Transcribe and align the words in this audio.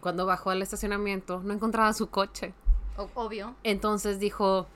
Cuando 0.00 0.26
bajó 0.26 0.50
al 0.50 0.62
estacionamiento, 0.62 1.40
no 1.42 1.52
encontraba 1.52 1.92
su 1.92 2.08
coche. 2.08 2.54
Obvio. 3.14 3.56
Entonces 3.64 4.20
dijo, 4.20 4.68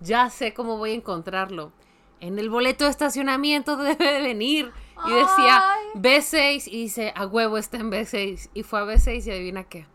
ya 0.00 0.28
sé 0.28 0.52
cómo 0.52 0.76
voy 0.76 0.90
a 0.90 0.94
encontrarlo. 0.94 1.72
En 2.20 2.38
el 2.38 2.50
boleto 2.50 2.84
de 2.84 2.90
estacionamiento 2.90 3.76
debe 3.82 4.12
de 4.12 4.20
venir. 4.20 4.70
Y 5.06 5.12
decía 5.12 5.62
Ay. 5.72 5.86
B6 5.94 6.68
y 6.68 6.82
dice, 6.82 7.12
a 7.16 7.26
huevo 7.26 7.56
está 7.56 7.78
en 7.78 7.90
B6. 7.90 8.50
Y 8.52 8.64
fue 8.64 8.80
a 8.80 8.84
B6 8.84 9.26
y 9.26 9.30
adivina 9.30 9.64
qué. 9.64 9.86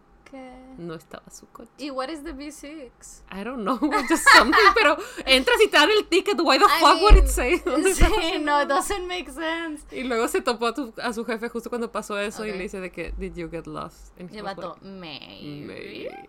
No 0.78 0.94
estaba 0.96 1.30
su 1.32 1.48
coche. 1.48 1.70
¿Y 1.78 1.90
what 1.92 2.10
is 2.10 2.24
the 2.24 2.34
V6? 2.34 3.24
I 3.32 3.44
don't 3.44 3.62
know, 3.64 3.78
just 4.10 4.24
something, 4.36 4.74
pero 4.76 4.98
entras 5.26 5.58
y 5.64 5.68
te 5.68 5.78
dan 5.78 5.90
el 5.90 6.08
ticket, 6.08 6.40
why 6.42 6.58
the 6.58 6.66
I 6.66 6.80
fuck 6.80 7.02
would 7.02 7.14
mean, 7.14 7.24
it 7.26 7.30
say? 7.30 7.60
¿Dónde 7.66 7.92
está 7.92 8.08
Sí, 8.08 8.34
su 8.36 8.40
no, 8.42 8.62
it 8.62 8.68
doesn't 8.68 9.08
make 9.08 9.30
sense. 9.32 9.84
Y 9.96 10.04
luego 10.04 10.28
se 10.28 10.42
topó 10.42 10.68
a, 10.68 10.74
tu- 10.74 10.94
a 11.02 11.14
su 11.14 11.26
jefe 11.26 11.50
justo 11.50 11.70
cuando 11.70 11.92
pasó 11.92 12.18
eso 12.20 12.46
y 12.46 12.50
Ok. 12.52 12.56
le 12.58 12.64
dice 12.64 12.80
de 12.80 12.92
que, 12.92 13.14
did 13.18 13.34
you 13.36 13.50
get 13.50 13.68
lost? 13.68 14.18
And 14.20 14.30
Y 14.34 14.42
like, 14.42 14.62
maybe. 14.82 15.66
"Maybe". 15.66 16.26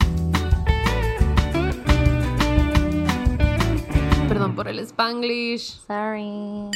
Perdón 4.29 4.55
por 4.55 4.67
el 4.69 4.79
spanglish. 4.81 5.81
Sorry. 5.87 6.71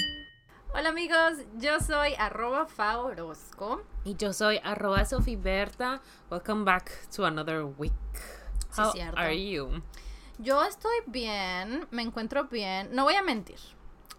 Hola 0.79 0.91
amigos, 0.91 1.39
yo 1.59 1.80
soy 1.80 2.12
arroba 2.19 2.66
faorosco. 2.66 3.83
Y 4.05 4.15
yo 4.15 4.35
soy 4.35 4.61
arroba 4.62 5.07
Sofiberta. 5.07 6.02
Welcome 6.30 6.66
back 6.66 6.91
to 7.16 7.25
another 7.25 7.65
week. 7.65 7.95
Sí, 8.71 9.01
How 9.01 9.15
are 9.16 9.35
you? 9.35 9.83
Yo 10.37 10.62
estoy 10.62 10.99
bien, 11.07 11.87
me 11.91 12.02
encuentro 12.02 12.45
bien. 12.45 12.95
No 12.95 13.05
voy 13.05 13.15
a 13.15 13.23
mentir. 13.23 13.59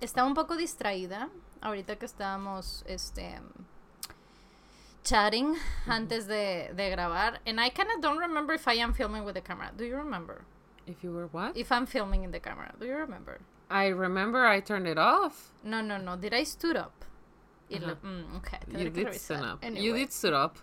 Estaba 0.02 0.28
un 0.28 0.34
poco 0.34 0.58
distraída 0.58 1.30
ahorita 1.62 1.98
que 1.98 2.08
estábamos 2.08 2.84
este 2.88 3.40
chatting 5.04 5.54
antes 5.86 6.26
de, 6.26 6.74
de 6.76 6.90
grabar. 6.90 7.40
And 7.46 7.60
I 7.60 7.70
kind 7.70 7.92
of 7.96 8.02
don't 8.02 8.18
remember 8.18 8.56
if 8.56 8.68
I 8.68 8.80
am 8.80 8.96
filming 8.96 9.24
with 9.26 9.36
the 9.36 9.44
camera. 9.44 9.72
Do 9.78 9.86
you 9.86 9.96
remember? 9.96 10.42
If 10.88 11.04
you 11.04 11.12
were 11.12 11.28
what? 11.28 11.56
If 11.56 11.72
I'm 11.72 11.86
filming 11.86 12.24
in 12.24 12.32
the 12.32 12.40
camera. 12.40 12.74
Do 12.80 12.88
you 12.88 12.96
remember? 12.96 13.42
I 13.70 13.88
remember 13.88 14.46
I 14.46 14.60
turned 14.62 14.88
it 14.88 14.98
off. 14.98 15.52
No, 15.64 15.82
no, 15.82 15.98
no. 15.98 16.16
Did 16.16 16.34
I 16.34 16.44
stood 16.44 16.78
up? 16.78 16.94
Mm, 17.70 18.38
okay, 18.38 18.60
You 18.78 18.90
did 18.90 19.14
stand 19.14 19.46
up. 19.46 19.64
You 19.64 19.68
Anyway. 19.68 20.00
did 20.00 20.14
stood 20.14 20.34
up. 20.34 20.58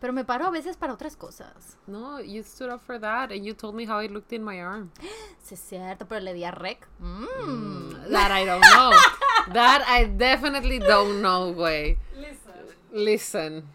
Pero 0.00 0.12
me 0.12 0.24
paro 0.24 0.46
a 0.46 0.50
veces 0.50 0.76
para 0.76 0.92
otras 0.92 1.16
cosas. 1.16 1.78
No, 1.86 2.18
you 2.20 2.42
stood 2.42 2.68
up 2.68 2.82
for 2.82 2.98
that 2.98 3.32
and 3.32 3.46
you 3.46 3.54
told 3.54 3.74
me 3.74 3.86
how 3.86 4.00
it 4.00 4.10
looked 4.10 4.32
in 4.34 4.42
my 4.44 4.60
arm. 4.60 4.90
Sí, 5.42 5.54
es 5.54 5.60
cierto, 5.60 6.06
pero 6.06 6.20
le 6.22 6.32
di 6.34 6.44
a 6.44 6.50
rec. 6.50 6.86
Mm. 7.02 8.08
That 8.10 8.30
I 8.30 8.44
don't 8.44 8.60
know. 8.60 8.92
that 9.54 9.84
I 9.86 10.04
definitely 10.04 10.78
don't 10.78 11.20
know, 11.22 11.50
way. 11.50 11.98
Listen. 12.14 12.64
Listen. 12.92 13.68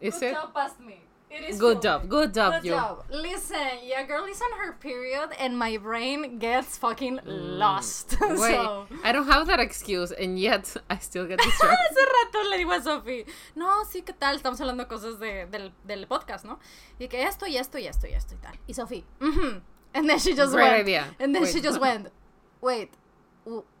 Is 0.00 0.22
it? 0.22 0.36
past 0.54 0.80
me. 0.80 1.00
It 1.30 1.44
is 1.50 1.58
Good 1.60 1.82
job. 1.82 2.08
Good 2.08 2.32
job, 2.32 2.54
Good 2.54 2.64
you. 2.64 2.72
job. 2.72 3.04
Listen, 3.10 3.68
yeah, 3.84 4.02
girl 4.04 4.24
is 4.24 4.40
on 4.40 4.58
her 4.60 4.72
period 4.72 5.28
and 5.38 5.58
my 5.58 5.76
brain 5.76 6.38
gets 6.38 6.78
fucking 6.78 7.20
lost. 7.26 8.16
Wait, 8.20 8.38
so. 8.38 8.86
I 9.04 9.12
don't 9.12 9.26
have 9.26 9.46
that 9.46 9.60
excuse 9.60 10.10
and 10.10 10.38
yet 10.38 10.74
I 10.88 10.96
still 10.98 11.26
get 11.26 11.38
distracted. 11.42 11.76
Hace 11.78 12.06
rato 12.16 12.48
le 12.50 12.56
digo 12.56 12.72
a 12.72 12.82
Sofi, 12.82 13.24
no, 13.54 13.84
sí, 13.84 14.02
¿qué 14.02 14.14
tal? 14.18 14.36
Estamos 14.36 14.58
hablando 14.60 14.88
cosas 14.88 15.18
de, 15.20 15.46
del, 15.50 15.70
del 15.86 16.06
podcast, 16.06 16.46
¿no? 16.46 16.58
Y 16.98 17.08
que 17.08 17.22
esto 17.22 17.46
y 17.46 17.58
esto 17.58 17.76
y 17.78 17.86
esto 17.86 18.06
y 18.06 18.14
esto 18.14 18.34
y 18.34 18.38
tal. 18.38 18.58
Y 18.66 18.72
Sofi, 18.72 19.04
mhm. 19.20 19.60
And 19.94 20.08
then 20.08 20.18
she 20.18 20.34
just 20.34 20.52
Great 20.54 20.70
went. 20.70 20.80
idea. 20.80 21.04
And 21.20 21.34
then 21.34 21.42
Wait. 21.42 21.52
she 21.52 21.60
just 21.60 21.80
went, 21.80 22.08
wait, 22.60 22.90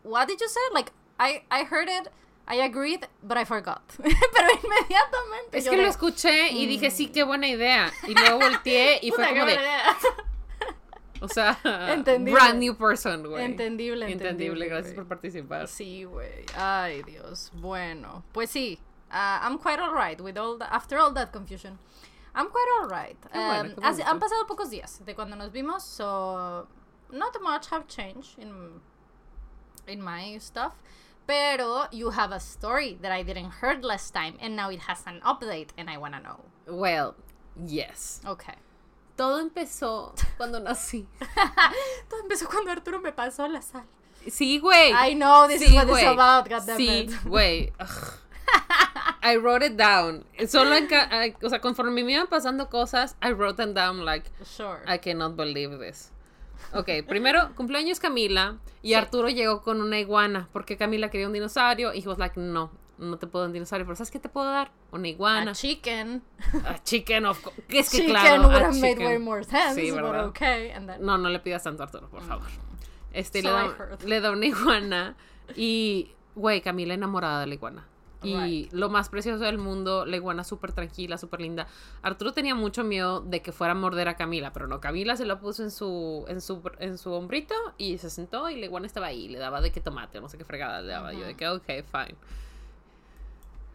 what 0.02 0.26
did 0.28 0.40
you 0.40 0.48
say? 0.48 0.60
Like, 0.72 0.92
I, 1.20 1.42
I 1.50 1.64
heard 1.64 1.88
it, 1.88 2.08
I 2.50 2.62
agreed, 2.62 3.06
but 3.22 3.36
I 3.36 3.44
forgot. 3.44 3.82
Pero 3.98 4.48
inmediatamente. 4.62 5.58
es 5.58 5.68
que 5.68 5.76
lo 5.76 5.86
escuché 5.88 6.48
y 6.50 6.66
dije, 6.66 6.90
sí, 6.90 7.08
qué 7.08 7.22
buena 7.24 7.46
idea. 7.46 7.92
Y 8.06 8.14
luego 8.14 8.38
volteé 8.38 8.98
y 9.02 9.10
"Puta, 9.10 9.24
fue 9.26 9.34
como 9.34 9.46
de, 9.46 9.54
idea". 9.54 9.96
o 11.20 11.28
sea, 11.28 11.58
Entendible. 11.92 12.32
brand 12.32 12.58
new 12.58 12.74
person, 12.76 13.22
güey. 13.26 13.44
Entendible, 13.44 14.06
entendible, 14.06 14.30
Entendible, 14.30 14.66
gracias 14.68 14.94
por 14.94 15.06
participar. 15.06 15.68
Sí, 15.68 16.04
güey. 16.04 16.46
Ay, 16.56 17.02
Dios. 17.02 17.50
Bueno, 17.54 18.24
pues 18.32 18.50
sí. 18.50 18.78
uh, 19.10 19.40
I'm 19.42 19.58
quite 19.58 19.78
alright 19.80 20.20
with 20.20 20.38
all 20.38 20.56
the, 20.58 20.64
after 20.72 20.96
all 20.98 21.12
that 21.14 21.32
confusion. 21.32 21.78
I'm 22.34 22.48
quite 22.50 22.68
alright. 22.80 23.16
Bueno, 23.32 23.70
Um, 23.74 23.74
bonito. 23.82 24.04
han 24.06 24.18
pasado 24.20 24.46
pocos 24.46 24.70
días 24.70 25.04
de 25.04 25.14
cuando 25.14 25.34
nos 25.36 25.50
vimos, 25.50 25.82
so 25.82 26.66
not 27.10 27.36
much 27.42 27.66
have 27.70 27.86
changed 27.88 28.38
in 28.38 28.80
in 29.86 30.00
my 30.02 30.38
stuff. 30.38 30.74
Pero 31.28 31.84
you 31.92 32.08
have 32.10 32.32
a 32.32 32.40
story 32.40 32.98
that 33.02 33.12
I 33.12 33.22
didn't 33.22 33.50
heard 33.60 33.84
last 33.84 34.14
time, 34.14 34.34
and 34.40 34.56
now 34.56 34.70
it 34.70 34.80
has 34.88 35.02
an 35.06 35.20
update, 35.20 35.68
and 35.76 35.90
I 35.90 35.98
wanna 35.98 36.20
know. 36.20 36.40
Well, 36.66 37.14
yes. 37.66 38.20
Okay. 38.26 38.54
Todo 39.14 39.38
empezó 39.38 40.14
cuando 40.38 40.58
nací. 40.58 41.06
Todo 42.08 42.22
empezó 42.24 42.48
cuando 42.48 42.70
Arturo 42.70 43.00
me 43.00 43.12
pasó 43.12 43.46
la 43.46 43.60
sal. 43.60 43.84
Sí, 44.26 44.58
güey. 44.60 44.92
I 44.92 45.12
know 45.14 45.46
this 45.46 45.60
is 45.60 45.68
Sí, 45.68 45.74
what 45.74 45.88
it's 45.88 46.02
about, 46.02 46.48
goddammit. 46.48 47.10
Sí, 47.10 47.24
güey. 47.28 47.72
I 49.22 49.36
wrote 49.36 49.62
it 49.62 49.76
down. 49.76 50.24
Solo 50.46 50.72
en 50.74 50.86
ca- 50.88 51.08
I- 51.10 51.34
o 51.42 51.48
sea, 51.50 51.60
conforme 51.60 52.02
me 52.02 52.12
iban 52.14 52.26
pasando 52.28 52.70
cosas, 52.70 53.16
I 53.20 53.32
wrote 53.32 53.56
them 53.58 53.74
down 53.74 54.04
like, 54.04 54.30
Sure. 54.44 54.82
I 54.86 54.96
cannot 54.98 55.36
believe 55.36 55.78
this. 55.78 56.10
Ok, 56.74 56.88
primero, 57.06 57.54
cumpleaños 57.54 58.00
Camila 58.00 58.58
y 58.82 58.94
Arturo 58.94 59.28
llegó 59.28 59.62
con 59.62 59.80
una 59.80 59.98
iguana 59.98 60.48
porque 60.52 60.76
Camila 60.76 61.10
quería 61.10 61.26
un 61.26 61.32
dinosaurio 61.32 61.94
y 61.94 62.00
he 62.00 62.08
was 62.08 62.18
like, 62.18 62.38
no, 62.38 62.70
no 62.98 63.18
te 63.18 63.26
puedo 63.26 63.44
dar 63.44 63.48
un 63.48 63.52
dinosaurio, 63.54 63.86
pero 63.86 63.96
¿sabes 63.96 64.10
qué 64.10 64.18
te 64.18 64.28
puedo 64.28 64.46
dar? 64.46 64.70
Una 64.92 65.08
iguana. 65.08 65.52
a 65.52 65.54
chicken. 65.54 66.22
A 66.66 66.82
chicken, 66.82 67.26
of 67.26 67.40
course. 67.40 67.62
Es 67.68 67.90
que 67.90 67.98
chicken 67.98 68.10
claro, 68.10 68.48
would 68.48 68.62
have 68.62 68.80
made 68.80 68.98
way 68.98 69.18
more 69.18 69.44
sense, 69.44 69.80
Sí, 69.80 69.90
but 69.90 70.02
okay. 70.04 70.70
And 70.70 70.88
then, 70.88 71.04
No, 71.04 71.16
no 71.16 71.28
le 71.28 71.38
pidas 71.40 71.62
tanto 71.62 71.82
a 71.82 71.86
Arturo, 71.86 72.08
por 72.08 72.22
favor. 72.22 72.46
Este, 73.12 73.42
So 73.42 73.48
le, 73.48 73.54
da, 73.54 73.98
le 74.04 74.20
da 74.20 74.30
una 74.30 74.46
iguana 74.46 75.16
y, 75.56 76.12
güey, 76.34 76.60
Camila 76.60 76.94
enamorada 76.94 77.40
de 77.40 77.46
la 77.46 77.54
iguana. 77.54 77.86
Y 78.20 78.34
Right. 78.36 78.72
lo 78.72 78.88
más 78.88 79.08
precioso 79.08 79.44
del 79.44 79.58
mundo, 79.58 80.04
la 80.04 80.16
iguana 80.16 80.42
súper 80.42 80.72
tranquila, 80.72 81.18
súper 81.18 81.40
linda. 81.40 81.68
Arturo 82.02 82.32
tenía 82.32 82.56
mucho 82.56 82.82
miedo 82.82 83.20
de 83.20 83.42
que 83.42 83.52
fuera 83.52 83.72
a 83.72 83.76
morder 83.76 84.08
a 84.08 84.16
Camila, 84.16 84.52
pero 84.52 84.66
no, 84.66 84.80
Camila 84.80 85.16
se 85.16 85.24
lo 85.24 85.38
puso 85.38 85.62
en 85.62 85.70
su, 85.70 86.24
en 86.26 86.40
su, 86.40 86.60
en 86.80 86.98
su 86.98 87.12
hombrito 87.12 87.54
y 87.76 87.98
se 87.98 88.10
sentó 88.10 88.50
y 88.50 88.58
la 88.58 88.66
iguana 88.66 88.86
estaba 88.86 89.06
ahí. 89.06 89.28
Le 89.28 89.38
daba 89.38 89.60
de 89.60 89.70
que 89.70 89.80
tomate, 89.80 90.20
no 90.20 90.28
sé 90.28 90.36
qué 90.36 90.44
fregada 90.44 90.82
le 90.82 90.88
daba. 90.88 91.12
Yo 91.12 91.24
de 91.26 91.36
que, 91.36 91.46
ok, 91.48 91.64
fine. 91.64 92.16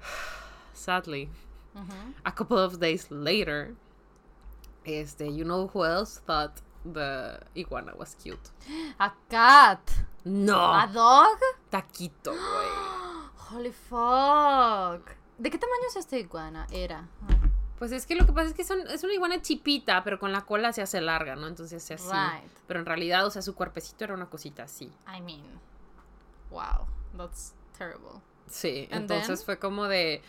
Sadly, 0.74 1.30
a 2.26 2.32
couple 2.34 2.58
of 2.60 2.80
days 2.80 3.10
later, 3.10 3.76
este, 4.86 5.34
you 5.34 5.46
know 5.46 5.68
who 5.74 5.86
else 5.86 6.20
thought 6.26 6.62
the 6.84 7.40
iguana 7.56 7.94
was 7.98 8.16
cute? 8.22 8.50
A 9.00 9.14
cat. 9.30 9.90
No. 10.26 10.74
A 10.74 10.88
dog. 10.88 11.38
Taquito, 11.72 12.32
güey. 12.32 12.93
Holy 13.54 13.72
fuck. 13.72 15.10
¿De 15.38 15.50
qué 15.50 15.58
tamaño 15.58 15.84
es 15.90 15.96
esta 15.96 16.18
iguana? 16.18 16.68
Era. 16.72 17.08
Pues 17.80 17.92
es 17.92 18.06
que 18.06 18.16
lo 18.16 18.26
que 18.26 18.32
pasa 18.32 18.48
es 18.50 18.54
que 18.54 18.64
son, 18.64 18.80
es 18.88 19.04
una 19.04 19.14
iguana 19.14 19.42
chipita, 19.42 20.04
pero 20.04 20.20
con 20.20 20.32
la 20.32 20.42
cola 20.42 20.72
se 20.72 20.82
hace 20.82 21.02
larga, 21.02 21.36
¿no? 21.36 21.48
Entonces 21.48 21.84
se 21.84 21.96
hace 21.96 22.08
así. 22.14 22.38
Right. 22.42 22.52
Pero 22.68 22.80
en 22.80 22.86
realidad, 22.86 23.26
o 23.26 23.30
sea, 23.30 23.42
su 23.42 23.56
cuerpecito 23.56 24.04
era 24.06 24.14
una 24.14 24.30
cosita 24.30 24.64
así. 24.64 24.92
I 25.08 25.22
mean. 25.22 25.44
Wow. 26.50 26.88
That's 27.18 27.54
terrible. 27.78 28.22
Sí, 28.48 28.88
And 28.92 29.02
entonces 29.02 29.40
then? 29.40 29.46
fue 29.46 29.60
como 29.60 29.88
de... 29.88 30.22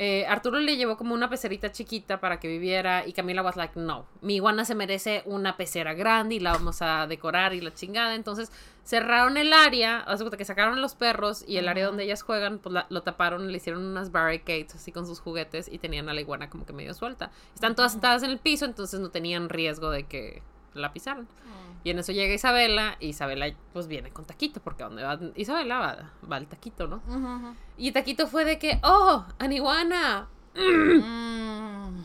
eh, 0.00 0.24
Arturo 0.28 0.60
le 0.60 0.76
llevó 0.76 0.96
como 0.96 1.12
una 1.12 1.28
pecerita 1.28 1.72
chiquita 1.72 2.20
para 2.20 2.38
que 2.38 2.46
viviera 2.46 3.04
y 3.04 3.12
Camila 3.12 3.42
was 3.42 3.56
like, 3.56 3.78
no, 3.78 4.06
mi 4.20 4.36
iguana 4.36 4.64
se 4.64 4.74
merece 4.76 5.22
una 5.26 5.56
pecera 5.56 5.92
grande 5.92 6.36
y 6.36 6.40
la 6.40 6.52
vamos 6.52 6.80
a 6.82 7.06
decorar 7.08 7.52
y 7.52 7.60
la 7.60 7.74
chingada. 7.74 8.14
Entonces 8.14 8.52
cerraron 8.84 9.36
el 9.36 9.52
área, 9.52 9.98
haz 10.00 10.20
de 10.20 10.24
cuenta 10.24 10.36
que 10.36 10.44
sacaron 10.44 10.80
los 10.80 10.94
perros 10.94 11.44
y 11.46 11.56
el 11.56 11.66
área 11.68 11.86
donde 11.86 12.04
ellas 12.04 12.22
juegan, 12.22 12.58
pues 12.60 12.72
la- 12.72 12.86
lo 12.90 13.02
taparon, 13.02 13.50
le 13.50 13.56
hicieron 13.58 13.84
unas 13.84 14.12
barricades 14.12 14.74
así 14.74 14.92
con 14.92 15.04
sus 15.06 15.20
juguetes 15.20 15.68
y 15.70 15.78
tenían 15.78 16.08
a 16.08 16.14
la 16.14 16.20
iguana 16.20 16.48
como 16.48 16.64
que 16.64 16.72
medio 16.72 16.94
suelta. 16.94 17.30
Están 17.54 17.74
todas 17.74 17.92
sentadas 17.92 18.22
en 18.22 18.30
el 18.30 18.38
piso, 18.38 18.64
entonces 18.66 19.00
no 19.00 19.10
tenían 19.10 19.48
riesgo 19.48 19.90
de 19.90 20.04
que 20.04 20.42
la 20.78 20.92
pisaran. 20.92 21.28
Y 21.84 21.90
en 21.90 21.98
eso 21.98 22.12
llega 22.12 22.34
Isabela, 22.34 22.96
y 23.00 23.08
Isabela 23.08 23.46
pues 23.72 23.86
viene 23.86 24.10
con 24.10 24.24
Taquito, 24.24 24.60
porque 24.60 24.82
donde 24.82 25.02
va 25.02 25.18
Isabela 25.36 25.78
va, 25.78 26.12
va 26.30 26.36
el 26.38 26.46
Taquito, 26.46 26.86
¿no? 26.86 27.02
Y 27.76 27.92
Taquito 27.92 28.26
fue 28.26 28.44
de 28.44 28.58
que, 28.58 28.80
oh, 28.82 29.26
an 29.38 29.52
iguana. 29.52 30.28
Mm. 30.54 32.02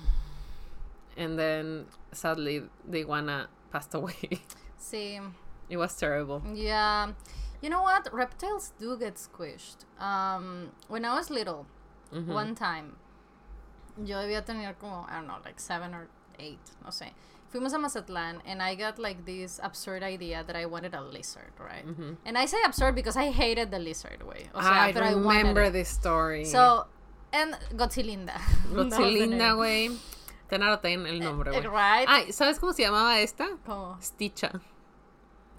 And 1.18 1.38
then, 1.38 1.86
sadly, 2.12 2.68
the 2.90 3.00
iguana 3.00 3.50
passed 3.72 3.94
away. 3.96 4.42
Sí. 4.78 5.20
It 5.70 5.78
was 5.78 5.96
terrible. 5.96 6.42
Yeah. 6.54 7.14
You 7.62 7.70
know 7.70 7.82
what? 7.82 8.10
Reptiles 8.12 8.74
do 8.78 8.98
get 8.98 9.16
squished. 9.16 9.86
Um, 10.00 10.72
when 10.88 11.06
I 11.06 11.16
was 11.16 11.30
little, 11.30 11.66
one 12.12 12.54
time, 12.54 12.98
yo 14.04 14.18
debía 14.18 14.46
tener 14.46 14.76
como, 14.80 15.06
I 15.10 15.16
don't 15.16 15.28
know, 15.28 15.38
like 15.46 15.60
seven 15.60 15.94
or 15.94 16.08
eight, 16.38 16.60
no 16.84 16.90
sé. 16.90 17.14
Fuimos 17.54 17.72
a 17.74 17.78
Mazatlán, 17.78 18.42
and 18.48 18.64
I 18.64 18.74
got 18.74 18.98
like 18.98 19.26
this 19.26 19.60
absurd 19.62 20.02
idea 20.02 20.44
that 20.44 20.56
I 20.56 20.66
wanted 20.66 20.96
a 20.96 21.02
lizard, 21.02 21.54
right? 21.60 21.86
Ujú. 21.86 22.18
And 22.26 22.36
I 22.36 22.48
say 22.48 22.58
absurd 22.66 22.96
because 22.96 23.16
I 23.16 23.30
hated 23.30 23.70
the 23.70 23.78
lizard 23.78 24.24
way. 24.24 24.50
O 24.56 24.60
sea, 24.60 24.72
I 24.72 24.90
I 24.90 25.14
remember 25.14 25.62
it. 25.66 25.74
this 25.74 25.90
story. 25.90 26.46
So, 26.46 26.88
and 27.32 27.54
Godzilinda. 27.76 28.34
Godzilinda, 28.74 29.54
güey. 29.56 29.96
10 30.50 30.62
out 30.64 30.74
of 30.74 30.82
10 30.82 31.06
el 31.06 31.20
nombre, 31.20 31.52
güey. 31.52 31.64
Right? 31.72 32.08
Ay, 32.10 32.32
¿sabes 32.32 32.60
cómo 32.60 32.74
se 32.74 32.82
llamaba 32.84 33.20
esta? 33.20 33.48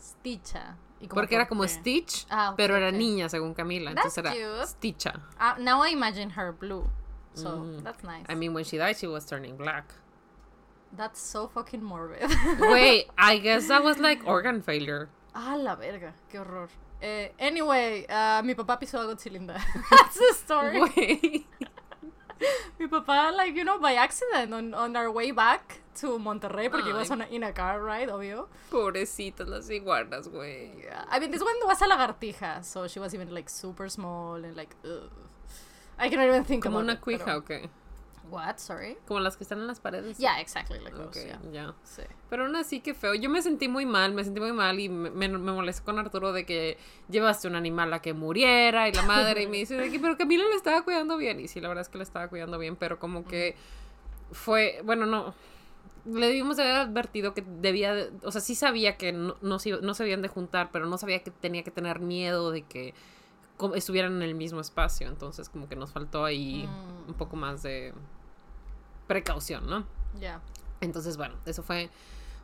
Stitcha. 0.01 0.77
¿Y 1.01 1.07
como 1.09 1.21
Porque 1.21 1.35
era 1.35 1.47
como? 1.47 1.65
Stitch, 1.69 2.27
Ah, 2.31 2.51
ok, 2.51 2.57
pero 2.57 2.77
era 2.77 2.89
ok. 2.89 2.95
niña, 2.95 3.29
según 3.29 3.55
Camila. 3.55 3.95
That's 3.95 4.17
Entonces 4.17 4.19
era 4.19 4.59
cute. 4.61 4.67
Stitcha. 4.67 5.21
Ah, 5.39 5.57
now 5.59 5.83
I 5.83 5.91
imagine 5.93 6.31
her 6.31 6.53
blue. 6.53 6.89
So 7.35 7.51
Mm. 7.51 7.83
that's 7.83 8.03
nice. 8.05 8.25
I 8.29 8.35
mean, 8.35 8.55
when 8.55 8.65
she 8.65 8.79
died, 8.79 8.97
she 8.97 9.07
was 9.07 9.25
turning 9.27 9.57
black. 9.57 9.93
That's 10.97 11.21
so 11.21 11.47
fucking 11.49 11.83
morbid. 11.83 12.31
Wait, 12.61 13.07
I 13.19 13.39
guess 13.39 13.69
that 13.69 13.83
was 13.83 13.99
like 13.99 14.27
organ 14.27 14.63
failure. 14.63 15.09
ah, 15.35 15.57
la 15.59 15.75
verga, 15.77 16.15
qué 16.31 16.39
horror. 16.39 16.69
Eh, 17.03 17.29
anyway, 17.39 18.07
ah, 18.09 18.41
mi 18.45 18.55
papá 18.55 18.79
pisó 18.81 19.01
a 19.01 19.05
Godzilla. 19.15 19.61
That's 19.91 20.15
the 20.17 20.33
story. 20.35 21.47
Mi 22.79 22.87
papá, 22.89 23.33
like, 23.35 23.55
you 23.55 23.65
know, 23.65 23.79
by 23.79 23.95
accident 23.95 24.53
on, 24.53 24.75
on 24.75 24.97
our 24.97 25.11
way 25.11 25.31
back 25.31 25.81
to 25.97 26.19
Monterrey, 26.19 26.69
porque 26.71 26.87
Ay. 26.89 26.93
ibas 26.93 27.11
on 27.11 27.23
a- 27.23 27.27
in 27.31 27.43
a 27.43 27.53
car 27.53 27.81
ride, 27.83 28.09
obvio. 28.11 28.49
Pobrecitas 28.71 29.47
las 29.49 29.71
iguanas, 29.71 30.29
güey. 30.29 30.83
Yeah. 30.83 31.05
I 31.09 31.21
mean, 31.21 31.31
this 31.31 31.43
one 31.43 31.55
was 31.65 31.81
a 31.81 31.87
lagartija, 31.87 32.65
so 32.65 32.87
she 32.89 32.99
was 32.99 33.15
even 33.15 33.33
like 33.33 33.49
super 33.49 33.89
small 33.89 34.35
and 34.45 34.57
like, 34.57 34.75
ugh. 34.85 35.11
I 35.99 36.09
cannot 36.11 36.27
even 36.27 36.45
think 36.45 36.65
Como 36.65 36.79
about 36.81 36.85
una 36.85 36.93
it, 36.95 37.01
cuija, 37.01 37.25
pero- 37.25 37.39
¿o 37.39 37.43
qué? 37.43 37.69
What? 38.31 38.57
Sorry? 38.57 38.97
Como 39.07 39.21
las 39.21 39.37
que 39.37 39.45
están 39.45 39.59
en 39.61 39.67
las 39.67 39.81
paredes. 39.81 40.19
Yeah, 40.19 40.41
exactly 40.41 40.79
like 40.81 40.97
those, 40.97 41.25
yeah. 41.27 41.41
ya. 41.53 41.75
Sí. 41.85 42.03
Pero 42.31 42.45
aún 42.47 42.57
así, 42.57 42.81
qué 42.81 42.95
feo. 42.95 43.15
Yo 43.15 43.29
me 43.31 43.43
sentí 43.43 43.69
muy 43.69 43.87
mal, 43.87 44.13
me 44.15 44.25
sentí 44.25 44.41
muy 44.41 44.53
mal 44.53 44.81
y 44.81 44.89
me, 44.89 45.11
me, 45.11 45.29
me 45.29 45.53
molesté 45.53 45.85
con 45.85 45.99
Arturo 45.99 46.33
de 46.33 46.45
que 46.47 46.79
llevaste 47.09 47.47
un 47.49 47.55
animal 47.55 47.93
a 47.93 48.01
que 48.01 48.15
muriera 48.15 48.89
y 48.89 48.93
la 48.93 49.03
madre 49.03 49.43
y 49.43 49.47
me 49.47 49.59
dice 49.59 49.77
de 49.77 49.91
que, 49.91 50.01
pero 50.01 50.17
Camila 50.17 50.45
le 50.49 50.57
estaba 50.57 50.83
cuidando 50.83 51.17
bien. 51.17 51.39
Y 51.39 51.49
sí, 51.49 51.61
la 51.61 51.69
verdad 51.69 51.83
es 51.83 51.89
que 51.89 51.99
le 51.99 52.05
estaba 52.05 52.29
cuidando 52.29 52.59
bien, 52.59 52.77
pero 52.77 52.99
como 52.99 53.25
que 53.27 53.57
fue, 54.33 54.81
bueno, 54.85 55.07
no. 55.07 55.35
Le 56.07 56.27
debimos 56.27 56.57
de 56.59 56.65
haber 56.65 56.77
advertido 56.77 57.33
que 57.35 57.43
debía, 57.61 57.95
de- 57.95 58.11
o 58.25 58.31
sea, 58.31 58.41
sí 58.41 58.55
sabía 58.55 58.97
que 58.99 59.13
no, 59.13 59.37
no, 59.43 59.59
no 59.83 59.95
se 59.95 60.03
habían 60.03 60.21
de 60.23 60.29
juntar, 60.29 60.71
pero 60.73 60.87
no 60.87 60.99
sabía 60.99 61.23
que 61.23 61.31
tenía 61.31 61.63
que 61.63 61.71
tener 61.71 62.01
miedo 62.01 62.51
de 62.51 62.63
que 62.63 62.95
estuvieran 63.75 64.17
en 64.17 64.23
el 64.23 64.35
mismo 64.35 64.61
espacio. 64.61 65.07
Entonces, 65.09 65.49
como 65.49 65.69
que 65.69 65.77
nos 65.77 65.93
faltó 65.93 66.25
ahí 66.25 66.67
Mm. 66.67 67.09
un 67.09 67.15
poco 67.15 67.37
más 67.37 67.63
de 67.63 67.95
precaución, 69.07 69.67
¿no? 69.69 69.87
Yeah. 70.19 70.41
Entonces, 70.81 71.17
bueno, 71.17 71.35
eso 71.47 71.63
fue 71.63 71.91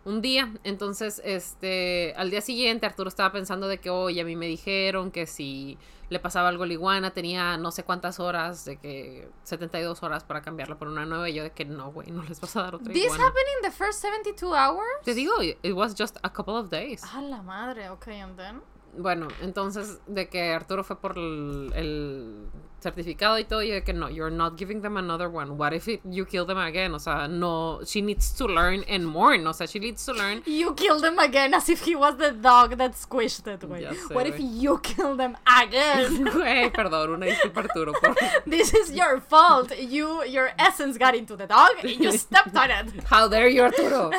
un 0.04 0.20
día. 0.22 0.52
Entonces, 0.64 1.20
este, 1.24 2.14
al 2.16 2.30
día 2.30 2.40
siguiente 2.40 2.86
Arturo 2.86 3.08
estaba 3.08 3.32
pensando 3.32 3.68
de 3.68 3.78
que, 3.78 3.90
oye, 3.90 4.20
a 4.20 4.24
mí 4.24 4.36
me 4.36 4.46
dijeron 4.46 5.10
que 5.10 5.26
si 5.26 5.78
le 6.08 6.18
pasaba 6.18 6.48
algo 6.48 6.64
a 6.64 6.66
la 6.66 6.72
iguana 6.72 7.12
tenía 7.12 7.56
no 7.56 7.70
sé 7.70 7.84
cuántas 7.84 8.18
horas, 8.18 8.64
de 8.64 8.78
que 8.78 9.28
72 9.44 10.02
horas 10.02 10.24
para 10.24 10.42
cambiarla 10.42 10.76
por 10.76 10.88
una 10.88 11.04
nueva. 11.06 11.28
Y 11.28 11.34
yo 11.34 11.42
de 11.42 11.52
que 11.52 11.64
no, 11.64 11.92
güey, 11.92 12.10
no 12.10 12.22
les 12.24 12.40
vas 12.40 12.56
a 12.56 12.62
dar 12.62 12.74
otra 12.74 12.92
This 12.92 13.04
iguana. 13.04 13.24
happened 13.24 13.46
in 13.58 13.70
the 13.70 13.76
first 13.76 14.00
72 14.00 14.52
hours? 14.52 14.86
Te 15.04 15.14
digo, 15.14 15.32
it 15.40 15.72
was 15.74 15.94
just 15.96 16.16
a 16.22 16.30
couple 16.30 16.56
of 16.56 16.70
days. 16.70 17.02
Ah, 17.04 17.20
la 17.20 17.42
madre, 17.42 17.90
okay, 17.90 18.20
and 18.20 18.36
then? 18.36 18.60
Bueno, 18.98 19.28
entonces 19.40 20.00
de 20.08 20.28
que 20.28 20.52
Arturo 20.52 20.82
fue 20.82 20.96
por 21.00 21.16
el, 21.16 21.72
el 21.76 22.48
certificado 22.80 23.38
y 23.38 23.44
todo, 23.44 23.62
y 23.62 23.70
de 23.70 23.82
que 23.82 23.92
no, 23.92 24.08
you're 24.08 24.30
not 24.30 24.56
giving 24.58 24.80
them 24.82 24.96
another 24.96 25.28
one. 25.28 25.56
What 25.58 25.72
if 25.72 25.88
it, 25.88 26.00
you 26.04 26.24
kill 26.24 26.44
them 26.46 26.58
again? 26.58 26.94
O 26.94 26.98
sea, 26.98 27.26
no, 27.28 27.80
she 27.84 28.00
needs 28.00 28.30
to 28.38 28.46
learn 28.46 28.84
and 28.88 29.06
mourn. 29.06 29.46
O 29.46 29.52
sea, 29.52 29.66
she 29.66 29.78
needs 29.78 30.04
to 30.06 30.12
learn. 30.12 30.42
You 30.46 30.74
killed 30.74 31.04
him 31.04 31.18
again 31.18 31.52
as 31.54 31.68
if 31.68 31.82
he 31.84 31.94
was 31.94 32.16
the 32.16 32.32
dog 32.32 32.76
that 32.78 32.92
squished 32.94 33.46
it, 33.46 33.60
güey. 33.60 33.86
What 34.14 34.26
if 34.26 34.38
you 34.40 34.78
kill 34.82 35.16
them 35.16 35.36
again? 35.46 36.24
Güey, 36.30 36.70
perdón, 36.72 37.10
una 37.14 37.26
disculpa 37.26 37.60
Arturo 37.60 37.92
por 37.92 38.14
This 38.46 38.72
is 38.72 38.92
your 38.92 39.20
fault. 39.20 39.76
You, 39.78 40.24
your 40.24 40.50
essence 40.58 40.96
got 40.96 41.14
into 41.14 41.36
the 41.36 41.46
dog 41.46 41.70
and 41.82 41.90
you 41.90 42.12
stepped 42.12 42.56
on 42.56 42.70
it. 42.70 43.04
How 43.10 43.28
dare 43.28 43.48
you, 43.48 43.62
Arturo. 43.64 44.10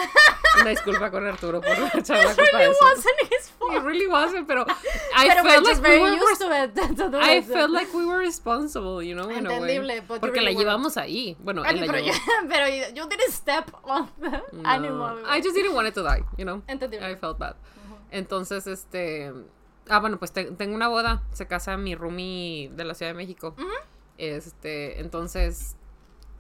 Una 0.60 0.70
disculpa 0.70 1.10
con 1.10 1.26
Arturo 1.26 1.62
por 1.62 1.74
echar 1.76 2.24
la 2.24 2.32
It 2.32 2.36
culpa 2.38 2.52
de 2.52 2.58
really 2.58 2.72
eso. 2.72 2.86
wasn't 2.86 3.20
his 3.32 3.48
fault. 3.50 3.74
It 3.74 3.82
really 3.84 4.08
wasn't, 4.08 4.48
pero 4.48 4.66
I 5.16 5.30
Pero 5.30 5.44
felt 5.50 5.64
like 5.66 5.82
we 5.82 6.00
were 6.00 6.14
used 6.14 6.42
to 6.42 6.64
it. 6.64 6.76
to 6.98 7.18
I 7.18 7.32
it. 7.38 7.46
felt 7.46 7.72
like 7.72 7.94
we 7.94 8.06
were 8.06 8.18
responsible, 8.20 8.51
you 9.02 9.14
know, 9.16 9.28
way. 9.28 9.38
Entendible, 9.38 9.96
you 9.96 10.20
Porque 10.20 10.42
la 10.42 10.52
llevamos 10.52 10.98
ahí. 10.98 11.36
Bueno, 11.40 11.64
I 11.64 11.70
él 11.70 11.88
la 11.88 12.00
llevó. 12.00 12.18
pero 12.50 12.68
you 12.94 13.08
didn't 13.08 13.32
step 13.32 13.72
on 13.84 14.10
the 14.20 14.30
No, 14.52 14.62
animal. 14.70 15.24
I 15.26 15.42
just 15.42 15.56
didn't 15.56 15.74
want 15.74 15.88
it 15.88 15.94
to 15.96 16.04
die, 16.04 16.24
you 16.38 16.44
know. 16.46 16.62
Entendible. 16.68 17.06
I 17.10 17.16
felt 17.16 17.38
bad. 17.38 17.56
Entonces, 18.12 18.68
este. 18.68 19.32
Ah, 19.90 20.00
bueno, 20.00 20.18
pues 20.20 20.32
te- 20.32 20.52
tengo 20.52 20.76
una 20.76 20.88
boda. 20.88 21.24
Se 21.32 21.48
casa 21.48 21.76
mi 21.78 21.96
roomie 21.96 22.70
de 22.74 22.84
la 22.86 22.94
Ciudad 22.94 23.12
de 23.12 23.18
México. 23.18 23.56
Este, 24.18 25.00
entonces. 25.00 25.76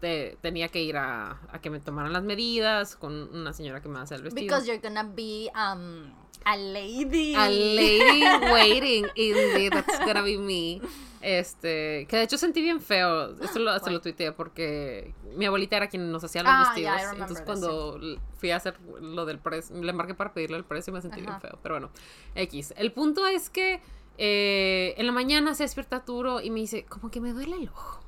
te- 0.01 0.35
tenía 0.41 0.67
que 0.69 0.81
ir 0.81 0.97
a, 0.97 1.39
a 1.51 1.61
que 1.61 1.69
me 1.69 1.79
tomaran 1.79 2.11
las 2.11 2.23
medidas 2.23 2.95
con 2.95 3.13
una 3.35 3.53
señora 3.53 3.81
que 3.81 3.87
me 3.89 3.99
hace 3.99 4.15
el 4.15 4.23
vestido. 4.23 4.43
Because 4.47 4.65
you're 4.67 4.81
gonna 4.81 5.03
be 5.03 5.49
um 5.55 6.11
a 6.45 6.55
lady. 6.57 7.35
A 7.35 7.49
lady 7.49 8.23
waiting, 8.51 9.05
indeed, 9.15 9.71
that's 9.71 9.99
gonna 9.99 10.21
be 10.21 10.37
me. 10.37 10.81
Este, 11.21 12.07
que 12.09 12.17
de 12.17 12.23
hecho 12.23 12.37
sentí 12.37 12.61
bien 12.61 12.81
feo. 12.81 13.35
Esto 13.41 13.59
lo, 13.59 13.69
hasta 13.71 13.91
lo 13.91 14.01
tuiteé 14.01 14.31
porque 14.31 15.13
mi 15.35 15.45
abuelita 15.45 15.77
era 15.77 15.87
quien 15.87 16.11
nos 16.11 16.23
hacía 16.23 16.41
los 16.41 16.51
Ah, 16.51 16.63
vestidos. 16.73 16.97
yeah, 16.99 17.11
entonces 17.11 17.41
cuando 17.45 17.99
fui 18.37 18.49
a 18.51 18.55
hacer 18.57 18.79
lo 19.01 19.25
del 19.25 19.37
precio, 19.37 19.75
le 19.83 19.93
marqué 19.93 20.15
para 20.15 20.33
pedirle 20.33 20.57
el 20.57 20.63
precio 20.63 20.89
y 20.91 20.95
me 20.95 21.01
sentí 21.01 21.21
bien 21.21 21.39
feo. 21.39 21.59
Pero 21.61 21.75
bueno, 21.75 21.91
X. 22.35 22.73
El 22.75 22.91
punto 22.91 23.27
es 23.27 23.49
que 23.51 23.81
eh, 24.17 24.95
en 24.97 25.05
la 25.05 25.11
mañana 25.11 25.53
se 25.53 25.63
despierta 25.63 25.97
Arturo 25.97 26.41
y 26.41 26.49
me 26.49 26.59
dice, 26.61 26.85
como 26.85 27.11
que 27.11 27.21
me 27.21 27.33
duele 27.33 27.55
el 27.57 27.69
ojo. 27.69 28.01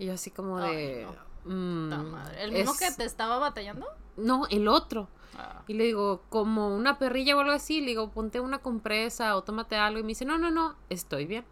Y 0.00 0.06
yo 0.06 0.14
así 0.14 0.30
como 0.32 0.58
de... 0.60 1.06
Ay, 1.08 1.16
"Mm, 1.44 1.84
Puta 1.90 2.02
madre. 2.02 2.42
¿El 2.44 2.52
mismo 2.52 2.72
es- 2.72 2.78
que 2.78 2.90
te 2.92 3.04
estaba 3.04 3.38
batallando? 3.38 3.86
No, 4.16 4.46
el 4.50 4.66
otro. 4.68 5.08
Ah. 5.36 5.62
Y 5.66 5.74
le 5.74 5.84
digo, 5.84 6.22
como 6.30 6.74
una 6.74 6.98
perrilla 6.98 7.36
o 7.36 7.40
algo 7.40 7.52
así, 7.52 7.80
le 7.80 7.88
digo, 7.88 8.10
ponte 8.10 8.40
una 8.40 8.58
compresa 8.60 9.36
o 9.36 9.42
tómate 9.42 9.76
algo. 9.76 9.98
Y 9.98 10.02
me 10.02 10.08
dice, 10.08 10.24
no, 10.24 10.38
no, 10.38 10.50
no, 10.50 10.76
estoy 10.88 11.26
bien. 11.26 11.44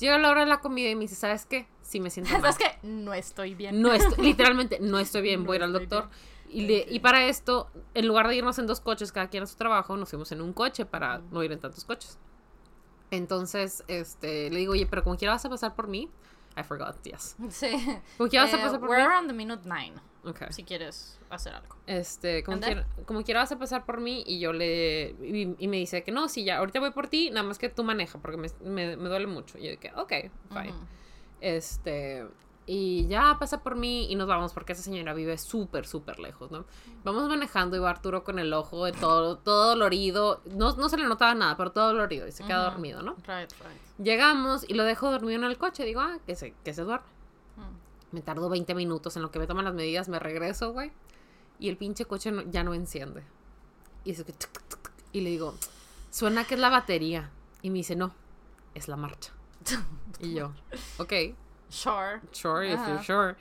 Llega 0.00 0.18
la 0.18 0.30
hora 0.30 0.40
de 0.40 0.46
la 0.46 0.60
comida 0.60 0.90
y 0.90 0.94
me 0.94 1.02
dice, 1.02 1.14
¿sabes 1.14 1.46
qué? 1.46 1.66
Sí 1.82 2.00
me 2.00 2.10
siento 2.10 2.32
mal. 2.38 2.40
¿Sabes 2.42 2.58
qué? 2.58 2.78
No 2.86 3.14
estoy 3.14 3.54
bien. 3.54 3.80
No 3.80 3.92
estoy, 3.92 4.24
literalmente, 4.24 4.78
no 4.80 4.98
estoy 4.98 5.22
bien, 5.22 5.40
No 5.40 5.46
voy 5.46 5.54
a 5.54 5.58
ir 5.58 5.62
al 5.64 5.72
doctor. 5.72 6.08
Y, 6.48 6.62
le- 6.66 6.86
y 6.88 7.00
para 7.00 7.26
esto, 7.26 7.70
en 7.94 8.06
lugar 8.06 8.28
de 8.28 8.36
irnos 8.36 8.58
en 8.58 8.66
dos 8.66 8.80
coches, 8.80 9.10
cada 9.12 9.28
quien 9.28 9.42
a 9.42 9.46
su 9.46 9.56
trabajo, 9.56 9.96
nos 9.96 10.08
fuimos 10.10 10.30
en 10.32 10.40
un 10.40 10.52
coche 10.52 10.86
para 10.86 11.18
no 11.30 11.42
ir 11.42 11.50
en 11.52 11.58
tantos 11.60 11.84
coches. 11.84 12.18
Entonces, 13.10 13.84
este, 13.88 14.50
le 14.50 14.58
digo, 14.58 14.72
oye, 14.72 14.86
pero 14.86 15.02
como 15.04 15.16
quiera 15.16 15.34
vas 15.34 15.44
a 15.44 15.48
pasar 15.48 15.74
por 15.74 15.86
mí. 15.88 16.10
I 16.58 16.62
forgot, 16.62 16.96
yes. 17.04 17.36
Sí. 17.50 17.68
Como 18.16 18.28
quiera 18.30 18.46
vas 18.46 18.54
a 18.54 18.58
Eh, 18.58 18.62
pasar 18.62 18.80
por 18.80 18.88
we're 18.88 19.02
mí. 19.02 19.06
around 19.08 19.28
the 19.28 19.34
minute 19.34 19.62
nine. 19.68 19.94
Ok. 20.26 20.50
Si 20.50 20.64
quieres 20.64 21.20
hacer 21.30 21.54
algo. 21.54 21.76
Este, 21.86 22.42
como 22.42 22.60
quiera, 22.60 22.86
como 23.04 23.22
quiera 23.22 23.40
vas 23.40 23.52
a 23.52 23.58
pasar 23.58 23.84
por 23.86 24.00
mí 24.00 24.24
y 24.26 24.40
yo 24.40 24.52
le... 24.52 25.14
Y, 25.22 25.54
y 25.58 25.68
me 25.68 25.76
dice 25.76 26.02
que 26.02 26.10
no, 26.10 26.28
sí, 26.28 26.44
ya, 26.44 26.58
ahorita 26.58 26.80
voy 26.80 26.90
por 26.90 27.06
ti, 27.06 27.30
nada 27.30 27.46
más 27.46 27.58
que 27.58 27.68
tú 27.68 27.84
maneja 27.84 28.18
porque 28.18 28.36
me, 28.36 28.48
me, 28.60 28.96
me 28.96 29.08
duele 29.08 29.26
mucho. 29.28 29.56
Y 29.58 29.70
yo 29.70 29.78
que, 29.78 29.92
ok, 29.94 30.12
fine. 30.50 30.70
Ujú. 30.70 30.86
Este, 31.40 32.26
y 32.66 33.06
ya 33.06 33.36
pasa 33.38 33.62
por 33.62 33.76
mí 33.76 34.10
y 34.10 34.16
nos 34.16 34.26
vamos 34.26 34.52
porque 34.52 34.72
esa 34.72 34.82
señora 34.82 35.14
vive 35.14 35.38
súper, 35.38 35.86
súper 35.86 36.18
lejos, 36.18 36.50
¿no? 36.50 36.64
Vamos 37.04 37.28
manejando 37.28 37.76
y 37.76 37.78
va 37.78 37.90
Arturo 37.90 38.24
con 38.24 38.40
el 38.40 38.52
ojo 38.52 38.84
de 38.84 38.92
todo, 38.92 39.38
todo 39.38 39.68
dolorido. 39.68 40.42
No, 40.46 40.74
no 40.74 40.88
se 40.88 40.96
le 40.96 41.06
notaba 41.06 41.34
nada, 41.36 41.56
pero 41.56 41.70
todo 41.70 41.88
dolorido 41.88 42.26
y 42.26 42.32
se 42.32 42.44
queda 42.44 42.62
Ujú. 42.62 42.70
dormido, 42.72 43.02
¿no? 43.02 43.14
Right, 43.18 43.52
right. 43.60 43.98
Llegamos 43.98 44.68
y 44.68 44.74
lo 44.74 44.82
dejo 44.82 45.12
dormido 45.12 45.38
en 45.38 45.44
el 45.44 45.56
coche. 45.56 45.84
Digo, 45.84 46.00
ah, 46.00 46.18
que 46.26 46.34
se, 46.34 46.54
que 46.64 46.74
se 46.74 46.82
duerme. 46.82 47.06
Me 48.12 48.22
tardo 48.22 48.48
20 48.48 48.74
minutos 48.74 49.16
en 49.16 49.22
lo 49.22 49.30
que 49.30 49.38
me 49.38 49.46
toman 49.46 49.64
las 49.64 49.74
medidas, 49.74 50.08
me 50.08 50.18
regreso, 50.18 50.72
güey. 50.72 50.92
Y 51.58 51.68
el 51.68 51.76
pinche 51.76 52.04
coche 52.04 52.30
no- 52.32 52.42
ya 52.50 52.62
no 52.62 52.74
enciende. 52.74 53.22
Y, 54.04 54.12
es 54.12 54.22
que 54.22 54.32
tuc, 54.32 54.50
tuc, 54.52 54.62
tuc, 54.68 54.80
tuc. 54.82 54.92
y 55.12 55.20
le 55.22 55.30
digo, 55.30 55.54
suena 56.10 56.44
que 56.44 56.54
es 56.54 56.60
la 56.60 56.68
batería. 56.70 57.30
Y 57.62 57.70
me 57.70 57.78
dice, 57.78 57.96
no, 57.96 58.14
es 58.74 58.88
la 58.88 58.96
marcha. 58.96 59.32
Y 60.20 60.32
yo, 60.34 60.52
ok, 60.98 61.12
Sure. 61.68 62.20
sure, 62.32 62.66
if 62.72 62.78
you're 62.80 62.92
Ajá. 62.94 63.02
sure. 63.04 63.36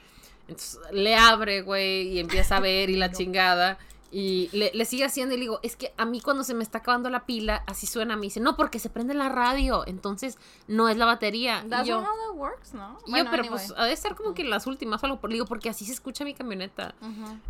Entonces 0.48 0.80
le 0.92 1.16
abre, 1.16 1.62
güey, 1.62 2.10
y 2.10 2.20
empieza 2.20 2.58
a 2.58 2.60
ver 2.60 2.90
y 2.90 2.98
la 2.98 3.12
chingada. 3.14 3.78
Y 4.18 4.50
le, 4.54 4.72
le 4.74 4.86
sigue 4.86 5.04
haciendo 5.04 5.36
y 5.36 5.38
le 5.38 5.42
digo, 5.42 5.60
es 5.62 5.76
que 5.76 5.94
a 5.98 6.06
mí 6.06 6.22
cuando 6.22 6.46
se 6.46 6.54
me 6.54 6.64
está 6.64 6.78
acabando 6.78 7.10
la 7.10 7.26
pila, 7.26 7.66
así 7.68 7.86
suena. 7.86 8.16
Me 8.16 8.22
dice, 8.22 8.40
no, 8.40 8.56
porque 8.56 8.80
se 8.80 8.90
prende 8.90 9.14
la 9.14 9.28
radio. 9.28 9.84
Entonces 9.88 10.38
no 10.70 10.88
es 10.88 10.96
la 10.96 11.04
batería. 11.06 11.66
That's 11.70 11.86
y 11.86 11.90
yo, 11.90 12.00
not 12.00 12.08
how 12.10 12.30
that 12.32 12.38
works, 12.40 12.74
¿no? 12.74 12.98
y 13.06 13.12
yo, 13.12 13.18
pero 13.30 13.44
anyway. 13.44 13.50
pues 13.50 13.74
ha 13.76 13.84
de 13.84 13.98
ser 13.98 14.16
como 14.16 14.34
que 14.34 14.46
las 14.46 14.68
últimas 14.68 15.04
o 15.04 15.06
algo. 15.08 15.20
por- 15.20 15.30
Le 15.30 15.34
digo, 15.34 15.48
porque 15.48 15.70
así 15.70 15.84
se 15.84 15.92
escucha 15.92 16.24
mi 16.24 16.34
camioneta. 16.34 16.96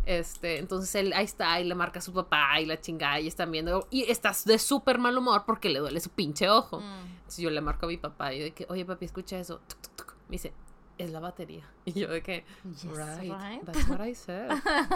Este, 0.06 0.58
entonces 0.58 0.92
él 0.96 1.12
ahí 1.12 1.24
está 1.24 1.60
y 1.60 1.64
le 1.64 1.76
marca 1.76 2.00
a 2.00 2.02
su 2.02 2.12
papá 2.12 2.60
y 2.60 2.66
la 2.66 2.80
chingada 2.80 3.20
y 3.20 3.28
están 3.28 3.52
viendo. 3.52 3.86
Y 3.90 4.10
estás 4.10 4.44
de 4.44 4.58
súper 4.58 4.98
mal 4.98 5.16
humor 5.16 5.44
porque 5.46 5.68
le 5.68 5.78
duele 5.78 6.00
su 6.00 6.10
pinche 6.10 6.48
ojo. 6.50 6.80
Mm. 6.80 7.06
Entonces 7.18 7.38
yo 7.44 7.50
le 7.50 7.60
marco 7.60 7.86
a 7.86 7.88
mi 7.88 7.96
papá 7.96 8.34
y 8.34 8.38
yo 8.38 8.44
de 8.44 8.50
que, 8.54 8.66
oye 8.68 8.84
papi, 8.84 9.04
escucha 9.04 9.38
eso. 9.38 9.60
Tuc, 9.68 9.80
tuc, 9.82 9.96
tuc. 9.96 10.14
Me 10.28 10.32
dice, 10.32 10.52
es 10.98 11.10
la 11.10 11.20
batería. 11.20 11.64
Y 11.84 11.92
yo 12.00 12.08
de 12.08 12.22
que, 12.22 12.44
Yes, 12.64 12.84
right, 12.84 13.32
right. 13.32 13.64
that's 13.64 13.88
what 13.88 14.04
I 14.04 14.14
said. 14.14 14.50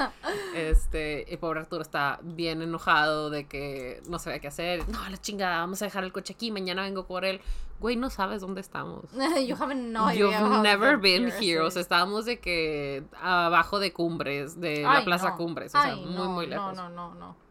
este, 0.54 1.32
el 1.32 1.38
pobre 1.38 1.60
Arturo 1.60 1.82
está 1.82 2.18
bien 2.22 2.62
enojado 2.62 3.30
de 3.30 3.46
que 3.46 4.02
no 4.08 4.18
sabía 4.18 4.40
qué 4.40 4.48
hacer. 4.48 4.88
No, 4.88 5.08
la 5.08 5.16
chingada, 5.18 5.58
vamos 5.58 5.80
a 5.82 5.84
dejar 5.84 6.02
el 6.04 6.12
coche 6.12 6.34
aquí, 6.34 6.50
mañana 6.50 6.82
vengo 6.82 7.06
por 7.06 7.24
él. 7.24 7.40
Güey, 7.78 7.96
no 7.96 8.10
sabes 8.10 8.40
dónde 8.42 8.60
estamos. 8.60 9.04
you 9.46 9.56
have 9.58 9.74
no 9.74 10.12
idea. 10.12 10.40
You've 10.40 10.62
never 10.62 10.98
been 10.98 11.28
yours 11.28 11.40
here. 11.40 11.60
O 11.60 11.70
sea, 11.70 11.80
estábamos 11.80 12.24
de 12.26 12.38
que 12.40 13.04
abajo 13.22 13.78
de 13.78 13.92
Cumbres, 13.92 14.60
de 14.60 14.82
la 14.82 14.96
Ay, 14.98 15.04
Plaza 15.04 15.30
no. 15.30 15.36
Cumbres. 15.36 15.74
O 15.74 15.80
sea, 15.80 15.92
Ay, 15.92 16.04
muy, 16.04 16.14
no, 16.14 16.28
muy 16.30 16.46
lejos. 16.46 16.76
No, 16.76 16.88
no, 16.90 17.14
no, 17.14 17.14
no. 17.14 17.49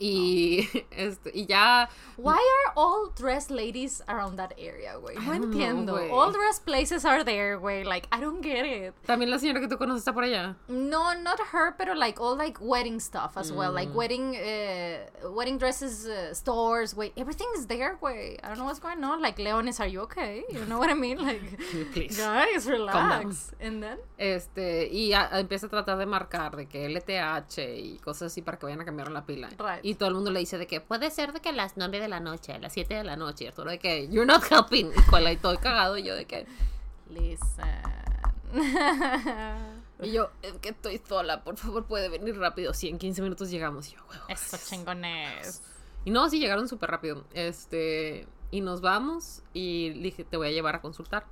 Y, 0.00 0.68
este, 0.92 1.30
y 1.34 1.46
ya 1.46 1.88
Why 2.16 2.34
are 2.36 2.72
all 2.76 3.10
dressed 3.16 3.50
ladies 3.50 4.02
around 4.08 4.36
that 4.36 4.52
area, 4.58 4.96
güey? 4.98 5.14
No 5.16 5.20
know, 5.22 5.32
entiendo. 5.34 5.92
güey. 5.94 6.10
all 6.10 6.32
dressed 6.32 6.64
places 6.64 7.04
are 7.04 7.24
there, 7.24 7.58
güey. 7.58 7.84
Like, 7.84 8.08
I 8.12 8.20
don't 8.20 8.40
get 8.42 8.64
it. 8.64 8.94
también 9.06 9.30
la 9.30 9.38
señora 9.38 9.60
que 9.60 9.68
tú 9.68 9.76
conoces 9.78 10.00
está 10.02 10.12
por 10.12 10.24
allá. 10.24 10.56
No, 10.68 11.14
not 11.14 11.40
her, 11.52 11.74
pero 11.76 11.94
like 11.94 12.20
all 12.20 12.36
like 12.36 12.58
wedding 12.60 13.00
stuff 13.00 13.36
as 13.36 13.50
well, 13.52 13.72
like 13.72 13.88
Mm. 13.90 13.94
wedding, 13.94 14.36
uh, 14.36 15.30
wedding 15.32 15.58
dresses 15.58 16.06
uh, 16.06 16.32
stores. 16.34 16.94
Wait, 16.94 17.12
everything 17.16 17.46
is 17.56 17.66
there. 17.66 17.96
Wait, 18.00 18.40
I 18.42 18.48
don't 18.48 18.58
know 18.58 18.64
what's 18.66 18.80
going 18.80 19.02
on. 19.04 19.20
Like, 19.22 19.38
Leonis, 19.38 19.80
are 19.80 19.86
you 19.88 20.00
okay? 20.02 20.44
You 20.50 20.64
know 20.66 20.78
what 20.78 20.90
I 20.90 20.94
mean? 20.94 21.18
Like, 21.18 21.42
Please. 21.92 22.16
guys, 22.16 22.66
relax. 22.66 23.52
And 23.60 23.82
then, 23.82 23.98
Este, 24.16 24.88
y 24.92 25.12
a- 25.12 25.38
empieza 25.40 25.66
a 25.66 25.68
tratar 25.70 25.96
de 25.98 26.06
marcar 26.06 26.56
de 26.56 26.66
que 26.66 26.86
LTH 26.88 27.58
y 27.78 27.98
cosas 27.98 28.32
así 28.32 28.42
para 28.42 28.58
que 28.58 28.66
vayan 28.66 28.80
a 28.80 28.84
cambiar 28.84 29.10
la 29.10 29.24
pila. 29.24 29.48
Right. 29.58 29.84
Y 29.88 29.94
todo 29.94 30.10
el 30.10 30.16
mundo 30.16 30.30
le 30.30 30.40
dice 30.40 30.58
de 30.58 30.66
que 30.66 30.82
puede 30.82 31.10
ser 31.10 31.32
de 31.32 31.40
que 31.40 31.48
a 31.48 31.52
las 31.52 31.78
9 31.78 31.98
de 31.98 32.08
la 32.08 32.20
noche, 32.20 32.52
a 32.52 32.58
las 32.58 32.74
7 32.74 32.92
de 32.92 33.04
la 33.04 33.16
noche. 33.16 33.44
Y 33.44 33.46
Arturo 33.46 33.70
de 33.70 33.78
que 33.78 34.06
you're 34.08 34.26
not 34.26 34.42
helping. 34.50 34.92
Y 34.94 35.02
cual, 35.08 35.32
y 35.32 35.36
todo 35.38 35.58
cagado. 35.58 35.96
Y 35.96 36.02
yo 36.02 36.14
de 36.14 36.26
que. 36.26 36.46
listen. 37.08 37.64
Y 40.02 40.12
yo, 40.12 40.30
es 40.42 40.52
que 40.60 40.68
estoy 40.68 41.00
sola, 41.08 41.42
por 41.42 41.56
favor, 41.56 41.86
puede 41.86 42.10
venir 42.10 42.36
rápido. 42.36 42.74
Sí, 42.74 42.88
en 42.88 42.98
15 42.98 43.22
minutos 43.22 43.50
llegamos. 43.50 43.88
Y 43.88 43.94
yo, 43.94 44.00
huevo. 44.10 44.24
Eso 44.28 44.58
chingones. 44.62 45.62
Y 46.04 46.10
no, 46.10 46.28
sí, 46.28 46.38
llegaron 46.38 46.68
súper 46.68 46.90
rápido. 46.90 47.24
Este, 47.32 48.28
y 48.50 48.60
nos 48.60 48.82
vamos 48.82 49.42
y 49.54 49.88
dije, 49.88 50.22
te 50.22 50.36
voy 50.36 50.48
a 50.48 50.50
llevar 50.50 50.76
a 50.76 50.80
consultar. 50.82 51.24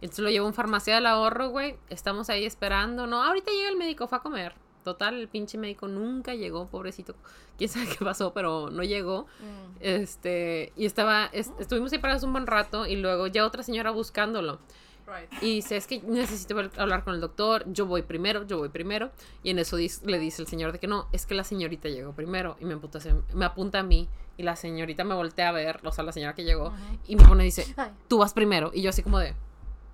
Entonces 0.00 0.20
lo 0.20 0.30
llevo 0.30 0.46
a 0.46 0.48
un 0.48 0.54
farmacia 0.54 0.94
del 0.94 1.06
ahorro, 1.06 1.48
güey. 1.48 1.76
Estamos 1.90 2.30
ahí 2.30 2.44
esperando. 2.44 3.08
No, 3.08 3.24
ahorita 3.24 3.50
llega 3.50 3.68
el 3.68 3.76
médico, 3.76 4.06
fue 4.06 4.18
a 4.18 4.20
comer. 4.22 4.54
Total, 4.86 5.14
el 5.20 5.26
pinche 5.26 5.58
médico 5.58 5.88
nunca 5.88 6.36
llegó, 6.36 6.68
pobrecito. 6.68 7.16
Quién 7.58 7.68
sabe 7.68 7.88
qué 7.88 8.04
pasó, 8.04 8.32
pero 8.32 8.70
no 8.70 8.84
llegó. 8.84 9.22
Mm. 9.40 9.76
Este, 9.80 10.72
y 10.76 10.86
estaba, 10.86 11.26
es- 11.32 11.50
estuvimos 11.58 11.92
ahí 11.92 11.98
parados 11.98 12.22
un 12.22 12.32
buen 12.32 12.46
rato 12.46 12.86
y 12.86 12.94
luego 12.94 13.26
ya 13.26 13.44
otra 13.44 13.64
señora 13.64 13.90
buscándolo. 13.90 14.60
Right. 15.08 15.42
Y 15.42 15.54
dice, 15.56 15.76
es 15.76 15.88
que 15.88 16.00
necesito 16.02 16.56
hablar 16.78 17.02
con 17.02 17.14
el 17.14 17.20
doctor, 17.20 17.64
yo 17.72 17.86
voy 17.86 18.02
primero, 18.02 18.46
yo 18.46 18.58
voy 18.58 18.68
primero. 18.68 19.10
Y 19.42 19.50
en 19.50 19.58
eso 19.58 19.76
le 19.76 20.18
dice 20.20 20.40
el 20.42 20.46
señor 20.46 20.70
de 20.70 20.78
que 20.78 20.86
no, 20.86 21.08
es 21.10 21.26
que 21.26 21.34
la 21.34 21.42
señorita 21.42 21.88
llegó 21.88 22.12
primero. 22.12 22.56
Y 22.60 22.64
me, 22.64 22.74
apunta, 22.74 23.00
me 23.34 23.44
apunta 23.44 23.80
a 23.80 23.82
mí. 23.82 24.08
Y 24.36 24.44
la 24.44 24.54
señorita 24.54 25.02
me 25.02 25.16
voltea 25.16 25.48
a 25.48 25.52
ver, 25.52 25.80
o 25.82 25.90
sea, 25.90 26.04
la 26.04 26.12
señora 26.12 26.34
que 26.36 26.44
llegó. 26.44 26.72
Y 27.08 27.16
me 27.16 27.24
pone 27.24 27.42
y 27.42 27.46
dice, 27.46 27.74
tú 28.06 28.18
vas 28.18 28.32
primero. 28.34 28.70
Y 28.72 28.82
yo 28.82 28.90
así 28.90 29.02
como 29.02 29.18
de, 29.18 29.34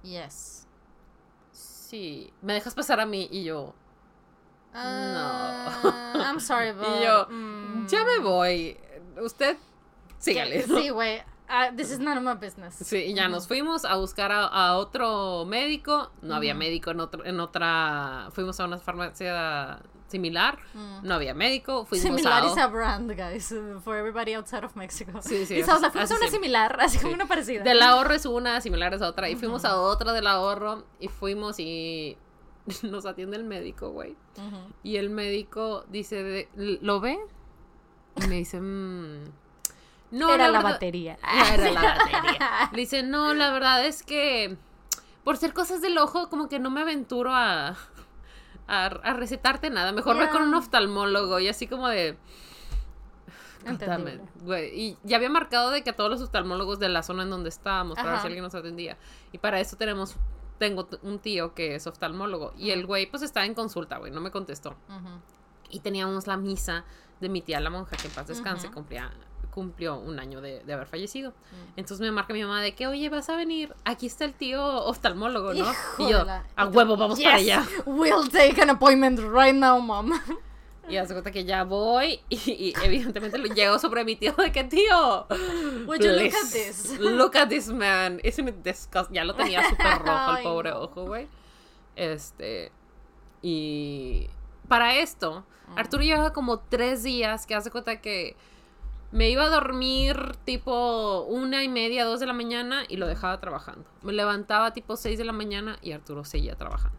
Yes. 0.02 0.66
sí, 1.52 2.30
me 2.42 2.52
dejas 2.54 2.75
pasar 2.75 3.00
a 3.00 3.06
mí. 3.06 3.28
Y 3.30 3.44
yo, 3.44 3.75
Uh, 4.75 5.91
I'm 6.14 6.41
sorry, 6.41 6.73
but. 6.79 6.87
y 7.00 7.02
yo, 7.05 7.26
mm, 7.29 7.87
ya 7.88 8.05
me 8.05 8.19
voy. 8.21 8.76
Usted, 9.23 9.57
sígale. 10.19 10.67
¿no? 10.67 10.79
Sí, 10.79 10.91
güey. 10.91 11.23
Uh, 11.49 11.71
this 11.76 11.91
is 11.91 11.99
none 11.99 12.17
of 12.17 12.25
my 12.25 12.35
business. 12.35 12.75
Sí, 12.83 12.97
y 13.09 13.14
ya 13.14 13.29
nos 13.29 13.47
fuimos 13.47 13.85
a 13.85 13.97
buscar 13.97 14.33
a, 14.33 14.47
a 14.47 14.76
otro 14.79 15.45
médico. 15.45 16.11
No 16.23 16.35
había 16.35 16.55
médico 16.55 16.91
en, 16.91 17.00
otro, 17.00 17.25
en 17.26 17.41
otra. 17.41 18.29
Fuimos 18.33 18.59
a 18.59 18.64
una 18.64 18.79
farmacia 18.79 19.79
similar. 20.09 20.59
Mm. 20.73 21.07
No 21.07 21.14
había 21.14 21.35
médico. 21.35 21.85
Fuimos 21.85 22.02
Similar 22.07 22.45
a. 22.45 22.47
is 22.47 22.57
a 22.57 22.67
brand, 22.69 23.11
guys, 23.14 23.55
for 23.85 23.97
everybody 23.97 24.33
outside 24.35 24.64
of 24.64 24.75
Mexico. 24.76 25.21
Sí, 25.21 25.45
sí, 25.45 25.57
Y 25.59 25.62
so, 25.64 25.76
o 25.76 25.79
sea, 25.81 25.91
fuimos 25.91 26.11
a 26.11 26.17
una 26.17 26.26
sí. 26.26 26.33
similar, 26.33 26.79
así 26.81 26.97
como 26.99 27.11
Sí. 27.11 27.14
una 27.17 27.26
parecida. 27.26 27.62
Del 27.62 27.83
ahorro 27.83 28.14
es 28.14 28.25
una, 28.25 28.61
similar 28.62 28.95
es 28.95 29.02
otra. 29.02 29.29
Y 29.29 29.37
fuimos 29.37 29.67
a 29.67 29.76
otra 29.79 30.14
del 30.14 30.26
ahorro. 30.29 30.85
Y 31.00 31.09
fuimos 31.09 31.59
y. 31.59 32.17
Nos 32.83 33.07
atiende 33.07 33.37
el 33.37 33.45
médico, 33.45 33.90
güey. 33.90 34.16
Y 34.83 34.97
el 34.97 35.11
médico 35.11 35.85
dice: 35.88 36.23
de- 36.23 36.78
¿Lo 36.83 37.00
ve? 37.00 37.19
Y 38.23 38.26
me 38.28 38.37
dice: 38.37 38.61
"Mm, 38.61 39.25
No, 40.11 40.33
Era 40.35 40.49
la, 40.49 40.59
verdad- 40.59 40.73
batería. 40.75 41.19
Ah, 41.23 41.54
era 41.54 41.71
la 41.71 41.83
batería. 41.99 42.71
Le 42.73 42.78
dice, 42.81 43.02
no, 43.02 43.33
la 43.35 43.50
verdad 43.52 43.85
es 43.87 44.02
que 44.02 44.57
por 45.25 45.37
ser 45.38 45.54
cosas 45.54 45.81
del 45.81 45.97
ojo, 45.99 46.28
como 46.28 46.49
que 46.49 46.59
no 46.59 46.69
me 46.71 46.83
aventuro 46.83 47.33
a, 47.33 47.69
a, 48.66 48.85
a 48.87 49.12
recetarte 49.14 49.71
nada. 49.71 49.92
Mejor 49.92 50.16
ve 50.19 50.28
con 50.31 50.42
un 50.42 50.54
oftalmólogo 50.54 51.38
y 51.40 51.49
así 51.49 51.66
como 51.66 51.88
de... 51.88 52.16
Güey. 54.42 54.71
Y 54.81 54.99
ya 55.04 55.16
había 55.19 55.31
marcado 55.31 55.71
de 55.71 55.83
que 55.85 55.90
a 55.90 55.97
todos 55.97 56.11
los 56.11 56.21
oftalmólogos 56.21 56.81
de 56.81 56.88
la 56.88 57.02
zona 57.04 57.23
en 57.23 57.31
donde 57.31 57.49
estábamos, 57.49 57.95
para 57.97 58.11
ver 58.11 58.21
si 58.21 58.26
alguien 58.26 58.42
nos 58.42 58.54
atendía. 58.57 58.97
Y 59.31 59.38
para 59.38 59.61
eso 59.61 59.76
tenemos, 59.76 60.16
tengo 60.62 60.87
un 61.02 61.19
tío 61.19 61.54
que 61.54 61.75
es 61.75 61.88
oftalmólogo. 61.88 62.52
Y 62.57 62.71
el 62.71 62.87
güey 62.87 63.07
pues 63.11 63.25
estaba 63.25 63.45
en 63.47 63.54
consulta, 63.54 63.99
güey, 63.99 64.12
no 64.12 64.21
me 64.21 64.31
contestó. 64.31 64.71
Ujú. 64.88 65.09
Y 65.71 65.81
teníamos 65.81 66.28
la 66.28 66.37
misa 66.37 66.85
de 67.21 67.28
mi 67.28 67.40
tía 67.42 67.59
la 67.59 67.69
monja, 67.69 67.97
que 67.97 68.07
en 68.07 68.14
paz 68.14 68.28
descanse, 68.28 68.69
Ujú. 68.69 68.75
cumplía, 68.76 69.11
cumplió 69.50 69.99
un 69.99 70.21
año 70.21 70.40
de, 70.40 70.62
de 70.62 70.73
haber 70.73 70.87
fallecido. 70.87 71.31
Mm. 71.31 71.78
Entonces 71.81 72.00
me 72.00 72.12
marca 72.12 72.33
mi 72.33 72.42
mamá 72.42 72.62
de 72.62 72.76
que, 72.76 72.87
oye, 72.87 73.09
vas 73.09 73.28
a 73.28 73.35
venir, 73.35 73.75
aquí 73.85 74.07
está 74.07 74.25
el 74.25 74.35
tío 74.35 74.62
oftalmólogo, 74.85 75.52
¿no? 75.52 75.66
y 75.99 76.09
yo, 76.11 76.25
a 76.57 76.66
huevo, 76.66 76.97
vamos 76.97 77.21
para 77.21 77.38
"Yes, 77.38 77.59
allá. 77.59 77.66
We'll 77.87 78.28
take 78.31 78.62
an 78.62 78.71
appointment 78.71 79.19
right 79.19 79.54
now, 79.54 79.81
mom. 79.81 80.12
Y 80.89 80.97
hace 80.97 81.15
cuenta 81.15 81.31
que 81.31 81.45
ya 81.45 81.65
voy 81.65 82.21
y, 82.29 82.37
y 82.51 82.75
evidentemente 82.83 83.39
lo 83.39 83.47
llego 83.47 83.79
sobre 83.79 84.05
mi 84.05 84.17
tío 84.17 84.33
de 84.33 84.51
que, 84.53 84.65
tío, 84.65 85.27
Would 85.87 86.01
you 86.03 86.11
look 86.11 86.35
at 86.35 86.53
this? 86.53 86.99
Look 86.99 87.37
at 87.37 87.49
this 87.49 87.69
man. 87.69 88.21
Ese 88.25 88.43
me 88.43 88.53
disgust- 88.53 89.11
Ya 89.12 89.25
lo 89.25 89.35
tenía 89.35 89.69
súper 89.69 89.99
rojo 90.05 90.37
el 90.37 90.43
pobre 90.43 90.73
ojo, 90.73 91.05
güey. 91.07 91.29
Este, 91.97 92.73
y 93.43 94.29
para 94.69 94.97
esto, 94.97 95.45
Mm. 95.69 95.79
Arturo 95.79 96.03
lleva 96.03 96.33
como 96.33 96.59
tres 96.59 97.05
días 97.05 97.47
que 97.47 97.55
hace 97.55 97.71
cuenta 97.71 98.01
que 98.01 98.37
me 99.12 99.31
iba 99.31 99.45
a 99.45 99.49
dormir 99.49 100.17
tipo 100.45 101.23
una 101.29 101.62
y 101.62 101.69
media, 101.69 102.05
dos 102.05 102.19
de 102.19 102.27
la 102.27 102.33
mañana 102.33 102.83
y 102.89 102.97
lo 102.97 103.07
dejaba 103.07 103.41
trabajando. 103.41 103.89
Me 104.03 104.12
levantaba 104.12 104.73
tipo 104.73 104.97
seis 104.97 105.19
de 105.19 105.25
la 105.25 105.33
mañana 105.33 105.79
y 105.81 105.93
Arturo 105.93 106.25
seguía 106.25 106.57
trabajando. 106.57 106.99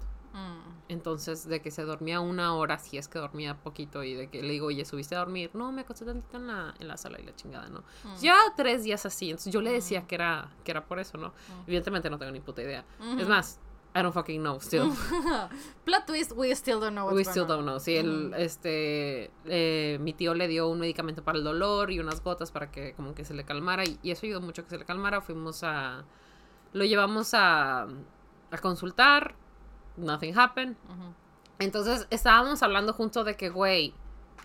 Mm. 0.88 0.92
Entonces, 0.94 1.48
de 1.48 1.62
que 1.62 1.72
se 1.72 1.84
dormía 1.84 2.20
una 2.20 2.56
hora, 2.56 2.78
si 2.80 2.98
es 2.98 3.08
que 3.08 3.20
dormía 3.20 3.56
poquito, 3.56 4.04
y 4.04 4.14
de 4.14 4.28
que 4.30 4.42
le 4.42 4.50
digo, 4.54 4.68
oye, 4.68 4.86
¿subiste 4.86 5.16
a 5.16 5.20
dormir? 5.20 5.52
No, 5.54 5.72
me 5.72 5.82
acosté 5.82 6.06
tantito 6.06 6.38
en 6.38 6.48
la, 6.48 6.74
en 6.80 6.88
la 6.88 6.98
sala 6.98 7.20
y 7.20 7.24
la 7.24 7.36
chingada, 7.36 7.70
¿no? 7.70 7.80
Mm. 8.04 8.20
Llevaba 8.22 8.44
tres 8.56 8.84
días 8.84 9.06
así, 9.06 9.30
entonces 9.30 9.54
yo 9.54 9.62
le 9.62 9.72
decía 9.72 10.06
que 10.08 10.16
era, 10.16 10.50
que 10.64 10.72
era 10.72 10.86
por 10.86 11.00
eso, 11.00 11.18
¿no? 11.18 11.34
Evidentemente 11.68 12.10
no 12.10 12.18
tengo 12.20 12.32
ni 12.32 12.40
puta 12.42 12.62
idea. 12.62 12.84
Es 13.18 13.28
más, 13.28 13.60
I 13.96 14.02
don't 14.02 14.14
fucking 14.14 14.42
know 14.42 14.58
still. 14.60 14.92
Plot 15.86 16.06
twist, 16.08 16.32
we 16.36 16.50
still 16.56 16.80
don't 16.80 16.94
know 16.94 17.06
what's 17.06 17.16
We 17.16 17.24
going 17.24 17.32
still 17.32 17.44
on. 17.44 17.48
don't 17.50 17.66
know. 17.66 17.80
Sí, 17.80 17.96
el, 17.96 18.34
este, 18.36 19.30
eh, 19.46 20.00
mi 20.02 20.14
tío 20.14 20.34
le 20.34 20.48
dio 20.48 20.68
un 20.68 20.80
medicamento 20.80 21.24
para 21.24 21.38
el 21.38 21.44
dolor 21.44 21.92
y 21.92 22.00
unas 22.00 22.24
gotas 22.24 22.52
para 22.52 22.72
que 22.72 22.94
como 22.94 23.14
que 23.14 23.24
se 23.24 23.34
le 23.36 23.44
calmara 23.46 23.86
y, 23.86 24.00
y 24.02 24.10
eso 24.12 24.26
ayudó 24.26 24.42
mucho 24.42 24.62
a 24.62 24.64
que 24.64 24.72
se 24.72 24.78
le 24.80 24.86
calmara. 24.86 25.22
Fuimos 25.22 25.64
a, 25.64 26.06
lo 26.74 26.86
llevamos 26.86 27.36
a, 27.36 27.84
a 27.84 28.58
consultar, 28.62 29.36
nothing 29.98 30.38
happened. 30.38 30.76
Ujú. 30.90 31.14
Entonces 31.60 32.08
estábamos 32.10 32.64
hablando 32.64 32.94
junto 32.94 33.24
de 33.24 33.36
que, 33.36 33.50
güey, 33.50 33.94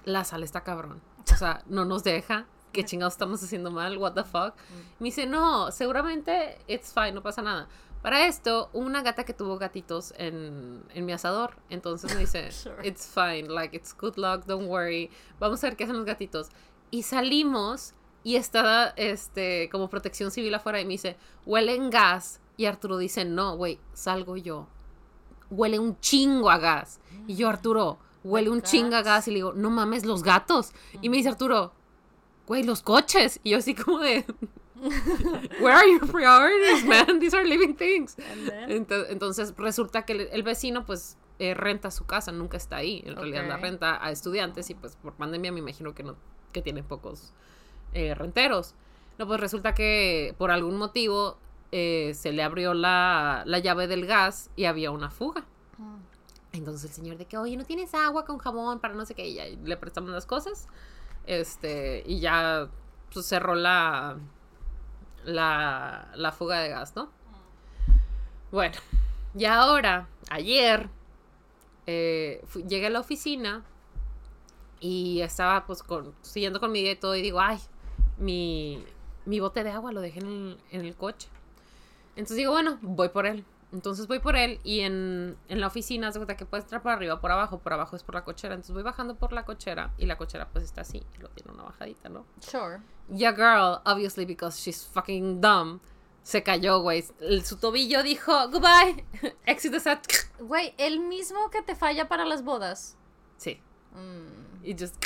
la 0.04 0.24
sal 0.24 0.42
está 0.42 0.62
cabrón. 0.62 1.00
O 1.32 1.36
sea, 1.36 1.62
no 1.66 1.84
nos 1.84 2.04
deja. 2.04 2.46
¿Qué 2.72 2.84
chingados 2.84 3.14
estamos 3.14 3.42
haciendo 3.42 3.70
mal? 3.70 3.96
¿What 3.98 4.12
the 4.12 4.24
fuck? 4.24 4.54
Me 4.98 5.06
dice, 5.06 5.26
no, 5.26 5.70
seguramente 5.70 6.58
it's 6.66 6.92
fine, 6.92 7.12
no 7.12 7.22
pasa 7.22 7.42
nada. 7.42 7.66
Para 8.02 8.26
esto, 8.26 8.70
una 8.74 9.02
gata 9.02 9.24
que 9.24 9.32
tuvo 9.34 9.58
gatitos 9.58 10.14
en, 10.18 10.84
en 10.94 11.04
mi 11.06 11.12
asador. 11.12 11.56
Entonces 11.70 12.14
me 12.14 12.20
dice, 12.20 12.52
Sure. 12.52 12.76
it's 12.86 13.06
fine, 13.06 13.48
like 13.48 13.74
it's 13.74 13.96
good 13.96 14.16
luck, 14.16 14.44
don't 14.46 14.68
worry. 14.68 15.10
Vamos 15.40 15.64
a 15.64 15.68
ver 15.68 15.76
qué 15.76 15.84
hacen 15.84 15.96
los 15.96 16.04
gatitos. 16.04 16.48
Y 16.90 17.02
salimos 17.02 17.94
y 18.22 18.36
está 18.36 18.92
este, 18.96 19.68
como 19.70 19.88
protección 19.88 20.30
civil 20.30 20.54
afuera 20.54 20.80
y 20.80 20.84
me 20.84 20.92
dice, 20.92 21.16
huele 21.46 21.74
en 21.74 21.90
gas. 21.90 22.40
Y 22.56 22.66
Arturo 22.66 22.98
dice, 22.98 23.24
no, 23.24 23.56
güey, 23.56 23.80
salgo 23.94 24.36
yo. 24.36 24.68
Huele 25.50 25.78
un 25.78 25.98
chingo 26.00 26.50
a 26.50 26.58
gas. 26.58 27.00
Y 27.26 27.36
yo, 27.36 27.48
Arturo, 27.48 27.98
huele 28.24 28.50
un 28.50 28.62
chingo 28.62 28.96
a 28.96 29.02
gas. 29.02 29.28
Y 29.28 29.30
le 29.32 29.36
digo, 29.36 29.52
no 29.54 29.70
mames, 29.70 30.04
los 30.04 30.22
gatos. 30.22 30.72
Y 31.02 31.08
me 31.08 31.16
dice 31.18 31.28
Arturo, 31.30 31.72
güey, 32.46 32.62
los 32.62 32.82
coches. 32.82 33.40
Y 33.44 33.50
yo 33.50 33.58
así 33.58 33.74
como 33.74 33.98
de, 34.00 34.24
where 35.60 35.74
are 35.74 35.86
your 35.90 36.06
priorities, 36.10 36.84
man? 36.84 37.18
These 37.20 37.34
are 37.36 37.44
living 37.46 37.74
things. 37.74 38.16
And 38.18 38.48
then? 38.48 38.70
Ento- 38.86 39.06
Entonces 39.08 39.54
resulta 39.56 40.04
que 40.04 40.12
el, 40.12 40.20
el 40.32 40.42
vecino 40.42 40.84
pues 40.86 41.16
eh, 41.38 41.54
renta 41.54 41.90
su 41.90 42.04
casa, 42.06 42.32
nunca 42.32 42.56
está 42.56 42.76
ahí. 42.76 43.02
En 43.06 43.16
realidad 43.16 43.46
la 43.48 43.56
renta 43.56 44.04
a 44.04 44.10
estudiantes 44.10 44.70
y 44.70 44.74
pues 44.74 44.96
por 44.96 45.14
pandemia 45.14 45.52
me 45.52 45.60
imagino 45.60 45.94
que 45.94 46.02
no 46.02 46.16
que 46.52 46.62
tiene 46.62 46.82
pocos 46.82 47.32
eh, 47.92 48.14
renteros. 48.14 48.74
No, 49.18 49.26
pues 49.26 49.40
resulta 49.40 49.74
que 49.74 50.34
por 50.38 50.50
algún 50.50 50.76
motivo 50.78 51.38
eh, 51.72 52.12
se 52.14 52.32
le 52.32 52.42
abrió 52.42 52.74
la, 52.74 53.42
la 53.46 53.58
llave 53.58 53.86
del 53.86 54.06
gas 54.06 54.50
y 54.56 54.64
había 54.64 54.90
una 54.90 55.10
fuga. 55.10 55.44
Mm. 55.78 55.96
Entonces 56.52 56.90
el 56.90 56.96
señor 56.96 57.18
de 57.18 57.26
que, 57.26 57.36
oye, 57.36 57.56
¿no 57.56 57.64
tienes 57.64 57.94
agua 57.94 58.24
con 58.24 58.38
jabón 58.38 58.80
para 58.80 58.94
no 58.94 59.04
sé 59.04 59.14
qué? 59.14 59.28
Y 59.28 59.34
ya 59.34 59.44
le 59.46 59.76
prestamos 59.76 60.10
las 60.10 60.26
cosas. 60.26 60.66
Este, 61.26 62.02
y 62.06 62.20
ya 62.20 62.68
pues, 63.12 63.26
cerró 63.26 63.54
la, 63.54 64.16
la, 65.24 66.10
la 66.14 66.32
fuga 66.32 66.60
de 66.60 66.70
gas, 66.70 66.96
¿no? 66.96 67.10
Bueno, 68.50 68.76
y 69.36 69.44
ahora, 69.44 70.08
ayer, 70.30 70.88
eh, 71.86 72.42
fui- 72.46 72.64
llegué 72.64 72.86
a 72.86 72.90
la 72.90 73.00
oficina 73.00 73.62
y 74.80 75.20
estaba 75.20 75.66
pues 75.66 75.82
con, 75.82 76.14
siguiendo 76.22 76.60
con 76.60 76.72
mi 76.72 76.80
día 76.80 76.92
y 76.92 76.96
todo 76.96 77.14
y 77.14 77.20
digo, 77.20 77.40
ay, 77.40 77.58
mi, 78.16 78.82
mi 79.26 79.38
bote 79.38 79.64
de 79.64 79.70
agua 79.70 79.92
lo 79.92 80.00
dejé 80.00 80.20
en 80.20 80.26
el, 80.26 80.58
en 80.70 80.80
el 80.86 80.96
coche. 80.96 81.28
Entonces 82.18 82.36
digo, 82.36 82.52
bueno, 82.52 82.78
voy 82.82 83.08
por 83.08 83.26
él. 83.26 83.44
Entonces 83.72 84.06
voy 84.06 84.18
por 84.18 84.34
él 84.36 84.60
y 84.64 84.80
en, 84.80 85.36
en 85.48 85.60
la 85.60 85.66
oficina 85.66 86.10
se 86.10 86.18
cuenta 86.18 86.36
que 86.36 86.46
puedes 86.46 86.64
entrar 86.64 86.82
por 86.82 86.90
arriba, 86.92 87.20
por 87.20 87.30
abajo, 87.30 87.58
por 87.58 87.72
abajo 87.74 87.96
es 87.96 88.02
por 88.02 88.14
la 88.14 88.24
cochera. 88.24 88.54
Entonces 88.54 88.72
voy 88.74 88.82
bajando 88.82 89.16
por 89.16 89.32
la 89.32 89.44
cochera 89.44 89.92
y 89.98 90.06
la 90.06 90.16
cochera 90.16 90.48
pues 90.48 90.64
está 90.64 90.80
así, 90.80 91.02
y 91.16 91.18
lo 91.20 91.28
tiene 91.30 91.52
una 91.52 91.64
bajadita, 91.64 92.08
¿no? 92.08 92.24
Sure. 92.40 92.78
Yeah, 93.14 93.32
girl, 93.32 93.80
obviously 93.84 94.24
because 94.24 94.58
she's 94.58 94.86
fucking 94.86 95.40
dumb. 95.42 95.80
Se 96.22 96.42
cayó, 96.42 96.80
güey. 96.80 97.04
El- 97.20 97.44
Su 97.44 97.56
tobillo 97.58 98.02
dijo, 98.02 98.32
goodbye, 98.50 99.04
exit 99.46 99.72
the 99.72 99.80
set. 99.80 100.00
Güey, 100.40 100.74
el 100.78 101.00
mismo 101.00 101.50
que 101.50 101.62
te 101.62 101.74
falla 101.74 102.08
para 102.08 102.24
las 102.24 102.42
bodas. 102.44 102.96
Sí, 103.36 103.60
Mm. 103.94 104.64
y 104.64 104.72
just 104.78 104.96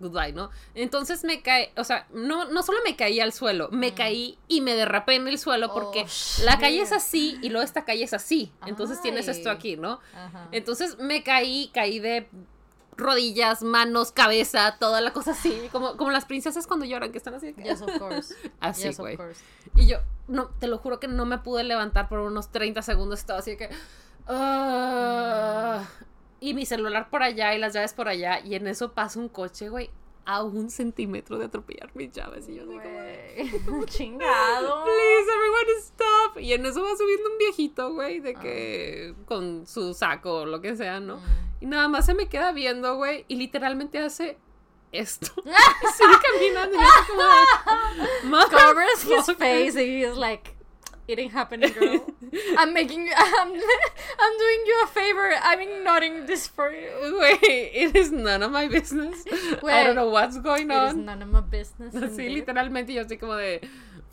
goodbye, 0.00 0.32
¿no? 0.32 0.50
Entonces 0.74 1.22
me 1.24 1.42
cae, 1.42 1.72
o 1.76 1.84
sea, 1.84 2.06
no, 2.12 2.46
no 2.46 2.62
solo 2.62 2.78
me 2.84 2.96
caí 2.96 3.20
al 3.20 3.32
suelo, 3.32 3.68
me 3.70 3.94
caí 3.94 4.38
y 4.48 4.62
me 4.62 4.74
derrapé 4.74 5.14
en 5.14 5.28
el 5.28 5.38
suelo 5.38 5.72
porque 5.72 6.06
Oh, 6.06 6.44
la 6.44 6.58
calle 6.58 6.80
es 6.80 6.92
así 6.92 7.38
y 7.42 7.50
luego 7.50 7.64
esta 7.64 7.84
calle 7.84 8.04
es 8.04 8.14
así. 8.14 8.52
Entonces 8.66 9.00
tienes 9.02 9.28
esto 9.28 9.50
aquí, 9.50 9.76
¿no? 9.76 10.00
Ajá. 10.14 10.48
Entonces 10.52 10.98
me 10.98 11.22
caí, 11.22 11.70
caí 11.72 11.98
de 12.00 12.28
rodillas, 12.96 13.62
manos, 13.62 14.12
cabeza, 14.12 14.76
toda 14.78 15.00
la 15.00 15.12
cosa 15.12 15.32
así, 15.32 15.68
como, 15.72 15.96
como 15.96 16.10
las 16.10 16.24
princesas 16.26 16.66
cuando 16.66 16.84
lloran, 16.86 17.12
que 17.12 17.18
están 17.18 17.34
así. 17.34 17.54
Yes, 17.54 17.82
of 17.82 17.98
course. 17.98 18.34
Así, 18.60 18.84
yes, 18.84 18.98
güey. 18.98 19.16
course. 19.16 19.42
Y 19.74 19.86
yo, 19.86 19.98
no, 20.28 20.48
te 20.58 20.66
lo 20.66 20.78
juro 20.78 21.00
que 21.00 21.08
no 21.08 21.24
me 21.24 21.38
pude 21.38 21.64
levantar 21.64 22.08
por 22.08 22.18
unos 22.20 22.50
30 22.52 22.82
segundos. 22.82 23.20
Estaba 23.20 23.38
así 23.38 23.52
de 23.52 23.56
que. 23.56 23.70
ah, 24.28 25.84
y 26.40 26.54
mi 26.54 26.66
celular 26.66 27.10
por 27.10 27.22
allá 27.22 27.54
y 27.54 27.58
las 27.58 27.74
llaves 27.74 27.92
por 27.92 28.08
allá. 28.08 28.40
Y 28.40 28.54
en 28.54 28.66
eso 28.66 28.92
pasa 28.92 29.18
un 29.18 29.28
coche, 29.28 29.68
güey, 29.68 29.90
a 30.24 30.42
un 30.42 30.70
centímetro 30.70 31.38
de 31.38 31.46
atropellar 31.46 31.90
mis 31.94 32.12
llaves. 32.12 32.48
Y 32.48 32.56
yo 32.56 32.62
así 32.62 32.78
como. 33.64 33.84
Chingado. 33.86 34.84
Please, 34.84 35.30
everyone 35.30 35.80
stop. 35.80 36.38
Y 36.40 36.52
en 36.52 36.66
eso 36.66 36.82
va 36.82 36.96
subiendo 36.96 37.30
un 37.30 37.38
viejito, 37.38 37.92
güey, 37.92 38.20
de 38.20 38.34
que. 38.34 39.14
con 39.26 39.66
su 39.66 39.94
saco 39.94 40.40
o 40.40 40.46
lo 40.46 40.60
que 40.60 40.76
sea, 40.76 41.00
¿no? 41.00 41.18
Mm. 41.18 41.22
Y 41.62 41.66
nada 41.66 41.88
más 41.88 42.06
se 42.06 42.14
me 42.14 42.28
queda 42.28 42.52
viendo, 42.52 42.96
güey, 42.96 43.24
y 43.28 43.36
literalmente 43.36 43.98
hace 43.98 44.38
esto. 44.92 45.30
y 45.44 45.86
sigue 45.92 46.18
caminando. 46.32 46.76
Y 46.76 46.80
yo 46.80 46.88
como 47.08 48.38
de. 48.38 48.46
Covers 48.46 49.04
his 49.04 49.36
face 49.36 49.76
and 49.76 49.88
he 49.88 50.04
is 50.04 50.16
like, 50.16 50.56
it 51.10 51.18
ain't 51.18 51.32
happening, 51.32 51.72
girl. 51.72 52.06
I'm 52.58 52.72
making 52.72 53.06
you, 53.06 53.12
I'm, 53.16 53.48
I'm 53.52 54.34
doing 54.38 54.60
you 54.66 54.82
a 54.84 54.86
favor. 54.88 55.32
I'm 55.42 55.60
ignoring 55.60 56.26
this 56.26 56.46
for 56.46 56.70
you. 56.72 57.18
Wait, 57.20 57.40
it 57.74 57.96
is 57.96 58.10
none 58.12 58.42
of 58.42 58.50
my 58.52 58.68
business. 58.68 59.24
Wait, 59.62 59.72
I 59.72 59.84
don't 59.84 59.96
know 59.96 60.08
what's 60.10 60.38
going 60.38 60.70
It 60.70 60.74
is 60.74 60.92
on. 60.94 61.04
none 61.04 61.22
of 61.22 61.28
my 61.28 61.40
business. 61.40 61.94
Indeed. 61.94 62.44
literalmente 62.46 62.92
yo 62.92 63.02
estoy 63.02 63.18
como 63.18 63.36
de 63.36 63.60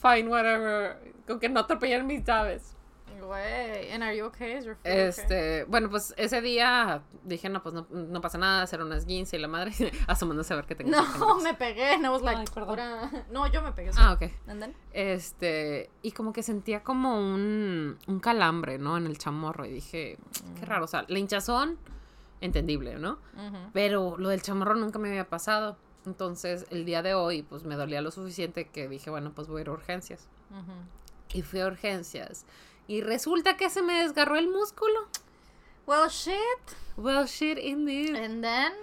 fine, 0.01 0.27
whatever. 0.29 0.97
Con 1.27 1.39
que 1.39 1.49
no 1.49 1.59
atropellen 1.61 2.07
mis 2.07 2.23
llaves. 2.23 2.73
Güey, 3.27 3.91
and 3.91 4.03
are 4.03 4.15
you 4.15 4.25
okay? 4.25 4.57
Is 4.57 4.65
your 4.65 4.77
okay? 4.79 5.07
Este, 5.07 5.65
bueno, 5.65 5.89
pues 5.89 6.13
ese 6.15 6.41
día 6.41 7.01
dije, 7.25 7.49
no, 7.49 7.61
pues 7.61 7.75
no, 7.75 7.85
no 7.89 8.21
pasa 8.21 8.37
nada, 8.37 8.61
hacer 8.61 8.81
unas 8.81 9.05
guince 9.05 9.35
y 9.35 9.39
la 9.39 9.49
madre 9.49 9.73
asomándose 10.07 10.53
a 10.53 10.55
ver 10.55 10.65
qué 10.65 10.75
tengo. 10.75 10.91
No, 10.91 11.03
centímetros. 11.03 11.43
me 11.43 11.53
pegué. 11.53 11.93
And 11.93 12.05
I 12.05 12.09
was 12.09 12.21
like, 12.21 12.39
Ay, 12.39 12.45
perdón. 12.53 13.25
No, 13.29 13.45
yo 13.47 13.61
me 13.61 13.73
pegué. 13.73 13.91
Ah, 13.97 14.13
ok. 14.13 14.31
And 14.47 14.61
then? 14.61 14.75
Este, 14.93 15.89
y 16.01 16.11
como 16.13 16.31
que 16.31 16.41
sentía 16.41 16.83
como 16.83 17.19
un, 17.19 17.97
un 18.07 18.19
calambre, 18.19 18.77
¿no? 18.77 18.95
En 18.97 19.05
el 19.07 19.17
chamorro. 19.17 19.65
Y 19.65 19.71
dije, 19.71 20.17
qué 20.57 20.65
raro, 20.65 20.85
o 20.85 20.87
sea, 20.87 21.03
la 21.09 21.19
hinchazón, 21.19 21.77
entendible, 22.39 22.97
¿no? 22.97 23.19
Ujú. 23.35 23.57
Pero 23.73 24.17
lo 24.17 24.29
del 24.29 24.41
chamorro 24.41 24.75
nunca 24.75 24.99
me 24.99 25.09
había 25.09 25.27
pasado. 25.27 25.77
Entonces, 26.05 26.65
el 26.69 26.85
día 26.85 27.01
de 27.01 27.13
hoy, 27.13 27.43
pues 27.43 27.63
me 27.65 27.75
dolía 27.75 28.01
lo 28.01 28.11
suficiente 28.11 28.69
que 28.69 28.87
dije, 28.87 29.09
bueno, 29.09 29.33
pues 29.35 29.49
voy 29.49 29.59
a 29.59 29.61
ir 29.63 29.67
a 29.67 29.73
urgencias. 29.73 30.29
Ujú. 30.51 30.71
Y 31.33 31.41
fui 31.41 31.59
a 31.59 31.67
urgencias. 31.67 32.45
Y 32.87 33.01
resulta 33.01 33.57
que 33.57 33.69
se 33.69 33.81
me 33.81 34.01
desgarró 34.03 34.37
el 34.37 34.47
músculo. 34.47 35.07
Well, 35.85 36.09
shit. 36.09 36.35
Well, 36.97 37.27
shit, 37.27 37.57
indeed. 37.57 38.15
And 38.15 38.41
then? 38.43 38.73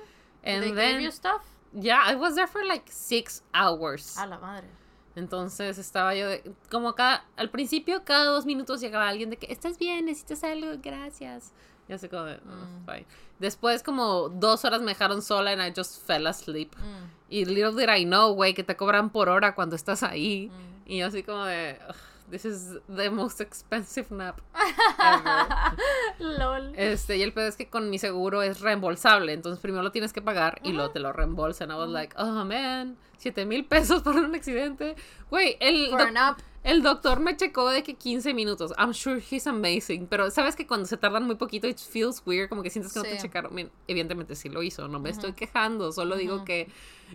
And 0.44 0.62
they 0.62 0.72
then, 0.72 0.96
gave 0.96 1.00
you 1.02 1.10
stuff? 1.10 1.42
yeah, 1.72 2.02
I 2.06 2.14
was 2.14 2.34
there 2.34 2.46
for 2.46 2.64
like 2.64 2.90
six 2.90 3.42
hours. 3.52 4.16
A 4.18 4.26
la 4.26 4.38
madre. 4.38 4.68
Entonces 5.16 5.78
estaba 5.78 6.14
yo 6.14 6.28
de, 6.28 6.42
como 6.70 6.94
cada, 6.94 7.24
al 7.36 7.48
principio 7.50 8.04
cada 8.04 8.24
dos 8.26 8.46
minutos 8.46 8.80
llegaba 8.80 9.08
alguien 9.08 9.30
de 9.30 9.36
que, 9.36 9.46
¿estás 9.52 9.78
bien? 9.78 10.06
¿Necesitas 10.06 10.42
algo? 10.44 10.72
Gracias. 10.82 11.52
Y 11.88 11.92
así 11.92 12.08
como 12.08 12.24
de, 12.24 12.34
"Oh, 12.36 12.48
Mm. 12.50 12.86
fine". 12.86 13.06
Después 13.38 13.82
como 13.82 14.28
dos 14.28 14.64
horas 14.64 14.80
me 14.80 14.92
dejaron 14.92 15.22
sola 15.22 15.52
and 15.52 15.62
I 15.62 15.72
just 15.76 16.04
fell 16.06 16.26
asleep. 16.26 16.74
Mm, 16.76 17.10
Y 17.30 17.44
little 17.44 17.72
did 17.74 17.88
I 17.94 18.04
know, 18.04 18.32
güey, 18.34 18.54
que 18.54 18.64
te 18.64 18.76
cobran 18.76 19.10
por 19.10 19.28
hora 19.28 19.54
cuando 19.54 19.76
estás 19.76 20.02
ahí. 20.02 20.50
mm. 20.50 20.82
Y 20.90 20.98
yo 20.98 21.06
así 21.06 21.22
como 21.22 21.44
de, 21.44 21.78
"Ugh, 21.88 21.96
this 22.30 22.44
is 22.44 22.78
the 22.88 23.10
most 23.10 23.40
expensive 23.40 24.10
nap 24.10 24.40
ever". 24.98 25.76
LOL. 26.38 26.72
Este, 26.76 27.16
y 27.16 27.22
el 27.22 27.32
pedo 27.32 27.48
es 27.48 27.56
que 27.56 27.68
con 27.68 27.90
mi 27.90 27.98
seguro 27.98 28.42
es 28.42 28.60
reembolsable. 28.60 29.32
Entonces 29.32 29.60
primero 29.60 29.82
lo 29.82 29.92
tienes 29.92 30.12
que 30.12 30.22
pagar 30.22 30.60
y 30.62 30.72
luego 30.72 30.90
te 30.90 31.00
lo 31.00 31.12
reembolsan. 31.12 31.70
I 31.70 31.74
was 31.74 31.90
like, 31.90 32.14
oh 32.18 32.44
man, 32.44 32.96
siete 33.16 33.44
mil 33.46 33.64
pesos 33.64 34.02
por 34.02 34.16
un 34.16 34.34
accidente. 34.34 34.96
Güey, 35.30 35.56
el, 35.60 35.90
For 35.90 35.98
doc- 36.00 36.08
an 36.08 36.16
up. 36.34 36.42
El 36.64 36.83
doctor 36.83 37.20
me 37.20 37.37
checó 37.37 37.68
de 37.70 37.83
que 37.83 37.94
15 37.94 38.35
minutos. 38.35 38.72
I'm 38.79 38.92
sure 38.92 39.20
he's 39.31 39.46
amazing. 39.46 40.07
Pero 40.09 40.31
sabes 40.31 40.57
que 40.57 40.66
cuando 40.66 40.87
se 40.87 40.96
tardan 40.96 41.24
muy 41.24 41.37
poquito, 41.37 41.68
it 41.68 41.79
feels 41.79 42.22
weird. 42.27 42.48
Como 42.48 42.62
que 42.62 42.70
sientes 42.70 42.92
que 42.92 42.98
no 42.98 43.05
te 43.05 43.12
Sí. 43.16 43.18
checaron. 43.22 43.55
Bien, 43.55 43.70
evidentemente 43.87 44.35
sí 44.35 44.48
lo 44.48 44.62
hizo. 44.62 44.88
No 44.88 44.98
me 44.98 45.11
estoy 45.11 45.31
Ujú. 45.31 45.37
quejando. 45.38 45.92
Solo 45.92 46.16
digo 46.16 46.37
Ujú. 46.37 46.44
que 46.46 46.68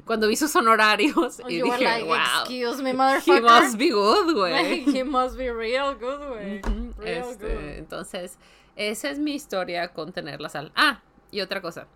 cuando 0.06 0.28
vi 0.28 0.36
sus 0.36 0.56
honorarios 0.56 1.42
y 1.50 1.58
you 1.58 1.66
were 1.68 1.78
dije, 1.78 1.84
like, 1.84 2.04
wow. 2.06 2.16
excuse 2.42 2.82
me, 2.82 2.92
He 2.92 2.94
motherfucker. 2.94 3.42
must 3.44 3.78
be 3.78 3.90
good, 3.90 4.34
güey. 4.36 4.86
He 4.96 5.04
must 5.04 5.36
be 5.36 5.52
real 5.52 5.96
good, 5.96 6.28
güey. 6.30 6.60
Ujú, 6.62 6.94
Real 7.02 7.30
este, 7.30 7.54
good. 7.56 7.64
entonces, 7.80 8.38
esa 8.76 9.10
es 9.10 9.20
mi 9.20 9.34
historia 9.34 9.90
con 9.94 10.14
tener 10.14 10.40
la 10.42 10.50
sal. 10.50 10.72
Ah, 10.76 11.02
y 11.32 11.42
otra 11.42 11.60
cosa. 11.62 11.88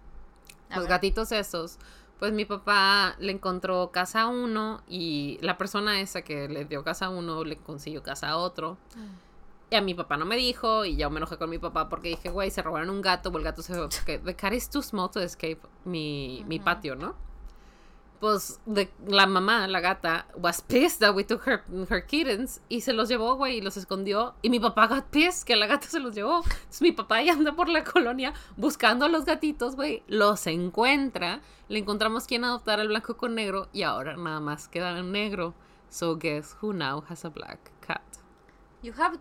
A 0.70 0.76
Los 0.78 0.86
ver. 0.86 0.90
gatitos 0.90 1.32
esos, 1.32 1.78
pues 2.20 2.32
mi 2.32 2.46
papá 2.46 3.16
le 3.20 3.32
encontró 3.32 3.92
casa 3.92 4.22
a 4.22 4.28
uno 4.28 4.82
y 4.88 5.38
la 5.42 5.58
persona 5.58 6.00
esa 6.00 6.22
que 6.22 6.48
le 6.48 6.66
dio 6.66 6.84
casa 6.84 7.08
a 7.08 7.10
uno 7.10 7.44
le 7.44 7.58
consiguió 7.58 8.04
casa 8.04 8.30
a 8.30 8.38
otro. 8.38 8.78
Y 9.70 9.76
a 9.76 9.82
mi 9.82 9.94
papá 9.94 10.18
no 10.18 10.26
me 10.26 10.36
dijo 10.36 10.86
y 10.86 10.96
ya 10.96 11.10
me 11.10 11.18
enojé 11.18 11.38
con 11.38 11.50
mi 11.50 11.58
papá 11.58 11.90
porque 11.90 12.10
dije, 12.10 12.30
güey, 12.30 12.52
se 12.52 12.62
robaron 12.62 12.90
un 12.92 13.02
gato 13.02 13.30
o 13.30 13.38
el 13.38 13.44
gato 13.44 13.62
se... 13.62 13.74
Porque 13.74 14.20
the 14.20 14.36
cat 14.36 14.54
is 14.54 14.70
too 14.70 14.84
small 14.84 15.10
to 15.10 15.20
escape 15.20 15.60
mi, 15.84 16.46
mi 16.48 16.60
patio, 16.60 16.96
¿no? 16.96 17.16
Pues 18.24 18.62
de, 18.66 18.90
la 19.06 19.28
mamá, 19.28 19.68
la 19.68 19.82
gata, 19.82 20.28
was 20.38 20.62
pissed 20.62 21.02
that 21.02 21.14
we 21.14 21.26
took 21.26 21.46
her, 21.46 21.62
her 21.90 22.06
kittens 22.06 22.62
y 22.70 22.80
se 22.80 22.94
los 22.94 23.10
llevó, 23.10 23.36
güey, 23.36 23.58
y 23.58 23.62
los 23.62 23.76
escondió. 23.76 24.34
Y 24.42 24.50
mi 24.50 24.62
papá 24.62 24.88
got 24.88 25.08
pissed 25.12 25.44
que 25.46 25.58
la 25.58 25.68
gata 25.68 25.88
se 25.90 26.00
los 26.00 26.16
llevó. 26.16 26.38
Entonces 26.38 26.82
mi 26.82 26.94
papá 26.94 27.22
ya 27.22 27.34
anda 27.34 27.52
por 27.52 27.68
la 27.68 27.84
colonia 27.84 28.34
buscando 28.56 29.04
a 29.04 29.10
los 29.10 29.26
gatitos, 29.26 29.76
güey, 29.76 30.04
los 30.08 30.48
encuentra. 30.48 31.42
Le 31.68 31.80
encontramos 31.80 32.26
quien 32.26 32.46
adoptar 32.46 32.80
al 32.80 32.88
blanco 32.88 33.18
con 33.18 33.36
negro 33.36 33.68
y 33.74 33.82
ahora 33.84 34.16
nada 34.16 34.40
más 34.40 34.70
queda 34.70 34.98
en 34.98 35.12
negro. 35.12 35.54
So 35.90 36.16
guess 36.18 36.56
who 36.62 36.72
now 36.72 37.04
has 37.10 37.26
a 37.26 37.30
black 37.30 37.60
cat? 37.86 38.00
You 38.82 38.94
have 38.98 39.20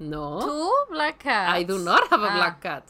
No, 0.00 0.40
two 0.40 0.72
black 0.92 1.18
cats. 1.22 1.56
I 1.56 1.64
do 1.64 1.78
not 1.78 2.10
have 2.10 2.24
a 2.24 2.28
Ah. 2.28 2.34
black 2.38 2.60
cat. 2.60 2.84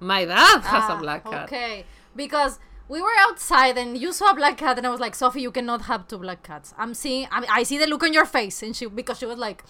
My 0.00 0.26
dad 0.26 0.62
has 0.64 0.90
a 0.90 0.94
Ah, 0.94 0.98
black 1.00 1.22
cat. 1.22 1.44
Okay, 1.44 1.86
because 2.16 2.58
we 2.88 3.00
were 3.00 3.16
outside 3.28 3.76
and 3.76 3.98
you 3.98 4.12
saw 4.12 4.30
a 4.30 4.34
black 4.34 4.56
cat 4.58 4.78
and 4.78 4.86
I 4.86 4.90
was 4.90 5.00
like, 5.00 5.14
Sophie, 5.14 5.42
you 5.42 5.50
cannot 5.50 5.82
have 5.82 6.06
two 6.06 6.18
black 6.18 6.42
cats. 6.42 6.72
I'm 6.78 6.94
seeing, 6.94 7.26
I, 7.30 7.44
I 7.50 7.62
see 7.64 7.78
the 7.78 7.86
look 7.86 8.02
on 8.02 8.12
your 8.12 8.26
face 8.26 8.62
and 8.62 8.74
she 8.76 8.86
because 8.86 9.18
she 9.18 9.26
was 9.26 9.38
like, 9.38 9.64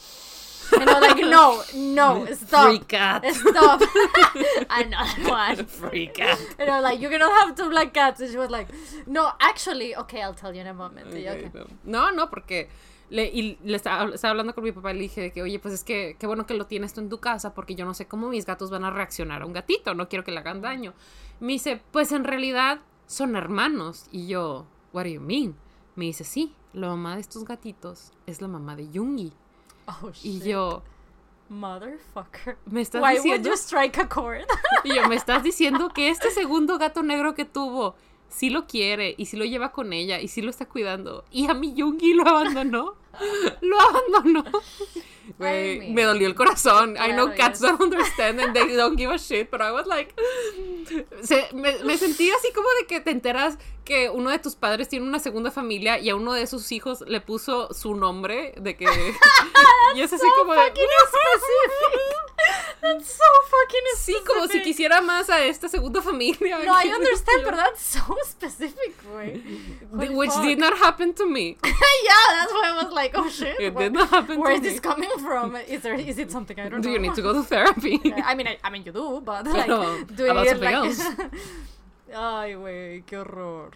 and 0.72 0.90
I 0.90 0.98
was 0.98 1.08
like, 1.08 1.24
no, 1.24 1.62
no, 1.74 2.26
stop, 2.34 2.68
Free 2.68 2.78
cat. 2.80 3.24
stop. 3.34 3.80
Another 4.68 5.30
one. 5.30 5.66
Free 5.66 6.08
cat. 6.08 6.38
And 6.58 6.68
I 6.68 6.80
was 6.80 6.82
like, 6.84 7.00
you 7.00 7.08
cannot 7.08 7.32
have 7.32 7.54
two 7.56 7.70
black 7.70 7.94
cats. 7.94 8.20
And 8.20 8.30
she 8.30 8.36
was 8.36 8.50
like, 8.50 8.68
no, 9.06 9.30
actually, 9.40 9.94
okay, 9.96 10.22
I'll 10.22 10.34
tell 10.34 10.52
you 10.54 10.60
in 10.60 10.66
a 10.66 10.74
moment. 10.74 11.06
Okay. 11.08 11.50
No, 11.84 12.10
no, 12.10 12.28
porque 12.28 12.68
le, 13.10 13.26
y 13.32 13.58
le 13.64 13.76
estaba, 13.76 14.12
estaba 14.12 14.32
hablando 14.32 14.54
con 14.54 14.64
mi 14.64 14.72
papá 14.72 14.90
y 14.90 14.94
le 14.94 15.00
dije 15.02 15.32
que, 15.32 15.40
oye, 15.42 15.58
pues 15.58 15.72
es 15.74 15.84
que 15.84 16.16
qué 16.18 16.26
bueno 16.26 16.46
que 16.46 16.54
lo 16.54 16.66
tienes 16.66 16.92
tú 16.92 17.00
en 17.00 17.08
tu 17.08 17.18
casa 17.18 17.54
porque 17.54 17.74
yo 17.76 17.84
no 17.84 17.94
sé 17.94 18.06
cómo 18.06 18.28
mis 18.28 18.44
gatos 18.44 18.68
van 18.70 18.84
a 18.84 18.90
reaccionar 18.90 19.42
a 19.42 19.46
un 19.46 19.52
gatito, 19.52 19.94
no 19.94 20.08
quiero 20.08 20.24
que 20.24 20.32
le 20.32 20.40
hagan 20.40 20.60
daño. 20.60 20.94
Me 21.38 21.52
dice, 21.52 21.80
pues 21.92 22.10
en 22.12 22.24
realidad 22.24 22.80
son 23.06 23.36
hermanos. 23.36 24.06
Y 24.12 24.26
yo, 24.28 24.66
what 24.92 25.04
do 25.04 25.10
you 25.10 25.20
mean? 25.20 25.56
Me 25.94 26.06
dice, 26.06 26.24
sí, 26.24 26.54
la 26.72 26.88
mamá 26.88 27.14
de 27.14 27.20
estos 27.22 27.44
gatitos 27.44 28.12
es 28.26 28.40
la 28.42 28.48
mamá 28.48 28.76
de 28.76 28.90
Yungi. 28.90 29.32
Oh, 29.86 30.10
Y 30.22 30.40
yo, 30.40 30.82
Motherfucker. 31.48 32.58
Me 32.66 32.80
estás 32.80 33.00
Why 33.02 33.14
would 33.14 33.22
diciendo. 33.22 33.48
you 33.50 33.54
strike 33.56 33.98
a 33.98 34.08
chord? 34.08 34.44
Y 34.84 34.94
yo, 34.94 35.08
me 35.08 35.14
estás 35.16 35.42
diciendo 35.44 35.88
que 35.94 36.10
este 36.10 36.30
segundo 36.30 36.78
gato 36.78 37.02
negro 37.02 37.34
que 37.34 37.44
tuvo, 37.44 37.94
sí 38.28 38.50
lo 38.50 38.66
quiere, 38.66 39.14
y 39.16 39.26
sí 39.26 39.36
lo 39.36 39.44
lleva 39.44 39.72
con 39.72 39.92
ella, 39.92 40.20
y 40.20 40.28
sí 40.28 40.42
lo 40.42 40.50
está 40.50 40.66
cuidando. 40.66 41.24
Y 41.30 41.48
a 41.48 41.54
mi 41.54 41.72
Yungi 41.74 42.14
lo 42.14 42.28
abandonó. 42.28 42.94
Lo 43.60 43.80
abandonó. 43.80 44.44
Güey, 45.38 45.78
mean, 45.80 45.94
me 45.94 46.02
dolió 46.04 46.28
el 46.28 46.34
corazón. 46.36 46.96
I 46.96 47.12
know 47.12 47.26
claro, 47.26 47.36
cats 47.36 47.60
don't 47.60 47.80
understand 47.80 48.40
and 48.40 48.54
they 48.54 48.76
don't 48.76 48.96
give 48.96 49.12
a 49.12 49.18
shit, 49.18 49.50
but 49.50 49.60
I 49.60 49.72
was 49.72 49.86
like. 49.86 50.14
Se- 51.22 51.48
me, 51.52 51.76
me 51.82 51.98
sentí 51.98 52.30
así 52.30 52.52
como 52.54 52.68
de 52.80 52.86
que 52.86 53.00
te 53.00 53.10
enteras 53.10 53.58
que 53.84 54.08
uno 54.08 54.30
de 54.30 54.38
tus 54.38 54.54
padres 54.54 54.88
tiene 54.88 55.06
una 55.06 55.18
segunda 55.18 55.50
familia 55.50 55.98
y 55.98 56.10
a 56.10 56.16
uno 56.16 56.32
de 56.32 56.46
sus 56.46 56.70
hijos 56.72 57.02
le 57.06 57.20
puso 57.20 57.72
su 57.74 57.94
nombre 57.96 58.54
de 58.56 58.76
que. 58.76 58.84
y 59.96 60.00
es 60.00 60.12
así 60.12 60.22
so 60.24 60.34
como 60.38 60.54
de. 60.54 60.60
That's 62.80 63.06
so 63.16 63.24
fucking 63.48 63.80
Sí, 63.96 64.12
specific. 64.12 64.26
como 64.26 64.46
si 64.48 64.62
quisiera 64.62 65.00
más 65.00 65.28
a 65.30 65.44
esta 65.44 65.68
segunda 65.68 66.00
familia. 66.02 66.58
No, 66.58 66.72
I 66.80 66.88
understand, 66.94 67.44
but 67.44 67.54
that's 67.56 67.80
so 67.82 68.16
specific, 68.24 68.94
güey. 69.10 69.42
Which 70.14 70.30
fuck. 70.30 70.42
did 70.42 70.58
not 70.58 70.74
happen 70.78 71.12
to 71.14 71.26
me. 71.26 71.56
yeah, 71.64 72.26
that's 72.32 72.52
why 72.52 72.68
I 72.70 72.82
was 72.84 72.92
like, 72.92 73.05
oh 73.14 73.28
shit. 73.28 73.58
It 73.60 73.74
what- 73.74 73.82
did 73.82 73.92
not 73.92 74.08
happen 74.10 74.40
Where 74.40 74.52
is 74.52 74.60
me. 74.62 74.68
this 74.70 74.80
coming 74.80 75.10
from? 75.18 75.56
Is 75.56 75.82
there 75.82 75.94
is 75.94 76.18
it 76.18 76.30
something 76.30 76.58
I 76.58 76.68
don't 76.68 76.80
Do 76.80 76.88
know? 76.88 76.94
you 76.94 77.00
need 77.00 77.14
to 77.14 77.22
go 77.22 77.32
to 77.32 77.42
therapy? 77.42 78.00
I 78.24 78.34
mean, 78.34 78.46
I, 78.48 78.58
I 78.64 78.70
mean, 78.70 78.82
you 78.84 78.92
do, 78.92 79.20
but 79.24 79.46
like, 79.46 79.66
Pero, 79.66 80.04
do 80.04 80.30
about 80.30 80.46
it 80.46 80.50
something 80.50 80.64
like. 80.64 80.74
else. 80.74 81.00
Ay, 82.14 82.54
güey, 82.54 83.02
qué 83.04 83.16
horror. 83.18 83.70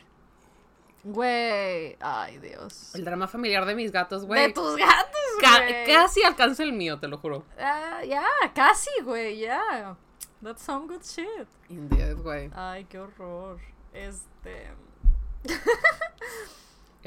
Güey, 1.03 1.97
ay, 2.01 2.39
Dios. 2.43 2.95
El 2.95 3.05
drama 3.05 3.27
familiar 3.27 3.65
de 3.65 3.75
mis 3.75 3.91
gatos, 3.91 4.21
De 4.23 4.27
güey. 4.29 4.53
tus 4.53 4.77
gatos, 4.77 5.31
Ca- 5.41 5.61
güey. 5.65 5.87
casi 5.87 6.23
alcanza 6.23 6.63
el 6.63 6.73
mío, 6.75 6.99
te 7.01 7.09
lo 7.09 7.17
juro. 7.17 7.43
Ah, 7.59 8.03
ya, 8.05 8.23
casi, 8.55 8.91
güey, 9.03 9.39
ya. 9.39 9.97
That's 10.43 10.63
some 10.63 10.87
good 10.87 11.03
shit. 11.03 11.49
Indeed, 11.71 12.19
güey. 12.23 12.51
Ay, 12.55 12.85
qué 12.85 12.99
horror. 12.99 13.59
Este. 13.95 14.69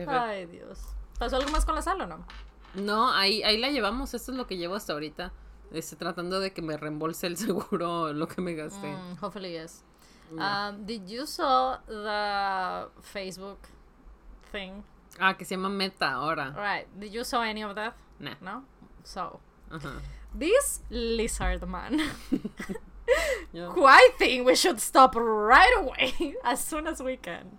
Ay, 0.07 0.45
Dios. 0.47 0.79
¿Pasó 1.19 1.38
algo 1.38 1.52
más 1.52 1.65
con 1.65 1.76
la 1.76 1.82
sala 1.82 2.06
o 2.06 2.08
no? 2.08 2.26
No, 2.73 3.12
ahí, 3.12 3.43
ahí 3.43 3.58
la 3.58 3.69
llevamos. 3.69 4.13
Esto 4.13 4.32
es 4.32 4.38
lo 4.38 4.47
que 4.47 4.58
llevo 4.58 4.76
hasta 4.76 4.93
ahorita. 4.93 5.32
Este, 5.71 5.95
tratando 5.95 6.39
de 6.39 6.54
que 6.54 6.62
me 6.62 6.78
reembolse 6.78 7.28
el 7.28 7.38
seguro 7.45 8.13
lo 8.13 8.28
que 8.28 8.41
me 8.41 8.54
gasté. 8.54 8.88
Mm, 8.88 9.17
hopefully, 9.21 9.54
yes. 9.54 9.84
Yeah. 10.34 10.69
Um, 10.69 10.86
did 10.86 11.08
you 11.08 11.26
saw 11.26 11.78
the 11.88 12.89
Facebook 13.02 13.58
thing? 14.52 14.84
Ah, 15.19 15.36
que 15.36 15.45
se 15.45 15.56
llama 15.56 15.69
Meta 15.69 16.13
ahora. 16.13 16.54
Right. 16.56 16.88
Did 16.99 17.13
you 17.13 17.23
saw 17.23 17.41
any 17.41 17.63
of 17.63 17.76
that? 17.76 17.93
Nah. 18.19 18.34
No. 18.41 18.63
So 19.04 19.39
Ajá. 19.69 20.02
this 20.34 20.82
lizard 20.89 21.67
man, 21.67 21.99
who 23.54 23.86
I 23.86 24.10
think 24.17 24.45
we 24.45 24.56
should 24.56 24.80
stop 24.80 25.15
right 25.15 25.73
away 25.78 26.36
as 26.43 26.63
soon 26.63 26.88
as 26.88 27.02
we 27.02 27.17
can. 27.17 27.58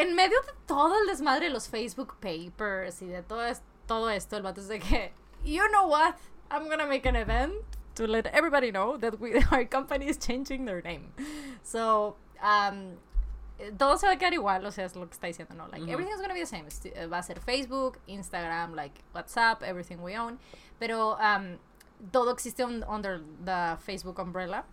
En 0.00 0.14
medio 0.14 0.40
de 0.42 0.52
todo 0.66 0.98
el 1.00 1.06
desmadre 1.06 1.46
de 1.46 1.50
los 1.52 1.68
Facebook 1.68 2.16
papers 2.20 3.02
y 3.02 3.06
de 3.06 3.22
todo, 3.22 3.42
es- 3.44 3.62
todo 3.86 4.08
esto, 4.10 4.36
el 4.36 4.42
vato 4.42 4.60
es 4.60 4.68
de 4.68 4.78
que, 4.80 5.12
you 5.44 5.62
know 5.70 5.86
what? 5.88 6.14
I'm 6.50 6.68
gonna 6.68 6.86
make 6.86 7.06
an 7.08 7.16
event 7.16 7.52
to 7.96 8.06
let 8.06 8.26
everybody 8.32 8.70
know 8.70 8.96
that 8.98 9.18
we, 9.20 9.32
our 9.52 9.64
company 9.68 10.06
is 10.08 10.18
changing 10.18 10.64
their 10.64 10.82
name. 10.82 11.12
So, 11.62 12.16
um, 12.42 12.96
todo 13.76 13.96
se 13.98 14.06
va 14.06 14.12
a 14.14 14.16
quedar 14.16 14.32
igual, 14.32 14.64
o 14.64 14.70
sea, 14.72 14.84
es 14.86 14.96
lo 14.96 15.06
que 15.06 15.14
está 15.14 15.26
diciendo, 15.26 15.54
¿no? 15.54 15.66
Like, 15.68 15.82
Ujú. 15.84 15.92
everything's 15.92 16.20
gonna 16.20 16.34
be 16.34 16.40
the 16.40 16.46
same. 16.46 16.66
Eh, 16.94 17.06
Va 17.06 17.18
a 17.18 17.22
ser 17.22 17.40
Facebook, 17.40 17.98
Instagram, 18.06 18.74
like, 18.74 19.02
WhatsApp, 19.14 19.62
everything 19.62 19.98
we 20.02 20.16
own. 20.18 20.38
Pero, 20.78 21.16
um, 21.18 21.58
todo 22.10 22.30
existe 22.32 22.64
un- 22.64 22.84
under 22.88 23.20
the 23.44 23.76
Facebook 23.84 24.18
umbrella. 24.18 24.64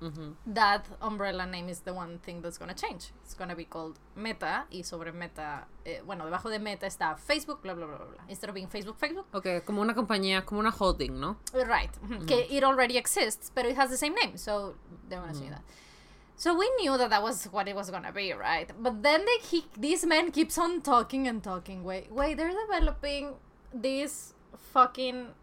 Ujú. 0.00 0.34
That 0.46 0.86
umbrella 1.00 1.46
name 1.46 1.68
is 1.68 1.80
the 1.80 1.92
one 1.92 2.18
thing 2.20 2.40
that's 2.40 2.58
gonna 2.58 2.74
change. 2.74 3.12
It's 3.22 3.34
gonna 3.34 3.54
be 3.54 3.64
called 3.64 3.98
Meta, 4.16 4.66
y 4.70 4.82
sobre 4.82 5.12
Meta, 5.12 5.66
eh, 5.84 6.00
bueno, 6.06 6.24
debajo 6.24 6.48
de 6.48 6.58
Meta 6.58 6.86
está 6.86 7.16
Facebook, 7.16 7.60
bla, 7.62 7.74
bla, 7.74 7.86
bla, 7.86 7.96
bla. 7.98 8.24
Instead 8.28 8.48
of 8.50 8.54
being 8.54 8.68
Facebook, 8.68 8.96
Facebook. 8.96 9.26
Ok, 9.32 9.64
como 9.64 9.82
una 9.82 9.94
compañía, 9.94 10.44
como 10.44 10.60
una 10.60 10.70
holding, 10.70 11.20
¿no? 11.20 11.36
Right. 11.52 11.90
mhm, 12.02 12.26
Que 12.26 12.46
it 12.50 12.64
already 12.64 12.96
exists, 12.96 13.50
but 13.54 13.64
it 13.66 13.76
has 13.76 13.90
the 13.90 13.96
same 13.98 14.14
name, 14.14 14.36
so 14.38 14.74
they're 15.08 15.20
going 15.20 15.32
to 15.32 15.38
say 15.38 15.48
that. 15.50 15.62
So 16.36 16.54
we 16.56 16.70
knew 16.80 16.96
that 16.96 17.10
that 17.10 17.22
was 17.22 17.44
what 17.52 17.68
it 17.68 17.76
was 17.76 17.90
gonna 17.90 18.12
be, 18.12 18.32
right? 18.32 18.70
But 18.82 19.02
then 19.02 19.26
they 19.26 19.38
he, 19.46 19.66
this 19.76 20.06
man 20.06 20.30
keeps 20.32 20.56
on 20.56 20.80
talking 20.80 21.28
and 21.28 21.42
talking. 21.44 21.84
Wait, 21.84 22.10
wait, 22.10 22.38
they're 22.38 22.54
developing 22.66 23.34
this 23.74 24.32
fucking 24.72 25.34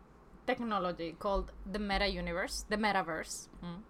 technology 0.48 1.16
called 1.20 1.52
the 1.72 1.78
meta 1.78 2.08
universe, 2.08 2.66
the 2.70 2.78
metaverse. 2.78 3.48
Mm. 3.64 3.84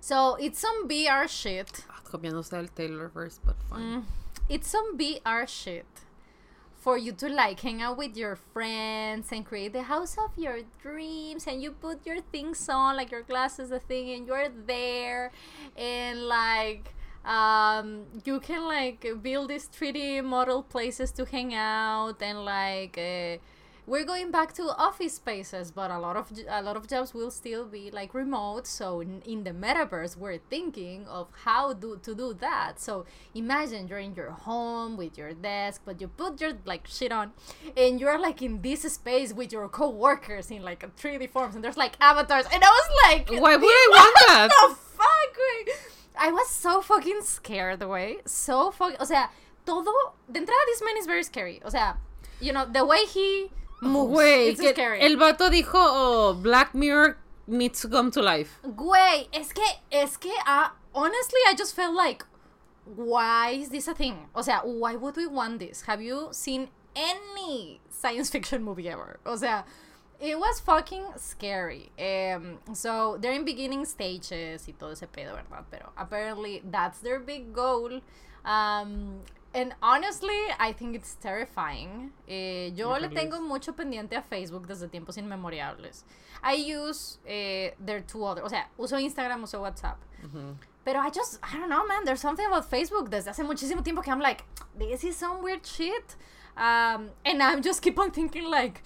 So 0.00 0.36
it's 0.36 0.58
some 0.58 0.88
VR 0.88 1.28
shit. 1.28 1.84
Ah, 1.90 2.00
copiándose 2.04 2.50
del 2.50 2.68
Taylorverse, 2.68 3.38
but 3.44 3.56
fine. 3.68 3.82
Mm. 3.82 4.02
It's 4.48 4.68
some 4.68 4.98
VR 4.98 5.46
shit 5.46 5.86
for 6.80 6.96
you 6.96 7.12
to 7.12 7.28
like 7.28 7.60
hang 7.60 7.82
out 7.82 7.98
with 7.98 8.16
your 8.16 8.34
friends 8.34 9.28
and 9.32 9.44
create 9.44 9.72
the 9.74 9.82
house 9.82 10.16
of 10.16 10.30
your 10.36 10.60
dreams 10.80 11.46
and 11.46 11.62
you 11.62 11.70
put 11.72 12.06
your 12.06 12.20
things 12.32 12.68
on 12.70 12.96
like 12.96 13.10
your 13.10 13.22
glasses 13.22 13.68
the 13.68 13.78
thing 13.78 14.10
and 14.12 14.26
you're 14.26 14.48
there 14.66 15.30
and 15.76 16.22
like 16.26 16.94
um 17.26 18.04
you 18.24 18.40
can 18.40 18.64
like 18.64 19.06
build 19.22 19.50
these 19.50 19.68
3d 19.68 20.24
model 20.24 20.62
places 20.62 21.12
to 21.12 21.26
hang 21.26 21.52
out 21.54 22.16
and 22.22 22.46
like 22.46 22.96
uh, 22.96 23.36
we're 23.86 24.04
going 24.04 24.30
back 24.30 24.52
to 24.52 24.62
office 24.76 25.14
spaces 25.14 25.70
but 25.70 25.90
a 25.90 25.98
lot 25.98 26.16
of 26.16 26.30
a 26.48 26.62
lot 26.62 26.76
of 26.76 26.86
jobs 26.88 27.12
will 27.14 27.30
still 27.30 27.64
be 27.64 27.90
like 27.90 28.14
remote 28.14 28.66
so 28.66 29.00
in, 29.00 29.22
in 29.22 29.44
the 29.44 29.50
metaverse 29.50 30.16
we're 30.16 30.38
thinking 30.50 31.06
of 31.06 31.28
how 31.44 31.72
do 31.72 31.98
to 32.02 32.14
do 32.14 32.32
that 32.34 32.78
so 32.78 33.04
imagine 33.34 33.88
you're 33.88 33.98
in 33.98 34.14
your 34.14 34.30
home 34.30 34.96
with 34.96 35.16
your 35.18 35.32
desk 35.32 35.82
but 35.84 36.00
you 36.00 36.08
put 36.08 36.40
your 36.40 36.52
like 36.64 36.86
shit 36.86 37.12
on 37.12 37.32
and 37.76 38.00
you're 38.00 38.18
like 38.18 38.42
in 38.42 38.60
this 38.62 38.82
space 38.82 39.32
with 39.32 39.52
your 39.52 39.68
co-workers 39.68 40.50
in 40.50 40.62
like 40.62 40.84
3d 40.96 41.28
forms 41.30 41.54
and 41.54 41.64
there's 41.64 41.76
like 41.76 41.96
avatars 42.00 42.44
and 42.52 42.62
i 42.62 42.68
was 42.68 42.90
like 43.10 43.28
Why 43.40 43.56
would 43.56 43.64
I 43.64 43.86
want 43.90 44.16
that? 44.28 44.48
the 44.50 44.74
fuck, 44.96 45.30
güey? 45.34 45.72
I 46.18 46.30
was 46.30 46.48
so 46.50 46.82
fucking 46.82 47.20
scared, 47.22 47.78
The 47.78 47.88
way 47.88 48.18
So 48.26 48.70
fucking. 48.70 48.96
O 49.00 49.04
sea, 49.04 49.28
todo. 49.64 49.90
De 50.30 50.38
entrada, 50.38 50.60
this 50.66 50.82
man 50.84 50.96
is 50.98 51.06
very 51.06 51.22
scary. 51.22 51.60
O 51.64 51.70
sea, 51.70 51.96
you 52.40 52.52
know, 52.52 52.66
the 52.66 52.84
way 52.84 53.04
he. 53.06 53.50
Güey, 53.82 54.50
it's 54.50 54.60
que 54.60 54.72
scary. 54.72 55.00
el 55.00 55.16
vato 55.16 55.50
dijo, 55.50 55.74
oh, 55.74 56.34
Black 56.34 56.74
Mirror 56.74 57.16
needs 57.46 57.80
to 57.80 57.88
come 57.88 58.10
to 58.10 58.20
life. 58.22 58.58
Güey, 58.62 59.28
es 59.32 59.52
que. 59.52 59.64
Es 59.90 60.16
que. 60.16 60.32
ah, 60.46 60.74
honestly, 60.94 61.40
I 61.48 61.54
just 61.56 61.74
felt 61.74 61.94
like. 61.94 62.24
Why 62.84 63.50
is 63.50 63.68
this 63.68 63.86
a 63.88 63.94
thing? 63.94 64.28
O 64.34 64.42
sea, 64.42 64.60
why 64.64 64.96
would 64.96 65.16
we 65.16 65.26
want 65.26 65.60
this? 65.60 65.82
Have 65.82 66.02
you 66.02 66.28
seen 66.32 66.68
any 66.96 67.80
science 67.88 68.30
fiction 68.32 68.62
movie 68.62 68.88
ever? 68.88 69.18
O 69.24 69.36
sea. 69.36 69.64
It 70.22 70.38
was 70.38 70.60
fucking 70.60 71.04
scary. 71.16 71.90
Um, 71.98 72.58
so 72.74 73.16
they're 73.18 73.32
in 73.32 73.46
beginning 73.46 73.86
stages 73.86 74.68
y 74.68 74.74
todo 74.78 74.90
ese 74.90 75.06
pedo, 75.10 75.32
¿verdad? 75.34 75.64
Pero 75.70 75.92
apparently 75.96 76.60
that's 76.70 76.98
their 76.98 77.18
big 77.20 77.54
goal. 77.54 78.02
Um, 78.44 79.20
and 79.54 79.74
honestly, 79.82 80.38
I 80.58 80.72
think 80.72 80.94
it's 80.94 81.16
terrifying. 81.16 82.12
Eh, 82.28 82.70
yo 82.74 82.90
le 82.90 83.08
tengo 83.08 83.40
mucho 83.40 83.72
pendiente 83.72 84.16
a 84.16 84.22
Facebook 84.22 84.66
desde 84.66 84.88
tiempos 84.88 85.16
inmemoriales. 85.16 86.04
I 86.42 86.54
use 86.54 87.18
eh, 87.26 87.70
their 87.78 88.00
two 88.00 88.24
other, 88.24 88.42
o 88.42 88.48
sea, 88.48 88.66
uso 88.78 88.96
Instagram, 88.96 89.42
uso 89.42 89.60
WhatsApp. 89.60 89.96
Ujú. 90.24 90.56
Pero 90.84 91.00
I 91.00 91.10
just, 91.10 91.38
I 91.42 91.58
don't 91.58 91.68
know, 91.68 91.84
man. 91.86 92.04
There's 92.04 92.20
something 92.20 92.46
about 92.46 92.70
Facebook 92.70 93.10
desde 93.10 93.28
hace 93.28 93.42
muchísimo 93.42 93.82
tiempo 93.84 94.02
que 94.02 94.12
I'm 94.12 94.20
like, 94.20 94.44
this 94.78 95.04
is 95.04 95.16
some 95.16 95.42
weird 95.42 95.66
shit. 95.66 96.16
Um, 96.56 97.10
and 97.24 97.42
I'm 97.42 97.62
just 97.62 97.82
keep 97.82 97.98
on 97.98 98.10
thinking 98.10 98.44
like, 98.44 98.82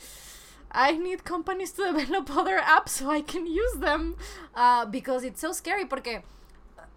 I 0.72 0.92
need 0.92 1.24
companies 1.24 1.72
to 1.72 1.92
develop 1.92 2.35
other 2.37 2.59
apps 2.59 2.88
so 2.88 3.11
I 3.11 3.20
can 3.20 3.46
use 3.46 3.74
them. 3.74 4.16
Uh, 4.55 4.87
because 4.87 5.24
it's 5.24 5.40
so 5.40 5.53
scary 5.53 5.85
porque, 5.85 6.22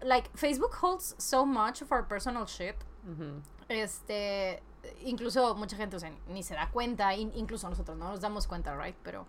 like, 0.02 0.34
Facebook 0.36 0.74
holds 0.74 1.14
so 1.18 1.44
much 1.44 1.80
of 1.80 1.92
our 1.92 2.02
personal 2.02 2.46
shit. 2.46 2.76
Este, 3.68 4.62
incluso 5.04 5.54
mucha 5.54 5.76
gente, 5.76 5.96
ni 6.28 6.42
se 6.42 6.54
da 6.54 6.68
cuenta, 6.70 7.14
in- 7.14 7.32
incluso 7.34 7.68
nosotros 7.68 7.96
no 7.98 8.08
nos 8.10 8.20
damos 8.20 8.46
cuenta, 8.46 8.74
right? 8.76 8.96
Pero 9.02 9.26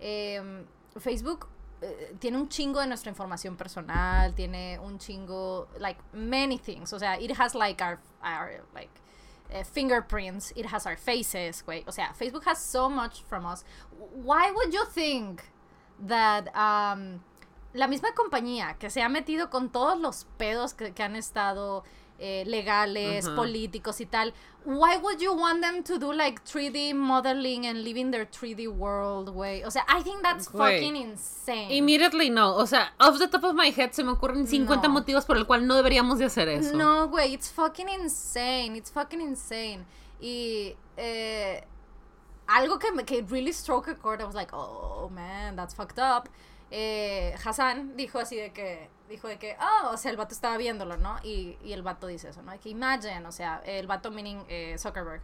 em, 0.00 0.64
Facebook 0.98 1.48
eh, 1.80 2.14
tiene 2.18 2.36
un 2.38 2.48
chingo 2.48 2.80
de 2.80 2.86
nuestra 2.86 3.10
información 3.10 3.56
personal, 3.56 4.34
tiene 4.34 4.78
un 4.80 4.98
chingo, 4.98 5.68
like, 5.78 6.00
many 6.12 6.58
things. 6.58 6.92
O 6.92 6.98
sea, 6.98 7.18
it 7.18 7.30
has 7.38 7.54
like 7.54 7.82
our, 7.82 7.98
our 8.22 8.64
like, 8.74 8.90
eh, 9.50 9.64
fingerprints, 9.64 10.52
it 10.56 10.66
has 10.66 10.86
our 10.86 10.96
faces, 10.96 11.62
güey. 11.64 11.84
O 11.86 11.92
sea, 11.92 12.12
Facebook 12.14 12.44
has 12.46 12.58
so 12.60 12.90
much 12.90 13.22
from 13.22 13.46
us. 13.46 13.64
Why 14.12 14.50
would 14.50 14.72
you 14.74 14.84
think 14.86 15.42
that 16.06 16.48
um, 16.54 17.20
la 17.74 17.86
misma 17.86 18.12
compañía 18.14 18.76
que 18.78 18.90
se 18.90 19.00
ha 19.00 19.08
metido 19.08 19.48
con 19.50 19.70
todos 19.70 19.98
los 19.98 20.26
pedos 20.36 20.74
que, 20.74 20.92
que 20.92 21.02
han 21.02 21.16
estado 21.16 21.84
eh, 22.18 22.44
legales, 22.46 23.26
Ajá. 23.26 23.36
políticos 23.36 24.00
y 24.00 24.06
tal. 24.06 24.34
Why 24.64 24.96
would 25.00 25.20
you 25.20 25.32
want 25.32 25.62
them 25.62 25.82
to 25.84 25.98
do 25.98 26.12
like 26.12 26.42
3D 26.44 26.92
modeling 26.94 27.66
and 27.66 27.84
live 27.84 27.96
in 27.96 28.10
their 28.10 28.26
3D 28.26 28.68
world, 28.68 29.30
güey? 29.32 29.64
O 29.64 29.70
sea, 29.70 29.84
I 29.88 30.02
think 30.02 30.22
that's 30.22 30.48
fucking 30.48 30.96
insane. 30.96 31.70
Immediately 31.70 32.28
no. 32.28 32.54
O 32.56 32.66
sea, 32.66 32.92
off 32.98 33.18
the 33.18 33.28
top 33.28 33.44
of 33.44 33.54
my 33.54 33.70
head 33.70 33.92
se 33.92 34.02
me 34.04 34.10
ocurren 34.12 34.46
50 34.46 34.88
No. 34.88 34.94
motivos 34.94 35.24
por 35.24 35.36
el 35.36 35.46
cual 35.46 35.66
no 35.66 35.74
deberíamos 35.76 36.18
de 36.18 36.26
hacer 36.26 36.48
eso. 36.48 36.76
No, 36.76 37.08
güey, 37.08 37.32
it's 37.34 37.50
fucking 37.50 37.88
insane. 37.88 38.76
It's 38.76 38.90
fucking 38.90 39.20
insane. 39.20 39.86
Y 40.20 40.74
eh, 40.96 41.64
algo 42.48 42.78
que 42.78 42.90
me 42.92 43.04
que 43.04 43.22
really 43.22 43.52
struck 43.52 43.88
a 43.88 43.94
chord, 43.94 44.20
I 44.20 44.24
was 44.24 44.34
like, 44.34 44.50
oh 44.52 45.08
man, 45.14 45.54
that's 45.56 45.74
fucked 45.74 45.98
up. 45.98 46.28
Eh, 46.70 47.34
Hassan 47.42 47.96
dijo 47.96 48.18
así 48.18 48.36
de 48.36 48.52
que, 48.52 48.90
dijo 49.08 49.28
de 49.28 49.38
que, 49.38 49.56
oh, 49.60 49.90
o 49.90 49.96
sea, 49.96 50.10
el 50.10 50.16
vato 50.16 50.34
estaba 50.34 50.56
viéndolo, 50.56 50.96
¿no? 50.96 51.18
Y, 51.22 51.56
y 51.64 51.72
el 51.72 51.82
vato 51.82 52.06
dice 52.06 52.28
eso, 52.28 52.42
¿no? 52.42 52.58
Que 52.60 52.68
imagine, 52.68 53.26
o 53.26 53.32
sea, 53.32 53.62
el 53.64 53.86
vato 53.86 54.10
meaning 54.10 54.44
eh, 54.48 54.76
Zuckerberg. 54.78 55.22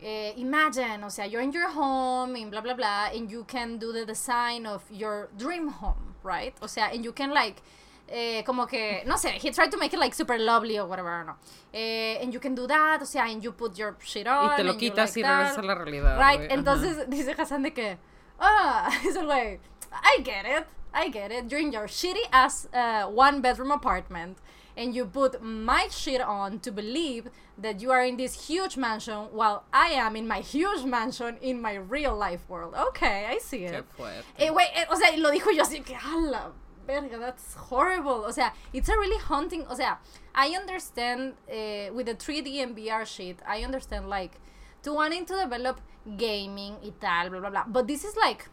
Eh, 0.00 0.34
imagine, 0.36 1.02
o 1.04 1.10
sea, 1.10 1.24
you're 1.26 1.42
in 1.42 1.52
your 1.52 1.68
home 1.68 2.34
and 2.36 2.50
blah 2.50 2.60
blah 2.60 2.74
blah, 2.74 3.06
and 3.14 3.30
you 3.30 3.44
can 3.44 3.78
do 3.78 3.92
the 3.92 4.04
design 4.04 4.66
of 4.66 4.82
your 4.90 5.28
dream 5.36 5.68
home, 5.68 6.14
right? 6.22 6.54
O 6.60 6.66
sea, 6.66 6.90
and 6.92 7.04
you 7.04 7.12
can 7.12 7.30
like, 7.30 7.62
eh, 8.08 8.42
como 8.44 8.66
que, 8.66 9.02
no 9.06 9.16
sé, 9.16 9.38
he 9.40 9.50
tried 9.50 9.70
to 9.70 9.78
make 9.78 9.94
it 9.94 9.98
like 9.98 10.14
super 10.14 10.38
lovely 10.38 10.78
or 10.78 10.86
whatever, 10.86 11.24
no. 11.24 11.36
Eh, 11.72 12.18
and 12.20 12.34
you 12.34 12.40
can 12.40 12.54
do 12.54 12.66
that, 12.66 13.00
o 13.00 13.06
sea, 13.06 13.22
and 13.22 13.42
you 13.42 13.52
put 13.52 13.78
your 13.78 13.96
shit 14.02 14.26
on. 14.26 14.50
Y 14.50 14.56
te 14.56 14.62
lo 14.64 14.74
quitas 14.74 15.16
like 15.16 15.20
y 15.20 15.22
regresas 15.22 15.58
a 15.58 15.62
la 15.62 15.74
realidad. 15.74 16.18
Right. 16.18 16.40
Ajá. 16.40 16.54
entonces 16.54 17.08
dice 17.08 17.34
Hassan 17.38 17.62
de 17.62 17.72
que, 17.72 17.98
ah, 18.38 18.90
es 19.06 19.16
el 19.16 19.24
güey, 19.24 19.58
I 19.90 20.22
get 20.22 20.44
it, 20.44 20.66
I 20.94 21.08
get 21.08 21.30
it. 21.32 21.50
You're 21.50 21.60
in 21.60 21.72
your 21.72 21.86
shitty 21.86 22.24
ass 22.32 22.68
uh, 22.72 23.04
one 23.06 23.40
bedroom 23.40 23.70
apartment 23.70 24.38
and 24.76 24.94
you 24.94 25.04
put 25.04 25.42
my 25.42 25.88
shit 25.90 26.20
on 26.20 26.58
to 26.60 26.72
believe 26.72 27.28
that 27.58 27.80
you 27.80 27.90
are 27.92 28.02
in 28.04 28.16
this 28.16 28.48
huge 28.48 28.76
mansion 28.76 29.28
while 29.32 29.64
I 29.72 29.88
am 29.90 30.16
in 30.16 30.26
my 30.26 30.40
huge 30.40 30.84
mansion 30.84 31.36
in 31.40 31.60
my 31.60 31.74
real 31.74 32.16
life 32.16 32.48
world. 32.48 32.74
Okay, 32.88 33.26
I 33.28 33.38
see 33.38 33.60
Qué 33.60 33.78
it. 33.78 33.84
fuerte. 33.96 34.24
Eh, 34.38 34.50
güey, 34.50 34.66
eh, 34.74 34.84
o 34.90 34.96
sea, 34.96 35.16
lo 35.16 35.30
dijo 35.30 35.54
yo 35.54 35.62
así 35.62 35.84
que, 35.84 35.94
a 35.96 36.16
la 36.18 36.50
verga, 36.86 37.18
that's 37.18 37.54
horrible. 37.54 38.24
O 38.24 38.32
sea, 38.32 38.52
it's 38.72 38.88
a 38.88 38.96
really 38.96 39.18
haunting. 39.18 39.64
O 39.68 39.74
sea, 39.74 39.98
I 40.34 40.56
understand 40.56 41.34
uh, 41.48 41.92
with 41.94 42.06
the 42.06 42.14
3D 42.14 42.60
and 42.62 42.76
VR 42.76 43.06
shit, 43.06 43.38
I 43.46 43.62
understand 43.62 44.08
like 44.08 44.40
to 44.82 44.92
wanting 44.92 45.24
to 45.26 45.34
develop 45.36 45.80
gaming 46.16 46.76
y 46.82 46.92
tal, 47.00 47.30
blah, 47.30 47.40
blah, 47.40 47.50
blah. 47.50 47.64
But 47.68 47.86
this 47.86 48.04
is 48.04 48.16
like, 48.16 48.48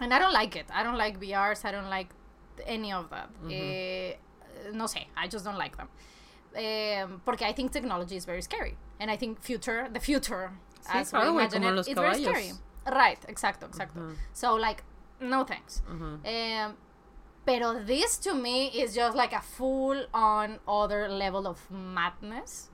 and 0.00 0.12
I 0.12 0.18
don't 0.18 0.32
like 0.32 0.56
it. 0.56 0.66
I 0.72 0.82
don't 0.82 0.96
like 0.98 1.20
VRs. 1.20 1.64
I 1.64 1.72
don't 1.72 1.90
like 1.90 2.08
any 2.66 2.92
of 2.92 3.10
that. 3.10 3.30
Eh, 3.50 4.14
no 4.72 4.84
sé, 4.86 5.06
I 5.16 5.28
just 5.28 5.44
don't 5.44 5.58
like 5.58 5.76
them. 5.76 5.88
Um, 6.56 7.22
porque 7.24 7.42
I 7.42 7.52
think 7.52 7.72
technology 7.72 8.16
is 8.16 8.24
very 8.24 8.42
scary. 8.42 8.76
And 8.98 9.10
I 9.10 9.16
think 9.16 9.40
future, 9.42 9.88
the 9.92 10.00
future, 10.00 10.50
Sí, 10.82 11.00
as 11.00 11.10
claro, 11.10 11.32
we 11.32 11.42
imagine 11.42 11.62
it, 11.64 11.72
los 11.72 11.86
it's 11.88 12.00
very 12.00 12.22
scary. 12.22 12.52
Right, 12.86 13.20
exacto, 13.28 13.68
exacto. 13.68 14.00
Ujú. 14.00 14.16
So, 14.32 14.54
like, 14.54 14.82
no 15.20 15.44
thanks. 15.44 15.82
Ujú. 15.88 16.26
Um, 16.26 16.76
pero 17.46 17.84
this 17.84 18.16
to 18.18 18.34
me 18.34 18.68
is 18.68 18.94
just 18.94 19.16
like 19.16 19.32
a 19.32 19.40
full 19.40 20.06
on 20.12 20.58
other 20.66 21.08
level 21.08 21.46
of 21.46 21.70
madness. 21.70 22.69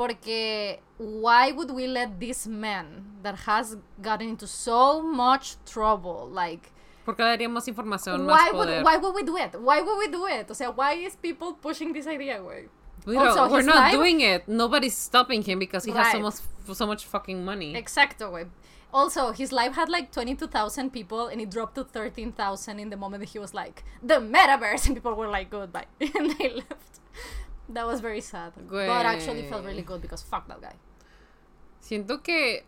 Porque 0.00 0.80
why 0.96 1.52
would 1.52 1.70
we 1.72 1.86
let 1.86 2.18
this 2.18 2.46
man 2.46 3.04
that 3.22 3.34
has 3.46 3.76
gotten 4.00 4.30
into 4.30 4.46
so 4.46 5.02
much 5.02 5.56
trouble, 5.66 6.26
like, 6.32 6.72
Porque 7.04 7.18
le 7.20 7.36
daríamos 7.36 7.68
información, 7.68 8.24
why 8.24 8.48
más 8.48 8.54
would 8.54 8.82
why 8.82 8.96
would 8.96 9.14
we 9.14 9.22
do 9.22 9.36
it? 9.36 9.60
Why 9.60 9.82
would 9.82 9.98
we 9.98 10.08
do 10.08 10.26
it? 10.26 10.50
O 10.50 10.54
sea, 10.54 10.70
why 10.70 10.94
is 10.94 11.16
people 11.16 11.52
pushing 11.52 11.92
this 11.92 12.06
idea, 12.06 12.40
güey? 12.40 12.68
We 13.04 13.18
also, 13.18 13.46
we're 13.50 13.60
not 13.60 13.76
life- 13.76 13.92
doing 13.92 14.22
it. 14.22 14.48
Nobody's 14.48 14.96
stopping 14.96 15.42
him 15.42 15.58
because 15.58 15.84
he 15.84 15.92
has 15.92 16.12
so 16.12 16.20
much, 16.20 16.36
so 16.72 16.86
much 16.86 17.04
fucking 17.04 17.44
money. 17.44 17.74
Exacto, 17.74 18.30
güey. 18.30 18.48
Also, 18.94 19.32
his 19.32 19.52
live 19.52 19.74
had 19.74 19.90
like 19.90 20.10
22,000 20.12 20.90
people 20.90 21.26
and 21.28 21.42
it 21.42 21.50
dropped 21.50 21.74
to 21.74 21.84
13,000 21.84 22.80
in 22.80 22.88
the 22.88 22.96
moment 22.96 23.20
that 23.20 23.28
he 23.28 23.38
was 23.38 23.52
like, 23.52 23.84
the 24.02 24.14
metaverse, 24.14 24.86
and 24.86 24.96
people 24.96 25.14
were 25.14 25.28
like, 25.28 25.50
goodbye. 25.50 25.84
and 26.00 26.30
they 26.38 26.48
left. 26.48 27.00
That 27.72 27.86
was 27.86 28.00
very 28.00 28.20
sad. 28.20 28.52
But 28.68 28.88
actually 29.06 29.42
felt 29.44 29.64
really 29.64 29.82
Güey. 29.82 29.86
good 29.86 30.00
because 30.02 30.24
fuck 30.24 30.46
that 30.48 30.60
guy. 30.60 30.76
Siento 31.80 32.22
que 32.22 32.64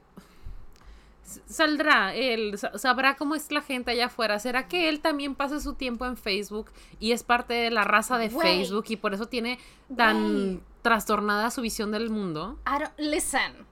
saldrá 1.46 2.14
él, 2.14 2.58
sa- 2.58 2.76
sabrá 2.78 3.16
cómo 3.16 3.34
es 3.34 3.50
la 3.50 3.62
gente 3.62 3.90
allá 3.92 4.06
afuera. 4.06 4.38
¿Será 4.38 4.68
que 4.68 4.88
él 4.88 5.00
también 5.00 5.34
pasa 5.34 5.60
su 5.60 5.74
tiempo 5.74 6.04
en 6.06 6.16
Facebook 6.16 6.70
y 6.98 7.12
es 7.12 7.22
parte 7.22 7.54
de 7.54 7.70
la 7.70 7.84
raza 7.84 8.18
de 8.18 8.28
Güey. 8.28 8.58
Facebook 8.64 8.84
y 8.88 8.96
por 8.96 9.14
eso 9.14 9.26
tiene 9.26 9.58
tan 9.96 10.22
Güey. 10.56 10.60
trastornada 10.82 11.50
su 11.50 11.62
visión 11.62 11.90
del 11.92 12.10
mundo? 12.10 12.58
I 12.66 12.78
don't, 12.80 12.92
listen. 12.98 13.66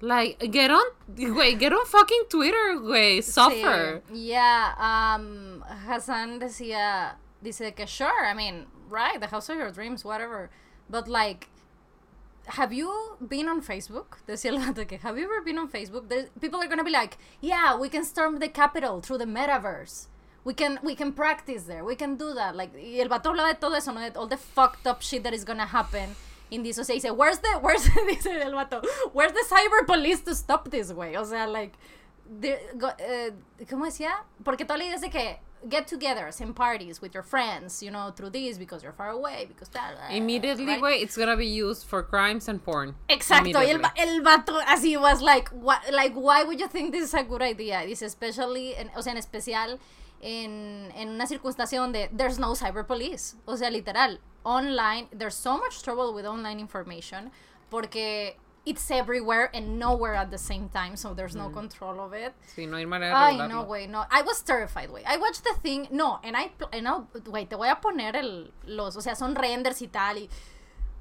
Like, 0.00 0.50
get 0.52 0.70
on, 0.70 0.82
güey, 1.08 1.56
get 1.58 1.72
on 1.72 1.86
fucking 1.86 2.28
Twitter, 2.28 2.78
güey, 2.80 3.22
suffer. 3.22 4.02
Sí, 4.12 4.26
yeah, 4.26 5.16
um, 5.18 5.62
Hassan 5.88 6.38
decía, 6.38 7.18
dice 7.40 7.72
que 7.74 7.86
sure, 7.86 8.30
I 8.30 8.34
mean, 8.34 8.66
right, 8.88 9.20
the 9.20 9.26
house 9.28 9.48
of 9.48 9.56
your 9.56 9.70
dreams, 9.70 10.04
whatever. 10.04 10.50
But 10.88 11.08
like, 11.08 11.48
have 12.46 12.72
you 12.72 13.16
been 13.26 13.48
on 13.48 13.60
Facebook? 13.62 14.18
Decía 14.28 14.50
el 14.52 14.58
gato 14.58 14.84
que, 14.84 14.98
have 14.98 15.18
you 15.18 15.24
ever 15.24 15.42
been 15.42 15.58
on 15.58 15.68
Facebook? 15.68 16.08
People 16.40 16.60
are 16.60 16.68
gonna 16.68 16.84
be 16.84 16.90
like, 16.90 17.18
yeah, 17.40 17.76
we 17.76 17.88
can 17.88 18.04
storm 18.04 18.38
the 18.38 18.48
Capitol 18.48 19.00
through 19.00 19.18
the 19.18 19.24
metaverse. 19.24 20.06
We 20.44 20.54
can, 20.54 20.78
we 20.84 20.94
can 20.94 21.12
practice 21.12 21.64
there. 21.64 21.82
We 21.84 21.96
can 21.96 22.16
do 22.16 22.32
that. 22.34 22.54
Like, 22.54 22.70
y 22.76 23.00
el 23.00 23.08
vato 23.08 23.30
hablaba 23.32 23.48
de 23.52 23.58
todo 23.60 23.74
eso, 23.74 23.90
¿no? 23.92 24.00
De 24.00 24.16
all 24.16 24.28
the 24.28 24.36
fucked 24.36 24.86
up 24.86 25.02
shit 25.02 25.24
that 25.24 25.34
is 25.34 25.44
gonna 25.44 25.66
happen 25.66 26.14
in 26.52 26.62
this. 26.62 26.78
O 26.78 26.84
sea, 26.84 26.94
dice, 26.94 27.10
where's 27.10 27.38
the, 27.40 27.48
where's, 27.60 27.82
dice 28.08 28.26
el 28.26 28.52
vato, 28.52 28.80
where's 29.12 29.32
the 29.32 29.44
cyber 29.50 29.84
police 29.84 30.20
to 30.20 30.34
stop 30.36 30.70
this, 30.70 30.92
way? 30.92 31.16
O 31.16 31.24
sea, 31.24 31.48
like, 31.48 31.74
go- 32.78 32.92
eh, 33.00 33.32
¿cómo 33.68 33.86
decía? 33.86 34.12
Porque 34.44 34.64
toda 34.64 34.78
la 34.78 34.84
idea 34.84 34.94
es 34.94 35.10
que 35.10 35.40
get-togethers 35.68 36.40
and 36.40 36.54
parties 36.54 37.00
with 37.00 37.12
your 37.14 37.22
friends, 37.22 37.82
you 37.82 37.90
know, 37.90 38.12
through 38.14 38.30
this 38.30 38.58
because 38.58 38.82
you're 38.82 38.92
far 38.92 39.10
away, 39.10 39.46
because 39.48 39.68
that. 39.70 39.94
Immediately, 40.10 40.66
right? 40.80 41.02
it's 41.02 41.16
gonna 41.16 41.36
be 41.36 41.46
used 41.46 41.86
for 41.86 42.02
crimes 42.02 42.48
and 42.48 42.62
porn. 42.64 42.94
Exacto, 43.08 43.54
y 43.58 43.70
el, 43.70 43.80
el 43.96 44.22
vato 44.22 44.60
así 44.66 45.00
was 45.00 45.20
like, 45.22 45.50
wha- 45.52 45.80
like, 45.92 46.14
why 46.14 46.44
would 46.44 46.60
you 46.60 46.68
think 46.68 46.92
this 46.92 47.04
is 47.04 47.14
a 47.14 47.22
good 47.24 47.42
idea? 47.42 47.84
Dice, 47.86 48.02
especially, 48.02 48.74
en- 48.76 48.90
o 48.96 49.00
sea, 49.02 49.12
en 49.12 49.18
especial 49.18 49.78
en, 50.22 50.92
en 50.96 51.08
una 51.10 51.26
circunstancia 51.26 51.78
donde 51.78 52.08
there's 52.12 52.38
no 52.38 52.54
cyber 52.54 52.86
police. 52.86 53.34
O 53.46 53.56
sea, 53.56 53.70
literal, 53.70 54.18
online, 54.44 55.08
there's 55.12 55.34
so 55.34 55.58
much 55.58 55.82
trouble 55.82 56.12
with 56.14 56.24
online 56.26 56.60
information 56.60 57.30
porque 57.70 58.36
it's 58.66 58.90
everywhere 58.90 59.48
and 59.54 59.78
nowhere 59.78 60.14
at 60.14 60.30
the 60.32 60.38
same 60.38 60.68
time, 60.68 60.96
so 60.96 61.14
there's 61.14 61.36
no 61.36 61.48
control 61.48 62.00
of 62.00 62.12
it. 62.12 62.34
Sí, 62.54 62.68
no 62.68 62.76
hay 62.76 62.84
manera 62.84 63.14
de 63.14 63.42
Ay, 63.42 63.48
no, 63.48 63.64
güey, 63.64 63.88
no. 63.88 64.04
I 64.10 64.22
was 64.22 64.42
terrified, 64.42 64.90
güey. 64.90 65.04
I 65.06 65.16
watched 65.16 65.44
the 65.44 65.54
thing. 65.62 65.86
No, 65.92 66.18
and 66.24 66.36
I, 66.36 66.50
and 66.72 66.84
no, 66.84 67.06
güey, 67.14 67.48
te 67.48 67.56
voy 67.56 67.70
a 67.70 67.76
poner 67.76 68.16
el, 68.16 68.50
los, 68.66 68.96
o 68.96 69.00
sea, 69.00 69.14
son 69.14 69.36
renders 69.36 69.80
y 69.80 69.86
tal. 69.86 70.16
Y, 70.18 70.28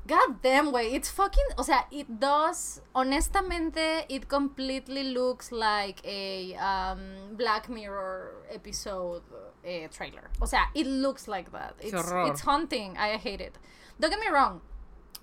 God 0.08 0.44
damn, 0.44 0.72
güey, 0.72 0.94
it's 0.94 1.10
fucking, 1.10 1.46
o 1.58 1.64
sea, 1.64 1.88
it 1.90 2.08
does, 2.20 2.80
honestamente, 2.94 4.06
it 4.10 4.28
completely 4.28 5.04
looks 5.04 5.52
like 5.52 6.00
a 6.06 6.56
um, 6.58 7.36
Black 7.36 7.68
Mirror 7.68 8.46
episode 8.52 9.24
eh, 9.64 9.88
trailer. 9.88 10.30
O 10.40 10.46
sea, 10.46 10.70
it 10.76 10.86
looks 10.86 11.28
like 11.28 11.52
that. 11.52 11.74
It's, 11.80 11.92
horror. 11.92 12.30
it's 12.30 12.42
haunting. 12.42 12.96
I 13.00 13.18
hate 13.18 13.42
it. 13.42 13.58
Don't 14.00 14.12
get 14.12 14.20
me 14.20 14.28
wrong. 14.30 14.62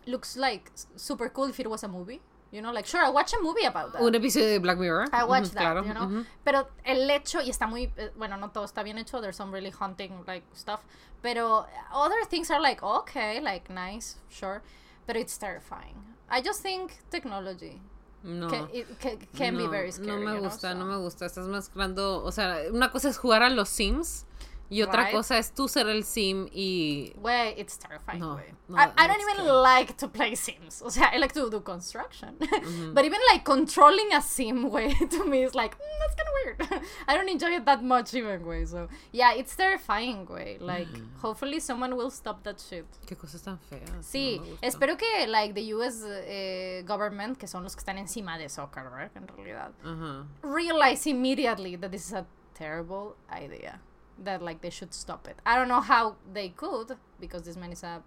Looks 0.07 0.37
like 0.37 0.73
super 0.97 1.29
cool 1.29 1.45
if 1.45 1.61
it 1.61 1.71
was 1.71 1.85
a 1.85 1.89
movie. 1.89 2.21
You 2.53 2.61
know, 2.61 2.71
like, 2.71 2.87
sure, 2.87 3.03
I'll 3.03 3.15
watch 3.15 3.33
a 3.33 3.41
movie 3.43 3.65
about 3.65 3.95
that. 3.95 4.03
Un 4.03 4.15
episodio 4.15 4.47
de 4.53 4.59
Black 4.61 4.77
Mirror. 4.79 5.07
I 5.11 5.25
watched 5.25 5.53
Ujú, 5.53 5.55
that, 5.55 5.61
claro, 5.63 5.85
you 5.85 5.95
know. 5.95 6.07
ujú. 6.07 6.27
Pero 6.45 6.69
el 6.85 7.09
hecho, 7.11 7.41
y 7.41 7.49
está 7.49 7.67
muy, 7.67 7.91
eh, 7.97 8.11
bueno, 8.15 8.37
no 8.37 8.51
todo 8.51 8.65
está 8.65 8.85
bien 8.85 8.99
hecho, 8.99 9.23
there's 9.23 9.37
some 9.37 9.51
really 9.51 9.71
haunting, 9.71 10.13
like, 10.27 10.45
stuff. 10.55 10.81
Pero 11.23 11.67
other 11.93 12.25
things 12.29 12.51
are 12.51 12.61
like, 12.61 12.83
okay, 12.83 13.41
like, 13.41 13.71
nice, 13.71 14.17
sure. 14.29 14.61
But 15.07 15.17
it's 15.17 15.37
terrifying. 15.39 15.97
I 16.29 16.43
just 16.43 16.61
think 16.63 16.93
technology 17.11 17.81
No. 18.23 18.49
can, 18.49 18.69
it, 18.73 18.87
can, 19.01 19.19
can 19.35 19.57
be 19.57 19.65
no, 19.65 19.71
very 19.71 19.91
scary. 19.91 20.09
No 20.09 20.17
me 20.19 20.23
you 20.35 20.41
know, 20.41 20.49
gusta, 20.49 20.73
so. 20.73 20.75
no 20.75 20.85
me 20.85 20.97
gusta. 20.99 21.25
Estás 21.25 21.47
mezclando, 21.47 22.23
o 22.23 22.31
sea, 22.31 22.67
una 22.71 22.91
cosa 22.91 23.09
es 23.09 23.17
jugar 23.17 23.43
a 23.43 23.49
los 23.51 23.69
Sims 23.71 24.27
y 24.73 24.83
otra 24.83 25.03
Right. 25.05 25.13
cosa 25.15 25.37
es 25.39 25.53
tú 25.53 25.69
ser 25.69 25.87
el 25.89 26.03
Sim 26.05 26.49
y 26.53 27.13
Way, 27.19 27.55
it's 27.59 27.77
terrifying. 27.79 28.21
No, 28.21 28.37
way. 28.37 28.55
no, 28.69 28.77
I, 28.79 28.91
I 28.97 29.07
don't 29.07 29.21
even 29.21 29.35
scary. 29.45 29.51
like 29.63 29.97
to 29.99 30.09
play 30.09 30.35
Sims. 30.35 30.81
O 30.83 30.91
sea, 30.91 31.11
I 31.13 31.19
like 31.19 31.35
to 31.35 31.51
do 31.51 31.61
construction. 31.61 32.37
but 32.95 33.05
even 33.05 33.21
like 33.31 33.45
controlling 33.45 34.13
a 34.15 34.23
Sim 34.23 34.71
way 34.71 34.95
to 35.11 35.25
me 35.27 35.43
is 35.43 35.55
like, 35.55 35.77
mm, 35.77 35.99
that's 36.01 36.15
kind 36.15 36.29
of 36.29 36.35
weird. 36.71 36.83
I 37.09 37.15
don't 37.17 37.29
enjoy 37.29 37.51
it 37.57 37.65
that 37.67 37.83
much 37.85 38.15
even 38.15 38.45
way. 38.47 38.65
So 38.65 38.89
yeah, 39.13 39.35
it's 39.35 39.55
terrifying 39.55 40.27
way. 40.27 40.57
Like 40.59 40.89
hopefully 41.21 41.61
someone 41.61 41.95
will 41.97 42.11
stop 42.11 42.43
that 42.45 42.59
shit. 42.59 42.87
qué 43.07 43.17
cosas 43.17 43.43
tan 43.43 43.59
feas. 43.59 43.91
Sí, 44.01 44.39
no 44.41 44.57
espero 44.63 44.97
que 44.97 45.27
like 45.29 45.53
the 45.55 45.75
US 45.75 46.03
eh, 46.07 46.83
government, 46.87 47.37
que 47.37 47.47
son 47.47 47.63
los 47.63 47.75
que 47.75 47.81
están 47.81 47.99
encima 47.99 48.39
de 48.39 48.49
Zuckerberg 48.49 49.11
en 49.17 49.29
realidad, 49.29 49.73
Ajá. 49.85 50.27
realize 50.43 51.07
immediately 51.07 51.77
that 51.77 51.91
this 51.91 52.07
is 52.07 52.15
a 52.15 52.25
terrible 52.55 53.17
idea. 53.31 53.81
That 54.19 54.43
like 54.43 54.61
they 54.61 54.71
should 54.71 54.95
stop 54.95 55.27
it. 55.27 55.37
I 55.45 55.57
don't 55.57 55.69
know 55.69 55.81
how 55.81 56.17
they 56.33 56.51
could 56.51 56.97
because 57.19 57.43
this 57.43 57.57
man 57.57 57.73
is 57.73 57.83
a 57.83 58.03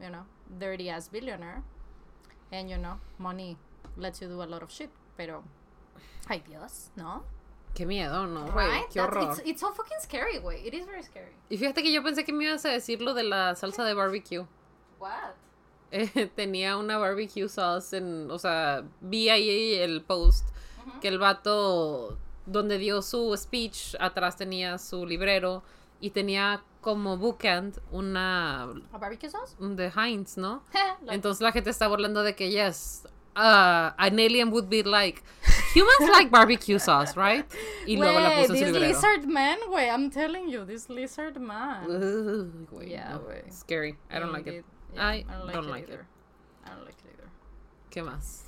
you 0.00 0.10
know, 0.10 0.24
dirty 0.58 0.90
ass 0.90 1.08
billionaire. 1.08 1.62
And, 2.52 2.70
you 2.70 2.76
know, 2.76 2.98
money 3.18 3.56
lets 3.96 4.20
you 4.20 4.28
do 4.28 4.42
a 4.42 4.44
lot 4.44 4.62
of 4.62 4.70
shit. 4.70 4.90
Pero, 5.16 5.42
ay 6.28 6.42
Dios, 6.46 6.90
¿no? 6.96 7.22
Qué 7.74 7.86
miedo, 7.86 8.26
¿no, 8.26 8.46
güey? 8.52 8.68
Right? 8.68 8.88
Qué 8.88 9.00
That's- 9.00 9.16
horror. 9.16 9.30
It's, 9.32 9.40
it's 9.44 9.60
so 9.60 9.72
fucking 9.72 9.98
scary, 10.00 10.38
güey. 10.38 10.64
It 10.66 10.74
is 10.74 10.86
very 10.86 11.02
scary. 11.02 11.32
Y 11.50 11.56
fíjate 11.56 11.82
que 11.82 11.92
yo 11.92 12.02
pensé 12.02 12.24
que 12.24 12.32
me 12.32 12.44
ibas 12.44 12.64
a 12.64 12.68
decir 12.70 13.00
lo 13.00 13.14
de 13.14 13.24
la 13.24 13.54
salsa 13.54 13.84
de 13.84 13.94
barbecue. 13.94 14.46
What? 14.98 15.34
Eh, 15.96 16.28
tenía 16.34 16.76
una 16.76 16.98
barbecue 16.98 17.48
sauce 17.48 17.96
en, 17.96 18.28
o 18.28 18.38
sea, 18.38 18.82
vi 19.00 19.28
ahí 19.28 19.74
el 19.74 20.02
post 20.02 20.48
que 21.00 21.06
el 21.06 21.20
vato 21.20 22.18
donde 22.46 22.78
dio 22.78 23.02
su 23.02 23.36
speech 23.36 23.94
atrás 24.00 24.36
tenía 24.36 24.78
su 24.78 25.06
librero 25.06 25.62
y 26.00 26.10
tenía 26.10 26.62
como 26.80 27.16
bookend 27.16 27.80
una 27.90 28.64
A 28.92 28.98
barbecue 28.98 29.30
sauce? 29.30 29.56
de 29.58 29.90
Heinz, 29.96 30.36
¿no? 30.36 30.62
Entonces 31.08 31.40
la 31.40 31.52
gente 31.52 31.70
está 31.70 31.88
burlando 31.88 32.22
de 32.22 32.34
que 32.34 32.50
yes, 32.50 33.04
uh, 33.36 33.92
an 33.96 34.18
alien 34.18 34.52
would 34.52 34.68
be 34.68 34.82
like 34.82 35.22
humans 35.74 36.10
like 36.12 36.30
barbecue 36.30 36.78
sauce, 36.78 37.14
right? 37.16 37.46
Y 37.86 37.96
luego 37.96 38.20
la 38.20 38.30
puso 38.40 38.52
en 38.52 38.58
su 38.58 38.64
librero. 38.66 38.86
lizard 38.86 39.24
man, 39.26 39.58
güey, 39.68 39.88
I'm 39.88 40.10
telling 40.10 40.48
you, 40.50 40.64
this 40.66 40.88
lizard 40.90 41.38
man. 41.38 42.66
Güey, 42.70 42.90
Yeah, 42.90 43.14
no. 43.14 43.22
Scary. 43.50 43.96
I 44.10 44.18
don't 44.18 44.32
like 44.32 44.46
it. 44.46 44.64
I 44.96 45.24
don't 45.52 45.68
like 45.70 45.88
it. 45.88 46.00
I 46.64 46.70
don't 46.70 46.84
like 46.84 46.98
it 46.98 47.10
either. 47.14 47.28
¿Qué 47.90 48.02
más? 48.02 48.43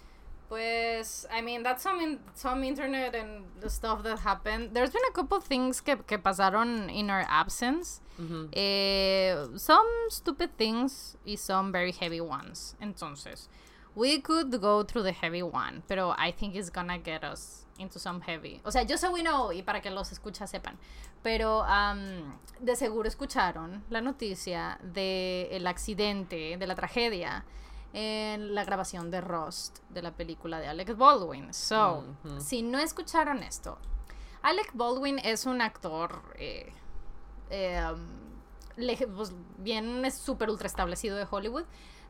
Pues, 0.48 1.26
I 1.32 1.42
mean, 1.42 1.62
that's 1.62 1.82
some, 1.82 2.00
in, 2.00 2.18
some 2.34 2.62
internet 2.62 3.14
and 3.14 3.44
the 3.60 3.68
stuff 3.68 4.02
that 4.04 4.20
happened. 4.20 4.70
There's 4.72 4.90
been 4.90 5.02
a 5.08 5.12
couple 5.12 5.40
things 5.40 5.80
que, 5.80 5.96
que 6.06 6.18
pasaron 6.18 6.88
in 6.88 7.10
our 7.10 7.26
absence. 7.28 8.00
Eh, 8.52 9.34
some 9.56 9.86
stupid 10.08 10.56
things 10.56 11.16
y 11.26 11.34
some 11.36 11.72
very 11.72 11.92
heavy 11.92 12.20
ones. 12.20 12.74
Entonces, 12.80 13.48
we 13.94 14.20
could 14.20 14.58
go 14.60 14.82
through 14.82 15.02
the 15.02 15.12
heavy 15.12 15.42
one, 15.42 15.82
pero 15.86 16.14
I 16.16 16.30
think 16.30 16.54
it's 16.54 16.70
gonna 16.70 16.98
get 16.98 17.24
us 17.24 17.66
into 17.78 17.98
some 17.98 18.20
heavy. 18.20 18.60
O 18.64 18.70
sea, 18.70 18.84
yo 18.84 18.96
sé 18.96 19.12
we 19.12 19.22
know 19.22 19.52
y 19.52 19.62
para 19.62 19.80
que 19.80 19.90
los 19.90 20.12
escuchas 20.12 20.50
sepan. 20.50 20.76
Pero 21.22 21.62
um, 21.62 22.32
de 22.60 22.76
seguro 22.76 23.08
escucharon 23.08 23.82
la 23.90 24.00
noticia 24.00 24.78
del 24.82 25.48
el 25.50 25.66
accidente, 25.66 26.56
de 26.56 26.66
la 26.66 26.74
tragedia 26.74 27.44
en 27.98 28.54
la 28.54 28.62
grabación 28.62 29.10
de 29.10 29.22
Rust, 29.22 29.78
de 29.88 30.02
la 30.02 30.10
película 30.10 30.60
de 30.60 30.68
Alec 30.68 30.94
Baldwin. 30.98 31.54
So, 31.54 32.04
si 32.38 32.60
no 32.60 32.78
escucharon 32.78 33.42
esto, 33.42 33.78
Alec 34.42 34.70
Baldwin 34.74 35.18
es 35.18 35.46
un 35.46 35.62
actor 35.62 36.20
eh, 36.38 36.70
eh, 37.48 37.82
pues, 39.16 39.32
bien 39.56 40.04
es 40.04 40.14
súper 40.18 40.50
ultra 40.50 40.66
establecido 40.66 41.16
de 41.16 41.26
Hollywood. 41.30 41.64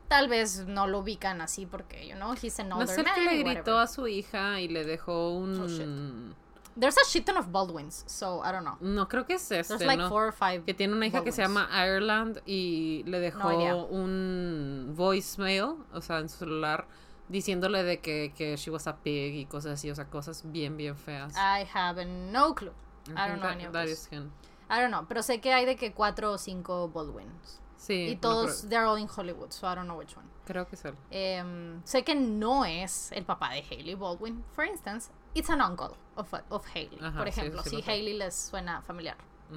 Tal 0.09 0.27
vez 0.27 0.67
no 0.67 0.87
lo 0.87 0.99
ubican 0.99 1.39
así 1.39 1.65
porque, 1.65 2.05
you 2.05 2.15
know, 2.15 2.33
he's 2.33 2.59
an 2.59 2.67
No 2.67 2.79
older 2.79 2.93
sé 2.93 3.03
man. 3.03 3.15
que 3.15 3.21
le 3.21 3.37
gritó 3.37 3.51
whatever. 3.75 3.79
a 3.79 3.87
su 3.87 4.07
hija 4.09 4.59
y 4.59 4.67
le 4.67 4.83
dejó 4.83 5.31
un... 5.31 6.33
Oh. 6.33 6.46
There's 6.79 6.95
a 6.97 7.05
shit 7.09 7.25
ton 7.25 7.37
of 7.37 7.51
Baldwins, 7.51 8.03
so 8.07 8.41
I 8.43 8.51
don't 8.51 8.63
know. 8.63 8.77
No, 8.81 9.07
creo 9.07 9.25
que 9.25 9.35
es 9.35 9.47
There's 9.49 9.71
este, 9.71 9.85
like 9.85 9.97
¿no? 10.01 10.09
four 10.09 10.27
or 10.27 10.31
five. 10.33 10.63
Que 10.65 10.73
tiene 10.73 10.93
una 10.93 11.07
hija 11.07 11.23
que 11.23 11.31
se 11.31 11.41
Baldwins. 11.41 11.67
llama 11.69 11.85
Ireland 11.85 12.41
y 12.45 13.03
le 13.05 13.19
dejó 13.19 13.51
idea. 13.51 13.75
un 13.75 14.93
voicemail, 14.95 15.75
o 15.93 16.01
sea, 16.01 16.19
en 16.19 16.29
su 16.29 16.37
celular, 16.37 16.87
diciéndole 17.29 17.83
de 17.83 17.99
que, 17.99 18.33
que 18.35 18.55
she 18.57 18.69
was 18.71 18.87
a 18.87 18.97
pig 18.97 19.35
y 19.35 19.45
cosas 19.45 19.73
así, 19.73 19.89
o 19.89 19.95
sea, 19.95 20.05
cosas 20.09 20.43
bien, 20.51 20.77
bien 20.77 20.95
feas. 20.95 21.33
I 21.35 21.65
have 21.73 22.05
no 22.05 22.53
clue. 22.53 22.71
I 23.07 23.11
I 23.11 23.27
don't 23.29 23.39
know 23.39 23.47
that- 23.49 23.51
any 23.55 23.65
of 23.65 23.73
that 23.73 23.85
is 23.87 24.07
him. 24.11 24.31
I 24.69 24.79
don't 24.81 24.91
know, 24.91 25.05
pero 25.07 25.23
sé 25.23 25.39
que 25.39 25.53
hay 25.53 25.65
de 25.65 25.75
que 25.77 25.93
cuatro 25.93 26.33
o 26.33 26.37
cinco 26.37 26.89
Baldwins. 26.89 27.61
Sí, 27.77 28.09
y 28.09 28.15
no, 28.15 28.21
todos, 28.21 28.57
pero 28.63 28.69
they're 28.69 28.85
all 28.85 28.97
in 28.99 29.07
Hollywood, 29.07 29.51
so 29.51 29.65
I 29.67 29.75
don't 29.75 29.85
know 29.87 29.97
which 29.97 30.15
one. 30.17 30.27
creo 30.45 30.67
que 30.67 30.75
es 30.75 30.83
él. 30.85 30.95
Em, 31.11 31.81
sé 31.85 32.03
que 32.03 32.15
no 32.15 32.65
es 32.65 33.11
el 33.11 33.23
papá 33.23 33.49
de 33.51 33.59
Hailey 33.69 33.95
Baldwin, 33.95 34.43
for 34.53 34.65
instance. 34.65 35.09
It's 35.37 35.49
an 35.49 35.61
uncle 35.61 35.95
of, 36.15 36.33
of 36.49 36.65
Hailey, 36.73 36.97
Ajá, 36.99 37.17
por 37.19 37.27
ejemplo, 37.27 37.61
sí 37.63 37.81
si. 37.81 37.89
Hailey 37.91 38.13
les 38.17 38.35
suena 38.35 38.81
familiar. 38.81 39.15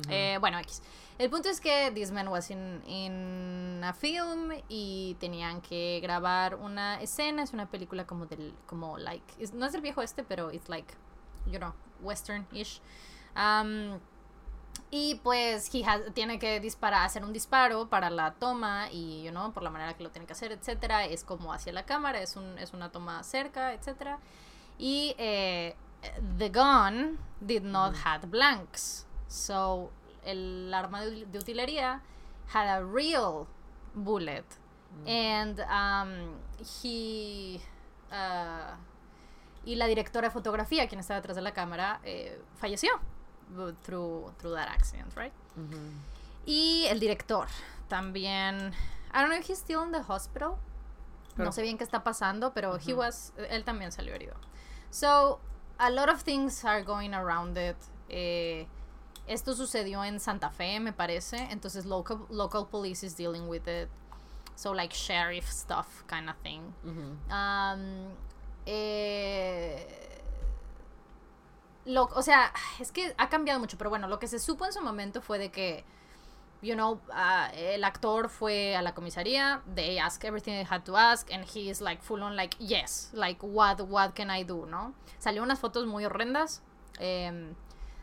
Eh, 0.08 0.36
bueno, 0.40 0.58
X. 0.60 0.82
El 1.18 1.30
punto 1.30 1.48
es 1.48 1.60
que 1.60 1.90
this 1.92 2.10
man 2.12 2.28
was 2.28 2.50
in, 2.50 2.82
in 2.86 3.82
a 3.82 3.92
film 3.92 4.52
y 4.68 5.16
tenían 5.18 5.60
que 5.62 5.98
grabar 6.02 6.54
una 6.56 7.00
escena. 7.00 7.42
Es 7.42 7.52
una 7.52 7.66
película 7.70 8.06
como 8.06 8.26
del, 8.26 8.54
como 8.66 8.98
like, 8.98 9.24
no 9.54 9.66
es 9.66 9.72
del 9.72 9.80
viejo 9.80 10.02
este, 10.02 10.22
pero 10.22 10.52
it's 10.52 10.68
like, 10.68 10.94
you 11.46 11.58
know, 11.58 11.72
western-ish. 12.02 12.80
Um, 13.34 13.98
y 14.90 15.16
pues 15.16 15.74
he 15.74 15.82
has- 15.84 16.12
tiene 16.14 16.38
que 16.38 16.60
disparar, 16.60 17.04
hacer 17.06 17.24
un 17.24 17.32
disparo 17.32 17.88
para 17.88 18.10
la 18.10 18.34
toma 18.34 18.88
y, 18.92 19.22
you 19.24 19.30
know, 19.30 19.52
por 19.52 19.62
la 19.62 19.70
manera 19.70 19.94
que 19.96 20.02
lo 20.04 20.10
tiene 20.10 20.26
que 20.26 20.34
hacer, 20.34 20.52
etcétera. 20.52 21.04
Es 21.06 21.24
como 21.24 21.52
hacia 21.52 21.72
la 21.72 21.84
cámara, 21.84 22.20
es, 22.20 22.36
un, 22.36 22.58
es 22.58 22.72
una 22.74 22.90
toma 22.92 23.22
cerca, 23.24 23.72
etcétera. 23.72 24.18
Y 24.80 25.14
eh, 25.18 25.74
the 26.38 26.48
gun 26.48 27.18
did 27.40 27.62
not 27.62 27.94
have 28.04 28.26
blanks. 28.30 29.06
So 29.28 29.90
el 30.24 30.72
arma 30.72 31.02
de, 31.04 31.26
utilería 31.38 32.00
had 32.52 32.66
a 32.66 32.82
real 32.84 33.46
bullet. 33.94 34.44
And 35.06 35.60
um, 35.60 36.40
he. 36.82 37.60
uh, 38.10 38.74
y 39.64 39.76
la 39.76 39.86
directora 39.86 40.28
de 40.28 40.32
fotografía, 40.32 40.88
quien 40.88 41.00
estaba 41.00 41.20
detrás 41.20 41.36
de 41.36 41.42
la 41.42 41.52
cámara, 41.52 42.00
eh, 42.02 42.40
falleció 42.58 42.98
through, 43.84 44.32
through 44.38 44.54
that 44.54 44.68
accident, 44.68 45.14
right? 45.16 45.32
Y 46.46 46.86
el 46.88 46.98
director 46.98 47.46
también. 47.88 48.72
I 49.12 49.18
don't 49.20 49.28
know 49.28 49.38
if 49.38 49.48
he's 49.48 49.58
still 49.58 49.82
in 49.84 49.92
the 49.92 50.02
hospital. 50.08 50.56
Pero- 51.36 51.44
no 51.44 51.52
sé 51.52 51.62
bien 51.62 51.76
qué 51.78 51.84
está 51.84 52.02
pasando, 52.02 52.52
pero 52.54 52.78
he 52.78 52.94
was. 52.94 53.32
Él 53.50 53.64
también 53.64 53.92
salió 53.92 54.14
herido. 54.14 54.34
So, 54.90 55.38
a 55.78 55.90
lot 55.90 56.08
of 56.08 56.22
things 56.22 56.64
are 56.64 56.82
going 56.82 57.14
around 57.14 57.56
it. 57.56 57.76
Eh, 58.08 58.66
esto 59.26 59.54
sucedió 59.54 60.04
en 60.04 60.18
Santa 60.18 60.50
Fe, 60.50 60.80
me 60.80 60.92
parece. 60.92 61.48
Entonces, 61.50 61.84
local, 61.86 62.26
local 62.28 62.66
police 62.66 63.04
is 63.04 63.14
dealing 63.14 63.48
with 63.48 63.68
it. 63.68 63.88
So, 64.56 64.72
like 64.72 64.92
sheriff 64.92 65.48
stuff 65.50 66.04
kind 66.06 66.28
of 66.28 66.36
thing. 66.42 66.74
Ujú. 66.84 67.16
Um, 67.32 68.12
eh, 68.66 69.86
lo, 71.86 72.08
o 72.14 72.22
sea, 72.22 72.52
es 72.78 72.90
que 72.92 73.14
ha 73.16 73.28
cambiado 73.28 73.58
mucho, 73.58 73.78
pero 73.78 73.90
bueno, 73.90 74.06
lo 74.08 74.18
que 74.18 74.26
se 74.26 74.38
supo 74.38 74.66
en 74.66 74.72
su 74.72 74.82
momento 74.82 75.22
fue 75.22 75.38
de 75.38 75.50
que, 75.50 75.84
you 76.62 76.74
know, 76.74 77.00
ah, 77.12 77.50
el 77.54 77.84
actor 77.84 78.28
fue 78.28 78.76
a 78.76 78.82
la 78.82 78.92
comisaría, 78.94 79.62
they 79.74 79.98
ask 79.98 80.24
everything 80.24 80.52
they 80.52 80.64
had 80.64 80.82
to 80.84 80.96
ask, 80.96 81.30
and 81.32 81.44
he 81.44 81.70
is 81.70 81.80
like 81.80 82.02
full 82.02 82.22
on 82.22 82.36
like, 82.36 82.56
yes, 82.58 83.10
like 83.12 83.42
what, 83.42 83.80
what 83.88 84.14
can 84.14 84.30
I 84.30 84.44
do, 84.44 84.66
¿no? 84.66 84.94
Salió 85.18 85.42
unas 85.42 85.58
fotos 85.58 85.86
muy 85.86 86.04
horrendas. 86.04 86.62
em, 86.98 87.54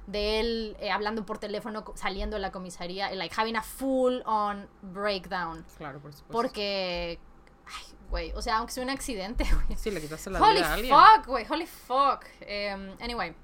de 0.08 0.40
él 0.40 0.78
eh, 0.80 0.90
hablando 0.90 1.26
por 1.26 1.38
teléfono, 1.38 1.84
saliendo 1.96 2.38
de 2.38 2.42
la 2.42 2.52
comisaría, 2.52 3.12
like 3.14 3.36
having 3.38 3.56
a 3.58 3.62
full 3.62 4.22
on 4.26 4.68
breakdown. 4.82 5.66
Claro, 5.78 6.00
por 6.00 6.14
supuesto. 6.14 6.32
Porque, 6.32 7.20
ay, 7.68 7.96
güey, 8.10 8.32
o 8.34 8.42
sea, 8.42 8.58
aunque 8.58 8.72
sea 8.74 8.84
un 8.84 8.90
accidente, 8.90 9.44
güey. 9.68 9.78
Sí, 9.78 9.92
le 9.92 10.00
quitaste 10.02 10.30
la 10.30 10.42
Holy 10.42 10.58
vida 10.58 10.70
a 10.70 10.74
alguien. 10.74 10.96
fuck, 10.96 11.28
güey, 11.28 11.46
holy 11.50 11.66
fuck. 11.68 12.26
Um, 12.42 12.96
anyway, 13.02 13.36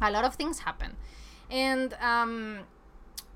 a 0.00 0.10
lot 0.10 0.24
of 0.24 0.36
things 0.36 0.60
happen. 0.66 0.96
And 1.48 1.94
um, 2.02 2.66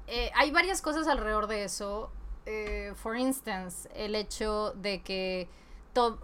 eh, 0.06 0.30
hay 0.34 0.50
varias 0.50 0.82
cosas 0.82 1.06
alrededor 1.08 1.46
de 1.46 1.64
eso. 1.64 2.10
Eh, 2.46 2.92
for 2.94 3.16
instance, 3.16 3.88
el 3.94 4.14
hecho 4.14 4.72
de 4.76 5.02
que 5.02 5.48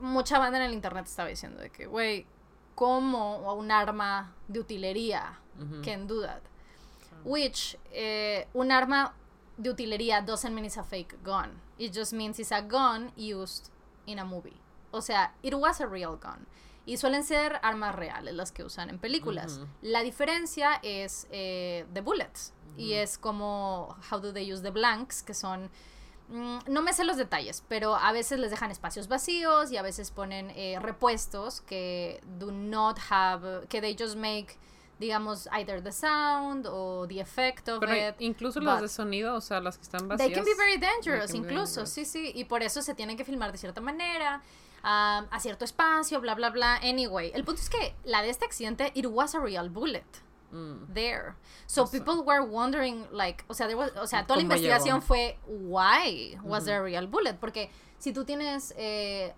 mucha 0.01 0.38
banda 0.38 0.59
en 0.59 0.64
el 0.64 0.73
internet 0.73 1.07
estaba 1.07 1.29
diciendo 1.29 1.61
de 1.61 1.71
que, 1.71 1.87
güey, 1.87 2.27
¿cómo 2.75 3.55
un 3.55 3.71
arma 3.71 4.35
de 4.49 4.61
utilería 4.61 5.38
can 5.85 6.07
do 6.07 6.23
that? 6.23 6.42
Which, 7.25 7.79
eh, 7.92 8.49
un 8.53 8.73
arma 8.73 9.14
de 9.57 9.71
utilería 9.71 10.21
doesn't 10.21 10.53
mean 10.53 10.64
it's 10.64 10.77
a 10.77 10.83
fake 10.83 11.23
gun. 11.23 11.61
It 11.79 11.92
just 11.95 12.12
means 12.12 12.38
it's 12.38 12.53
a 12.53 12.61
gun 12.61 13.12
used 13.16 13.71
in 14.07 14.18
a 14.18 14.25
movie. 14.25 14.61
O 14.90 15.01
sea, 15.01 15.35
it 15.42 15.55
was 15.55 15.81
a 15.81 15.87
real 15.87 16.16
gun. 16.16 16.47
Y 16.85 16.97
suelen 16.97 17.23
ser 17.23 17.61
armas 17.62 17.95
reales 17.95 18.35
las 18.35 18.51
que 18.51 18.64
usan 18.64 18.90
en 18.90 18.99
películas. 18.99 19.61
La 19.83 20.03
diferencia 20.03 20.81
es 20.83 21.29
eh, 21.31 21.87
the 21.95 22.01
bullets. 22.01 22.53
Y 22.76 22.94
es 22.94 23.18
como 23.18 23.96
how 24.11 24.18
do 24.18 24.32
they 24.32 24.50
use 24.50 24.62
the 24.62 24.70
blanks, 24.70 25.22
que 25.22 25.35
son 25.35 25.70
mm, 26.28 26.58
no 26.68 26.82
me 26.82 26.92
sé 26.92 27.04
los 27.04 27.16
detalles, 27.16 27.62
pero 27.68 27.94
a 27.94 28.12
veces 28.12 28.38
les 28.38 28.50
dejan 28.50 28.70
espacios 28.70 29.08
vacíos 29.08 29.70
y 29.70 29.76
a 29.76 29.82
veces 29.82 30.11
ponen 30.11 30.50
eh, 30.56 30.78
repuestos 30.80 31.61
que 31.61 32.20
do 32.38 32.50
not 32.50 32.98
have, 33.11 33.66
que 33.68 33.80
they 33.80 33.94
just 33.98 34.16
make, 34.16 34.56
digamos, 34.98 35.48
either 35.52 35.82
the 35.82 35.92
sound 35.92 36.66
o 36.66 37.06
the 37.08 37.20
effect 37.20 37.68
of 37.68 37.80
Pero 37.80 37.94
it. 37.94 38.14
incluso 38.20 38.61
las 38.61 38.80
de 38.80 38.88
sonido, 38.88 39.34
o 39.34 39.40
sea, 39.40 39.61
las 39.61 39.76
que 39.76 39.82
están 39.82 40.09
vacías. 40.09 40.28
They 40.28 40.34
can 40.34 40.44
be 40.44 40.55
very 40.55 40.78
dangerous, 40.78 41.34
incluso, 41.34 41.80
dangerous. 41.80 41.90
sí, 41.90 42.05
sí, 42.05 42.32
y 42.34 42.44
por 42.44 42.62
eso 42.62 42.80
se 42.80 42.94
tienen 42.94 43.16
que 43.16 43.24
filmar 43.24 43.53
de 43.53 43.59
cierta 43.59 43.80
manera, 43.80 44.42
um, 44.82 45.26
a 45.30 45.38
cierto 45.40 45.64
espacio, 45.64 46.20
bla, 46.20 46.34
bla, 46.34 46.51
bla. 46.51 46.76
Anyway, 46.76 47.32
el 47.34 47.44
punto 47.44 47.61
es 47.61 47.68
que 47.68 47.94
la 48.05 48.22
de 48.22 48.30
este 48.30 48.47
accidente, 48.47 48.92
it 48.94 49.07
was 49.07 49.34
a 49.34 49.40
real 49.40 49.68
bullet 49.68 50.05
Mm. 50.53 50.92
there. 50.92 51.34
So 51.66 51.84
O 51.84 51.86
sea- 51.86 51.98
people 52.05 52.22
were 52.24 52.42
wondering, 52.44 53.07
like, 53.11 53.42
o 53.48 53.55
sea, 53.55 53.66
there 53.66 53.78
was- 53.78 53.92
o 53.96 54.07
sea, 54.07 54.26
toda 54.26 54.36
la 54.36 54.42
¿Cómo 54.42 54.53
investigación 54.55 54.96
llegó? 55.00 55.07
fue, 55.07 55.38
why 55.46 56.38
was 56.44 56.64
there 56.66 56.76
a 56.76 56.82
real 56.82 57.07
bullet? 57.07 57.34
Porque 57.40 57.70
si 57.98 58.12
tú 58.12 58.24
tienes 58.24 58.74
eh, 58.76 59.32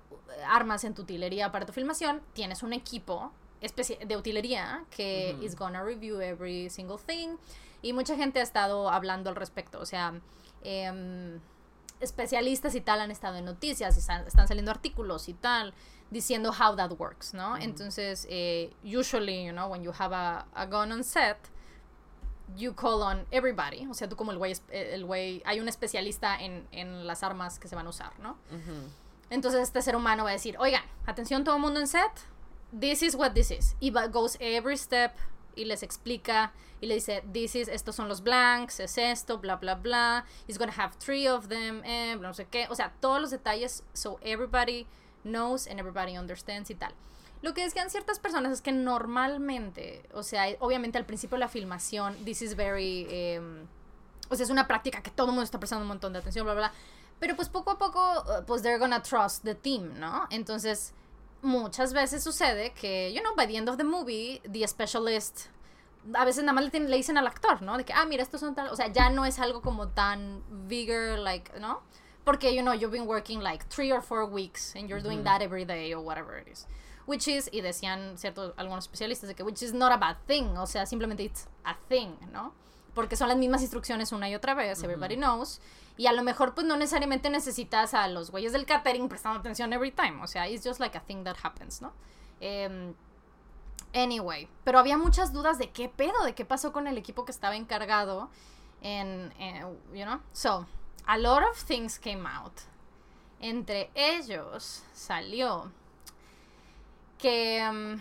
armas 0.49 0.83
en 0.85 0.95
tu 0.95 1.03
utilería 1.03 1.53
para 1.53 1.67
tu 1.67 1.73
filmación, 1.73 2.21
tienes 2.33 2.63
un 2.65 2.73
equipo 2.73 3.31
de 3.61 4.17
utilería 4.17 4.85
que 4.91 5.35
Ujú. 5.37 5.45
is 5.45 5.55
gonna 5.57 5.83
review 5.83 6.21
every 6.21 6.69
single 6.69 6.99
thing. 6.99 7.37
Y 7.81 7.93
mucha 7.93 8.17
gente 8.17 8.41
ha 8.41 8.43
estado 8.43 8.91
hablando 8.91 9.31
al 9.31 9.37
respecto. 9.37 9.79
O 9.81 9.87
sea, 9.87 10.15
em, 10.63 11.41
especialistas 12.01 12.75
y 12.75 12.81
tal 12.81 13.01
han 13.01 13.11
estado 13.11 13.37
en 13.37 13.45
noticias, 13.45 13.97
y 13.97 14.01
están, 14.01 14.27
están 14.27 14.49
saliendo 14.49 14.71
artículos 14.71 15.29
y 15.29 15.35
tal, 15.35 15.75
diciendo 16.11 16.53
how 16.53 16.77
that 16.77 16.93
works, 16.99 17.35
¿no? 17.35 17.57
Entonces, 17.57 18.27
eh, 18.31 18.73
usually, 18.85 19.47
you 19.47 19.53
know, 19.53 19.69
when 19.69 19.83
you 19.83 19.93
have 19.99 20.15
a, 20.15 20.47
a 20.55 20.67
gun 20.67 20.93
on 20.93 21.03
set, 21.03 21.39
you 22.57 22.75
call 22.75 23.03
on 23.03 23.27
everybody. 23.31 23.87
O 23.87 23.95
sea, 23.95 24.09
tú 24.09 24.17
como 24.17 24.33
el 24.33 24.39
güey, 24.39 24.53
eh, 24.71 24.91
el 24.95 25.05
güey, 25.05 25.43
hay 25.45 25.61
un 25.61 25.69
especialista 25.69 26.37
en, 26.41 26.67
en 26.73 27.07
las 27.07 27.23
armas 27.23 27.59
que 27.59 27.69
se 27.69 27.75
van 27.75 27.87
a 27.87 27.91
usar, 27.91 28.19
¿no? 28.21 28.37
Entonces 29.31 29.63
este 29.63 29.81
ser 29.83 29.97
humano 29.97 30.25
va 30.25 30.31
a 30.31 30.35
decir, 30.35 30.57
oigan, 30.59 30.83
atención 31.07 31.45
todo 31.45 31.57
el 31.57 31.63
mundo 31.63 31.81
en 31.81 31.87
set, 31.87 32.13
this 32.79 33.03
is 33.03 33.15
what 33.15 33.33
this 33.33 33.51
is. 33.51 33.77
Y 33.81 33.91
va, 33.91 34.07
goes 34.07 34.37
every 34.41 34.77
step 34.77 35.13
y 35.57 35.65
les 35.65 35.83
explica 35.83 36.53
y 36.81 36.87
le 36.87 36.95
dice, 36.95 37.23
this 37.33 37.55
is, 37.55 37.69
estos 37.69 37.95
son 37.97 38.09
los 38.09 38.23
blanks, 38.23 38.81
es 38.81 38.99
esto, 38.99 39.39
bla, 39.39 39.57
bla, 39.57 39.75
bla. 39.75 40.25
He's 40.47 40.59
gonna 40.59 40.75
have 40.77 40.95
three 40.99 41.29
of 41.29 41.49
them, 41.49 41.83
eh, 41.85 42.17
no 42.17 42.35
sé 42.35 42.47
qué. 42.47 42.67
O 42.71 42.75
sea, 42.75 42.93
todos 43.01 43.21
los 43.21 43.31
detalles, 43.31 43.83
so 43.93 44.19
everybody 44.23 44.87
knows 45.23 45.67
and 45.67 45.79
everybody 45.79 46.19
understands 46.19 46.71
y 46.71 46.75
tal. 46.75 46.93
Lo 47.43 47.53
que 47.53 47.63
decían 47.63 47.91
ciertas 47.91 48.19
personas 48.19 48.53
es 48.53 48.61
que 48.63 48.73
normalmente, 48.73 50.03
o 50.15 50.23
sea, 50.23 50.47
obviamente 50.61 50.99
al 50.99 51.05
principio 51.05 51.37
de 51.37 51.41
la 51.41 51.49
filmación, 51.49 52.17
this 52.25 52.43
is 52.43 52.57
very... 52.57 53.07
em, 53.11 53.67
o 54.31 54.37
sea, 54.37 54.45
es 54.45 54.51
una 54.51 54.67
práctica 54.67 55.03
que 55.03 55.11
todo 55.11 55.27
el 55.27 55.33
mundo 55.33 55.45
está 55.45 55.59
prestando 55.59 55.83
un 55.83 55.89
montón 55.89 56.13
de 56.13 56.21
atención, 56.21 56.45
bla, 56.45 56.55
bla, 56.55 56.69
bla. 56.69 56.79
Pero 57.21 57.37
pues 57.37 57.49
poco 57.49 57.71
a 57.71 57.79
poco, 57.79 58.01
uh, 58.23 58.45
pues 58.47 58.63
they're 58.63 58.79
gonna 58.79 59.03
trust 59.03 59.45
the 59.45 59.55
team, 59.55 59.99
¿no? 59.99 60.27
Entonces, 60.31 60.93
muchas 61.45 61.93
veces 61.93 62.23
sucede 62.23 62.73
que, 62.73 63.13
you 63.13 63.21
know, 63.21 63.35
by 63.37 63.47
the 63.47 63.57
end 63.57 63.69
of 63.69 63.77
the 63.77 63.85
movie, 63.85 64.41
the 64.51 64.67
specialist, 64.67 65.49
a 66.15 66.25
veces 66.25 66.43
nada 66.45 66.55
más 66.55 66.73
le, 66.73 66.81
le 66.81 66.97
dicen 66.97 67.17
al 67.17 67.27
actor, 67.27 67.63
¿no? 67.63 67.77
De 67.77 67.85
que, 67.85 67.93
ah, 67.93 68.05
mira, 68.05 68.23
estos 68.23 68.41
son 68.41 68.55
tal, 68.55 68.69
o 68.69 68.77
sea, 68.77 68.89
ya 68.89 69.11
no 69.11 69.25
es 69.25 69.39
algo 69.39 69.63
como 69.63 69.89
tan 69.89 70.43
bigger, 70.69 71.19
like, 71.19 71.53
¿no? 71.61 71.83
Porque, 72.25 72.55
you 72.55 72.63
know, 72.63 72.73
you've 72.73 72.91
been 72.91 73.07
working 73.07 73.41
like 73.41 73.67
three 73.69 73.93
or 73.93 74.01
four 74.01 74.25
weeks 74.25 74.75
and 74.75 74.89
you're 74.89 75.03
doing 75.03 75.23
that 75.25 75.43
every 75.43 75.65
day 75.65 75.93
or 75.93 76.01
whatever 76.03 76.39
it 76.39 76.49
is. 76.49 76.67
Which 77.07 77.29
is, 77.29 77.51
y 77.53 77.61
decían 77.61 78.17
ciertos, 78.17 78.55
algunos 78.57 78.87
especialistas 78.87 79.29
de 79.29 79.35
que, 79.35 79.45
which 79.45 79.63
is 79.63 79.75
not 79.75 79.93
a 79.93 79.99
bad 79.99 80.17
thing, 80.27 80.57
o 80.57 80.67
sea, 80.67 80.87
simplemente 80.87 81.23
it's 81.25 81.47
a 81.65 81.77
thing, 81.89 82.17
¿no? 82.33 82.55
Porque 82.95 83.17
son 83.17 83.29
las 83.29 83.37
mismas 83.37 83.63
instrucciones 83.63 84.13
una 84.13 84.29
y 84.29 84.35
otra 84.35 84.55
vez, 84.55 84.83
everybody 84.83 85.17
knows. 85.17 85.61
Y 85.97 86.07
a 86.07 86.13
lo 86.13 86.23
mejor, 86.23 86.55
pues 86.55 86.67
no 86.67 86.77
necesariamente 86.77 87.31
necesitas 87.31 87.95
a 87.95 88.09
los 88.09 88.31
güeyes 88.31 88.53
del 88.53 88.67
catering 88.67 89.09
prestando 89.09 89.39
atención 89.41 89.73
every 89.73 89.93
time. 89.93 90.23
O 90.23 90.27
sea, 90.27 90.49
it's 90.49 90.65
just 90.65 90.81
like 90.81 90.97
a 90.97 91.01
thing 91.01 91.25
that 91.25 91.37
happens, 91.43 91.81
¿no? 91.81 91.93
Em, 92.41 92.95
anyway, 93.93 94.49
pero 94.65 94.79
había 94.79 94.97
muchas 94.99 95.33
dudas 95.33 95.59
de 95.59 95.71
qué 95.71 95.89
pedo, 95.89 96.25
de 96.25 96.35
qué 96.35 96.45
pasó 96.45 96.73
con 96.73 96.87
el 96.87 96.99
equipo 96.99 97.25
que 97.25 97.33
estaba 97.33 97.57
encargado. 97.57 98.29
En, 98.83 99.33
en, 99.39 99.63
you 99.93 100.05
know? 100.05 100.21
So, 100.33 100.67
a 101.07 101.17
lot 101.19 101.43
of 101.43 101.57
things 101.65 101.99
came 101.99 102.27
out. 102.27 102.53
Entre 103.41 103.91
ellos 103.95 104.83
salió 104.95 105.71
que 107.19 107.59
em, 107.59 108.01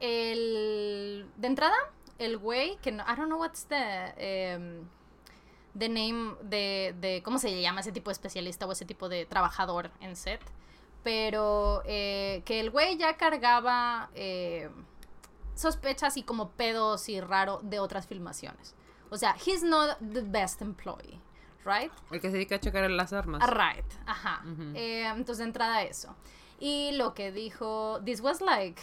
el 0.00 1.28
de 1.36 1.46
entrada 1.46 1.76
el 2.18 2.38
güey 2.38 2.76
que 2.78 2.92
no 2.92 3.02
I 3.04 3.16
don't 3.16 3.26
know 3.26 3.38
what's 3.38 3.66
the 3.66 4.12
em, 4.16 4.88
the 5.78 5.88
name 5.88 6.34
de, 6.42 6.94
de 7.00 7.22
cómo 7.22 7.38
se 7.38 7.60
llama 7.60 7.80
ese 7.80 7.92
tipo 7.92 8.10
de 8.10 8.12
especialista 8.12 8.66
o 8.66 8.72
ese 8.72 8.84
tipo 8.84 9.08
de 9.08 9.26
trabajador 9.26 9.90
en 10.00 10.16
set 10.16 10.40
pero 11.04 11.82
eh, 11.86 12.42
que 12.44 12.60
el 12.60 12.70
güey 12.70 12.96
ya 12.96 13.16
cargaba 13.16 14.10
eh, 14.14 14.68
sospechas 15.54 16.16
y 16.16 16.22
como 16.22 16.50
pedos 16.50 17.08
y 17.08 17.20
raro 17.20 17.60
de 17.62 17.78
otras 17.78 18.06
filmaciones 18.06 18.74
o 19.10 19.16
sea 19.16 19.36
he's 19.46 19.62
not 19.62 19.98
the 19.98 20.22
best 20.22 20.60
employee 20.60 21.20
right 21.64 21.92
El 22.10 22.20
que 22.20 22.28
se 22.28 22.34
dedica 22.34 22.56
a 22.56 22.60
checar 22.60 22.90
las 22.90 23.12
armas. 23.12 23.42
Right, 23.48 23.84
ajá. 24.06 24.42
Eh, 24.74 25.04
entonces, 25.06 25.38
de 25.38 25.44
entrada 25.44 25.82
eso. 25.82 26.16
Y 26.58 26.92
lo 26.92 27.14
que 27.14 27.30
dijo, 27.30 28.00
this 28.04 28.20
was 28.20 28.40
like, 28.40 28.80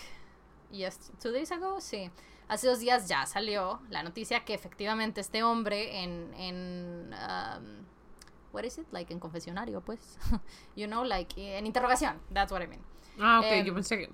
yes, 0.71 1.11
two 1.21 1.31
days 1.31 1.51
ago, 1.51 1.81
sí. 1.81 2.11
Hace 2.47 2.67
dos 2.67 2.79
días 2.79 3.07
ya 3.07 3.25
salió 3.25 3.81
la 3.89 4.03
noticia 4.03 4.45
que 4.45 4.53
efectivamente 4.53 5.19
este 5.21 5.41
hombre 5.43 6.03
en, 6.03 6.33
en 6.35 7.13
um, 7.13 7.85
what 8.53 8.63
is 8.63 8.77
it? 8.77 8.85
Like 8.91 9.11
en 9.11 9.19
confesionario, 9.19 9.81
pues. 9.81 9.99
you 10.75 10.87
know, 10.87 11.03
like 11.03 11.33
en 11.57 11.65
interrogación. 11.65 12.19
That's 12.33 12.51
what 12.51 12.61
I 12.61 12.67
mean. 12.67 12.81
Ah, 13.19 13.39
ok, 13.39 13.45
Em, 13.45 13.65
yo 13.65 13.73
pensé 13.73 13.97
que, 13.97 14.09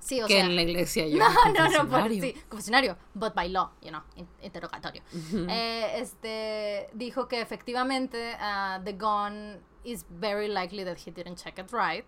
Sí, 0.00 0.22
o 0.22 0.26
que 0.26 0.34
sea. 0.34 0.44
en 0.46 0.56
la 0.56 0.62
iglesia 0.62 1.06
yo. 1.08 1.18
No, 1.18 1.28
no, 1.28 1.68
no, 1.70 1.78
confesionario. 1.78 2.22
sí, 2.22 2.34
confesionario, 2.48 2.96
but 3.14 3.34
by 3.34 3.48
law, 3.48 3.70
you 3.82 3.90
know, 3.90 4.02
in- 4.16 4.28
interrogatorio. 4.42 5.02
Eh, 5.48 5.98
este, 6.00 6.88
dijo 6.94 7.28
que 7.28 7.40
efectivamente 7.40 8.34
uh, 8.40 8.82
the 8.84 8.92
gun 8.92 9.60
is 9.84 10.04
very 10.08 10.48
likely 10.48 10.84
that 10.84 10.96
he 11.06 11.10
didn't 11.10 11.36
check 11.36 11.58
it 11.58 11.70
right. 11.72 12.06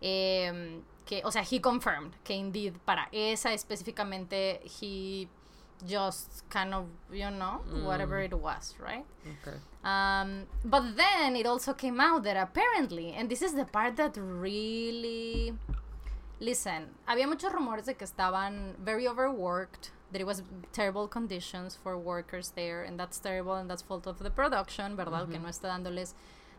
Em, 0.00 0.82
que, 1.06 1.22
o 1.24 1.30
sea, 1.30 1.42
he 1.42 1.60
confirmed 1.60 2.12
que 2.24 2.34
indeed 2.34 2.74
para 2.84 3.08
esa 3.12 3.52
específicamente 3.52 4.60
he 4.80 5.28
just 5.86 6.42
kind 6.50 6.74
of, 6.74 6.86
you 7.12 7.30
know, 7.30 7.62
whatever 7.84 8.20
it 8.20 8.34
was, 8.34 8.74
right? 8.78 9.04
Ok. 9.24 9.54
Um, 9.84 10.46
but 10.64 10.96
then 10.96 11.36
it 11.36 11.46
also 11.46 11.72
came 11.74 12.00
out 12.00 12.24
that 12.24 12.36
apparently, 12.36 13.12
and 13.12 13.28
this 13.28 13.42
is 13.42 13.54
the 13.54 13.64
part 13.64 13.96
that 13.96 14.16
really. 14.16 15.54
Listen, 16.38 16.88
había 17.08 17.26
muchos 17.26 17.50
rumores 17.50 17.86
de 17.86 17.94
que 17.94 18.06
estaban 18.06 18.74
very 18.78 19.08
overworked, 19.08 19.90
that 20.12 20.20
it 20.20 20.26
was 20.26 20.42
terrible 20.72 21.08
conditions 21.08 21.74
for 21.74 21.96
workers 21.96 22.52
there, 22.54 22.82
and 22.82 22.98
that's 23.00 23.18
terrible, 23.18 23.54
and 23.54 23.70
that's 23.70 23.80
fault 23.80 24.06
of 24.06 24.18
the 24.18 24.30
production, 24.30 24.96
¿verdad? 24.96 25.30
Que 25.30 25.38
no 25.38 25.48
está 25.48 25.68
dándoles 25.68 26.14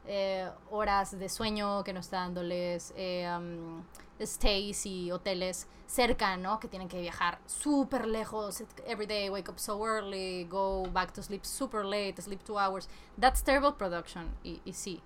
eh, 0.07 0.49
horas 0.69 1.17
de 1.17 1.29
sueño, 1.29 1.83
que 1.83 1.93
no 1.93 1.99
está 1.99 2.17
dándoles 2.17 2.93
eh, 2.95 3.29
um, 3.37 3.83
stays 4.19 4.85
y 4.85 5.11
hoteles 5.11 5.67
cerca, 5.85 6.37
¿no? 6.37 6.59
Que 6.59 6.67
tienen 6.67 6.87
que 6.87 6.99
viajar 6.99 7.39
súper 7.45 8.07
lejos, 8.07 8.63
every 8.85 9.05
day, 9.05 9.29
wake 9.29 9.49
up 9.49 9.59
so 9.59 9.83
early, 9.85 10.45
go 10.45 10.87
back 10.91 11.13
to 11.13 11.21
sleep 11.21 11.45
super 11.45 11.85
late, 11.85 12.21
sleep 12.21 12.43
two 12.43 12.57
hours. 12.57 12.87
That's 13.17 13.41
terrible 13.41 13.73
production, 13.73 14.35
y, 14.43 14.59
y 14.65 14.71
sí. 14.73 15.01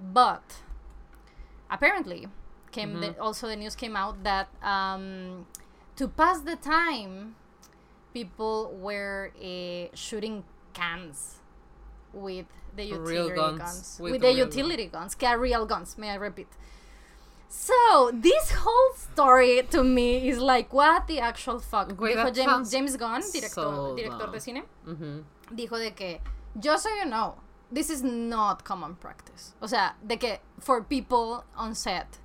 But, 0.00 0.62
apparently, 1.70 2.28
came 2.70 3.00
the, 3.00 3.18
also 3.20 3.48
the 3.48 3.56
news 3.56 3.74
came 3.74 3.96
out 3.96 4.22
that 4.24 4.48
um, 4.62 5.46
to 5.96 6.08
pass 6.08 6.40
the 6.40 6.56
time, 6.56 7.36
people 8.12 8.74
were 8.78 9.32
uh, 9.42 9.94
shooting 9.94 10.44
cans 10.72 11.40
with 12.12 12.46
the 12.74 12.84
utility 12.84 13.34
guns, 13.34 13.58
guns, 13.58 13.98
with 14.00 14.12
with, 14.12 14.20
the 14.20 14.28
the 14.28 14.34
utility 14.34 14.86
guns, 14.86 15.16
are 15.22 15.38
real 15.38 15.66
guns. 15.66 15.96
May 15.98 16.10
I 16.10 16.14
repeat? 16.16 16.48
So 17.48 18.10
this 18.12 18.50
whole 18.50 18.94
story 18.94 19.62
to 19.70 19.84
me 19.84 20.28
is 20.28 20.38
like 20.38 20.72
what 20.72 21.06
the 21.06 21.20
actual 21.20 21.58
fuck. 21.58 21.90
Dijo 21.90 22.14
that 22.14 22.34
James, 22.34 22.70
James 22.70 22.96
Gunn, 22.96 23.20
director, 23.20 23.48
so 23.48 23.96
director 23.96 24.26
de 24.26 24.40
cine, 24.40 24.62
Ujú. 24.86 25.24
dijo 25.54 25.78
de 25.78 25.90
que 25.92 26.18
just 26.58 26.82
so 26.84 26.90
you 26.94 27.06
know, 27.06 27.34
this 27.70 27.88
is 27.90 28.02
not 28.02 28.64
common 28.64 28.94
practice. 28.96 29.54
O 29.62 29.66
sea, 29.66 29.94
de 30.06 30.16
que 30.16 30.38
for 30.60 30.82
people 30.82 31.44
on 31.56 31.74
set 31.74 32.18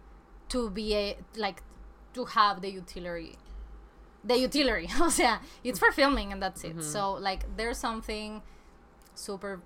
to 0.50 0.70
be 0.70 0.96
a, 0.96 1.18
like 1.38 1.62
to 2.14 2.26
have 2.26 2.62
the 2.62 2.70
utility 2.70 3.38
the 4.24 4.38
utility. 4.38 4.90
O 5.02 5.10
sea, 5.10 5.40
it's 5.64 5.80
for 5.80 5.92
filming 5.92 6.32
and 6.32 6.42
that's 6.42 6.64
it. 6.64 6.72
Mm-hmm. 6.72 6.82
So 6.82 7.14
like 7.14 7.46
there's 7.58 7.78
something 7.78 8.42
super 9.16 9.62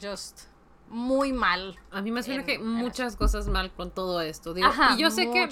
just 0.00 0.42
muy 0.88 1.32
mal. 1.32 1.78
A 1.90 2.02
mí 2.02 2.10
me 2.10 2.22
suena 2.22 2.40
En- 2.40 2.46
que 2.46 2.58
muchas 2.58 3.16
cosas 3.16 3.48
mal 3.48 3.72
con 3.72 3.90
todo 3.90 4.20
esto. 4.20 4.54
Digo, 4.54 4.68
Ajá, 4.68 4.94
y 4.94 5.00
yo 5.00 5.10
sé 5.10 5.30
que 5.30 5.48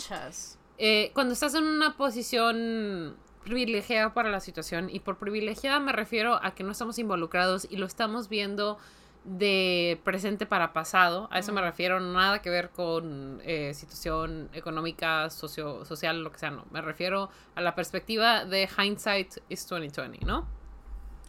eh, 0.78 1.10
cuando 1.14 1.32
estás 1.34 1.54
en 1.54 1.64
una 1.64 1.96
posición 1.96 3.16
privilegiada 3.44 4.14
para 4.14 4.30
la 4.30 4.40
situación, 4.40 4.88
y 4.90 5.00
por 5.00 5.18
privilegiada 5.18 5.80
me 5.80 5.92
refiero 5.92 6.38
a 6.42 6.54
que 6.54 6.62
no 6.64 6.72
estamos 6.72 6.98
involucrados 6.98 7.66
y 7.70 7.76
lo 7.76 7.86
estamos 7.86 8.28
viendo 8.28 8.78
de 9.24 10.00
presente 10.04 10.46
para 10.46 10.72
pasado, 10.72 11.28
a 11.30 11.38
eso 11.38 11.52
me 11.52 11.60
refiero, 11.60 12.00
nada 12.00 12.40
que 12.42 12.50
ver 12.50 12.70
con 12.70 13.40
eh, 13.44 13.72
situación 13.74 14.48
económica, 14.52 15.30
socio, 15.30 15.84
social, 15.84 16.22
lo 16.24 16.32
que 16.32 16.38
sea, 16.38 16.50
no, 16.50 16.64
me 16.72 16.80
refiero 16.82 17.30
a 17.54 17.60
la 17.60 17.74
perspectiva 17.74 18.44
de 18.44 18.68
hindsight 18.78 19.36
is 19.48 19.66
2020, 19.68 20.24
¿no? 20.26 20.46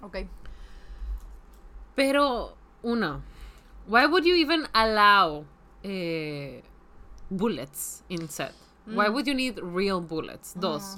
Ok. 0.02 0.18
Pero, 1.96 2.58
uno, 2.84 3.22
why 3.88 4.06
would 4.06 4.26
you 4.26 4.36
even 4.36 4.68
allow 4.74 5.46
eh, 5.84 6.62
bullets 7.30 8.04
in 8.10 8.28
set? 8.30 8.54
Why 8.86 9.08
would 9.08 9.26
you 9.28 9.34
need 9.34 9.60
real 9.60 10.02
bullets? 10.02 10.54
Dos, 10.60 10.98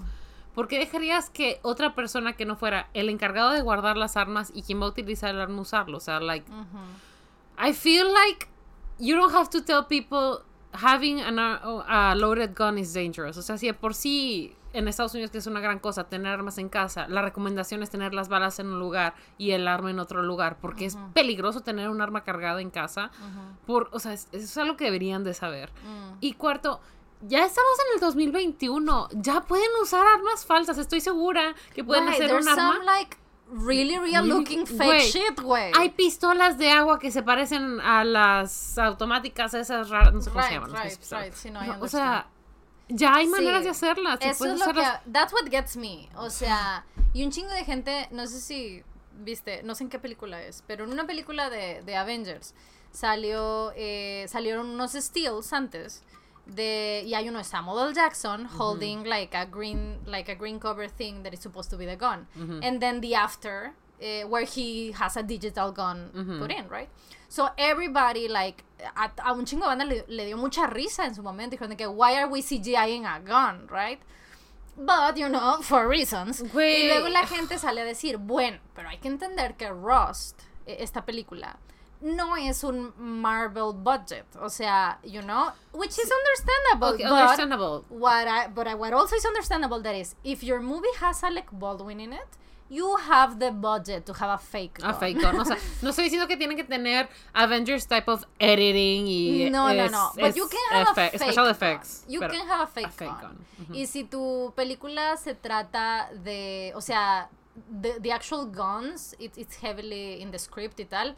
¿por 0.56 0.68
qué 0.68 0.80
dejarías 0.80 1.30
que 1.30 1.60
otra 1.62 1.94
persona 1.94 2.34
que 2.34 2.44
no 2.46 2.56
fuera 2.56 2.90
el 2.96 3.10
encargado 3.10 3.52
de 3.52 3.62
guardar 3.62 3.96
las 3.96 4.18
armas 4.18 4.52
y 4.56 4.64
quien 4.64 4.82
va 4.82 4.86
a 4.86 4.90
utilizar 4.90 5.30
el 5.30 5.40
arma 5.40 5.62
usarlo? 5.62 5.98
O 5.98 6.02
sea, 6.02 6.20
like. 6.20 6.46
I 7.58 7.74
feel 7.74 8.12
like 8.12 8.50
you 9.00 9.16
don't 9.16 9.34
have 9.34 9.50
to 9.52 9.62
tell 9.62 9.84
people 9.84 10.44
having 10.74 11.22
an, 11.22 11.40
a 11.40 12.16
loaded 12.16 12.54
gun 12.56 12.78
is 12.78 12.94
dangerous. 12.94 13.38
O 13.38 13.42
sea, 13.42 13.58
si 13.58 13.72
por 13.74 13.94
sí 13.94 14.56
en 14.76 14.88
Estados 14.88 15.14
Unidos, 15.14 15.32
que 15.32 15.38
es 15.38 15.48
una 15.48 15.60
gran 15.60 15.80
cosa, 15.80 16.06
tener 16.06 16.34
armas 16.34 16.58
en 16.58 16.70
casa, 16.70 17.08
la 17.08 17.22
recomendación 17.22 17.82
es 17.82 17.90
tener 17.90 18.14
las 18.14 18.28
balas 18.30 18.60
en 18.60 18.68
un 18.68 18.80
lugar 18.80 19.16
y 19.38 19.52
el 19.52 19.68
arma 19.68 19.90
en 19.90 20.00
otro 20.00 20.22
lugar, 20.22 20.58
porque 20.60 20.86
es 20.86 20.98
peligroso 21.14 21.62
tener 21.62 21.90
un 21.90 22.02
arma 22.02 22.24
cargada 22.24 22.62
en 22.62 22.70
casa. 22.70 23.12
por, 23.66 23.90
o 23.92 24.00
sea, 24.00 24.14
eso 24.14 24.28
es 24.34 24.58
algo 24.58 24.76
que 24.78 24.86
deberían 24.86 25.24
de 25.24 25.34
saber. 25.34 25.72
Mm. 25.84 26.18
Y 26.20 26.34
cuarto, 26.34 26.82
ya 27.22 27.46
estamos 27.46 27.72
en 27.88 27.96
el 27.96 28.00
2021, 28.02 29.10
ya 29.14 29.42
pueden 29.42 29.70
usar 29.82 30.06
armas 30.06 30.46
falsas, 30.46 30.78
estoy 30.78 31.02
segura 31.02 31.56
que 31.74 31.84
pueden 31.84 32.08
hacer 32.08 32.34
un 32.34 32.48
arma. 32.48 32.74
some, 32.74 32.86
like, 32.86 33.18
really 33.48 33.98
real 33.98 34.28
looking 34.28 34.66
fake 34.66 35.02
shit, 35.04 35.40
güey. 35.42 35.72
Hay 35.78 35.90
pistolas 35.92 36.58
de 36.58 36.72
agua 36.72 37.00
que 37.00 37.12
se 37.12 37.24
parecen 37.24 37.80
a 37.82 38.04
las 38.04 38.78
automáticas 38.78 39.54
esas 39.54 39.90
raras, 39.90 40.14
no 40.14 40.22
sé 40.22 40.30
cómo 40.30 40.42
se 40.44 40.50
Right, 40.50 40.60
llaman. 40.60 40.72
no 40.72 40.78
sé 40.78 41.16
right, 41.16 41.24
right, 41.24 41.34
sí, 41.34 41.52
no, 41.52 41.60
o 41.80 41.88
sea, 41.88 42.28
ya 42.90 43.16
hay 43.16 43.28
maneras 43.28 43.60
Sí, 43.60 43.64
de 43.66 43.70
hacerlas. 43.72 44.20
Eso 44.22 44.46
es 44.46 44.60
lo 44.60 44.74
que. 44.74 44.84
That's 45.12 45.34
what 45.34 45.50
gets 45.50 45.76
me. 45.76 46.10
O 46.16 46.30
sea, 46.30 46.86
y 47.14 47.24
un 47.24 47.32
chingo 47.32 47.50
de 47.52 47.64
gente, 47.66 48.08
no 48.12 48.28
sé 48.28 48.40
si 48.42 48.84
viste, 49.20 49.64
no 49.64 49.76
sé 49.76 49.84
en 49.86 49.90
qué 49.90 50.00
película 50.00 50.42
es, 50.42 50.64
pero 50.68 50.84
en 50.84 50.92
una 50.92 51.08
película 51.08 51.50
de, 51.50 51.82
de 51.84 51.96
Avengers 51.96 52.54
salió, 52.92 53.72
eh, 53.76 54.26
salieron 54.28 54.68
unos 54.70 54.94
stills 54.94 55.54
antes. 55.54 56.04
De, 56.46 57.02
y 57.08 57.16
hay 57.16 57.28
uno 57.28 57.40
de 57.40 57.44
Samuel 57.44 57.88
L. 57.88 57.96
Jackson 57.96 58.46
holding 58.46 59.04
like 59.10 59.36
a 59.36 59.46
green 59.46 59.98
like 60.06 60.32
a 60.32 60.36
green 60.36 60.60
cover 60.60 60.88
thing 60.88 61.24
that 61.24 61.34
is 61.34 61.40
supposed 61.40 61.72
to 61.72 61.78
be 61.78 61.88
the 61.88 61.96
gun 61.96 62.28
and 62.62 62.80
then 62.80 63.02
the 63.02 63.16
after 63.16 63.74
eh, 64.02 64.24
where 64.24 64.46
he 64.46 64.92
has 64.92 65.18
a 65.18 65.24
digital 65.24 65.72
gun 65.72 66.10
put 66.40 66.52
in 66.52 66.68
right 66.70 66.90
so 67.30 67.50
everybody 67.58 68.28
like 68.28 68.64
a, 68.96 69.10
a 69.26 69.34
un 69.34 69.46
chingo 69.46 69.62
de 69.62 69.68
banda 69.68 69.86
le, 69.86 70.04
le 70.08 70.26
dio 70.26 70.38
mucha 70.38 70.68
risa 70.68 71.06
en 71.06 71.16
su 71.16 71.22
momento. 71.22 71.56
Dijeron 71.58 71.70
de 71.70 71.76
que 71.76 71.88
why 71.88 72.16
are 72.16 72.28
we 72.28 72.42
CGIing 72.42 73.06
a 73.06 73.20
gun 73.20 73.68
right 73.70 74.00
but 74.78 75.18
you 75.18 75.28
know 75.28 75.62
for 75.62 75.88
reasons. 75.88 76.42
Y 76.54 76.88
luego 76.88 77.10
la 77.10 77.26
gente 77.26 77.58
sale 77.58 77.82
a 77.82 77.86
decir 77.86 78.18
bueno 78.18 78.60
pero 78.74 78.90
hay 78.90 78.98
que 78.98 79.08
entender 79.08 79.56
que 79.58 79.70
Rust 79.70 80.42
eh, 80.66 80.78
esta 80.80 81.06
película 81.06 81.58
no 82.02 82.36
es 82.36 82.64
un 82.64 82.94
Marvel 82.98 83.74
budget, 83.74 84.26
o 84.40 84.50
sea, 84.50 85.00
you 85.04 85.22
know, 85.22 85.52
which 85.74 85.98
is 85.98 86.12
understandable. 86.12 86.90
Okay, 86.94 87.04
but 87.04 87.14
understandable. 87.14 87.86
What 87.90 88.28
I, 88.28 88.48
but 88.48 88.68
I, 88.68 88.76
what 88.76 88.94
also 88.94 89.16
is 89.16 89.26
understandable 89.26 89.82
that 89.82 89.96
is 89.96 90.16
if 90.24 90.44
your 90.44 90.60
movie 90.60 90.94
has 91.00 91.24
Alec 91.24 91.48
Baldwin 91.52 92.00
in 92.00 92.14
it, 92.14 92.38
you 92.70 92.96
have 92.98 93.40
the 93.40 93.52
budget 93.52 94.06
to 94.06 94.14
have 94.14 94.30
a 94.32 94.38
fake. 94.38 94.80
A 94.80 94.92
gun. 94.92 95.00
fake 95.00 95.22
gun. 95.22 95.40
O 95.40 95.46
sea, 95.46 95.58
no 95.82 95.90
estoy 95.92 96.06
diciendo 96.06 96.28
que 96.28 96.36
tienen 96.38 96.58
que 96.58 96.64
tener 96.64 97.08
Avengers 97.34 97.86
type 97.88 98.08
of 98.10 98.26
editing 98.40 99.06
y. 99.08 99.50
No, 99.52 99.72
no, 99.74 99.86
es- 99.86 99.92
no. 99.92 100.12
But 100.16 100.26
es 100.30 100.36
you 100.36 100.48
can 100.48 100.60
have 100.72 100.90
a 100.90 100.96
fake 100.96 101.20
special 101.20 101.46
gun. 101.46 101.52
effects. 101.52 102.06
You 102.08 102.20
can 102.22 102.48
have 102.48 102.62
a 102.62 102.68
fake, 102.68 102.88
a 102.88 102.92
fake 102.92 103.22
gun. 103.22 103.46
gun. 103.68 103.76
Y 103.76 103.86
si 103.86 104.04
tu 104.04 104.54
película 104.56 105.16
se 105.18 105.36
trata 105.36 106.10
de, 106.24 106.72
o 106.76 106.82
sea, 106.82 107.30
the, 107.82 108.00
the 108.00 108.12
actual 108.12 108.46
guns, 108.46 109.16
it, 109.20 109.38
it's 109.38 109.58
heavily 109.58 110.22
in 110.22 110.32
the 110.32 110.40
script 110.40 110.80
y 110.80 110.86
tal. 110.86 111.16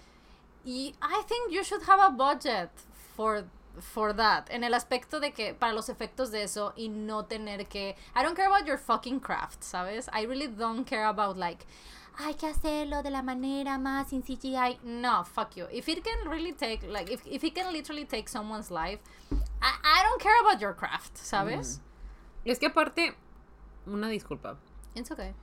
Y 0.66 0.94
I 1.02 1.24
think 1.28 1.52
you 1.52 1.64
should 1.64 1.84
have 1.88 2.00
a 2.02 2.10
budget 2.10 2.70
for 3.16 3.46
for 3.80 4.16
that. 4.16 4.50
En 4.50 4.64
el 4.64 4.74
aspecto 4.74 5.20
de 5.20 5.32
que 5.32 5.54
para 5.54 5.74
los 5.74 5.90
efectos 5.90 6.32
de 6.32 6.44
eso 6.44 6.74
y 6.76 6.90
no 6.90 7.26
tener 7.26 7.68
que 7.68 7.96
I 8.16 8.24
don't 8.24 8.36
care 8.36 8.48
about 8.48 8.66
your 8.66 8.78
fucking 8.78 9.20
craft, 9.20 9.64
¿sabes? 9.64 10.08
I 10.14 10.26
really 10.26 10.48
don't 10.48 10.88
care 10.88 11.06
about 11.06 11.38
like 11.38 11.66
hay 12.20 12.34
que 12.34 12.48
hacerlo 12.48 13.04
de 13.04 13.12
la 13.12 13.22
manera 13.22 13.78
más 13.78 14.10
sin 14.10 14.24
CGI. 14.24 14.80
No, 14.84 15.24
fuck 15.24 15.56
you. 15.56 15.68
If 15.72 15.88
it 15.88 16.04
can 16.04 16.30
really 16.30 16.54
take, 16.54 16.82
like, 16.88 17.12
if, 17.12 17.22
if 17.28 17.44
it 17.44 17.54
can 17.54 17.72
literally 17.72 18.06
take 18.06 18.28
someone's 18.28 18.72
life, 18.72 19.00
I, 19.62 19.72
I 19.84 20.04
don't 20.04 20.22
care 20.22 20.40
about 20.42 20.60
your 20.60 20.76
craft, 20.76 21.16
¿sabes? 21.16 21.80
Es 22.44 22.60
que 22.60 22.68
aparte, 22.68 23.16
una 23.86 24.10
disculpa. 24.10 24.58
It's 24.96 25.12
okay. 25.12 25.34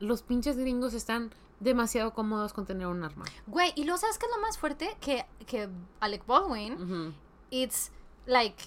Los 0.00 0.22
pinches 0.22 0.58
gringos 0.58 0.92
están 0.92 1.32
demasiado 1.60 2.12
cómodos 2.12 2.52
con 2.52 2.66
tener 2.66 2.88
un 2.88 3.04
arma. 3.04 3.24
Güey, 3.46 3.72
y 3.76 3.84
luego, 3.84 3.98
¿sabes 3.98 4.18
qué 4.18 4.26
es 4.26 4.32
lo 4.32 4.42
más 4.42 4.58
fuerte? 4.58 4.96
Que, 5.00 5.24
que 5.46 5.68
Alec 6.00 6.26
Baldwin, 6.26 6.74
Ujú. 6.74 7.14
It's 7.52 7.90
like, 8.26 8.66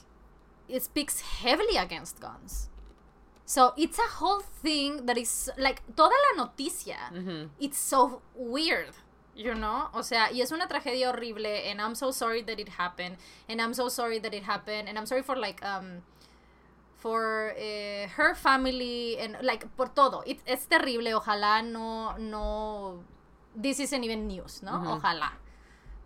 it 0.70 0.84
speaks 0.84 1.20
heavily 1.42 1.76
against 1.76 2.22
guns. 2.22 2.70
So 3.46 3.74
it's 3.78 4.00
a 4.00 4.10
whole 4.20 4.40
thing 4.40 5.06
that 5.06 5.18
is, 5.18 5.50
like, 5.58 5.82
toda 5.96 6.16
la 6.16 6.46
noticia, 6.46 6.98
Ujú. 7.12 7.50
it's 7.60 7.78
so 7.78 8.22
weird. 8.36 8.94
You 9.36 9.54
know? 9.54 9.90
O 9.94 10.02
sea, 10.02 10.30
y 10.32 10.40
es 10.40 10.52
una 10.54 10.66
tragedia 10.66 11.10
horrible, 11.12 11.46
and 11.70 11.82
I'm 11.82 11.94
so 11.94 12.12
sorry 12.12 12.42
that 12.44 12.58
it 12.58 12.70
happened, 12.70 13.18
and 13.50 13.62
I'm 13.62 13.74
so 13.74 13.90
sorry 13.90 14.18
that 14.20 14.34
it 14.34 14.44
happened, 14.44 14.88
and 14.88 14.98
I'm 14.98 15.06
sorry 15.06 15.24
for, 15.24 15.36
like, 15.36 15.62
um, 15.62 16.04
for 16.96 17.54
eh, 17.58 18.08
her 18.16 18.34
family, 18.34 19.18
and, 19.20 19.36
like, 19.42 19.68
por 19.76 19.90
todo. 19.90 20.24
It, 20.26 20.40
es 20.48 20.66
terrible, 20.68 21.14
ojalá 21.14 21.62
no, 21.64 22.16
no, 22.18 23.04
this 23.56 23.80
isn't 23.82 24.04
even 24.06 24.26
news, 24.28 24.64
¿no? 24.64 24.72
Ujú. 24.72 25.02
Ojalá. 25.02 25.34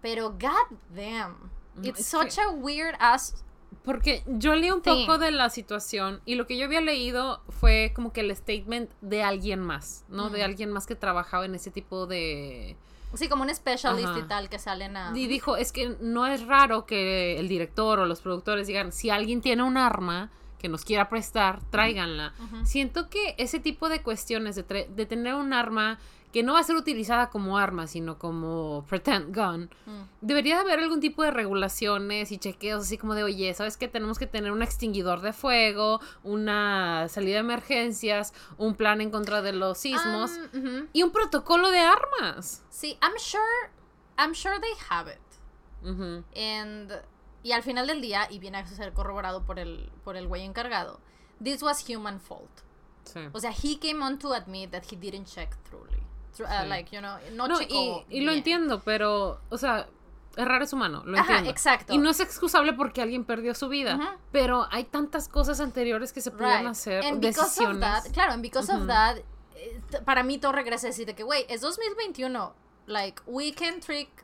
Pero, 0.01 0.31
god 0.31 0.75
damn, 0.93 1.51
it's 1.83 1.99
es 2.01 2.05
such 2.07 2.37
a 2.39 2.49
weird 2.49 2.95
ass 2.99 3.43
Porque 3.83 4.23
yo 4.27 4.55
leí 4.55 4.71
un 4.71 4.81
poco 4.81 5.17
de 5.17 5.31
la 5.31 5.49
situación 5.49 6.21
y 6.25 6.35
lo 6.35 6.45
que 6.47 6.57
yo 6.57 6.65
había 6.65 6.81
leído 6.81 7.41
fue 7.49 7.91
como 7.95 8.11
que 8.11 8.21
el 8.21 8.35
statement 8.35 8.89
de 9.01 9.23
alguien 9.23 9.61
más, 9.61 10.03
¿no? 10.09 10.29
De 10.29 10.39
Mm. 10.39 10.45
alguien 10.45 10.71
más 10.71 10.85
que 10.85 10.95
trabajaba 10.95 11.45
en 11.45 11.55
ese 11.55 11.71
tipo 11.71 12.05
de... 12.05 12.75
Sí, 13.15 13.27
como 13.29 13.43
un 13.43 13.55
specialist 13.55 14.17
y 14.17 14.23
tal 14.23 14.49
que 14.49 14.59
salen 14.59 14.95
a... 14.97 15.11
Y 15.17 15.27
dijo, 15.27 15.55
es 15.57 15.71
que 15.71 15.95
no 16.01 16.27
es 16.27 16.45
raro 16.45 16.85
que 16.85 17.39
el 17.39 17.47
director 17.47 17.99
o 17.99 18.05
los 18.05 18.21
productores 18.21 18.67
digan, 18.67 18.91
si 18.91 19.09
alguien 19.09 19.41
tiene 19.41 19.63
un 19.63 19.77
arma 19.77 20.29
que 20.59 20.67
nos 20.67 20.83
quiera 20.83 21.07
prestar, 21.09 21.61
tráiganla. 21.71 22.33
Siento 22.65 23.09
que 23.09 23.33
ese 23.37 23.59
tipo 23.59 23.87
de 23.89 24.03
cuestiones 24.03 24.55
de, 24.55 24.63
de 24.93 25.05
tener 25.05 25.33
un 25.35 25.53
arma 25.53 25.99
que 26.31 26.43
no 26.43 26.53
va 26.53 26.59
a 26.59 26.63
ser 26.63 26.75
utilizada 26.75 27.29
como 27.31 27.57
arma, 27.57 27.87
sino 27.87 28.19
como 28.19 28.85
pretend 28.87 29.35
gun, 29.35 29.69
Mm. 29.87 30.03
debería 30.21 30.55
de 30.55 30.61
haber 30.61 30.79
algún 30.79 30.99
tipo 30.99 31.23
de 31.23 31.31
regulaciones 31.31 32.31
y 32.31 32.37
chequeos 32.37 32.83
así 32.83 32.97
como 32.99 33.15
de, 33.15 33.23
oye, 33.23 33.51
¿sabes 33.55 33.77
qué? 33.77 33.87
Tenemos 33.87 34.19
que 34.19 34.27
tener 34.27 34.51
un 34.51 34.61
extinguidor 34.61 35.21
de 35.21 35.33
fuego, 35.33 35.99
una 36.23 37.07
salida 37.09 37.35
de 37.35 37.39
emergencias, 37.39 38.33
un 38.57 38.75
plan 38.75 39.01
en 39.01 39.09
contra 39.09 39.41
de 39.41 39.53
los 39.53 39.77
sismos 39.79 40.31
Um, 40.53 40.87
y 40.93 41.01
un 41.03 41.11
protocolo 41.11 41.71
de 41.71 41.79
armas. 41.79 42.63
Sí, 42.69 42.97
I'm 43.01 43.17
sure, 43.17 43.71
I'm 44.17 44.33
sure 44.35 44.59
they 44.59 44.73
have 44.89 45.11
it. 45.11 45.19
And, 46.35 46.91
y 47.43 47.51
al 47.53 47.63
final 47.63 47.87
del 47.87 48.01
día, 48.01 48.27
y 48.29 48.39
viene 48.39 48.57
a 48.57 48.67
ser 48.67 48.93
corroborado 48.93 49.43
por 49.45 49.59
el, 49.59 49.89
por 50.03 50.15
el 50.17 50.27
güey 50.27 50.43
encargado, 50.43 50.99
this 51.43 51.63
was 51.63 51.83
human 51.89 52.19
fault. 52.19 52.49
Sí. 53.05 53.21
O 53.33 53.39
sea, 53.39 53.51
he 53.51 53.79
came 53.79 54.03
on 54.03 54.19
to 54.19 54.33
admit 54.33 54.71
that 54.71 54.83
he 54.91 54.95
didn't 54.95 55.25
check 55.25 55.55
thoroughly. 55.63 55.88
Uh, 56.39 56.43
Sí. 56.63 56.67
like, 56.69 56.95
you 56.95 57.01
know, 57.01 57.17
no, 57.33 57.47
No, 57.47 57.59
checó 57.59 58.05
y, 58.09 58.17
y 58.17 58.21
lo 58.21 58.31
entiendo, 58.31 58.81
pero, 58.85 59.39
o 59.49 59.57
sea, 59.57 59.87
errar 60.37 60.61
es 60.61 60.71
humano, 60.71 61.03
lo 61.05 61.17
Ajá, 61.17 61.27
entiendo. 61.27 61.49
exacto. 61.49 61.93
Y 61.93 61.97
no 61.97 62.09
es 62.11 62.19
excusable 62.21 62.71
porque 62.73 63.01
alguien 63.01 63.25
perdió 63.25 63.53
su 63.53 63.67
vida, 63.67 63.95
Ujú. 63.95 64.05
pero 64.31 64.67
hay 64.71 64.85
tantas 64.85 65.27
cosas 65.27 65.59
anteriores 65.59 66.13
que 66.13 66.21
se 66.21 66.31
pudieron 66.31 66.59
Right. 66.61 66.71
hacer, 66.71 67.03
And 67.03 67.19
because 67.19 67.41
of 67.41 67.47
decisiones. 67.47 67.79
that, 67.81 68.13
claro, 68.13 68.33
and 68.33 68.41
because 68.41 68.71
of 68.71 68.79
Ujú. 68.79 68.87
that, 68.87 69.17
eh, 69.55 69.81
para 70.05 70.23
mí 70.23 70.37
todo 70.37 70.53
regresa 70.53 70.87
a 70.87 70.91
decir 70.91 71.05
de 71.05 71.13
que, 71.15 71.23
güey, 71.23 71.45
es 71.49 71.59
2021. 71.61 72.53
Like, 72.87 73.21
we 73.27 73.51
can 73.51 73.81
trick 73.81 74.23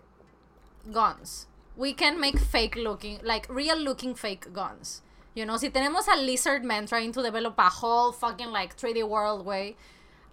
guns. 0.86 1.48
We 1.76 1.94
can 1.94 2.20
make 2.20 2.40
fake 2.40 2.76
looking, 2.78 3.20
like, 3.24 3.48
real 3.52 3.78
looking 3.78 4.16
fake 4.16 4.54
guns. 4.54 5.02
You 5.36 5.44
know, 5.46 5.58
si 5.58 5.70
tenemos 5.70 6.08
a 6.08 6.16
Lizard 6.16 6.64
Man 6.64 6.86
trying 6.86 7.12
to 7.12 7.22
develop 7.22 7.56
a 7.60 7.70
whole 7.70 8.14
fucking, 8.14 8.52
like, 8.54 8.76
3D 8.78 9.04
world 9.04 9.46
way, 9.46 9.76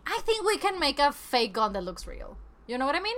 I 0.07 0.21
think 0.25 0.45
we 0.47 0.59
can 0.59 0.79
make 0.79 0.99
a 0.99 1.13
fake 1.13 1.53
gun 1.55 1.73
that 1.75 1.83
looks 1.83 2.07
real. 2.07 2.37
You 2.67 2.77
know 2.79 2.87
what 2.87 2.97
I 2.97 3.01
mean? 3.01 3.17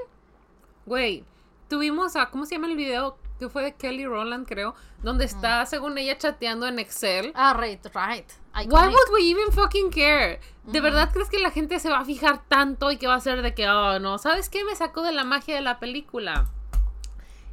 Güey, 0.87 1.25
tuvimos 1.69 2.17
a, 2.17 2.31
¿cómo 2.31 2.47
se 2.47 2.57
llama 2.57 2.67
el 2.69 2.77
video? 2.77 3.17
Que 3.39 3.49
fue 3.49 3.63
de 3.65 3.75
Kelly 3.75 4.07
Rowland, 4.07 4.47
creo, 4.47 4.75
donde 5.03 5.25
está, 5.25 5.67
según 5.67 5.99
ella, 5.99 6.17
chateando 6.17 6.67
en 6.69 6.79
Excel. 6.79 7.33
Ah, 7.35 7.55
right, 7.55 7.85
right. 7.95 8.31
Why 8.55 8.65
Iconic. 8.65 8.93
would 8.93 9.13
we 9.13 9.23
even 9.25 9.51
fucking 9.51 9.91
care? 9.91 10.41
¿De 10.65 10.81
verdad 10.81 11.11
crees 11.13 11.29
que 11.29 11.39
la 11.41 11.51
gente 11.51 11.81
se 11.81 11.89
va 11.91 11.99
a 12.01 12.05
fijar 12.05 12.45
tanto 12.49 12.93
y 12.93 12.97
que 12.97 13.09
va 13.09 13.15
a 13.17 13.21
ser 13.21 13.43
de 13.43 13.53
que, 13.55 13.69
oh, 13.69 13.99
no, 13.99 14.19
¿sabes 14.19 14.49
qué 14.49 14.65
me 14.65 14.77
sacó 14.77 15.03
de 15.03 15.13
la 15.13 15.25
magia 15.25 15.57
de 15.57 15.63
la 15.63 15.81
película? 15.81 16.47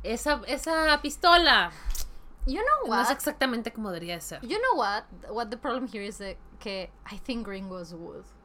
Esa, 0.04 0.42
esa 0.48 1.00
pistola. 1.02 1.72
You 2.46 2.60
know 2.62 2.88
No 2.88 3.02
es 3.02 3.08
what? 3.08 3.12
exactamente 3.12 3.72
como 3.72 3.90
debería 3.92 4.16
de 4.16 4.22
ser. 4.22 4.42
You 4.42 4.58
know 4.60 4.78
what? 4.80 5.04
What 5.30 5.48
the 5.50 5.58
problem 5.58 5.88
here 5.88 6.06
is 6.06 6.18
that 6.20 6.38
que 6.60 6.92
I 7.12 7.18
think 7.18 7.48
would. 7.48 7.58
Y 7.58 7.60
I 7.60 8.41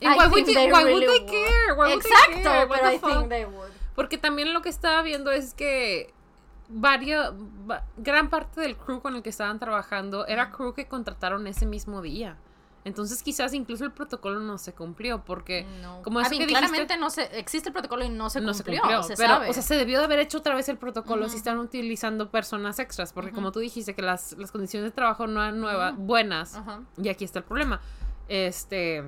why 0.00 0.26
would, 0.28 0.44
they 0.46 0.70
why 0.72 0.84
really 0.84 1.06
would 1.06 1.06
they 1.06 1.20
would. 1.20 1.30
care? 1.30 1.74
Why 1.74 1.94
would 1.94 2.02
they 2.02 2.10
Exacto, 2.10 2.42
care? 2.42 2.66
What 2.66 2.78
pero 2.80 2.88
the 2.90 2.94
I 2.94 2.98
fuck? 2.98 3.10
think 3.10 3.28
they 3.28 3.44
would. 3.44 3.70
Porque 3.94 4.18
también 4.18 4.52
lo 4.54 4.62
que 4.62 4.68
estaba 4.70 5.02
viendo 5.02 5.30
es 5.30 5.52
que 5.54 6.12
varios, 6.68 7.34
va- 7.70 7.84
gran 7.96 8.30
parte 8.30 8.60
del 8.60 8.76
crew 8.76 9.00
con 9.00 9.16
el 9.16 9.22
que 9.22 9.30
estaban 9.30 9.58
trabajando 9.58 10.26
era 10.26 10.50
crew 10.50 10.72
que 10.72 10.86
contrataron 10.86 11.46
ese 11.46 11.66
mismo 11.66 12.00
día. 12.00 12.36
Entonces 12.82 13.22
quizás 13.22 13.52
incluso 13.52 13.84
el 13.84 13.92
protocolo 13.92 14.40
no 14.40 14.56
se 14.56 14.72
cumplió 14.72 15.22
porque 15.22 15.66
No. 15.82 16.00
como 16.02 16.18
I 16.18 16.22
eso 16.22 16.30
mean, 16.30 16.40
que 16.40 16.46
dijiste, 16.46 16.60
claramente 16.66 16.96
no 16.96 17.10
se, 17.10 17.24
existe 17.38 17.68
el 17.68 17.74
protocolo 17.74 18.04
y 18.04 18.08
no 18.08 18.30
se 18.30 18.40
no 18.40 18.54
se 18.54 18.62
cumplió, 18.62 18.80
cumplió, 18.80 19.02
se 19.02 19.16
pero 19.16 19.28
sabe. 19.34 19.50
o 19.50 19.52
sea, 19.52 19.62
se 19.62 19.74
debió 19.74 19.98
de 19.98 20.06
haber 20.06 20.18
hecho 20.20 20.38
otra 20.38 20.54
vez 20.54 20.66
el 20.70 20.78
protocolo 20.78 21.28
si 21.28 21.36
están 21.36 21.58
utilizando 21.58 22.30
personas 22.30 22.78
extras, 22.78 23.12
porque 23.12 23.32
como 23.32 23.52
tú 23.52 23.58
dijiste 23.58 23.94
que 23.94 24.00
las, 24.00 24.32
las 24.38 24.50
condiciones 24.50 24.88
de 24.90 24.94
trabajo 24.94 25.26
no 25.26 25.42
eran 25.42 25.60
nuevas, 25.60 25.94
buenas, 25.98 26.58
y 26.96 27.10
aquí 27.10 27.26
está 27.26 27.40
el 27.40 27.44
problema. 27.44 27.82
Este 28.30 29.04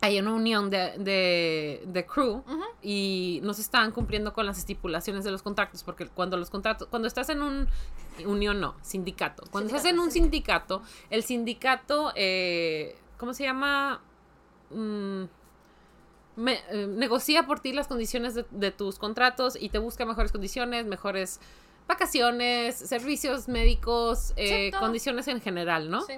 hay 0.00 0.18
una 0.20 0.32
unión 0.32 0.70
de, 0.70 0.96
de, 0.98 1.82
de 1.86 2.06
crew 2.06 2.44
y 2.82 3.40
no 3.42 3.52
se 3.52 3.62
estaban 3.62 3.90
cumpliendo 3.90 4.32
con 4.32 4.46
las 4.46 4.56
estipulaciones 4.56 5.24
de 5.24 5.32
los 5.32 5.42
contratos, 5.42 5.82
porque 5.82 6.06
cuando 6.06 6.36
los 6.36 6.50
contratos, 6.50 6.86
cuando 6.88 7.08
estás 7.08 7.28
en 7.30 7.42
un 7.42 7.68
unión 8.24 8.60
no, 8.60 8.76
sindicato, 8.80 9.42
cuando 9.50 9.66
estás 9.68 9.84
en 9.90 9.98
un 9.98 10.10
sindicato, 10.12 10.82
el 11.10 11.24
sindicato, 11.24 12.12
eh, 12.14 12.96
¿cómo 13.18 13.34
se 13.34 13.42
llama? 13.42 14.00
Mm, 14.70 15.24
me- 16.36 16.60
eh, 16.70 16.86
negocia 16.86 17.46
por 17.46 17.58
ti 17.60 17.72
las 17.72 17.88
condiciones 17.88 18.34
de, 18.34 18.46
de 18.52 18.70
tus 18.70 18.98
contratos 19.00 19.56
y 19.60 19.68
te 19.68 19.78
busca 19.78 20.04
mejores 20.06 20.30
condiciones, 20.30 20.86
mejores 20.86 21.40
vacaciones, 21.88 22.76
servicios 22.76 23.48
médicos, 23.48 24.32
eh, 24.36 24.70
condiciones 24.78 25.26
en 25.26 25.40
general, 25.40 25.90
¿no? 25.90 26.02
Sí. 26.02 26.14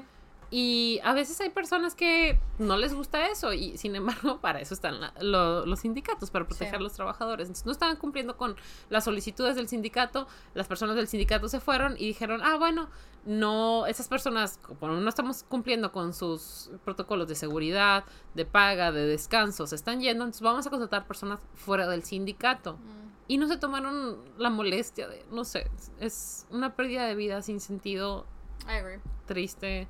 Y 0.53 0.98
a 1.05 1.12
veces 1.12 1.40
hay 1.40 1.51
personas 1.51 1.94
que 1.94 2.40
no 2.59 2.76
les 2.76 2.92
gusta 2.92 3.28
eso 3.28 3.53
y 3.53 3.78
sin 3.78 3.94
embargo 3.94 4.38
para 4.40 4.61
eso 4.61 4.74
están 4.74 5.01
la- 5.01 5.14
lo- 5.20 5.64
los 5.64 5.78
sindicatos, 5.80 6.30
para 6.32 6.44
proteger 6.46 6.70
Sí. 6.74 6.76
a 6.76 6.80
los 6.80 6.92
trabajadores. 6.92 7.46
Entonces 7.46 7.66
no 7.66 7.72
estaban 7.72 7.96
cumpliendo 7.96 8.36
con 8.36 8.57
las 8.88 9.05
solicitudes 9.05 9.55
del 9.55 9.68
sindicato, 9.68 10.26
las 10.55 10.66
personas 10.66 10.96
del 10.96 11.07
sindicato 11.07 11.48
se 11.48 11.61
fueron 11.61 11.94
y 11.96 12.07
dijeron, 12.07 12.40
ah, 12.42 12.57
bueno, 12.59 12.88
no, 13.24 13.86
esas 13.86 14.09
personas, 14.09 14.59
no 14.80 15.09
estamos 15.09 15.44
cumpliendo 15.44 15.92
con 15.92 16.12
sus 16.14 16.70
protocolos 16.84 17.28
de 17.28 17.34
seguridad, 17.36 18.05
de 18.34 18.44
paga, 18.44 18.90
de 18.90 19.07
descanso, 19.07 19.66
se 19.68 19.76
están 19.76 20.01
yendo, 20.01 20.24
entonces 20.24 20.42
vamos 20.42 20.66
a 20.66 20.70
contratar 20.70 21.07
personas 21.07 21.38
fuera 21.55 21.86
del 21.86 22.03
sindicato. 22.03 22.74
Mm. 22.74 23.11
Y 23.28 23.38
no 23.38 23.46
se 23.46 23.57
tomaron 23.59 24.18
la 24.38 24.51
molestia 24.51 25.07
de, 25.07 25.24
no 25.30 25.44
sé, 25.44 25.70
es 26.01 26.46
una 26.51 26.74
pérdida 26.74 27.07
de 27.07 27.14
vida 27.14 27.40
sin 27.42 27.61
sentido 27.61 28.26
I 28.66 28.72
agree. 28.78 28.98
triste, 29.26 29.86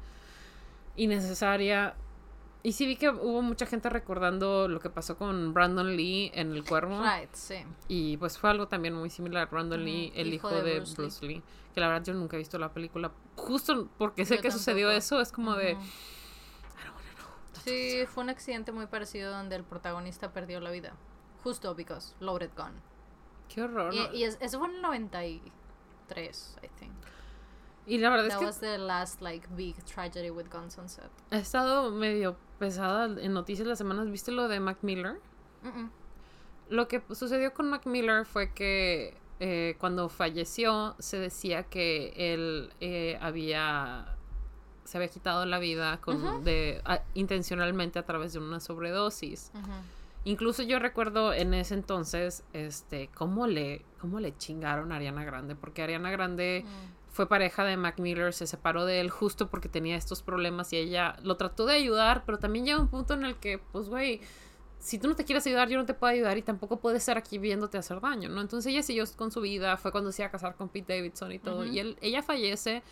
innecesaria. 0.96 1.94
Y 2.62 2.72
sí 2.72 2.84
vi 2.86 2.96
que 2.96 3.08
hubo 3.08 3.40
mucha 3.40 3.64
gente 3.64 3.88
recordando 3.88 4.68
lo 4.68 4.80
que 4.80 4.90
pasó 4.90 5.16
con 5.16 5.54
Brandon 5.54 5.96
Lee 5.96 6.30
en 6.34 6.52
El 6.52 6.62
Cuervo. 6.64 7.00
Right, 7.02 7.32
sí. 7.32 7.56
Y 7.88 8.18
pues 8.18 8.36
fue 8.38 8.50
algo 8.50 8.68
también 8.68 8.94
muy 8.94 9.08
similar. 9.08 9.48
Brandon 9.50 9.80
Ujú, 9.80 9.86
Lee, 9.88 10.12
el 10.14 10.34
hijo, 10.34 10.48
hijo 10.48 10.56
de 10.56 10.62
de, 10.62 10.76
Bruce 10.76 10.94
Bruce, 10.94 11.26
Lee. 11.26 11.42
Que 11.74 11.80
la 11.80 11.88
verdad 11.88 12.04
yo 12.04 12.12
nunca 12.14 12.36
he 12.36 12.38
visto 12.38 12.58
la 12.58 12.70
película. 12.72 13.12
Justo 13.36 13.88
porque 13.96 14.26
sé 14.26 14.36
Yo 14.36 14.42
que 14.42 14.50
sucedió 14.50 14.88
tampoco. 14.88 14.98
eso, 14.98 15.20
es 15.22 15.32
como 15.32 15.54
de... 15.56 15.74
Ujú. 15.74 15.82
Sí, 17.64 18.04
fue 18.06 18.22
un 18.24 18.30
accidente 18.30 18.72
muy 18.72 18.86
parecido 18.86 19.30
donde 19.32 19.56
el 19.56 19.64
protagonista 19.64 20.32
perdió 20.32 20.60
la 20.60 20.70
vida. 20.70 20.92
Justo 21.42 21.74
because 21.74 22.14
Loaded 22.20 22.50
Gun. 22.56 22.72
Qué 23.48 23.62
horror. 23.62 23.92
Y, 23.94 24.18
y 24.18 24.24
es- 24.24 24.38
eso 24.40 24.58
fue 24.58 24.68
en 24.68 24.76
el 24.76 24.82
93, 24.82 26.56
I 26.62 26.68
think. 26.78 26.92
Y 27.86 27.98
la 27.98 28.10
verdad 28.10 28.26
es 28.26 28.32
That 28.34 28.38
que 28.40 28.44
was 28.46 28.60
the 28.60 28.78
last 28.78 29.20
like 29.22 29.48
big 29.56 29.74
tragedy 29.84 30.30
with 30.30 30.46
guns 30.50 30.78
on 30.78 30.88
set. 30.88 31.10
ha 31.30 31.38
estado 31.38 31.90
medio 31.90 32.36
pesada 32.58 33.06
en 33.20 33.32
noticias 33.32 33.66
las 33.66 33.78
semanas. 33.78 34.10
¿Viste 34.10 34.30
lo 34.32 34.48
de 34.48 34.60
Mac 34.60 34.78
Miller? 34.82 35.18
Lo 36.68 36.86
que 36.88 37.02
sucedió 37.12 37.52
con 37.52 37.68
Mac 37.68 37.86
Miller 37.86 38.24
fue 38.24 38.52
que 38.52 39.16
eh, 39.40 39.76
cuando 39.80 40.08
falleció 40.08 40.94
se 40.98 41.18
decía 41.18 41.64
que 41.64 42.12
él 42.16 42.72
eh, 42.80 43.18
había 43.20 44.16
se 44.84 44.98
había 44.98 45.08
quitado 45.08 45.46
la 45.46 45.58
vida 45.60 46.00
con, 46.00 46.42
de, 46.44 46.80
a- 46.84 47.02
intencionalmente 47.14 47.98
a 47.98 48.04
través 48.04 48.32
de 48.32 48.40
una 48.40 48.58
sobredosis. 48.60 49.52
Incluso 50.24 50.62
yo 50.62 50.78
recuerdo 50.78 51.32
en 51.32 51.54
ese 51.54 51.74
entonces 51.74 52.44
este 52.52 53.08
cómo 53.14 53.46
le 53.46 53.84
cómo 54.00 54.20
le 54.20 54.36
chingaron 54.36 54.92
a 54.92 54.96
Ariana 54.96 55.24
Grande 55.24 55.54
porque 55.56 55.82
Ariana 55.82 56.10
Grande 56.10 56.64
Mm. 56.64 56.99
Fue 57.20 57.28
pareja 57.28 57.64
de 57.64 57.76
Mac 57.76 57.98
Miller, 57.98 58.32
se 58.32 58.46
separó 58.46 58.86
de 58.86 58.98
él 58.98 59.10
justo 59.10 59.50
porque 59.50 59.68
tenía 59.68 59.94
estos 59.94 60.22
problemas 60.22 60.72
y 60.72 60.78
ella 60.78 61.16
lo 61.22 61.36
trató 61.36 61.66
de 61.66 61.74
ayudar, 61.74 62.22
pero 62.24 62.38
también 62.38 62.64
llega 62.64 62.80
un 62.80 62.88
punto 62.88 63.12
en 63.12 63.26
el 63.26 63.36
que, 63.36 63.58
pues, 63.58 63.90
güey, 63.90 64.22
si 64.78 64.98
tú 64.98 65.06
no 65.06 65.16
te 65.16 65.26
quieres 65.26 65.46
ayudar, 65.46 65.68
yo 65.68 65.76
no 65.76 65.84
te 65.84 65.92
puedo 65.92 66.10
ayudar 66.10 66.38
y 66.38 66.42
tampoco 66.42 66.80
puedes 66.80 67.00
estar 67.00 67.18
aquí 67.18 67.36
viéndote 67.36 67.76
hacer 67.76 68.00
daño, 68.00 68.30
¿no? 68.30 68.40
Entonces 68.40 68.72
ella 68.72 68.82
siguió 68.82 69.04
con 69.16 69.30
su 69.30 69.42
vida, 69.42 69.76
fue 69.76 69.92
cuando 69.92 70.12
se 70.12 70.22
iba 70.22 70.28
a 70.28 70.30
casar 70.30 70.54
con 70.54 70.70
Pete 70.70 70.96
Davidson 70.96 71.30
y 71.32 71.38
todo, 71.38 71.66
y 71.66 71.78
él, 71.78 71.98
ella 72.00 72.22
fallece 72.22 72.82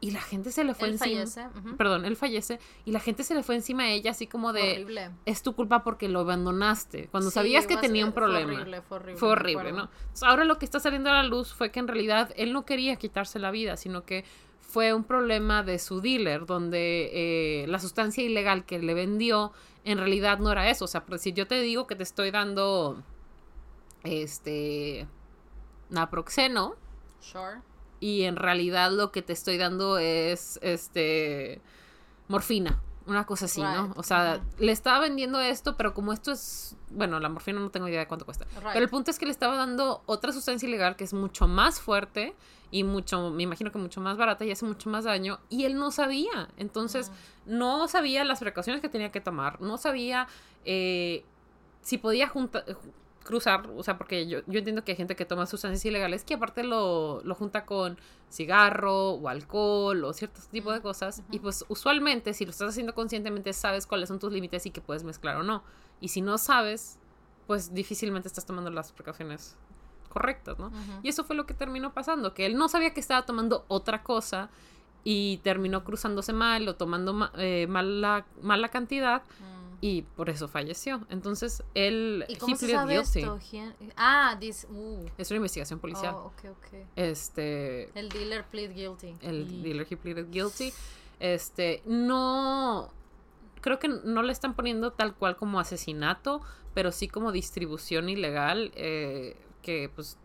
y 0.00 0.10
la 0.10 0.20
gente 0.20 0.52
se 0.52 0.62
le 0.62 0.74
fue 0.74 0.88
Él 0.88 0.94
encima. 0.94 1.26
fallece. 1.26 1.46
Perdón, 1.78 2.04
él 2.04 2.16
fallece 2.16 2.60
y 2.84 2.92
la 2.92 3.00
gente 3.00 3.24
se 3.24 3.34
le 3.34 3.42
fue 3.42 3.54
encima 3.54 3.84
a 3.84 3.88
ella 3.90 4.10
así 4.10 4.26
como 4.26 4.52
de, 4.52 4.72
Horrible. 4.72 5.10
es 5.24 5.42
tu 5.42 5.54
culpa 5.54 5.82
porque 5.82 6.08
lo 6.08 6.20
abandonaste, 6.20 7.08
cuando 7.08 7.30
Sí, 7.30 7.34
sabías 7.34 7.66
que 7.66 7.76
tenía 7.78 8.04
un 8.04 8.10
eh, 8.10 8.12
fue 8.12 8.22
problema. 8.22 8.52
horrible, 8.52 8.82
fue 8.82 8.96
horrible. 8.98 9.18
Fue 9.18 9.28
horrible. 9.30 9.72
¿no? 9.72 9.82
Entonces, 9.84 10.22
ahora 10.22 10.44
lo 10.44 10.58
que 10.58 10.64
está 10.66 10.80
saliendo 10.80 11.08
a 11.10 11.14
la 11.14 11.22
luz 11.22 11.54
fue 11.54 11.70
que 11.70 11.80
en 11.80 11.88
realidad 11.88 12.30
él 12.36 12.52
no 12.52 12.64
quería 12.66 12.96
quitarse 12.96 13.38
la 13.38 13.50
vida, 13.50 13.76
sino 13.78 14.04
que 14.04 14.24
fue 14.60 14.92
un 14.92 15.04
problema 15.04 15.62
de 15.62 15.78
su 15.78 16.00
dealer, 16.02 16.44
donde 16.44 17.10
eh, 17.62 17.66
la 17.68 17.78
sustancia 17.78 18.22
ilegal 18.22 18.66
que 18.66 18.78
le 18.78 18.92
vendió 18.92 19.52
en 19.84 19.96
realidad 19.98 20.40
no 20.40 20.50
era 20.52 20.68
eso. 20.68 20.84
O 20.84 20.88
sea, 20.88 21.04
por 21.06 21.14
decir, 21.14 21.32
yo 21.34 21.46
te 21.46 21.60
digo 21.62 21.86
que 21.86 21.96
te 21.96 22.02
estoy 22.02 22.30
dando 22.32 23.02
este 24.04 25.06
naproxeno 25.90 26.74
Sure. 27.20 27.60
Y 28.00 28.22
en 28.24 28.36
realidad 28.36 28.90
lo 28.92 29.12
que 29.12 29.22
te 29.22 29.32
estoy 29.32 29.56
dando 29.58 29.98
es 29.98 30.58
este 30.62 31.60
morfina, 32.28 32.80
una 33.06 33.24
cosa 33.24 33.44
así, 33.44 33.60
¿no? 33.62 33.92
O 33.96 34.02
sea, 34.02 34.40
le 34.58 34.72
estaba 34.72 34.98
vendiendo 35.00 35.40
esto, 35.40 35.76
pero 35.76 35.94
como 35.94 36.12
esto 36.12 36.32
es, 36.32 36.76
bueno, 36.90 37.20
la 37.20 37.28
morfina 37.28 37.60
no 37.60 37.70
tengo 37.70 37.86
idea 37.88 38.00
de 38.00 38.08
cuánto 38.08 38.24
cuesta. 38.24 38.44
Right. 38.56 38.72
Pero 38.72 38.84
el 38.84 38.90
punto 38.90 39.10
es 39.12 39.18
que 39.18 39.26
le 39.26 39.30
estaba 39.30 39.56
dando 39.56 40.02
otra 40.06 40.32
sustancia 40.32 40.68
ilegal 40.68 40.96
que 40.96 41.04
es 41.04 41.12
mucho 41.14 41.46
más 41.46 41.80
fuerte 41.80 42.34
y 42.72 42.82
mucho, 42.82 43.30
me 43.30 43.44
imagino 43.44 43.70
que 43.70 43.78
mucho 43.78 44.00
más 44.00 44.16
barata 44.16 44.44
y 44.44 44.50
hace 44.50 44.64
mucho 44.64 44.90
más 44.90 45.04
daño 45.04 45.38
y 45.48 45.66
él 45.66 45.76
no 45.76 45.92
sabía. 45.92 46.48
Entonces, 46.56 47.12
no 47.46 47.86
sabía 47.86 48.24
las 48.24 48.40
precauciones 48.40 48.82
que 48.82 48.88
tenía 48.88 49.12
que 49.12 49.20
tomar, 49.20 49.60
no 49.60 49.78
sabía 49.78 50.26
eh, 50.64 51.22
si 51.82 51.98
podía 51.98 52.26
junta- 52.28 52.64
ju- 52.66 52.92
cruzar, 53.26 53.68
o 53.76 53.82
sea, 53.82 53.98
porque 53.98 54.26
yo, 54.26 54.38
yo 54.46 54.58
entiendo 54.60 54.84
que 54.84 54.92
hay 54.92 54.96
gente 54.96 55.16
que 55.16 55.24
toma 55.26 55.44
sustancias 55.46 55.84
ilegales 55.84 56.24
que 56.24 56.34
aparte 56.34 56.62
lo, 56.64 57.20
lo 57.24 57.34
junta 57.34 57.66
con 57.66 57.98
cigarro 58.30 59.10
o 59.10 59.28
alcohol 59.28 60.04
o 60.04 60.12
cierto 60.12 60.40
tipo 60.50 60.72
de 60.72 60.80
cosas 60.80 61.22
y 61.30 61.38
pues 61.40 61.64
usualmente 61.68 62.32
si 62.34 62.44
lo 62.44 62.50
estás 62.52 62.70
haciendo 62.70 62.94
conscientemente 62.94 63.52
sabes 63.52 63.86
cuáles 63.86 64.08
son 64.08 64.18
tus 64.18 64.32
límites 64.32 64.64
y 64.66 64.70
que 64.70 64.80
puedes 64.80 65.04
mezclar 65.04 65.36
o 65.36 65.42
no. 65.42 65.62
Y 66.00 66.08
si 66.08 66.20
no 66.22 66.38
sabes, 66.38 66.98
pues 67.46 67.74
difícilmente 67.74 68.28
estás 68.28 68.46
tomando 68.46 68.70
las 68.70 68.92
precauciones 68.92 69.56
correctas, 70.08 70.58
¿no? 70.58 70.70
Y 71.02 71.08
eso 71.08 71.24
fue 71.24 71.36
lo 71.36 71.44
que 71.46 71.54
terminó 71.54 71.92
pasando, 71.92 72.32
que 72.32 72.46
él 72.46 72.56
no 72.56 72.68
sabía 72.68 72.94
que 72.94 73.00
estaba 73.00 73.26
tomando 73.26 73.64
otra 73.68 74.02
cosa 74.02 74.48
y 75.04 75.38
terminó 75.38 75.84
cruzándose 75.84 76.32
mal 76.32 76.66
o 76.68 76.74
tomando 76.76 77.12
ma- 77.12 77.32
eh, 77.36 77.66
mal, 77.68 78.00
la, 78.00 78.24
mal 78.42 78.60
la 78.62 78.68
cantidad 78.70 79.22
Mm. 79.40 79.55
Y 79.88 80.02
por 80.02 80.28
eso 80.30 80.48
falleció. 80.48 81.06
Entonces 81.10 81.62
él 81.74 82.24
¿Y 82.28 82.36
cómo 82.36 82.56
se 82.56 82.68
sabe 82.68 82.96
esto? 82.96 83.38
¿Quién- 83.50 83.72
Ah, 83.96 84.36
this. 84.40 84.66
Uh. 84.68 85.04
Es 85.16 85.30
una 85.30 85.36
investigación 85.36 85.78
policial. 85.78 86.12
Oh, 86.14 86.26
ok, 86.26 86.50
ok. 86.50 86.74
Este 86.96 87.90
El 87.98 88.08
dealer 88.08 88.44
plead 88.46 88.72
guilty. 88.74 89.14
el 89.20 89.48
Y- 89.50 89.62
dealer 89.62 89.86
he 89.88 89.96
pleaded 89.96 90.28
guilty. 90.30 90.72
Este 91.20 91.82
no 91.86 92.90
creo 93.60 93.78
que 93.78 93.88
no 93.88 94.22
le 94.22 94.32
están 94.32 94.54
poniendo 94.54 94.92
tal 94.92 95.14
cual 95.14 95.36
como 95.36 95.60
asesinato, 95.60 96.40
pero 96.74 96.90
sí 96.92 97.06
como 97.08 97.30
distribución 97.32 98.08
ilegal 98.08 98.72
eh, 98.74 99.36
que 99.62 99.88
pues 99.94 100.18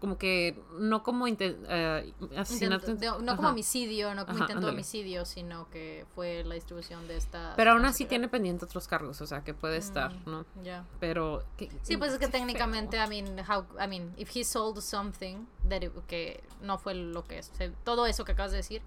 como 0.00 0.16
que 0.18 0.58
no 0.78 1.02
como 1.02 1.26
inten- 1.28 1.56
eh, 1.68 2.12
asesinato 2.36 2.90
Intento- 2.90 3.18
de- 3.18 3.24
no 3.24 3.32
Ajá. 3.32 3.36
como 3.36 3.48
homicidio, 3.50 4.14
no 4.14 4.24
como 4.24 4.36
Ajá, 4.36 4.44
intento 4.44 4.66
de 4.66 4.72
homicidio, 4.72 5.24
sino 5.24 5.68
que 5.70 6.06
fue 6.14 6.44
la 6.44 6.54
distribución 6.54 7.06
de 7.08 7.16
esta. 7.16 7.52
pero 7.56 7.72
aún 7.72 7.84
así 7.84 8.04
tiene 8.06 8.28
pendiente 8.28 8.64
otros 8.64 8.88
cargos 8.88 9.20
o 9.20 9.26
sea 9.26 9.42
que 9.44 9.52
puede 9.54 9.76
estar 9.76 10.12
Mm. 10.12 10.30
no 10.30 10.46
ilegal. 10.56 10.64
Ya. 10.64 10.84
pero 11.00 11.44
que- 11.56 11.70
Sí, 11.82 11.96
pues 11.96 12.12
es 12.12 12.18
que 12.18 12.26
feo. 12.28 12.32
técnicamente, 12.40 12.96
I 12.96 13.08
mean, 13.08 13.38
how, 13.48 13.64
I 13.82 13.86
mean, 13.86 14.14
if 14.16 14.34
he 14.34 14.44
sold 14.44 14.80
something 14.80 15.46
that 15.68 15.82
it- 15.82 15.92
que 16.06 16.42
no 16.62 16.78
fue 16.78 16.94
lo 16.94 17.24
que 17.24 17.38
es, 17.38 17.50
o 17.50 17.56
sea, 17.56 17.70
todo 17.84 18.06
eso 18.06 18.24
que 18.24 18.32
acabas 18.32 18.52
de 18.52 18.58
decir. 18.58 18.82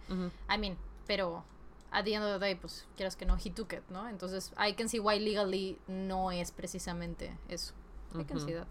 I 0.49 0.57
mean, 0.57 0.77
pero 1.05 1.43
at 1.91 2.03
the 2.03 2.13
end 2.13 2.23
of 2.25 2.33
the 2.33 2.39
day, 2.39 2.55
pues 2.55 2.85
quieras 2.95 3.15
que 3.15 3.25
no, 3.25 3.35
he 3.43 3.49
took 3.51 3.73
it, 3.73 3.81
¿no? 3.89 4.07
Entonces, 4.09 4.51
I 4.57 4.73
can 4.73 4.89
see 4.89 4.99
why 4.99 5.19
legally 5.19 5.77
no 5.87 6.31
es 6.31 6.51
precisamente 6.51 7.35
eso. 7.47 7.73
I 8.19 8.23
can 8.23 8.39
see 8.39 8.53
that. 8.53 8.67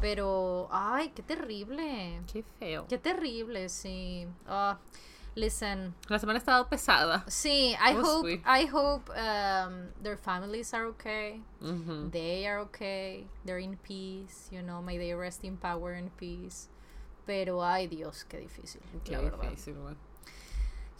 Pero, 0.00 0.68
ay, 0.72 1.10
qué 1.10 1.22
terrible. 1.22 2.20
qué 2.32 2.42
feo 2.58 2.86
Qué 2.88 2.98
terrible, 2.98 3.68
sí. 3.68 4.26
Ah, 4.46 4.78
listen, 5.34 5.94
la 6.08 6.18
semana 6.18 6.38
ha 6.38 6.40
estado 6.40 6.68
pesada 6.68 7.24
sí, 7.28 7.74
I 7.80 7.94
Oh, 7.96 8.02
hope, 8.02 8.20
sweet. 8.28 8.42
I 8.44 8.66
hope 8.66 9.08
um, 9.10 9.88
their 10.02 10.16
families 10.16 10.74
are 10.74 10.86
okay. 10.86 11.40
They 12.10 12.46
are 12.46 12.58
okay. 12.62 13.26
They're 13.44 13.60
in 13.62 13.76
peace. 13.78 14.48
You 14.50 14.62
know, 14.62 14.82
may 14.82 14.98
they 14.98 15.14
rest 15.14 15.44
in 15.44 15.56
power 15.56 15.92
and 15.92 16.10
peace. 16.16 16.68
Pero 17.24 17.62
ay 17.62 17.86
Dios, 17.86 18.24
qué 18.28 18.38
difícil, 18.40 18.80
qué 19.04 19.12
la 19.12 19.20
verdad. 19.22 19.50
difícil. 19.50 19.76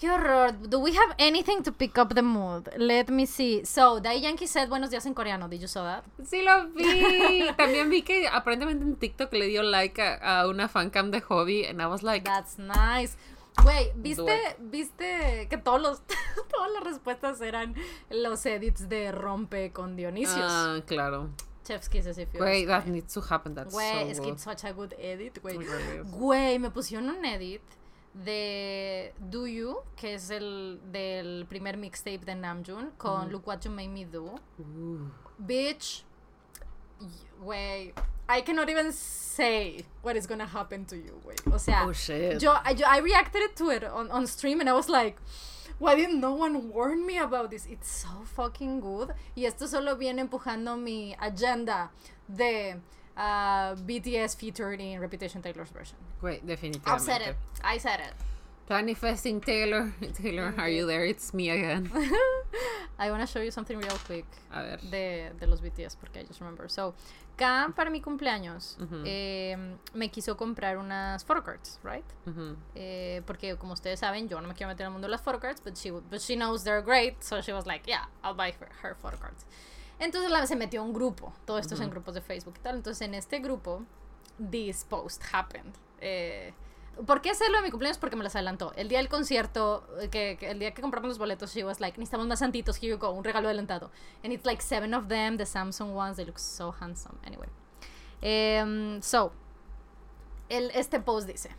Qué 0.03 0.11
horror. 0.11 0.53
Do 0.69 0.81
we 0.81 0.91
have 0.97 1.15
anything 1.17 1.63
to 1.63 1.71
pick 1.71 1.97
up 1.97 2.13
the 2.13 2.23
mood? 2.23 2.69
Let 2.77 3.09
me 3.09 3.25
see. 3.25 3.65
So, 3.65 4.01
Dai 4.01 4.15
Yankee 4.15 4.49
said 4.49 4.69
buenos 4.69 4.91
días 4.91 5.07
en 5.07 5.15
coreano. 5.15 5.49
Did 5.49 5.61
you 5.61 5.69
saw 5.69 5.85
that? 5.85 6.05
Sí 6.25 6.43
lo 6.43 6.71
vi. 6.71 7.47
También 7.57 7.89
vi 7.89 8.03
que 8.03 8.27
aparentemente 8.27 8.85
en 8.85 8.97
TikTok 8.97 9.33
le 9.33 9.47
dio 9.47 9.63
like 9.63 10.03
a, 10.03 10.41
a 10.41 10.49
una 10.49 10.67
fancam 10.67 11.13
de 11.13 11.21
hobby 11.21 11.67
and 11.67 11.81
I 11.81 11.87
was 11.87 12.03
like, 12.03 12.25
That's 12.25 12.59
nice. 12.59 13.17
Güey, 13.63 13.93
¿viste. 13.95 14.57
¿viste 14.59 15.47
que 15.49 15.57
todos 15.59 15.81
los, 15.81 16.03
todas 16.51 16.73
las 16.73 16.83
respuestas 16.83 17.41
eran 17.41 17.77
los 18.11 18.45
edits 18.45 18.89
de 18.89 19.13
Rompe 19.13 19.71
con 19.71 19.95
Dionisios? 19.95 20.51
ah, 20.51 20.81
claro. 20.85 21.31
Chef's 21.65 21.89
kisses 21.89 22.19
if 22.19 22.33
you 22.33 22.41
Güey, 22.41 22.67
that 22.67 22.87
needs 22.87 23.15
to 23.15 23.21
happen. 23.21 23.55
That's 23.55 23.73
Güey, 23.73 24.03
so 24.03 24.09
es 24.09 24.19
que 24.19 24.25
good. 24.25 24.35
it's 24.35 24.43
such 24.43 24.65
a 24.65 24.73
good 24.73 24.95
edit, 24.99 25.41
güey. 25.41 25.59
Güey, 26.11 26.59
me 26.59 26.71
pusieron 26.71 27.09
un 27.09 27.25
edit 27.25 27.63
de 28.15 29.13
Do 29.19 29.47
You, 29.47 29.79
que 29.97 30.15
es 30.15 30.31
el 30.31 30.81
del 30.93 31.47
primer 31.49 31.77
mixtape 31.77 32.25
de 32.25 32.35
Namjoon, 32.35 32.91
con 32.99 33.31
Look 33.31 33.47
What 33.47 33.61
You 33.65 33.71
Made 33.71 33.89
Me 33.89 34.05
Do. 34.05 34.39
Ooh. 34.61 35.11
Bitch, 35.39 36.05
güey, 37.43 37.93
I 38.29 38.41
cannot 38.43 38.69
even 38.69 38.93
say 38.93 39.85
what 40.03 40.17
is 40.17 40.27
gonna 40.27 40.47
happen 40.47 40.85
to 40.87 40.97
you, 40.97 41.21
güey. 41.25 41.37
O 41.53 41.59
sea, 41.59 41.85
Oh, 41.87 41.93
shit. 41.93 42.41
yo, 42.43 42.53
I, 42.65 42.73
yo, 42.73 42.87
I 42.87 42.99
reacted 43.01 43.57
to 43.57 43.71
it 43.71 43.85
on, 43.85 44.11
on 44.11 44.27
stream 44.27 44.61
and 44.61 44.69
I 44.69 44.73
was 44.75 44.89
like, 44.89 45.17
why 45.79 45.97
didn't 45.97 46.21
no 46.21 46.33
one 46.35 46.69
warn 46.73 47.05
me 47.07 47.19
about 47.19 47.51
this? 47.51 47.67
It's 47.67 47.91
so 47.91 48.09
fucking 48.37 48.81
good. 48.81 49.13
Y 49.37 49.45
esto 49.47 49.67
solo 49.67 49.97
viene 49.97 50.21
empujando 50.23 50.77
mi 50.77 51.15
agenda 51.19 51.91
de 52.29 52.77
uh, 53.17 53.75
BTS 53.77 54.37
featured 54.37 54.81
in 54.81 55.01
Reputation 55.01 55.43
Taylor's 55.43 55.71
version. 55.71 55.97
Güey, 56.21 56.37
I've 56.37 56.47
definitivamente. 56.47 57.01
said 57.01 57.23
it. 57.23 57.37
I 57.63 57.79
said 57.79 58.01
it. 58.01 58.15
Manifesting 58.71 59.41
Taylor. 59.41 59.93
Taylor, 60.15 60.55
are 60.57 60.69
you 60.71 60.87
there? 60.87 61.05
It's 61.05 61.35
me 61.35 61.51
again. 61.51 61.91
I 62.99 63.11
want 63.11 63.21
to 63.21 63.27
show 63.27 63.41
you 63.43 63.51
something 63.51 63.77
real 63.77 63.99
quick 64.07 64.25
A 64.51 64.63
ver. 64.63 64.77
de, 64.91 65.31
de 65.39 65.47
los 65.47 65.61
BTS 65.61 65.97
porque 66.01 66.21
I 66.21 66.25
just 66.25 66.41
remember. 66.41 66.69
So, 66.71 66.95
Cam 67.37 67.73
para 67.75 67.91
mi 67.91 68.01
cumpleaños 68.01 68.77
eh, 69.05 69.57
me 69.95 70.09
quiso 70.11 70.37
comprar 70.37 70.79
unas 70.79 71.25
photocards, 71.25 71.79
right? 71.83 72.05
Ujú. 72.27 72.57
Eh, 72.75 73.21
porque 73.27 73.57
como 73.57 73.73
ustedes 73.75 74.01
saben, 74.01 74.29
yo 74.29 74.41
no 74.41 74.49
me 74.49 74.55
quiero 74.55 74.69
meter 74.69 74.85
en 74.85 74.89
el 74.89 74.93
mundo 74.93 75.07
de 75.09 75.11
las 75.13 75.23
photocards, 75.23 75.61
but 75.63 75.77
she, 75.77 75.91
but 75.91 76.21
she 76.21 76.35
knows 76.37 76.63
they're 76.65 76.83
great, 76.83 77.23
so 77.25 77.41
she 77.43 77.53
was 77.53 77.67
like, 77.67 77.87
yeah, 77.87 78.05
I'll 78.23 78.35
buy 78.35 78.53
her, 78.59 78.69
her 78.83 78.97
photocards. 79.03 79.45
Entonces 80.03 80.33
la, 80.33 80.45
se 80.49 80.57
metió 80.57 80.81
a 80.81 80.85
un 80.85 80.93
grupo, 80.93 81.33
todo 81.45 81.61
esto 81.61 81.75
es 81.77 81.81
en 81.81 81.89
grupos 81.89 82.15
de 82.15 82.21
Facebook 82.21 82.55
y 82.59 82.61
tal. 82.61 82.75
Entonces 82.75 83.03
en 83.03 83.15
este 83.15 83.39
grupo, 83.39 83.85
this 84.51 84.83
post 84.83 85.23
happened. 85.33 85.73
Eh, 86.01 86.53
¿Por 87.07 87.23
qué 87.23 87.31
hacerlo 87.31 87.59
de 87.59 87.63
mi 87.63 87.71
cumpleaños? 87.71 87.99
Porque 87.99 88.17
me 88.17 88.25
las 88.25 88.35
adelantó. 88.35 88.73
El 88.75 88.89
día 88.89 88.99
del 88.99 89.09
concierto, 89.09 89.87
eh, 90.01 90.09
que, 90.09 90.37
que 90.41 90.51
el 90.51 90.59
día 90.59 90.75
que 90.75 90.83
compramos 90.83 91.09
los 91.09 91.19
boletos, 91.19 91.55
she 91.55 91.63
was 91.63 91.79
like, 91.79 91.97
necesitamos 91.99 92.27
más 92.27 92.41
santitos, 92.41 92.79
here 92.79 92.89
you 92.89 92.99
go, 92.99 93.13
un 93.13 93.23
regalo 93.23 93.47
adelantado. 93.47 93.93
And 94.25 94.33
it's 94.33 94.45
like 94.45 94.61
seven 94.61 94.93
of 94.93 95.07
them, 95.07 95.37
the 95.37 95.47
Samsung 95.47 95.95
ones, 95.95 96.17
they 96.17 96.27
look 96.27 96.41
so 96.41 96.75
handsome. 96.81 97.17
Anyway. 97.25 97.49
Em, 98.23 99.01
so, 99.03 99.33
el, 100.49 100.73
este 100.73 100.99
post 100.99 101.29
dice, 101.29 101.51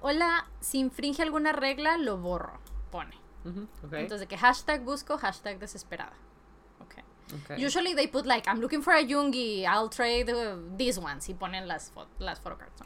hola, 0.00 0.46
si 0.60 0.78
infringe 0.78 1.20
alguna 1.20 1.50
regla, 1.50 1.96
lo 1.96 2.16
borro, 2.16 2.60
pone. 2.92 3.16
Ujú. 3.44 3.66
Ok. 3.84 3.94
Entonces, 3.94 4.20
de 4.20 4.26
que 4.28 4.38
hashtag 4.38 4.84
busco, 4.84 5.18
hashtag 5.18 5.58
desesperada. 5.58 6.12
Okay. 7.44 7.56
Usually 7.64 7.94
they 7.94 8.06
put 8.08 8.26
like, 8.26 8.48
I'm 8.48 8.60
looking 8.60 8.82
for 8.82 8.92
a 8.94 9.04
Jungi, 9.04 9.64
I'll 9.64 9.88
trade 9.88 10.30
uh, 10.30 10.56
these 10.76 10.98
ones, 10.98 11.28
y 11.28 11.34
ponen 11.34 11.66
las, 11.68 11.90
fo- 11.92 12.08
las 12.18 12.40
photocards. 12.40 12.82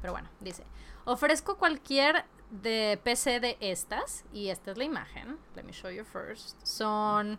Pero 0.00 0.12
bueno, 0.12 0.28
dice, 0.40 0.64
ofrezco 1.04 1.56
cualquier 1.56 2.24
de 2.50 2.98
PC 3.02 3.40
de 3.40 3.56
estas, 3.60 4.24
y 4.32 4.48
esta 4.48 4.70
es 4.72 4.78
la 4.78 4.84
imagen, 4.84 5.38
let 5.56 5.62
me 5.64 5.72
show 5.72 5.90
you 5.90 6.04
first, 6.04 6.56
son 6.66 7.38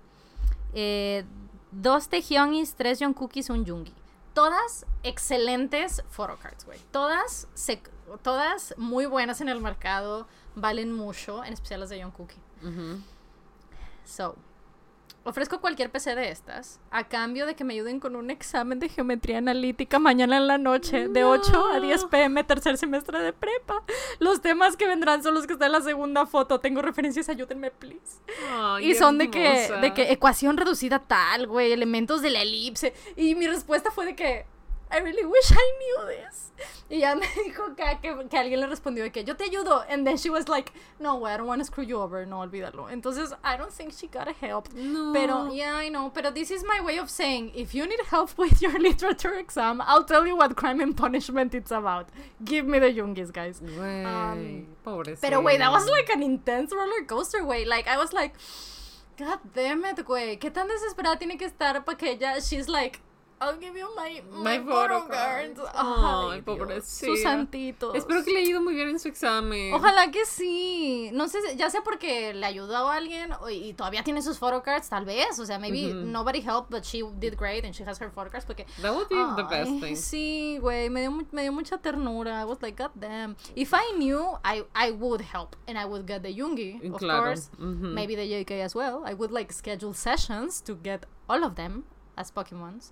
eh, 0.74 1.24
dos 1.72 2.08
Taehyungis, 2.10 2.76
tres 2.76 2.99
Jungkookis, 2.99 3.49
un 3.49 3.66
Jungi. 3.66 3.93
Todas 4.34 4.86
excelentes 5.03 6.03
photocards, 6.10 6.66
güey. 6.66 6.80
Todas, 6.91 7.47
se- 7.53 7.82
todas 8.22 8.74
muy 8.78 9.06
buenas 9.06 9.39
en 9.41 9.47
el 9.49 9.62
mercado, 9.62 10.28
valen 10.56 10.91
mucho, 10.91 11.43
en 11.43 11.53
especial 11.53 11.80
las 11.82 11.89
de 11.89 12.01
Jungkooki. 12.03 12.38
Ujú. 12.64 13.01
So, 14.03 14.36
ofrezco 15.26 15.59
cualquier 15.59 15.91
PC 15.91 16.15
de 16.15 16.30
estas 16.30 16.80
a 16.91 17.07
cambio 17.07 17.45
de 17.45 17.55
que 17.55 17.63
me 17.63 17.73
ayuden 17.73 17.99
con 17.99 18.15
un 18.15 18.30
examen 18.30 18.80
de 18.80 18.89
geometría 18.89 19.39
analítica 19.39 19.97
mañana 19.99 20.38
en 20.38 20.47
la 20.47 20.57
noche 20.59 21.09
de 21.09 21.23
8 21.23 21.65
a 21.73 21.80
10 21.80 22.05
pm, 22.05 22.43
tercer 22.43 22.78
semestre 22.78 23.19
de 23.19 23.34
prepa. 23.34 23.84
Los 24.19 24.41
temas 24.41 24.78
que 24.78 24.88
vendrán 24.88 25.23
son 25.23 25.34
los 25.34 25.47
que 25.47 25.53
están 25.53 25.67
en 25.67 25.71
la 25.73 25.82
segunda 25.82 26.26
foto. 26.28 26.59
Tengo 26.59 26.82
referencias, 26.82 27.28
ayúdenme, 27.28 27.71
please. 27.71 28.21
Y 28.82 28.93
son 28.93 29.17
de 29.17 29.32
que, 29.32 29.71
de 29.82 29.93
que 29.93 30.11
ecuación 30.11 30.57
reducida 30.57 30.99
tal, 30.99 31.47
güey, 31.47 31.71
elementos 31.71 32.21
de 32.21 32.30
la 32.30 32.41
elipse. 32.43 32.93
Y 33.15 33.36
mi 33.36 33.47
respuesta 33.47 33.89
fue 33.89 34.05
de 34.05 34.15
que, 34.15 34.45
I 34.92 35.00
really 35.00 35.26
wish 35.26 35.52
I 35.52 35.72
knew 35.80 36.08
this. 36.16 36.52
Y 36.90 37.00
ya 37.00 37.16
me 37.16 37.26
dijo 37.44 37.76
que, 37.76 37.98
que, 38.02 38.28
que 38.30 38.38
alguien 38.38 38.60
le 38.62 38.68
respondió 38.68 39.04
de 39.04 39.12
que 39.12 39.24
yo 39.24 39.36
te 39.36 39.46
ayudo. 39.46 39.84
And 39.90 40.06
then 40.06 40.16
she 40.18 40.30
was 40.30 40.48
like, 40.48 40.72
no, 41.00 41.18
güey, 41.18 41.34
I 41.34 41.38
don't 41.38 41.48
want 41.48 41.60
to 41.62 41.66
screw 41.66 41.84
you 41.84 42.00
over. 42.00 42.26
No, 42.26 42.38
olvídalo. 42.38 42.90
Entonces, 42.92 43.34
I 43.44 43.58
don't 43.58 43.74
think 43.74 43.94
she 43.94 44.08
got 44.08 44.28
help. 44.40 44.72
No. 44.74 45.12
Pero, 45.12 45.52
yeah, 45.52 45.76
I 45.76 45.90
know. 45.90 46.12
Pero 46.12 46.32
this 46.32 46.52
is 46.52 46.64
my 46.64 46.80
way 46.82 46.98
of 47.00 47.10
saying, 47.10 47.52
if 47.56 47.74
you 47.74 47.88
need 47.88 48.00
help 48.10 48.38
with 48.38 48.62
your 48.62 48.78
literature 48.80 49.34
exam, 49.34 49.82
I'll 49.86 50.04
tell 50.04 50.26
you 50.28 50.38
what 50.38 50.56
crime 50.56 50.80
and 50.80 50.96
punishment 50.96 51.56
it's 51.56 51.72
about. 51.72 52.10
Give 52.44 52.66
me 52.66 52.80
the 52.80 52.92
Jungis, 52.94 53.34
guys. 53.34 53.60
Güey, 53.60 54.06
Um. 54.06 54.68
Pero, 55.20 55.42
güey, 55.42 55.58
that 55.58 55.72
was 55.72 55.90
like 55.90 56.10
an 56.10 56.22
intense 56.22 56.72
roller 56.72 57.04
coaster, 57.08 57.40
güey. 57.42 57.66
Like, 57.66 57.88
I 57.88 57.98
was 57.98 58.14
like, 58.14 58.36
God 59.18 59.40
damn 59.54 59.84
it, 59.86 59.98
güey. 60.06 60.38
¿Qué 60.40 60.54
tan 60.54 60.68
desesperada 60.68 61.18
tiene 61.18 61.38
que 61.38 61.48
estar 61.48 61.84
para 61.84 61.98
que 61.98 62.12
ella, 62.12 62.40
she's 62.40 62.70
like, 62.70 63.02
I'll 63.42 63.58
give 63.60 63.76
you 63.78 63.88
my, 63.98 64.22
my, 64.32 64.58
My 64.58 64.64
photo 64.66 65.02
photocards. 65.02 65.56
cards. 65.58 65.60
Ay, 65.76 66.42
pobrecita. 66.42 67.06
Sus 67.06 67.22
santitos. 67.22 67.94
Espero 67.94 68.24
que 68.24 68.32
le 68.32 68.40
haya 68.40 68.50
ido 68.50 68.62
muy 68.62 68.74
bien 68.76 68.88
en 68.90 68.98
su 69.00 69.10
examen. 69.10 69.74
Ojalá 69.74 70.10
que 70.10 70.26
sí. 70.26 71.10
No 71.14 71.28
sé, 71.28 71.40
ya 71.58 71.70
sea 71.70 71.82
porque 71.84 72.34
le 72.34 72.46
ayudó 72.46 72.90
a 72.90 72.96
alguien 72.96 73.32
y 73.52 73.74
todavía 73.74 74.04
tiene 74.04 74.22
sus 74.22 74.40
photocards, 74.40 74.88
tal 74.88 75.04
vez. 75.04 75.38
O 75.40 75.46
sea, 75.46 75.60
maybe 75.60 75.88
Ujú. 75.94 76.06
nobody 76.06 76.40
helped, 76.40 76.70
but 76.72 76.84
she 76.86 77.04
did 77.20 77.36
great 77.36 77.66
and 77.66 77.74
she 77.76 77.84
has 77.84 78.00
her 78.00 78.10
photocards. 78.10 78.46
Porque. 78.46 78.66
That 78.82 78.96
would 78.96 79.10
be 79.10 79.16
the 79.36 79.44
best 79.50 79.70
thing. 79.82 79.96
Sí, 79.98 80.58
güey, 80.62 80.90
me 80.90 81.02
dio, 81.02 81.12
me 81.12 81.42
dio 81.44 81.52
mucha 81.52 81.78
ternura. 81.78 82.40
I 82.42 82.46
was 82.46 82.62
like, 82.62 82.78
God 82.78 82.92
damn. 82.98 83.36
If 83.56 83.74
I 83.74 83.92
knew, 83.98 84.26
I, 84.46 84.64
I 84.74 84.92
would 84.92 85.20
help 85.22 85.58
and 85.68 85.78
I 85.78 85.84
would 85.86 86.06
get 86.08 86.24
the 86.24 86.30
Yungi, 86.34 86.82
of 86.90 87.00
Claro. 87.00 87.24
course. 87.26 87.50
Maybe 87.60 88.16
the 88.16 88.24
JK 88.24 88.62
as 88.64 88.74
well. 88.74 89.04
I 89.06 89.14
would 89.14 89.32
like 89.32 89.52
schedule 89.52 89.94
sessions 89.94 90.62
to 90.62 90.76
get 90.76 91.06
all 91.30 91.44
of 91.44 91.56
them 91.56 91.84
as 92.18 92.32
Pokemons. 92.32 92.92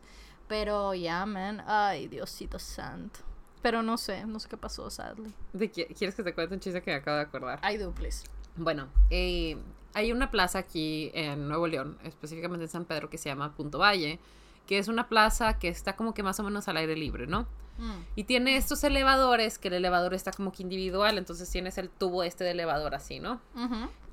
Pero 0.54 0.94
yeah, 0.94 1.26
man. 1.26 1.64
Ay, 1.66 2.08
Diosito 2.08 2.60
santo. 2.60 3.22
Pero 3.64 3.82
no 3.82 3.98
sé, 3.98 4.24
no 4.28 4.40
sé 4.40 4.48
qué 4.48 4.56
pasó, 4.56 4.88
sadly. 4.92 5.34
¿De 5.52 5.72
qué- 5.72 5.88
¿Quieres 5.88 6.14
que 6.14 6.22
te 6.22 6.32
cuente 6.36 6.54
un 6.54 6.60
chiste 6.60 6.80
que 6.84 6.92
me 6.92 6.98
acabo 6.98 7.18
de 7.18 7.24
acordar? 7.24 7.60
I 7.68 7.78
do, 7.78 7.90
please. 7.92 8.24
Bueno, 8.56 8.88
eh, 9.10 9.58
hay 9.96 10.12
una 10.12 10.30
plaza 10.30 10.60
aquí 10.60 11.10
en 11.16 11.48
Nuevo 11.48 11.66
León, 11.66 11.98
específicamente 12.04 12.66
en 12.66 12.70
San 12.70 12.86
Pedro, 12.86 13.10
que 13.10 13.18
se 13.18 13.30
llama 13.30 13.56
Punto 13.56 13.80
Valle, 13.80 14.20
que 14.68 14.78
es 14.78 14.90
una 14.90 15.10
plaza 15.10 15.58
que 15.58 15.70
está 15.70 15.96
como 15.96 16.14
que 16.14 16.22
más 16.22 16.40
o 16.40 16.44
menos 16.44 16.68
al 16.68 16.78
aire 16.78 16.96
libre, 16.96 17.26
¿no? 17.26 17.48
Mm. 17.80 18.02
Y 18.16 18.26
tiene 18.26 18.56
estos 18.56 18.84
elevadores, 18.84 19.58
que 19.58 19.70
el 19.70 19.74
elevador 19.74 20.14
está 20.14 20.32
como 20.32 20.52
que 20.52 20.62
individual, 20.62 21.18
entonces 21.18 21.50
tienes 21.50 21.80
el 21.80 21.90
tubo 21.90 22.22
este 22.22 22.44
de 22.44 22.52
elevador 22.52 22.94
así, 22.94 23.20
¿no? 23.20 23.42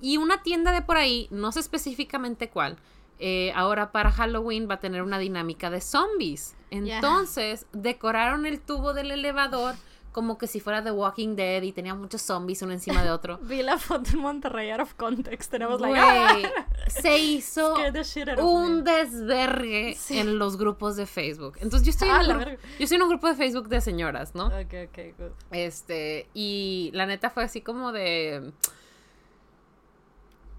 Y 0.01 0.17
una 0.17 0.43
tienda 0.43 0.73
de 0.73 0.81
por 0.81 0.97
ahí, 0.97 1.29
no 1.31 1.53
sé 1.53 1.61
específicamente 1.61 2.49
cuál, 2.49 2.79
eh, 3.21 3.53
ahora 3.55 3.93
para 3.93 4.11
Halloween 4.11 4.69
va 4.69 4.75
a 4.75 4.81
tener 4.81 5.03
una 5.03 5.19
dinámica 5.19 5.71
de 5.71 5.81
zombies. 5.81 6.57
Entonces, 6.71 7.67
decoraron 7.73 8.47
el 8.47 8.61
tubo 8.61 8.93
del 8.95 9.11
elevador 9.11 9.75
como 10.13 10.39
que 10.39 10.49
si 10.49 10.59
fuera 10.59 10.83
The 10.83 10.91
Walking 10.91 11.37
Dead 11.37 11.63
y 11.63 11.71
tenía 11.71 11.95
muchos 11.95 12.23
zombies 12.23 12.63
uno 12.63 12.73
encima 12.73 13.05
de 13.05 13.11
otro. 13.13 13.39
Vi 13.43 13.63
la 13.63 13.79
foto 13.79 14.11
en 14.13 14.19
Monterrey 14.19 14.71
out 14.71 14.81
of 14.81 14.95
context 14.95 15.55
and 15.55 15.63
I 15.63 15.67
was 15.67 15.81
like, 15.81 15.97
ah, 15.97 16.33
Güey, 16.33 16.47
se 16.89 17.19
hizo 17.19 17.75
un 18.39 18.83
desvergue 18.83 19.95
Sí. 19.97 20.19
en 20.19 20.39
los 20.39 20.57
grupos 20.57 20.97
de 20.97 21.07
Facebook. 21.07 21.59
Entonces 21.61 21.87
yo 21.87 21.91
estoy, 21.91 22.09
en 22.09 22.15
Ah, 22.15 22.21
un 22.23 22.29
la 22.29 22.45
yo 22.51 22.57
estoy 22.81 22.97
en 22.97 23.03
un 23.03 23.09
grupo 23.09 23.29
de 23.29 23.35
Facebook 23.37 23.69
de 23.69 23.81
señoras, 23.81 24.35
¿no? 24.35 24.47
Ok, 24.47 24.75
ok, 24.89 24.99
good. 25.17 25.31
Este, 25.53 26.29
y 26.35 26.91
la 26.93 27.07
neta 27.07 27.31
fue 27.31 27.45
así 27.45 27.61
como 27.61 27.93
de... 27.93 28.51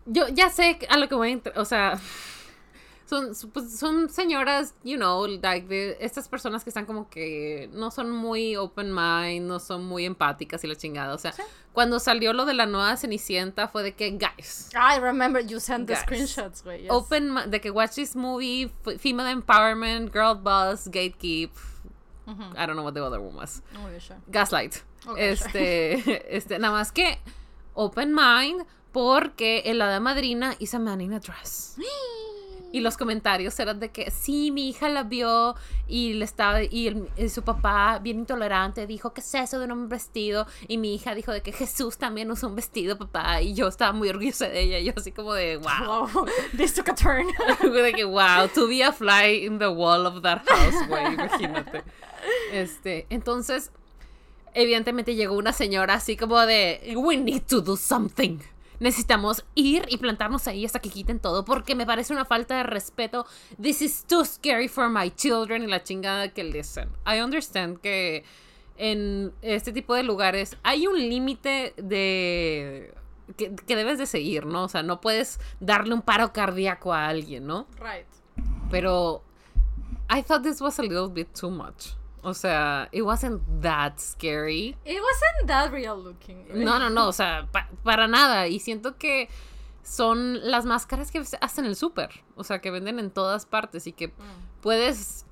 Yo 0.05 0.27
ya 0.29 0.49
sé 0.49 0.79
a 0.89 0.97
lo 0.97 1.07
que 1.09 1.15
voy 1.15 1.29
a 1.29 1.31
entrar, 1.31 1.59
o 1.59 1.65
sea, 1.65 1.99
son, 3.11 3.51
pues, 3.51 3.77
son 3.77 4.09
señoras, 4.09 4.73
you 4.83 4.95
know, 4.95 5.27
like 5.27 5.67
de 5.67 5.97
estas 5.99 6.29
personas 6.29 6.63
que 6.63 6.69
están 6.69 6.85
como 6.85 7.09
que 7.09 7.69
no 7.73 7.91
son 7.91 8.09
muy 8.09 8.55
open 8.55 8.93
mind, 8.93 9.47
no 9.47 9.59
son 9.59 9.85
muy 9.85 10.05
empáticas 10.05 10.63
y 10.63 10.67
la 10.67 10.75
chingada, 10.75 11.13
o 11.13 11.17
sea, 11.17 11.33
cuando 11.73 11.99
salió 11.99 12.31
lo 12.31 12.45
de 12.45 12.53
la 12.53 12.65
nueva 12.65 12.95
Cenicienta 12.95 13.67
fue 13.67 13.83
de 13.83 13.95
que, 13.95 14.11
guys, 14.11 14.69
I 14.73 14.97
remember 14.99 15.45
you 15.45 15.59
sent 15.59 15.87
the 15.87 15.95
screenshots, 15.97 16.63
güey. 16.63 16.83
yes. 16.83 16.91
open, 16.91 17.35
de 17.49 17.59
que 17.59 17.69
watch 17.69 17.95
this 17.95 18.15
movie, 18.15 18.71
female 18.97 19.27
empowerment, 19.27 20.13
girl 20.13 20.35
boss, 20.35 20.87
gatekeep. 20.87 21.51
I 22.55 22.65
don't 22.65 22.77
know 22.77 22.83
what 22.83 22.93
the 22.93 23.03
other 23.03 23.19
one 23.19 23.35
was. 23.35 23.61
Okay, 23.75 23.99
sure. 23.99 24.15
Gaslight. 24.31 24.81
Okay, 25.05 25.31
este, 25.33 26.27
este, 26.37 26.59
nada 26.59 26.71
más 26.71 26.93
que 26.93 27.19
open 27.73 28.13
mind 28.13 28.65
porque 28.93 29.63
el 29.65 29.81
hada 29.81 29.99
madrina 29.99 30.55
is 30.59 30.73
a 30.73 30.79
man 30.79 31.01
in 31.01 31.11
a 31.11 31.19
dress. 31.19 31.77
Y 32.73 32.79
los 32.79 32.95
comentarios 32.97 33.59
eran 33.59 33.79
de 33.81 33.89
que 33.91 34.11
sí, 34.11 34.49
mi 34.51 34.69
hija 34.69 34.87
la 34.87 35.03
vio 35.03 35.55
y 35.87 36.13
le 36.13 36.23
estaba 36.25 36.63
y, 36.63 36.87
el- 36.87 37.09
y 37.17 37.27
su 37.29 37.41
papá 37.43 37.99
bien 38.01 38.19
intolerante 38.19 38.87
dijo, 38.87 39.13
¿qué 39.13 39.19
es 39.21 39.35
eso 39.35 39.59
de 39.59 39.71
un 39.71 39.89
vestido? 39.89 40.47
Y 40.69 40.77
mi 40.77 40.95
hija 40.95 41.13
dijo 41.13 41.31
de 41.33 41.41
que 41.41 41.51
Jesús 41.51 41.97
también 41.97 42.31
usa 42.31 42.47
un 42.47 42.55
vestido, 42.55 42.97
papá, 42.97 43.41
y 43.41 43.53
yo 43.53 43.67
estaba 43.67 43.91
muy 43.91 44.07
orgullosa 44.09 44.47
de 44.47 44.61
ella, 44.61 44.79
y 44.79 44.85
yo 44.85 44.93
así 44.95 45.11
como 45.11 45.33
de, 45.33 45.57
wow, 45.57 46.07
Wow, 46.13 46.25
this 46.55 46.73
took 46.73 46.87
a 46.89 46.95
turn. 46.95 47.27
de 47.73 47.93
que 47.93 48.05
wow, 48.05 48.47
to 48.53 48.67
be 48.67 48.81
a 48.83 48.91
fly 48.93 49.45
in 49.45 49.59
the 49.59 49.67
wall 49.67 50.05
of 50.05 50.21
that 50.21 50.41
house, 50.47 50.87
güey, 50.87 51.13
imagínate. 51.13 51.83
Este, 52.53 53.05
entonces, 53.09 53.71
evidentemente 54.53 55.15
llegó 55.15 55.35
una 55.35 55.53
señora 55.53 55.95
así 55.95 56.15
como 56.17 56.39
de, 56.45 56.93
we 56.95 57.17
need 57.17 57.43
to 57.43 57.61
do 57.61 57.75
something. 57.75 58.39
Necesitamos 58.81 59.45
ir 59.53 59.85
y 59.89 59.97
plantarnos 59.97 60.47
ahí 60.47 60.65
hasta 60.65 60.79
que 60.79 60.89
quiten 60.89 61.19
todo 61.19 61.45
porque 61.45 61.75
me 61.75 61.85
parece 61.85 62.13
una 62.13 62.25
falta 62.25 62.57
de 62.57 62.63
respeto. 62.63 63.27
This 63.61 63.83
is 63.83 64.03
too 64.05 64.25
scary 64.25 64.67
for 64.67 64.89
my 64.89 65.11
children 65.11 65.61
y 65.61 65.67
la 65.67 65.83
chingada 65.83 66.29
que 66.33 66.43
listen. 66.43 66.89
I 67.05 67.21
understand 67.21 67.79
que 67.79 68.23
en 68.77 69.33
este 69.43 69.71
tipo 69.71 69.93
de 69.93 70.01
lugares 70.01 70.57
hay 70.63 70.87
un 70.87 70.97
límite 70.97 71.75
de 71.77 72.91
que, 73.37 73.55
que 73.55 73.75
debes 73.75 73.99
de 73.99 74.07
seguir, 74.07 74.47
¿no? 74.47 74.63
O 74.63 74.67
sea, 74.67 74.81
no 74.81 74.99
puedes 74.99 75.39
darle 75.59 75.93
un 75.93 76.01
paro 76.01 76.33
cardíaco 76.33 76.91
a 76.91 77.07
alguien, 77.07 77.45
¿no? 77.45 77.67
right. 77.79 78.07
Pero 78.71 79.21
I 80.09 80.23
thought 80.23 80.41
this 80.41 80.59
was 80.59 80.79
a 80.79 80.81
little 80.81 81.07
bit 81.07 81.27
too 81.39 81.51
much. 81.51 82.00
O 82.23 82.33
sea, 82.33 82.87
it 82.91 83.01
wasn't 83.03 83.41
that 83.61 83.93
scary. 83.97 84.77
It 84.85 84.99
wasn't 85.01 85.47
that 85.47 85.71
real 85.71 85.97
looking. 85.97 86.45
right? 86.47 86.55
No, 86.57 86.77
no, 86.77 86.89
no, 86.89 87.07
o 87.07 87.11
sea, 87.13 87.47
pa- 87.51 87.69
para 87.83 88.07
nada. 88.07 88.47
Y 88.47 88.59
siento 88.59 88.97
que 88.97 89.27
son 89.83 90.39
las 90.51 90.65
máscaras 90.65 91.09
que 91.11 91.17
hacen 91.19 91.65
en 91.65 91.71
el 91.71 91.75
súper. 91.75 92.23
O 92.35 92.43
sea, 92.43 92.59
que 92.61 92.69
venden 92.69 92.99
en 92.99 93.09
todas 93.09 93.45
partes 93.47 93.87
y 93.87 93.91
que 93.93 94.09
Mm. 94.09 94.11
puedes 94.61 95.25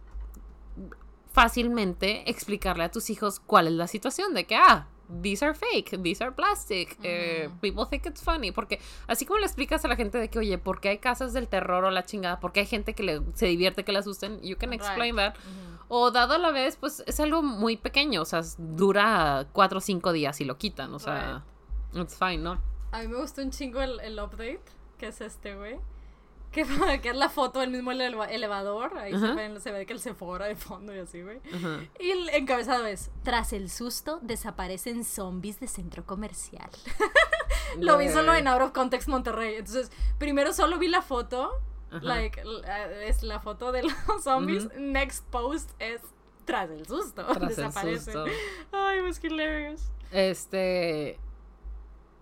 fácilmente 1.32 2.30
explicarle 2.30 2.84
a 2.86 2.92
tus 2.92 3.10
hijos 3.10 3.40
cuál 3.40 3.68
es 3.68 3.74
la 3.74 3.88
situación 3.88 4.34
de 4.34 4.46
que, 4.46 4.56
ah, 4.56 4.88
these 5.22 5.44
are 5.44 5.54
fake, 5.54 6.02
these 6.02 6.22
are 6.22 6.32
plastic, 6.32 6.98
eh, 7.04 7.50
people 7.62 7.86
think 7.86 8.06
it's 8.06 8.22
funny, 8.22 8.52
porque 8.52 8.80
así 9.08 9.26
como 9.26 9.40
le 9.40 9.46
explicas 9.46 9.84
a 9.86 9.88
la 9.88 9.96
gente 9.96 10.18
de 10.18 10.30
que, 10.30 10.40
oye, 10.40 10.58
¿por 10.58 10.80
qué 10.80 10.90
hay 10.90 10.98
casas 11.00 11.34
del 11.34 11.48
terror 11.48 11.84
o 11.84 11.92
la 11.92 12.06
chingada? 12.06 12.40
¿Por 12.40 12.52
qué 12.52 12.62
hay 12.62 12.66
gente 12.66 12.94
que 12.94 13.04
le, 13.04 13.22
se 13.34 13.48
divierte 13.48 13.84
que 13.84 13.92
le 13.92 14.00
asusten? 14.00 14.40
You 14.42 14.58
can 14.58 14.74
explain 14.74 15.16
that. 15.16 15.36
O 15.88 16.12
dado 16.12 16.36
a 16.36 16.38
la 16.38 16.52
vez, 16.52 16.76
pues 16.76 17.04
es 17.08 17.20
algo 17.20 17.42
muy 17.42 17.76
pequeño, 17.76 18.22
o 18.22 18.26
sea, 18.26 18.42
dura 18.58 19.48
cuatro 19.52 19.80
o 19.80 19.82
cinco 19.82 20.14
días 20.14 20.40
y 20.42 20.46
lo 20.46 20.58
quitan, 20.58 20.94
o 20.94 21.00
sea, 21.00 21.44
it's 21.94 22.16
fine, 22.16 22.38
¿no? 22.38 22.62
A 22.92 23.02
mí 23.02 23.08
me 23.08 23.18
gustó 23.18 23.42
un 23.42 23.52
chingo 23.52 23.82
el, 23.82 24.00
el 24.00 24.20
update, 24.20 24.62
que 24.98 25.08
es 25.08 25.22
este, 25.22 25.56
güey. 25.56 25.78
Que, 26.52 26.66
que 27.02 27.10
es 27.10 27.16
la 27.16 27.30
foto 27.30 27.60
del 27.60 27.70
mismo 27.70 27.92
eleva- 27.92 28.26
elevador. 28.30 28.98
Ahí 28.98 29.12
se, 29.12 29.34
ve, 29.34 29.60
se 29.60 29.72
ve 29.72 29.86
que 29.86 29.94
el 29.94 30.00
Sephora 30.00 30.48
de 30.48 30.56
fondo 30.56 30.96
y 30.96 31.00
así, 31.00 31.22
güey. 31.22 31.40
Ajá. 31.54 31.82
Y 32.00 32.10
el 32.12 32.30
encabezado 32.30 32.86
es: 32.88 33.12
Tras 33.24 33.54
el 33.54 33.70
susto, 33.70 34.20
desaparecen 34.24 35.04
zombies 35.06 35.60
de 35.60 35.68
centro 35.68 36.06
comercial. 36.06 36.70
Lo 37.80 37.98
vi 38.00 38.10
solo 38.10 38.34
en 38.34 38.48
Out 38.48 38.62
of 38.62 38.72
Context 38.72 39.08
Monterrey. 39.10 39.56
Entonces, 39.56 39.92
primero 40.18 40.54
solo 40.54 40.80
vi 40.80 40.88
la 40.88 41.02
foto. 41.04 41.52
Ajá. 41.92 42.00
Like, 42.04 42.42
es 43.06 43.22
la 43.24 43.40
foto 43.40 43.72
de 43.72 43.84
los 43.84 43.94
zombies. 44.24 44.70
Next 44.76 45.26
post 45.30 45.70
es 45.80 46.02
tras 46.46 46.70
el 46.72 46.86
susto. 46.88 47.26
Tras 47.26 47.42
el 47.42 47.48
desaparecen. 47.50 48.14
susto. 48.14 48.26
Ay, 48.72 49.02
was 49.02 49.24
hilarious. 49.24 49.92
Este, 50.12 51.20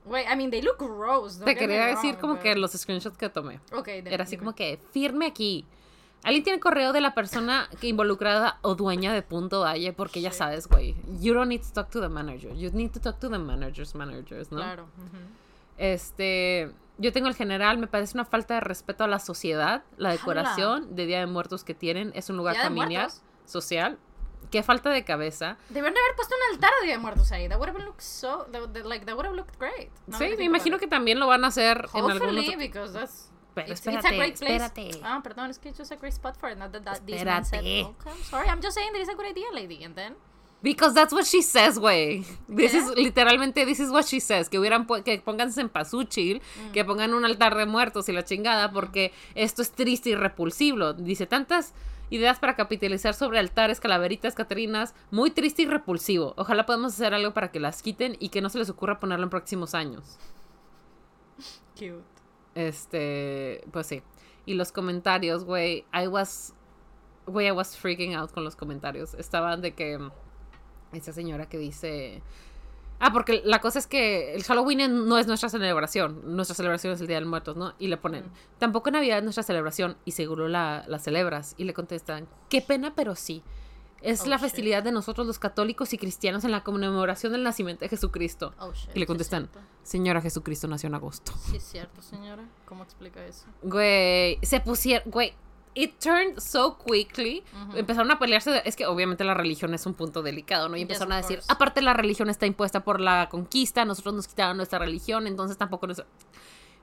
Wait, 0.07 0.25
I 0.31 0.35
mean, 0.35 0.49
they 0.49 0.61
look 0.61 0.77
gross. 0.77 1.37
don't 1.37 1.45
te 1.45 1.55
quería 1.55 1.85
decir 1.87 2.11
wrong, 2.13 2.21
como 2.21 2.33
but- 2.33 2.41
que 2.43 2.55
los 2.55 2.71
screenshots 2.71 3.17
que 3.17 3.29
tomé. 3.29 3.59
Era 4.05 4.23
así 4.23 4.31
dime. 4.31 4.39
como 4.39 4.55
que 4.55 4.79
firme 4.91 5.25
aquí. 5.25 5.65
¿Alguien 6.23 6.43
tiene 6.43 6.59
correo 6.59 6.93
de 6.93 6.99
la 7.01 7.13
persona 7.13 7.69
que 7.79 7.87
involucrada 7.87 8.57
o 8.63 8.73
dueña 8.75 9.13
de 9.13 9.21
punto 9.21 9.61
Valle? 9.61 9.93
Porque 9.93 10.19
ya 10.19 10.31
sabes, 10.31 10.67
güey. 10.67 10.95
You 11.21 11.33
don't 11.33 11.47
need 11.47 11.61
to 11.61 11.71
talk 11.73 11.89
to 11.91 12.01
the 12.01 12.09
manager. 12.09 12.53
You 12.55 12.71
need 12.71 12.91
to 12.91 12.99
talk 12.99 13.19
to 13.19 13.29
the 13.29 13.37
managers, 13.37 13.93
managers, 13.93 14.51
¿no? 14.51 14.57
Claro. 14.57 14.83
ujú. 14.97 15.17
Este, 15.77 16.71
yo 16.97 17.13
tengo 17.13 17.27
el 17.27 17.35
general, 17.35 17.77
me 17.77 17.87
parece 17.87 18.17
una 18.17 18.25
falta 18.25 18.55
de 18.55 18.61
respeto 18.61 19.03
a 19.03 19.07
la 19.07 19.19
sociedad, 19.19 19.83
la 19.97 20.09
decoración 20.09 20.95
de 20.95 21.05
Día 21.05 21.19
de 21.19 21.27
Muertos 21.27 21.63
que 21.63 21.75
tienen, 21.75 22.11
es 22.15 22.29
un 22.29 22.37
lugar 22.37 22.55
¿Día 22.55 22.63
de 22.63 22.69
familiar, 22.69 23.09
social. 23.45 23.97
Qué 24.51 24.63
falta 24.63 24.89
de 24.89 25.03
cabeza. 25.03 25.57
Debieron 25.69 25.93
de 25.93 25.99
haber 25.99 26.15
puesto 26.15 26.33
un 26.35 26.53
altar 26.55 26.71
de 26.79 26.85
Día 26.87 26.95
de 26.95 27.01
Muertos 27.01 27.31
ahí. 27.33 27.49
That 27.49 27.57
would 27.57 27.69
have 27.69 27.79
looked 27.83 28.01
so. 28.01 28.45
That, 28.51 28.71
that- 28.73 28.85
like, 28.85 29.05
that 29.05 29.15
would 29.15 29.25
have 29.25 29.35
looked 29.35 29.57
great. 29.59 29.89
That 30.07 30.19
sí, 30.19 30.35
me 30.37 30.45
imagino 30.45 30.79
que 30.79 30.87
también 30.87 31.19
lo 31.19 31.27
van 31.27 31.43
a 31.43 31.47
hacer 31.47 31.77
it. 31.85 31.95
en 31.95 32.01
algún 32.05 32.11
Hopefully, 32.13 32.47
otro... 32.47 32.57
because 32.59 32.93
that's. 32.93 33.31
Pero 33.55 33.71
it's, 33.71 33.79
it's 33.81 33.87
a 33.87 33.91
espérate, 33.99 34.17
great 34.17 34.37
place. 34.39 34.63
espérate. 34.63 34.99
Ah, 35.03 35.19
perdón, 35.23 35.49
es 35.49 35.57
que 35.59 35.69
it's 35.69 35.79
just 35.79 35.91
a 35.91 35.95
great 35.95 36.13
spot 36.13 36.37
for 36.37 36.49
it. 36.51 36.57
Not 36.57 36.71
that, 36.71 36.83
that 36.85 37.01
this 37.05 37.25
man 37.25 37.43
said. 37.43 37.63
Espérate. 37.65 37.87
Okay, 37.99 38.09
I'm 38.11 38.23
sorry. 38.23 38.47
I'm 38.49 38.61
just 38.61 38.75
saying 38.75 38.91
that 38.93 39.01
it's 39.01 39.09
a 39.09 39.15
good 39.15 39.25
idea, 39.25 39.47
lady. 39.51 39.83
And 39.83 39.95
then. 39.95 40.15
Because 40.61 40.93
that's 40.95 41.11
what 41.13 41.25
she 41.25 41.41
says, 41.43 41.77
güey. 41.77 42.23
This 42.47 42.71
¿Qué? 42.71 42.77
is 42.77 42.89
literalmente 42.95 43.65
this 43.65 43.79
is 43.79 43.89
what 43.91 44.05
she 44.05 44.19
says, 44.19 44.47
que 44.49 44.57
hubieran 44.59 44.87
que 45.03 45.19
pónganse 45.21 45.59
en 45.61 45.69
pasuchil, 45.69 46.41
Mm. 46.67 46.71
que 46.71 46.83
pongan 46.85 47.13
un 47.13 47.25
altar 47.25 47.55
de 47.55 47.65
muertos 47.67 48.07
y 48.09 48.11
la 48.13 48.23
chingada 48.23 48.71
porque 48.71 49.11
esto 49.35 49.61
es 49.61 49.71
triste 49.71 50.09
y 50.11 50.15
repulsivo. 50.15 50.93
Dice 50.93 51.27
tantas 51.27 51.73
ideas 52.09 52.39
para 52.39 52.55
capitalizar 52.55 53.13
sobre 53.13 53.39
altares, 53.39 53.79
calaveritas, 53.79 54.35
catrinas, 54.35 54.95
muy 55.11 55.31
triste 55.31 55.63
y 55.63 55.65
repulsivo. 55.65 56.33
Ojalá 56.37 56.65
podamos 56.65 56.93
hacer 56.93 57.13
algo 57.13 57.33
para 57.33 57.51
que 57.51 57.59
las 57.59 57.81
quiten 57.81 58.15
y 58.19 58.29
que 58.29 58.41
no 58.41 58.49
se 58.49 58.59
les 58.59 58.69
ocurra 58.69 58.99
ponerlo 58.99 59.25
en 59.25 59.29
próximos 59.29 59.73
años. 59.75 60.17
Cute. 61.73 62.03
Este, 62.55 63.63
pues 63.71 63.87
sí. 63.87 64.01
Y 64.45 64.55
los 64.55 64.71
comentarios, 64.71 65.43
güey, 65.43 65.85
I 65.93 66.07
was, 66.07 66.53
güey, 67.25 67.47
I 67.47 67.51
was 67.51 67.77
freaking 67.77 68.15
out 68.15 68.31
con 68.31 68.43
los 68.43 68.55
comentarios. 68.55 69.13
Estaban 69.13 69.61
de 69.61 69.73
que 69.73 69.97
mm, 69.97 70.11
esa 70.93 71.13
señora 71.13 71.47
que 71.47 71.57
dice, 71.57 72.23
ah, 72.99 73.11
porque 73.13 73.41
la 73.45 73.59
cosa 73.61 73.79
es 73.79 73.87
que 73.87 74.33
el 74.35 74.43
Halloween 74.43 75.07
no 75.07 75.17
es 75.17 75.27
nuestra 75.27 75.49
celebración, 75.49 76.21
nuestra 76.35 76.55
celebración 76.55 76.93
es 76.93 77.01
el 77.01 77.07
Día 77.07 77.19
de 77.19 77.25
Muertos, 77.25 77.55
¿no? 77.57 77.73
Y 77.79 77.87
le 77.87 77.97
ponen, 77.97 78.25
tampoco 78.59 78.91
Navidad 78.91 79.17
es 79.19 79.23
nuestra 79.23 79.43
celebración 79.43 79.97
y 80.05 80.11
seguro 80.11 80.47
la, 80.47 80.83
la 80.87 80.99
celebras. 80.99 81.55
Y 81.57 81.63
le 81.65 81.73
contestan, 81.73 82.27
qué 82.49 82.61
pena, 82.61 82.93
pero 82.95 83.15
sí. 83.15 83.43
Es 84.01 84.21
Oh, 84.21 84.25
la 84.27 84.35
shit. 84.35 84.43
festividad 84.43 84.83
de 84.83 84.91
nosotros 84.91 85.25
los 85.25 85.39
católicos 85.39 85.91
y 85.91 85.97
cristianos 85.97 86.43
en 86.45 86.51
la 86.51 86.63
conmemoración 86.63 87.31
del 87.31 87.41
nacimiento 87.43 87.83
de 87.83 87.89
Jesucristo. 87.89 88.53
Oh, 88.59 88.71
shit. 88.71 88.91
Y 88.95 88.99
le 88.99 89.05
sí 89.05 89.07
contestan, 89.07 89.43
es 89.45 89.49
cierto. 89.51 89.69
Señora, 89.81 90.21
Jesucristo 90.21 90.67
nació 90.67 90.85
en 90.87 90.93
agosto. 90.95 91.33
Sí, 91.49 91.57
es 91.57 91.63
cierto, 91.63 92.01
señora. 92.03 92.43
¿Cómo 92.65 92.83
explica 92.83 93.25
eso? 93.25 93.45
Güey, 93.63 94.37
se 94.43 94.59
pusieron, 94.59 95.09
güey, 95.09 95.33
it 95.77 95.99
turned 95.99 96.39
so 96.39 96.77
quickly. 96.77 97.43
Empezaron 97.75 98.09
a 98.11 98.17
pelearse, 98.19 98.49
de- 98.51 98.61
es 98.65 98.75
que 98.75 98.85
obviamente 98.87 99.23
la 99.23 99.33
religión 99.33 99.73
es 99.73 99.85
un 99.85 99.93
punto 99.93 100.23
delicado, 100.23 100.67
¿no? 100.69 100.77
Y 100.77 100.81
empezaron 100.81 101.11
a 101.13 101.17
decir, 101.17 101.37
course. 101.37 101.51
aparte 101.53 101.81
la 101.81 101.93
religión 101.93 102.29
está 102.29 102.45
impuesta 102.45 102.83
por 102.83 102.99
la 102.99 103.29
conquista, 103.29 103.85
nosotros 103.85 104.15
nos 104.15 104.27
quitaron 104.27 104.57
nuestra 104.57 104.79
religión, 104.79 105.27
entonces 105.27 105.57
tampoco 105.57 105.87
nos... 105.87 106.03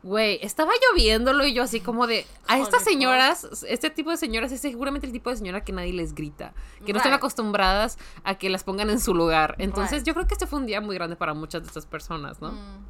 Güey, 0.03 0.39
estaba 0.43 0.73
lloviéndolo 0.91 1.47
y 1.47 1.55
yo 1.55 1.63
así 1.63 1.81
como 1.81 2.07
de, 2.07 2.27
a 2.47 2.59
estas 2.59 2.85
señoras, 2.85 3.49
este 3.67 3.89
tipo 3.89 4.11
de 4.11 4.19
señoras 4.19 4.53
es 4.53 4.61
seguramente 4.61 5.07
el 5.07 5.15
tipo 5.15 5.31
de 5.31 5.37
señora 5.37 5.65
que 5.65 5.73
nadie 5.73 5.95
les 5.95 6.15
grita, 6.15 6.53
que 6.85 6.93
no 6.93 6.99
están 6.99 7.15
acostumbradas 7.15 7.97
a 8.23 8.35
que 8.37 8.51
las 8.51 8.65
pongan 8.65 8.91
en 8.91 9.01
su 9.01 9.15
lugar. 9.15 9.55
Entonces 9.59 10.01
Right. 10.01 10.07
yo 10.07 10.13
creo 10.13 10.27
que 10.27 10.35
este 10.35 10.47
fue 10.47 10.59
un 10.59 10.67
día 10.67 10.83
muy 10.83 10.95
grande 10.95 11.17
para 11.17 11.33
muchas 11.33 11.63
de 11.63 11.69
estas 11.69 11.87
personas, 11.87 12.43
¿no? 12.43 12.53
Mm. 12.53 12.85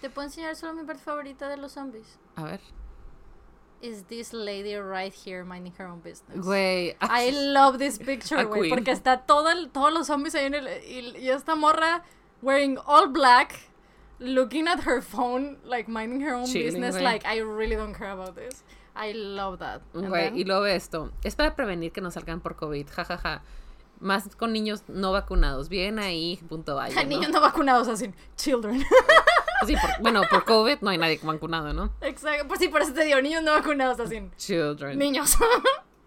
¿Te 0.00 0.10
puedo 0.10 0.26
enseñar 0.26 0.56
solo 0.56 0.74
mi 0.74 0.82
parte 0.84 1.00
favorita 1.04 1.48
de 1.48 1.58
los 1.58 1.70
zombies? 1.72 2.18
A 2.34 2.42
ver. 2.42 2.60
Is 3.82 4.04
this 4.04 4.32
lady 4.32 4.76
right 4.76 5.12
here 5.12 5.44
minding 5.44 5.72
her 5.76 5.88
own 5.88 5.98
business? 6.00 6.38
Güey. 6.38 6.94
I 7.00 7.30
love 7.32 7.78
this 7.78 7.98
picture, 7.98 8.44
güey. 8.44 8.70
Porque 8.70 8.92
está 8.92 9.26
todo 9.26 9.48
el- 9.50 9.70
todos 9.70 9.92
los 9.92 10.06
zombies 10.06 10.36
ahí 10.36 10.46
en 10.46 10.54
el. 10.54 10.68
Y, 10.86 11.16
y 11.18 11.28
esta 11.30 11.56
morra 11.56 12.04
wearing 12.42 12.78
all 12.86 13.08
black, 13.08 13.58
looking 14.20 14.68
at 14.68 14.80
her 14.86 15.02
phone, 15.02 15.58
like 15.64 15.88
minding 15.88 16.20
her 16.22 16.32
own 16.34 16.46
Chilling, 16.46 16.80
business. 16.80 16.94
Like, 17.02 17.26
I 17.26 17.40
really 17.40 17.74
don't 17.74 17.92
care 17.92 18.12
about 18.12 18.36
this. 18.36 18.62
I 18.94 19.12
love 19.14 19.58
that. 19.58 19.80
Güey, 19.92 20.30
y 20.38 20.44
luego 20.44 20.66
esto. 20.66 21.10
Es 21.24 21.34
para 21.34 21.56
prevenir 21.56 21.90
que 21.92 22.00
no 22.00 22.10
salgan 22.12 22.40
por 22.40 22.54
COVID. 22.54 22.86
Ja, 22.90 23.04
ja, 23.04 23.16
ja. 23.18 23.42
Más 23.98 24.28
con 24.36 24.52
niños 24.52 24.82
no 24.88 25.10
vacunados. 25.12 25.68
Bien 25.68 25.98
ahí, 25.98 26.38
punto 26.48 26.74
vaya. 26.76 27.02
¿no? 27.02 27.08
Niños 27.08 27.30
no 27.30 27.40
vacunados, 27.40 27.88
así. 27.88 28.12
Children. 28.36 28.84
Sí, 29.66 29.74
por- 29.76 30.00
bueno, 30.00 30.22
por 30.30 30.44
COVID 30.44 30.78
no 30.80 30.90
hay 30.90 30.98
nadie 30.98 31.20
vacunado, 31.22 31.72
¿no? 31.72 31.92
Exacto. 32.00 32.46
Pues 32.48 32.60
sí, 32.60 32.68
por 32.68 32.82
eso 32.82 32.92
te 32.92 33.04
digo, 33.04 33.20
niños 33.20 33.42
no 33.42 33.52
vacunados, 33.52 33.98
así. 34.00 34.22
Children. 34.36 34.98
Niños. 34.98 35.36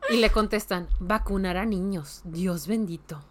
Y 0.08 0.18
le 0.18 0.30
contestan, 0.32 0.88
vacunar 1.00 1.58
a 1.58 1.66
niños. 1.66 2.22
Dios 2.26 2.68
bendito. 2.68 3.24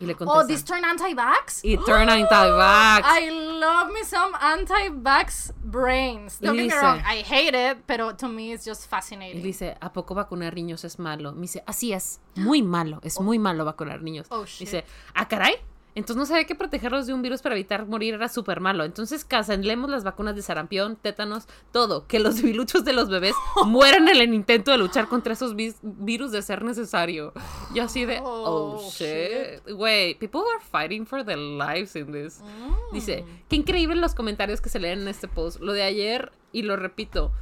Y 0.00 0.06
le 0.06 0.14
oh, 0.14 0.16
contestan. 0.16 0.46
this 0.48 0.64
turn 0.64 0.84
anti-vax? 0.84 1.64
y 1.64 1.76
turn 1.76 2.08
anti-vax. 2.08 3.06
I 3.20 3.30
love 3.30 3.92
me 3.92 4.04
some 4.04 4.32
anti-vax 4.40 5.52
brains. 5.62 6.40
Don't 6.40 6.54
Y 6.56 6.62
get 6.62 6.68
me 6.68 6.74
dice- 6.74 6.80
wrong, 6.82 6.98
I 7.00 7.22
hate 7.22 7.54
it, 7.72 7.78
pero 7.86 8.16
to 8.16 8.28
me 8.28 8.52
it's 8.52 8.64
just 8.64 8.84
Y 8.86 8.88
fascinating. 8.88 9.42
dice, 9.42 9.76
¿a 9.80 9.92
poco 9.92 10.14
vacunar 10.14 10.54
niños 10.54 10.84
es 10.84 10.98
malo? 10.98 11.32
Me 11.32 11.42
dice, 11.42 11.62
así 11.66 11.92
es, 11.92 12.20
muy 12.34 12.62
malo, 12.62 12.98
es 13.02 13.20
muy 13.20 13.38
malo 13.38 13.64
vacunar 13.64 14.02
niños. 14.02 14.26
Oh, 14.30 14.44
shit. 14.44 14.60
Dice, 14.60 14.84
ah, 15.14 15.28
caray, 15.28 15.54
Entonces 15.98 16.16
no 16.16 16.26
sabía 16.26 16.44
que 16.44 16.54
protegerlos 16.54 17.06
de 17.06 17.14
un 17.14 17.22
virus 17.22 17.42
para 17.42 17.54
evitar 17.54 17.86
morir 17.86 18.14
era 18.14 18.28
súper 18.28 18.60
malo. 18.60 18.84
Entonces 18.84 19.24
cancelemos 19.24 19.90
las 19.90 20.04
vacunas 20.04 20.34
de 20.36 20.42
sarampión, 20.42 20.96
tétanos, 20.96 21.46
todo. 21.72 22.06
Que 22.06 22.20
los 22.20 22.40
biluchos 22.42 22.84
de 22.84 22.92
los 22.92 23.08
bebés 23.08 23.34
mueran 23.66 24.08
en 24.08 24.16
el 24.16 24.34
intento 24.34 24.70
de 24.70 24.78
luchar 24.78 25.08
contra 25.08 25.32
esos 25.32 25.54
virus 25.82 26.32
de 26.32 26.42
ser 26.42 26.64
necesario. 26.64 27.32
Yo 27.74 27.84
así 27.84 28.04
de, 28.04 28.20
oh, 28.22 28.78
Oh, 28.78 28.90
shit. 28.90 29.60
Wait, 29.74 30.18
people 30.18 30.40
are 30.40 30.60
fighting 30.60 31.04
for 31.04 31.24
their 31.24 31.36
lives 31.38 31.96
in 31.96 32.12
this. 32.12 32.40
Mm. 32.40 32.94
Dice, 32.94 33.24
qué 33.48 33.56
increíble 33.56 33.96
los 33.96 34.14
comentarios 34.14 34.60
que 34.60 34.68
se 34.68 34.78
leen 34.78 35.00
en 35.00 35.08
este 35.08 35.28
post. 35.28 35.60
Lo 35.60 35.72
de 35.72 35.82
ayer, 35.82 36.32
y 36.52 36.62
lo 36.62 36.76
repito, 36.76 37.32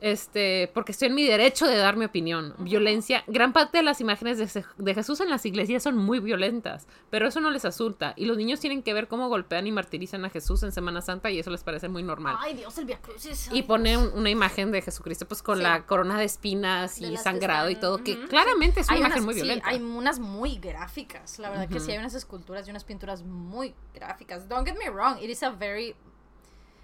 este, 0.00 0.70
porque 0.74 0.92
estoy 0.92 1.08
en 1.08 1.14
mi 1.14 1.24
derecho 1.26 1.66
de 1.66 1.76
dar 1.76 1.96
mi 1.96 2.04
opinión. 2.04 2.54
Violencia, 2.58 3.24
gran 3.26 3.52
parte 3.52 3.78
de 3.78 3.82
las 3.84 4.00
imágenes 4.00 4.38
de, 4.38 4.64
de 4.76 4.94
Jesús 4.94 5.20
en 5.20 5.28
las 5.30 5.44
iglesias 5.44 5.82
son 5.82 5.96
muy 5.96 6.20
violentas, 6.20 6.86
pero 7.10 7.26
eso 7.28 7.40
no 7.40 7.50
les 7.50 7.64
asusta. 7.64 8.12
Y 8.16 8.26
los 8.26 8.36
niños 8.36 8.60
tienen 8.60 8.82
que 8.82 8.94
ver 8.94 9.08
cómo 9.08 9.28
golpean 9.28 9.66
y 9.66 9.72
martirizan 9.72 10.24
a 10.24 10.30
Jesús 10.30 10.62
en 10.62 10.72
Semana 10.72 11.00
Santa 11.00 11.30
y 11.30 11.38
eso 11.38 11.50
les 11.50 11.64
parece 11.64 11.88
muy 11.88 12.02
normal. 12.02 12.36
Ay, 12.38 12.54
Dios, 12.54 12.76
el 12.78 12.84
Via 12.84 13.00
Crucis. 13.00 13.48
Y 13.52 13.62
pone 13.62 13.96
un- 13.96 14.12
una 14.14 14.30
imagen 14.30 14.70
de 14.72 14.82
Jesucristo 14.82 15.26
pues 15.26 15.42
con 15.42 15.58
Sí. 15.58 15.62
la 15.64 15.84
corona 15.86 16.18
de 16.18 16.24
espinas 16.24 17.00
De 17.00 17.08
y 17.12 17.16
sangrado 17.16 17.68
y 17.70 17.74
todo, 17.76 18.02
que 18.04 18.18
claramente 18.26 18.80
es 18.80 18.86
una 18.88 18.94
Hay 18.94 19.00
imagen 19.00 19.16
unas- 19.18 19.24
muy 19.24 19.34
sí, 19.34 19.40
violenta. 19.40 19.68
hay 19.68 19.80
unas 19.82 20.18
muy 20.20 20.58
gráficas. 20.58 21.38
La 21.38 21.50
verdad 21.50 21.68
que 21.68 21.80
sí 21.80 21.90
hay 21.92 21.98
unas 21.98 22.14
esculturas 22.14 22.66
y 22.66 22.70
unas 22.70 22.84
pinturas 22.84 23.22
muy 23.22 23.74
gráficas. 23.94 24.48
Don't 24.48 24.66
get 24.66 24.76
me 24.78 24.90
wrong, 24.90 25.18
it 25.22 25.28
is 25.30 25.42
a 25.42 25.50
very 25.50 25.94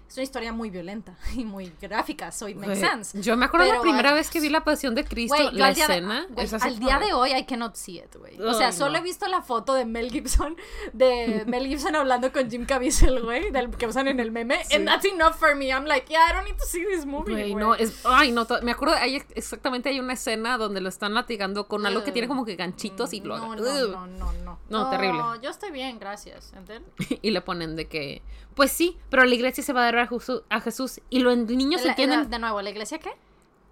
es 0.07 0.15
una 0.17 0.23
historia 0.23 0.53
muy 0.53 0.69
violenta 0.69 1.15
y 1.35 1.43
muy 1.45 1.71
gráfica, 1.81 2.31
so 2.31 2.47
it 2.47 2.55
makes 2.57 2.75
sense. 2.77 3.19
Yo 3.21 3.35
me 3.37 3.45
acuerdo 3.45 3.65
la 3.65 3.71
Pero, 3.73 3.81
primera 3.83 4.09
ay, 4.09 4.15
vez 4.15 4.29
que 4.29 4.39
vi 4.39 4.49
la 4.49 4.63
pasión 4.63 4.95
de 4.95 5.03
Cristo, 5.03 5.35
yo 5.37 5.51
la 5.51 5.67
al 5.67 5.75
día 5.75 5.87
de- 5.87 5.93
escena. 5.95 6.27
al 6.61 6.79
día 6.79 6.99
de- 6.99 7.05
de 7.07 7.13
hoy 7.13 7.33
I 7.33 7.45
cannot 7.45 7.75
see 7.75 7.97
it, 7.99 8.15
güey. 8.15 8.39
O 8.41 8.53
sea, 8.53 8.67
Ay, 8.67 8.73
solo 8.73 8.91
no. 8.93 8.97
he 8.99 9.01
visto 9.01 9.27
la 9.27 9.41
foto 9.41 9.73
de 9.73 9.85
Mel 9.85 10.11
Gibson, 10.11 10.55
de 10.93 11.43
Mel 11.47 11.67
Gibson 11.67 11.95
hablando 11.95 12.31
con 12.31 12.49
Jim 12.49 12.65
Caviezel, 12.65 13.21
güey, 13.23 13.51
del 13.51 13.69
que 13.71 13.87
usan 13.87 14.07
en 14.07 14.19
el 14.19 14.31
meme. 14.31 14.59
And 14.73 14.85
that's 14.87 15.05
enough 15.05 15.33
for 15.35 15.55
me. 15.55 15.67
I'm 15.69 15.85
like, 15.85 16.07
yeah, 16.09 16.29
I 16.29 16.33
don't 16.33 16.45
need 16.45 16.57
to 16.57 16.65
see 16.65 16.83
this 16.85 17.05
movie, 17.05 17.31
Güey, 17.33 17.55
no, 17.55 17.75
es, 17.75 18.01
ay, 18.05 18.31
no, 18.31 18.47
me 18.63 18.71
acuerdo, 18.71 18.95
hay 18.95 19.21
exactamente 19.35 19.89
hay 19.89 19.99
una 19.99 20.13
escena 20.13 20.57
donde 20.57 20.81
lo 20.81 20.89
están 20.89 21.13
latigando 21.13 21.67
con 21.67 21.85
algo 21.85 22.03
que 22.03 22.11
tiene 22.11 22.27
como 22.27 22.45
que 22.45 22.55
ganchitos 22.55 23.13
y 23.13 23.21
lo 23.21 23.37
no, 23.37 23.55
no, 23.55 23.87
no, 23.87 24.07
no, 24.07 24.33
no. 24.43 24.59
No, 24.69 24.89
terrible. 24.89 25.21
yo 25.41 25.49
estoy 25.49 25.71
bien, 25.71 25.99
gracias. 25.99 26.53
Y 27.21 27.31
le 27.31 27.41
ponen 27.41 27.75
de 27.75 27.87
que, 27.87 28.21
pues 28.55 28.71
sí, 28.71 28.97
pero 29.09 29.23
la 29.25 29.35
iglesia 29.35 29.63
se 29.63 29.73
va 29.73 29.81
a 29.81 29.83
adorar 29.83 30.03
a 30.05 30.07
Jesús, 30.07 30.43
a 30.49 30.59
Jesús 30.61 31.01
y 31.09 31.19
los 31.19 31.37
niños 31.37 31.83
La- 31.83 31.89
entienden, 31.91 32.19
la- 32.23 32.25
de 32.25 32.39
nuevo, 32.39 32.61
¿la 32.61 32.69
iglesia 32.69 32.97
qué? 32.99 33.11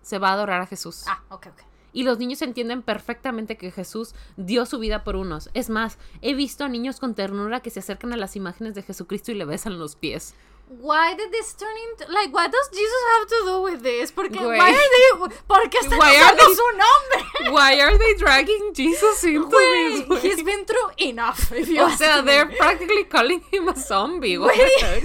se 0.01 0.19
va 0.19 0.29
a 0.29 0.33
adorar 0.33 0.61
a 0.61 0.65
Jesús. 0.67 1.05
Ah, 1.07 1.21
ok, 1.29 1.47
ok. 1.47 1.61
Y 1.93 2.03
los 2.03 2.17
niños 2.19 2.41
entienden 2.41 2.81
perfectamente 2.81 3.55
que 3.55 3.71
Jesús 3.71 4.15
dio 4.35 4.65
su 4.65 4.79
vida 4.79 5.03
por 5.03 5.15
unos. 5.15 5.49
Es 5.53 5.69
más, 5.69 5.97
he 6.21 6.33
visto 6.33 6.63
a 6.65 6.67
niños 6.67 6.99
con 6.99 7.13
ternura 7.15 7.61
que 7.61 7.69
se 7.69 7.79
acercan 7.79 8.11
a 8.13 8.17
las 8.17 8.35
imágenes 8.35 8.73
de 8.75 8.81
Jesucristo 8.81 9.31
y 9.31 9.35
le 9.35 9.45
besan 9.45 9.77
los 9.79 9.95
pies. 9.95 10.33
Why 10.81 11.13
did 11.15 11.31
this 11.31 11.53
turn 11.53 11.75
into 11.89 12.11
like 12.11 12.33
what 12.33 12.51
does 12.51 12.69
Jesus 12.73 13.03
have 13.13 13.27
to 13.27 13.39
do 13.45 13.61
with 13.61 13.83
this? 13.83 14.11
Porque 14.11 14.35
Güey. 14.39 14.57
why 14.57 14.71
are 14.71 14.89
they 15.29 15.35
¿Por 15.47 15.69
qué 15.69 15.79
están 15.79 15.99
Why 15.99 16.15
are 16.15 16.35
they- 16.35 16.55
su 16.55 16.67
nombre? 16.71 17.51
Why 17.53 17.79
are 17.81 17.97
they 17.97 18.13
dragging 18.15 18.73
Jesus 18.73 19.23
into 19.23 19.47
Güey, 19.49 19.97
this? 19.99 20.07
güey? 20.07 20.19
he's 20.21 20.43
been 20.43 20.65
through 20.65 20.91
enough. 20.97 21.51
If 21.51 21.67
you 21.69 21.81
O 21.83 21.89
sea, 21.89 22.21
me. 22.21 22.25
they're 22.31 22.45
practically 22.47 23.03
calling 23.05 23.41
him 23.51 23.67
a 23.69 23.75
zombie. 23.75 24.37
What 24.37 24.55
Wait, 24.57 25.03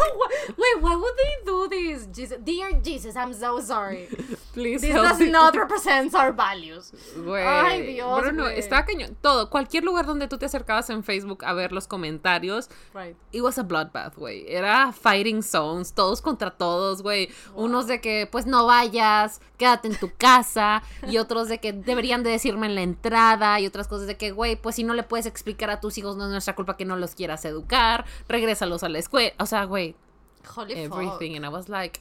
wait, 0.56 0.80
why 0.80 0.94
would 0.96 1.14
they 1.16 1.44
do 1.44 1.68
this? 1.68 2.06
Jesus, 2.12 2.38
dear 2.42 2.72
Jesus, 2.82 3.16
I'm 3.16 3.32
so 3.34 3.60
sorry. 3.60 4.08
Please 4.52 4.80
This 4.82 4.94
does 4.94 5.18
me. 5.20 5.30
not 5.30 5.54
represent 5.56 6.14
our 6.14 6.32
values. 6.32 6.92
Güey. 7.16 7.44
Ay, 7.46 7.82
Dios, 7.94 8.20
Pero 8.20 8.32
no, 8.32 8.46
estaba 8.48 8.84
cañón. 8.86 9.16
Todo, 9.22 9.48
cualquier 9.50 9.84
lugar 9.84 10.06
donde 10.06 10.28
tú 10.28 10.38
te 10.38 10.46
acercabas 10.46 10.88
en 10.90 11.02
Facebook 11.04 11.44
a 11.44 11.52
ver 11.54 11.72
los 11.72 11.86
comentarios, 11.86 12.68
Right. 12.94 13.16
it 13.32 13.42
was 13.42 13.58
a 13.58 13.62
bloodbath, 13.62 14.16
güey. 14.16 14.44
Era 14.48 14.92
fighting 14.92 15.42
todos 15.94 16.20
contra 16.22 16.50
todos, 16.50 17.02
güey. 17.02 17.30
Unos 17.54 17.86
de 17.86 18.00
que, 18.00 18.28
pues 18.30 18.46
no 18.46 18.66
vayas, 18.66 19.40
quédate 19.56 19.88
en 19.88 19.96
tu 19.96 20.12
casa. 20.16 20.82
y 21.08 21.18
otros 21.18 21.48
de 21.48 21.58
que 21.58 21.72
deberían 21.72 22.22
de 22.22 22.30
decirme 22.30 22.66
en 22.66 22.74
la 22.74 22.82
entrada. 22.82 23.60
Y 23.60 23.66
otras 23.66 23.88
cosas 23.88 24.06
de 24.06 24.16
que, 24.16 24.30
güey, 24.32 24.56
pues 24.56 24.76
si 24.76 24.84
no 24.84 24.94
le 24.94 25.02
puedes 25.02 25.26
explicar 25.26 25.70
a 25.70 25.80
tus 25.80 25.98
hijos, 25.98 26.16
no 26.16 26.24
es 26.24 26.30
nuestra 26.30 26.54
culpa 26.54 26.76
que 26.76 26.84
no 26.84 26.96
los 26.96 27.14
quieras 27.14 27.44
educar. 27.44 28.04
Regrésalos 28.28 28.82
a 28.82 28.88
la 28.88 28.98
escuela. 28.98 29.32
O 29.38 29.46
sea, 29.46 29.64
güey, 29.64 29.96
Holy 30.56 30.74
everything. 30.74 31.36
And 31.36 31.44
I 31.44 31.48
was 31.48 31.68
like, 31.68 32.00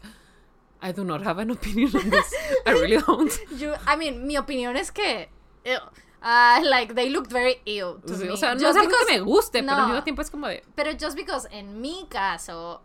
I 0.81 0.91
do 0.93 1.03
not 1.03 1.25
have 1.25 1.41
an 1.41 1.51
opinion 1.51 1.89
on 1.95 2.09
this. 2.09 2.33
I 2.65 2.71
really 2.71 2.97
don't. 2.97 3.31
You, 3.57 3.73
I 3.87 3.97
mean, 3.97 4.27
mi 4.27 4.37
opinión 4.37 4.77
es 4.77 4.91
que 4.91 5.27
ew, 5.65 5.79
uh, 6.21 6.63
like 6.63 6.93
they 6.93 7.09
looked 7.09 7.31
very 7.31 7.57
ill 7.65 7.99
to 8.05 8.13
Sí, 8.15 8.25
me. 8.25 8.29
o 8.31 8.37
sea, 8.37 8.53
no 8.53 8.61
Just 8.61 8.77
es 8.77 8.83
algo 8.83 8.89
que 8.89 8.95
because- 9.05 9.11
me 9.11 9.19
guste, 9.21 9.63
pero 9.63 9.75
al 9.75 9.87
mismo 9.87 10.03
tiempo 10.03 10.21
es 10.21 10.29
como 10.29 10.47
de. 10.47 10.63
Pero 10.75 10.91
just 10.91 11.15
because 11.17 11.47
en 11.51 11.81
mi 11.81 12.05
caso 12.09 12.81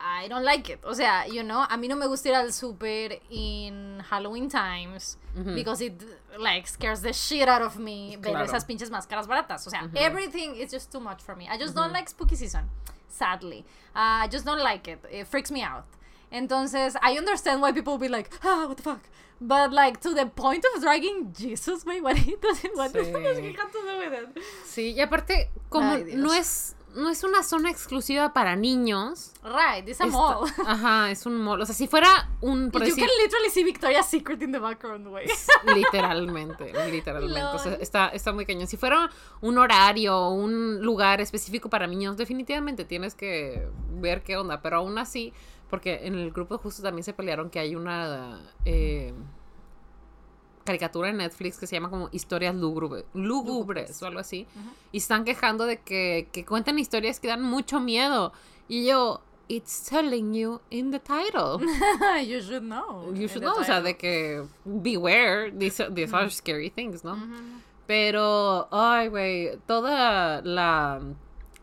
I 0.00 0.28
don't 0.28 0.44
like 0.44 0.68
it. 0.70 0.78
O 0.84 0.92
sea, 0.94 1.26
you 1.26 1.42
know, 1.42 1.60
a 1.68 1.76
mí 1.76 1.88
no 1.88 1.96
me 1.96 2.06
gusta 2.06 2.28
ir 2.28 2.34
al 2.36 2.52
super 2.52 3.18
in 3.30 4.00
Halloween 4.08 4.48
times 4.48 5.16
because 5.54 5.80
it 5.80 6.00
like 6.38 6.66
scares 6.68 7.00
the 7.02 7.12
shit 7.12 7.48
out 7.48 7.62
of 7.62 7.78
me 7.78 8.16
ver 8.16 8.30
Claro. 8.30 8.44
esas 8.46 8.64
pinches 8.64 8.90
máscaras 8.90 9.26
baratas. 9.26 9.66
O 9.66 9.70
sea, 9.70 9.88
everything 9.96 10.54
is 10.54 10.70
just 10.70 10.92
too 10.92 11.00
much 11.00 11.20
for 11.22 11.34
me. 11.34 11.48
I 11.48 11.58
just 11.58 11.74
don't 11.74 11.92
like 11.92 12.08
spooky 12.08 12.36
season, 12.36 12.68
sadly. 13.08 13.64
Uh, 13.94 14.22
I 14.24 14.28
just 14.28 14.44
don't 14.44 14.62
like 14.62 14.86
it. 14.88 15.04
It 15.10 15.26
freaks 15.26 15.50
me 15.50 15.62
out. 15.62 15.84
Entonces, 16.30 16.94
I 17.02 17.16
understand 17.16 17.60
why 17.62 17.72
people 17.72 17.98
be 17.98 18.08
like, 18.08 18.30
ah, 18.44 18.66
what 18.68 18.76
the 18.76 18.82
fuck. 18.82 19.00
But 19.40 19.72
like 19.72 20.00
to 20.02 20.14
the 20.14 20.26
point 20.26 20.64
of 20.74 20.82
dragging 20.82 21.32
Jesus, 21.32 21.84
wait, 21.84 22.02
what 22.06 22.16
he 22.18 22.36
does 22.40 22.60
what 22.74 22.92
does 22.92 23.06
he 23.06 23.12
Sí. 23.12 23.22
do 23.56 23.98
with 23.98 24.12
it? 24.12 24.42
Sí, 24.66 24.94
y 24.96 25.00
aparte, 25.00 25.48
como 25.70 25.92
Ay, 25.94 26.04
no 26.16 26.32
es. 26.32 26.74
No 26.98 27.10
es 27.10 27.22
una 27.22 27.44
zona 27.44 27.70
exclusiva 27.70 28.32
para 28.32 28.56
niños. 28.56 29.32
Right, 29.44 29.88
it's 29.88 30.00
a 30.00 30.06
mall. 30.06 30.50
Ajá, 30.66 31.10
es 31.12 31.26
un 31.26 31.36
mall. 31.36 31.60
O 31.60 31.64
sea, 31.66 31.74
si 31.74 31.86
fuera 31.86 32.28
un. 32.40 32.72
Por 32.72 32.82
you 32.82 32.88
decir, 32.88 33.04
can 33.06 33.10
literally 33.22 33.50
see 33.50 33.62
Victoria's 33.62 34.06
Secret 34.06 34.42
in 34.42 34.50
the 34.50 34.58
background, 34.58 35.06
güey. 35.06 35.26
literalmente, 35.74 36.72
literalmente. 36.90 37.40
O 37.40 37.58
sea, 37.58 37.72
Lol. 37.72 37.80
está, 37.80 38.08
está 38.08 38.32
muy 38.32 38.46
cañón. 38.46 38.66
Si 38.66 38.76
fuera 38.76 39.08
un 39.40 39.58
horario, 39.58 40.28
un 40.30 40.82
lugar 40.82 41.20
específico 41.20 41.70
para 41.70 41.86
niños, 41.86 42.16
definitivamente 42.16 42.84
tienes 42.84 43.14
que 43.14 43.68
ver 44.00 44.24
qué 44.24 44.36
onda. 44.36 44.60
Pero 44.60 44.78
aún 44.78 44.98
así, 44.98 45.32
porque 45.70 46.00
en 46.02 46.14
el 46.16 46.32
grupo 46.32 46.58
justo 46.58 46.82
también 46.82 47.04
se 47.04 47.12
pelearon 47.12 47.48
que 47.48 47.60
hay 47.60 47.76
una 47.76 48.40
eh, 48.64 49.14
caricatura 50.68 51.08
en 51.10 51.16
Netflix 51.16 51.58
que 51.58 51.66
se 51.66 51.74
llama 51.76 51.90
como 51.90 52.08
Historias 52.12 52.54
lúgubre- 52.54 53.04
lúgubres 53.14 54.00
o 54.02 54.06
algo 54.06 54.20
así. 54.20 54.46
Y 54.92 54.98
están 54.98 55.24
quejando 55.24 55.66
de 55.66 55.78
que, 55.78 56.28
que 56.32 56.44
cuentan 56.44 56.78
historias 56.78 57.18
que 57.20 57.28
dan 57.28 57.42
mucho 57.42 57.80
miedo. 57.80 58.32
Y 58.68 58.86
yo, 58.86 59.20
it's 59.48 59.82
telling 59.88 60.34
you 60.34 60.60
in 60.70 60.90
the 60.90 61.00
title. 61.00 61.58
you 62.24 62.40
should 62.40 62.62
know. 62.62 63.12
You 63.14 63.26
should 63.28 63.42
know, 63.42 63.58
o 63.58 63.64
sea, 63.64 63.80
de 63.80 63.96
que 63.96 64.44
beware, 64.64 65.50
these, 65.58 65.80
are- 65.82 65.90
these 65.94 66.14
are 66.14 66.30
scary 66.30 66.70
things, 66.70 67.02
¿no? 67.02 67.16
Pero, 67.86 68.68
ay, 68.70 69.08
güey, 69.08 69.58
toda 69.66 70.42
la, 70.42 71.00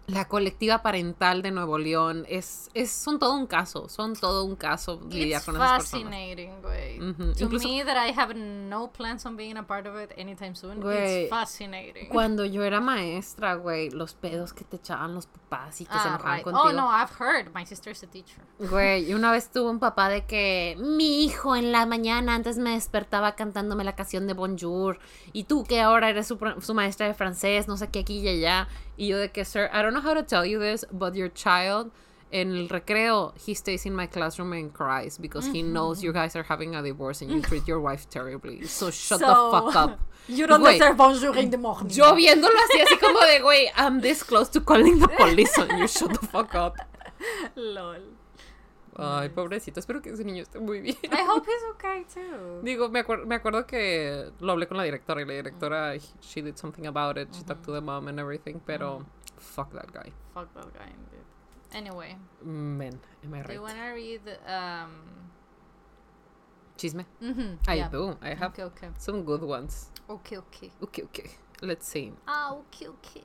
la 0.07 0.27
colectiva 0.27 0.83
parental 0.83 1.41
de 1.41 1.49
Nuevo 1.51 1.77
León 1.79 2.25
es, 2.29 2.69
es, 2.73 2.91
son 2.91 3.17
todo 3.17 3.33
un 3.35 3.47
caso, 3.47 3.89
son 3.89 4.15
todo 4.15 4.43
un 4.43 4.55
caso 4.55 5.01
lidiar 5.09 5.39
It's 5.41 5.45
con 5.45 5.55
esas 5.55 5.69
fascinating, 5.89 6.61
güey. 6.61 6.99
Ujú, 7.01 7.33
To 7.33 7.43
incluso- 7.45 7.67
me, 7.67 7.83
that 7.83 8.07
I 8.07 8.11
have 8.17 8.35
no 8.35 8.91
plans 8.91 9.25
on 9.25 9.35
being 9.35 9.57
a 9.57 9.65
part 9.65 9.87
of 9.87 9.99
it 9.99 10.11
anytime 10.17 10.53
soon, 10.55 10.79
Güey, 10.79 11.23
it's 11.23 11.29
fascinating. 11.29 12.07
Cuando 12.09 12.45
yo 12.45 12.63
era 12.63 12.79
maestra, 12.81 13.55
güey, 13.55 13.89
los 13.89 14.13
pedos 14.13 14.53
que 14.53 14.63
te 14.63 14.75
echaban 14.75 15.15
los 15.15 15.25
papás 15.25 15.81
y 15.81 15.85
que 15.85 15.93
se 15.93 15.97
Ah, 15.99 16.07
enojaban 16.09 16.35
right. 16.35 16.43
contigo. 16.43 16.63
Oh, 16.65 16.71
no, 16.71 16.87
I've 16.91 17.11
heard. 17.19 17.51
My 17.55 17.65
sister's 17.65 18.03
a 18.03 18.07
teacher. 18.07 18.43
Güey, 18.59 19.13
una 19.13 19.31
vez 19.31 19.49
tuve 19.51 19.69
un 19.69 19.79
papá 19.79 20.09
de 20.09 20.25
que 20.25 20.75
mi 20.79 21.23
hijo 21.25 21.55
en 21.55 21.71
la 21.71 21.85
mañana 21.87 22.35
antes 22.35 22.57
me 22.57 22.71
despertaba 22.71 23.35
cantándome 23.35 23.83
la 23.83 23.95
canción 23.95 24.27
de 24.27 24.33
Bonjour 24.33 24.99
y 25.33 25.45
tú 25.45 25.63
que 25.63 25.81
ahora 25.81 26.09
eres 26.09 26.27
su, 26.27 26.37
su 26.61 26.73
maestra 26.75 27.07
de 27.07 27.13
francés, 27.15 27.67
no 27.67 27.75
sé 27.77 27.89
qué 27.89 27.99
aquí 27.99 28.19
y 28.19 28.27
allá. 28.27 28.67
Y 28.97 29.07
yo 29.07 29.17
de 29.17 29.29
que, 29.29 29.43
sir, 29.43 29.69
I 29.73 29.81
don't 29.81 29.94
know 29.95 30.01
how 30.01 30.13
to 30.13 30.23
tell 30.23 30.45
you 30.45 30.59
this, 30.59 30.83
but 30.91 31.15
your 31.15 31.29
child 31.29 31.91
en 32.31 32.55
el 32.55 32.67
recreo, 32.67 33.33
he 33.37 33.53
stays 33.53 33.85
in 33.85 33.93
my 33.95 34.07
classroom 34.07 34.51
and 34.53 34.73
cries 34.73 35.17
because 35.17 35.45
he 35.47 35.61
knows 35.61 36.03
you 36.03 36.11
guys 36.11 36.35
are 36.35 36.43
having 36.43 36.75
a 36.75 36.81
divorce 36.81 37.21
and 37.21 37.31
you 37.31 37.41
treat 37.49 37.67
your 37.67 37.79
wife 37.79 38.09
terribly. 38.09 38.65
So 38.65 38.91
shut 38.91 39.19
the 39.19 39.33
So, 39.33 39.51
fuck 39.51 39.75
up. 39.75 39.99
You 40.27 40.47
don't 40.47 40.61
Güey, 40.61 40.79
deserve 40.79 40.97
bonjour 40.97 41.37
in 41.37 41.51
the 41.51 41.57
morning. 41.57 41.91
Yo 41.95 42.15
viéndolo 42.15 42.55
así, 42.57 42.81
así 42.81 42.97
como 42.99 43.19
de, 43.21 43.39
güey, 43.41 43.69
I'm 43.77 44.01
this 44.01 44.23
close 44.23 44.49
to 44.53 44.61
calling 44.61 44.97
the 44.99 45.07
police 45.07 45.55
on 45.59 45.77
you, 45.77 45.87
shut 45.87 46.19
the 46.19 46.25
fuck 46.27 46.55
up. 46.55 46.77
Lol. 47.55 48.01
Ay, 48.97 49.29
pobrecito, 49.29 49.79
espero 49.79 50.01
que 50.01 50.09
ese 50.09 50.23
niño 50.23 50.41
esté 50.41 50.57
muy 50.59 50.79
bien. 50.81 50.95
I 51.11 51.21
hope 51.27 51.45
he's 51.45 51.63
okay 51.75 52.05
too. 52.11 52.61
Digo, 52.63 52.89
me, 52.89 53.03
acuer- 53.03 53.25
me 53.27 53.35
acuerdo 53.35 53.67
que 53.67 54.31
lo 54.39 54.53
hablé 54.53 54.67
con 54.67 54.77
la 54.77 54.83
directora 54.83 55.21
y 55.21 55.25
la 55.25 55.33
directora, 55.33 55.95
she 56.21 56.41
did 56.41 56.55
something 56.57 56.87
about 56.87 57.17
it, 57.17 57.27
she 57.31 57.43
talked 57.43 57.63
to 57.65 57.71
the 57.73 57.81
mom 57.81 58.07
and 58.07 58.19
everything, 58.19 58.59
pero 58.65 59.05
fuck 59.37 59.71
that 59.73 59.91
guy. 59.93 60.11
Fuck 60.33 60.53
that 60.53 60.73
guy 60.73 60.85
indeed. 60.87 61.25
Anyway, 61.73 62.15
Men, 62.43 62.99
am 63.23 63.33
I 63.33 63.41
do 63.41 63.53
you 63.53 63.59
right? 63.59 63.75
wanna 63.75 63.93
read 63.93 64.21
um 64.47 64.91
Chisme. 66.77 67.05
mhm, 67.21 67.57
I 67.67 67.75
yeah. 67.75 67.87
do, 67.89 68.17
I 68.21 68.33
have 68.35 68.51
Okay, 68.51 68.63
okay. 68.63 68.89
some 68.97 69.23
good 69.23 69.41
ones. 69.41 69.91
Okay, 70.09 70.37
okay. 70.37 70.71
Okay, 70.83 71.03
okay, 71.03 71.29
let's 71.61 71.87
see. 71.87 72.11
Ah, 72.27 72.51
okay, 72.53 72.87
okay. 72.87 73.23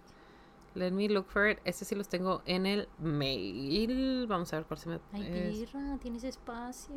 Let 0.76 0.92
me 0.92 1.08
look 1.08 1.28
for 1.30 1.48
it. 1.48 1.58
Este 1.66 1.84
sí 1.84 1.96
los 1.96 2.06
tengo 2.06 2.42
en 2.46 2.64
el 2.64 2.86
mail. 3.00 4.26
Vamos 4.28 4.52
a 4.52 4.56
ver 4.56 4.64
cuál 4.66 4.78
se 4.78 4.88
me. 4.88 5.00
Ay, 5.12 5.50
birra, 5.50 5.98
tienes 6.00 6.22
espacio. 6.24 6.94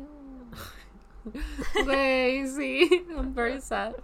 Güey, 1.84 2.46
sí. 2.46 3.04
I'm 3.16 3.34
very 3.34 3.60
sad. 3.60 3.94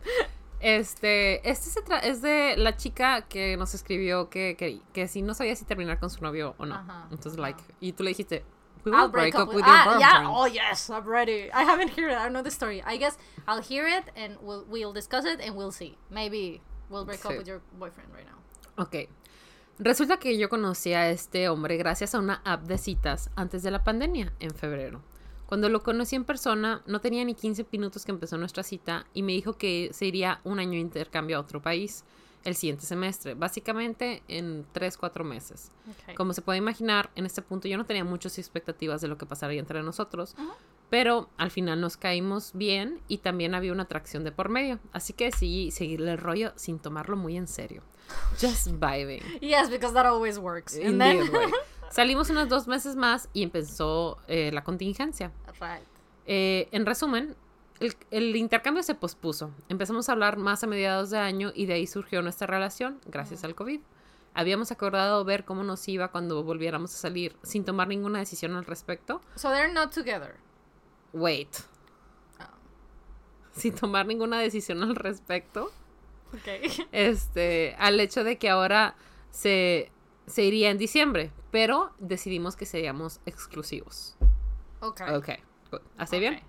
Este, 0.61 1.48
este 1.48 1.70
se 1.70 1.82
tra- 1.84 2.00
es 2.02 2.20
de 2.22 2.56
la 2.56 2.76
chica 2.76 3.22
que 3.22 3.56
nos 3.56 3.74
escribió 3.74 4.28
que, 4.28 4.56
que, 4.56 4.80
que 4.92 5.08
si 5.08 5.22
no 5.22 5.32
sabía 5.34 5.56
si 5.56 5.64
terminar 5.64 5.98
con 5.98 6.11
su 6.11 6.22
novio 6.22 6.54
o 6.58 6.66
no. 6.66 6.74
Ajá, 6.74 7.06
Entonces, 7.11 7.38
like, 7.40 7.62
y 7.80 7.92
tú 7.92 8.02
le 8.02 8.11
dijiste, 8.11 8.44
we 8.84 8.92
I'll 8.92 9.04
will 9.04 9.11
break, 9.11 9.34
up, 9.34 9.48
with, 9.54 9.64
ah, 9.66 9.84
your 9.92 9.98
yeah. 10.00 10.24
Oh 10.28 10.46
yes, 10.46 10.90
I'm 10.90 11.06
ready. 11.06 11.50
I 11.52 11.64
haven't 11.64 11.90
heard 11.98 12.12
it. 12.12 12.18
I 12.18 12.28
know 12.28 12.42
the 12.42 12.50
story. 12.50 12.82
I 12.86 12.98
guess 12.98 13.16
I'll 13.46 13.62
hear 13.62 13.86
it 13.86 14.04
and 14.16 14.36
we'll 14.42 14.64
we'll 14.68 14.92
discuss 14.92 15.24
it 15.24 15.40
and 15.40 15.56
we'll 15.56 15.72
see. 15.72 15.96
Maybe 16.11 16.61
we'll 16.90 17.04
break 17.06 17.24
up 17.24 17.36
with 17.36 17.46
your 17.48 17.61
boyfriend 17.78 18.11
right 18.14 18.26
now. 18.26 18.38
Ok. 18.82 19.08
Resulta 19.78 20.18
que 20.18 20.36
yo 20.36 20.50
conocí 20.50 20.92
a 20.92 21.08
este 21.08 21.48
hombre 21.48 21.78
gracias 21.78 22.14
a 22.14 22.18
una 22.18 22.42
app 22.44 22.64
de 22.64 22.76
citas 22.76 23.30
antes 23.34 23.62
de 23.62 23.70
la 23.70 23.82
pandemia, 23.82 24.32
en 24.38 24.50
febrero. 24.50 25.00
Cuando 25.51 25.68
lo 25.68 25.82
conocí 25.82 26.14
en 26.14 26.22
persona, 26.22 26.80
no 26.86 27.01
tenía 27.01 27.24
ni 27.24 27.34
15 27.34 27.66
minutos 27.72 28.05
que 28.05 28.12
empezó 28.12 28.38
nuestra 28.38 28.62
cita 28.62 29.07
y 29.12 29.24
me 29.24 29.32
dijo 29.32 29.55
que 29.55 29.90
se 29.92 30.07
iría 30.07 30.40
un 30.44 30.61
año 30.61 30.74
de 30.74 30.78
intercambio 30.78 31.36
a 31.36 31.40
otro 31.40 31.61
país 31.61 32.05
el 32.44 32.55
siguiente 32.55 32.86
semestre, 32.86 33.34
básicamente 33.34 34.22
en 34.28 34.64
3-4 34.72 35.24
meses. 35.24 35.72
Okay. 36.03 36.14
Como 36.14 36.34
se 36.34 36.42
puede 36.42 36.59
imaginar, 36.59 37.11
en 37.16 37.26
este 37.26 37.42
punto 37.42 37.66
yo 37.66 37.76
no 37.76 37.84
tenía 37.84 38.05
muchas 38.05 38.38
expectativas 38.38 39.01
de 39.01 39.09
lo 39.09 39.18
que 39.18 39.26
pasaría 39.26 39.59
entre 39.59 39.82
nosotros, 39.82 40.36
pero 40.88 41.28
al 41.36 41.51
final 41.51 41.80
nos 41.80 41.96
caímos 41.96 42.53
bien 42.55 43.01
y 43.09 43.18
también 43.18 43.57
había 43.57 43.72
una 43.72 43.82
atracción 43.82 44.22
de 44.22 44.30
por 44.30 44.51
medio, 44.51 44.78
así 44.92 45.14
que 45.14 45.24
decidí 45.24 45.72
seguirle 45.72 46.12
el 46.12 46.18
rollo 46.18 46.53
sin 46.55 46.78
tomarlo 46.78 47.16
muy 47.16 47.36
en 47.36 47.48
serio. 47.48 47.82
Just 48.40 48.68
vibing. 48.68 49.24
Yes, 49.40 49.68
because 49.68 49.94
that 49.94 50.07
always 50.07 50.38
works. 50.38 50.78
Salimos 51.91 52.30
unos 52.30 52.49
dos 52.49 52.68
meses 52.68 52.97
más 52.97 53.28
y 53.32 53.43
empezó 53.43 54.18
eh, 54.28 54.51
la 54.53 54.62
contingencia. 54.62 55.32
right. 55.61 55.82
Eh, 56.26 56.68
en 56.70 56.86
resumen, 56.86 57.36
el, 57.80 57.97
el 58.11 58.36
intercambio 58.36 58.82
se 58.82 58.95
pospuso. 58.95 59.51
Empezamos 59.68 60.09
a 60.09 60.12
hablar 60.12 60.36
más 60.36 60.62
a 60.62 60.66
mediados 60.66 61.11
de 61.11 61.18
año 61.18 61.51
y 61.55 61.66
de 61.66 61.74
ahí 61.74 61.86
surgió 61.86 62.22
nuestra 62.22 62.47
relación, 62.47 63.01
gracias 63.07 63.43
al 63.43 63.55
COVID. 63.55 63.80
Habíamos 64.34 64.70
acordado 64.70 65.24
ver 65.24 65.45
cómo 65.45 65.64
nos 65.64 65.88
iba 65.88 66.09
cuando 66.09 66.45
volviéramos 66.45 66.95
a 66.95 66.99
salir 66.99 67.36
sin 67.43 67.64
tomar 67.64 67.88
ninguna 67.88 68.20
decisión 68.20 68.55
al 68.55 68.64
respecto. 68.64 69.20
So 69.34 69.51
they're 69.51 69.72
not 69.72 69.93
together. 69.93 70.36
Wait. 71.12 71.49
Oh. 72.38 72.45
Sin 73.53 73.74
tomar 73.74 74.07
ninguna 74.07 74.38
decisión 74.38 74.82
al 74.84 74.95
respecto. 74.95 75.72
Okay. 76.41 76.62
Este, 76.93 77.74
al 77.80 77.99
hecho 77.99 78.22
de 78.22 78.38
que 78.38 78.49
ahora 78.49 78.95
se, 79.32 79.91
se 80.26 80.42
iría 80.42 80.70
en 80.70 80.78
diciembre, 80.78 81.32
pero 81.50 81.92
decidimos 81.98 82.56
que 82.56 82.66
seríamos 82.66 83.20
exclusivos. 83.26 84.16
Okay. 84.80 85.14
Ok. 85.14 85.28
good. 85.70 85.80
¿Así 85.98 86.18
bien? 86.18 86.34
Okay. 86.34 86.46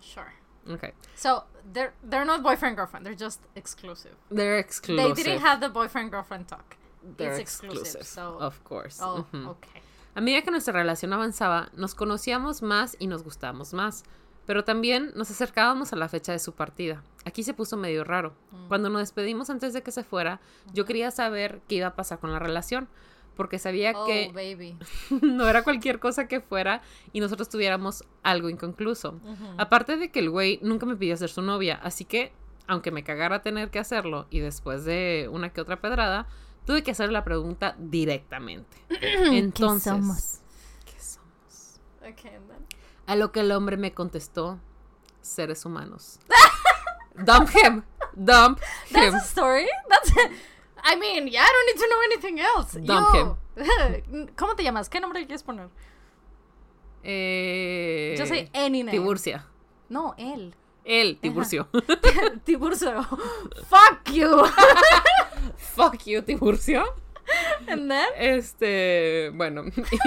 Sure. 0.00 0.32
Ok. 0.72 0.94
So 1.14 1.44
they're 1.72 1.92
they're 2.08 2.24
not 2.26 2.42
boyfriend 2.42 2.76
girlfriend. 2.76 3.04
They're 3.06 3.18
just 3.18 3.40
exclusive. 3.54 4.14
They're 4.30 4.54
They 4.54 4.60
exclusive. 4.60 5.14
didn't 5.14 5.40
have 5.40 5.60
the 5.60 5.68
boyfriend 5.68 6.10
girlfriend 6.10 6.46
talk. 6.48 6.76
They're 7.16 7.32
it's 7.32 7.40
exclusive. 7.40 7.80
exclusive. 8.00 8.04
So 8.06 8.38
Of 8.40 8.62
course. 8.64 9.00
oh, 9.02 9.26
okay. 9.32 9.82
A 10.14 10.20
medida 10.20 10.42
que 10.42 10.50
nuestra 10.50 10.72
relación 10.72 11.12
avanzaba, 11.12 11.68
nos 11.74 11.94
conocíamos 11.94 12.62
más 12.62 12.96
y 12.98 13.06
nos 13.06 13.22
gustábamos 13.22 13.74
más, 13.74 14.02
pero 14.46 14.64
también 14.64 15.12
nos 15.14 15.30
acercábamos 15.30 15.92
a 15.92 15.96
la 15.96 16.08
fecha 16.08 16.32
de 16.32 16.38
su 16.38 16.52
partida. 16.52 17.02
Aquí 17.26 17.42
se 17.42 17.52
puso 17.52 17.76
medio 17.76 18.04
raro. 18.04 18.34
Mm. 18.52 18.68
Cuando 18.68 18.88
nos 18.88 19.00
despedimos 19.00 19.50
antes 19.50 19.72
de 19.74 19.82
que 19.82 19.90
se 19.92 20.04
fuera, 20.04 20.40
yo 20.72 20.84
quería 20.86 21.10
saber 21.10 21.60
qué 21.68 21.74
iba 21.74 21.88
a 21.88 21.94
pasar 21.96 22.20
con 22.20 22.32
la 22.32 22.38
relación, 22.38 22.88
porque 23.36 23.58
sabía 23.58 23.92
Oh, 23.94 24.06
que 24.06 24.30
baby. 24.32 24.78
no 25.22 25.46
era 25.48 25.62
cualquier 25.64 25.98
cosa 25.98 26.28
que 26.28 26.40
fuera 26.40 26.80
y 27.12 27.20
nosotros 27.20 27.48
tuviéramos 27.48 28.04
algo 28.22 28.48
inconcluso. 28.48 29.20
Aparte 29.58 29.96
de 29.98 30.10
que 30.10 30.20
el 30.20 30.30
güey 30.30 30.58
nunca 30.62 30.86
me 30.86 30.96
pidió 30.96 31.16
ser 31.16 31.28
su 31.28 31.42
novia, 31.42 31.78
así 31.82 32.04
que, 32.06 32.32
aunque 32.68 32.90
me 32.92 33.02
cagara 33.04 33.42
tener 33.42 33.70
que 33.70 33.78
hacerlo 33.80 34.26
y 34.30 34.38
después 34.40 34.84
de 34.84 35.28
una 35.30 35.52
que 35.52 35.60
otra 35.60 35.80
pedrada, 35.80 36.28
tuve 36.64 36.82
que 36.82 36.92
hacer 36.92 37.10
la 37.12 37.24
pregunta 37.24 37.74
directamente. 37.78 38.76
Entonces, 39.02 39.92
somos? 39.92 40.40
¿qué 40.84 40.98
somos? 41.00 41.80
Okay, 42.00 42.36
and 42.36 42.48
then. 42.48 42.66
A 43.06 43.16
lo 43.16 43.32
que 43.32 43.40
el 43.40 43.52
hombre 43.52 43.76
me 43.76 43.92
contestó, 43.92 44.58
seres 45.20 45.64
humanos. 45.66 46.18
dump 47.24 47.50
him, 47.50 47.84
dump 48.22 48.60
That's 48.92 49.06
him. 49.08 49.14
a 49.14 49.20
story. 49.20 49.66
That's. 49.88 50.10
I 50.82 50.94
mean, 50.96 51.26
yeah, 51.28 51.42
I 51.42 51.50
don't 51.52 51.66
need 51.66 51.80
to 51.82 51.88
know 51.88 52.02
anything 52.04 52.40
else. 52.40 52.72
Dump 52.74 53.14
You- 53.14 53.36
¿Cómo 54.36 54.54
te 54.56 54.62
llamas? 54.62 54.88
¿Qué 54.88 55.00
nombre 55.00 55.24
quieres 55.26 55.42
poner? 55.42 55.68
Eh, 57.02 58.14
Yo 58.18 58.26
soy 58.26 58.48
any 58.52 58.82
name. 58.82 58.90
Tiburcia. 58.92 59.46
No, 59.88 60.14
él. 60.18 60.54
Él, 60.84 61.18
Tiburcio. 61.20 61.68
Tiburcio. 62.44 63.02
Fuck 63.68 64.10
you. 64.12 64.44
Fuck 65.56 66.04
you, 66.06 66.22
Tiburcio. 66.22 66.84
And 67.66 67.90
then. 67.90 68.06
Este, 68.16 69.30
bueno, 69.34 69.64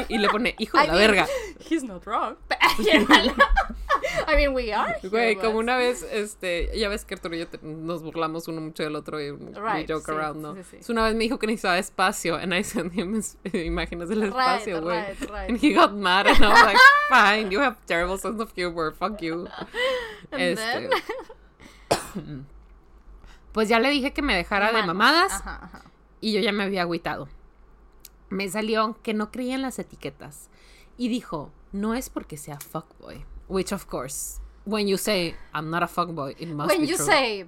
y, 0.07 0.15
y 0.15 0.17
le 0.19 0.29
pone, 0.29 0.55
hijo 0.57 0.77
de 0.77 0.83
I 0.83 0.87
la 0.87 0.93
mean, 0.93 1.07
verga. 1.07 1.27
He's 1.69 1.83
not 1.83 2.05
wrong. 2.05 2.37
I 4.27 4.35
mean, 4.35 4.53
we 4.53 4.73
are. 4.73 4.97
Güey, 5.03 5.35
como 5.35 5.57
una 5.59 5.77
vez, 5.77 6.03
este, 6.03 6.71
ya 6.77 6.89
ves 6.89 7.05
que 7.05 7.13
Arturo 7.15 7.35
y 7.35 7.39
yo 7.39 7.47
te- 7.47 7.59
nos 7.61 8.01
burlamos 8.03 8.47
uno 8.47 8.61
mucho 8.61 8.83
del 8.83 8.95
otro 8.95 9.19
y 9.21 9.31
we 9.31 9.51
Right, 9.59 9.89
joke 9.89 10.05
sí, 10.05 10.11
around, 10.11 10.41
¿no? 10.41 10.55
sí, 10.55 10.61
sí. 10.71 10.83
So, 10.83 10.91
una 10.93 11.03
vez 11.03 11.15
me 11.15 11.23
dijo 11.23 11.39
que 11.39 11.47
necesitaba 11.47 11.77
espacio, 11.77 12.35
and 12.35 12.53
I 12.53 12.63
sent 12.63 12.93
him 12.93 13.15
es- 13.15 13.37
imágenes 13.53 14.09
del 14.09 14.23
espacio, 14.23 14.81
güey. 14.81 14.99
right, 14.99 15.19
right. 15.21 15.49
And 15.49 15.57
he 15.63 15.73
got 15.73 15.93
mad, 15.93 16.27
and 16.27 16.43
I 16.43 16.47
was 16.49 16.63
like, 16.63 16.77
fine, 17.09 17.51
you 17.51 17.59
have 17.61 17.77
terrible 17.85 18.17
sense 18.17 18.41
of 18.41 18.51
humor, 18.55 18.93
fuck 18.93 19.19
you. 19.21 19.47
And 20.31 20.41
Este, 20.41 20.89
then- 20.89 20.89
pues 23.51 23.67
ya 23.69 23.79
le 23.79 23.89
dije 23.89 24.13
que 24.13 24.21
me 24.21 24.35
dejara 24.35 24.67
de 24.67 24.73
Manos. 24.73 24.87
mamadas 24.87 25.31
Ajá, 25.33 25.59
ajá. 25.63 25.81
y 26.21 26.33
yo 26.33 26.39
ya 26.39 26.51
me 26.51 26.63
había 26.63 26.81
agüitado. 26.83 27.27
Me 28.29 28.47
salió 28.49 28.97
que 29.01 29.13
no 29.13 29.31
creía 29.31 29.55
en 29.55 29.63
las 29.63 29.79
etiquetas 29.79 30.49
y 30.97 31.07
dijo, 31.07 31.51
no 31.71 31.95
es 31.95 32.09
porque 32.09 32.37
sea 32.37 32.59
fuckboy, 32.59 33.25
which 33.49 33.73
of 33.73 33.87
course, 33.89 34.39
when 34.65 34.87
you 34.87 34.95
say 34.97 35.35
I'm 35.53 35.69
not 35.69 35.83
a 35.83 35.87
fuckboy, 35.87 36.35
it 36.39 36.47
must 36.49 36.69
When 36.69 36.81
be 36.81 36.87
you 36.87 36.95
true. 36.95 37.05
say, 37.05 37.45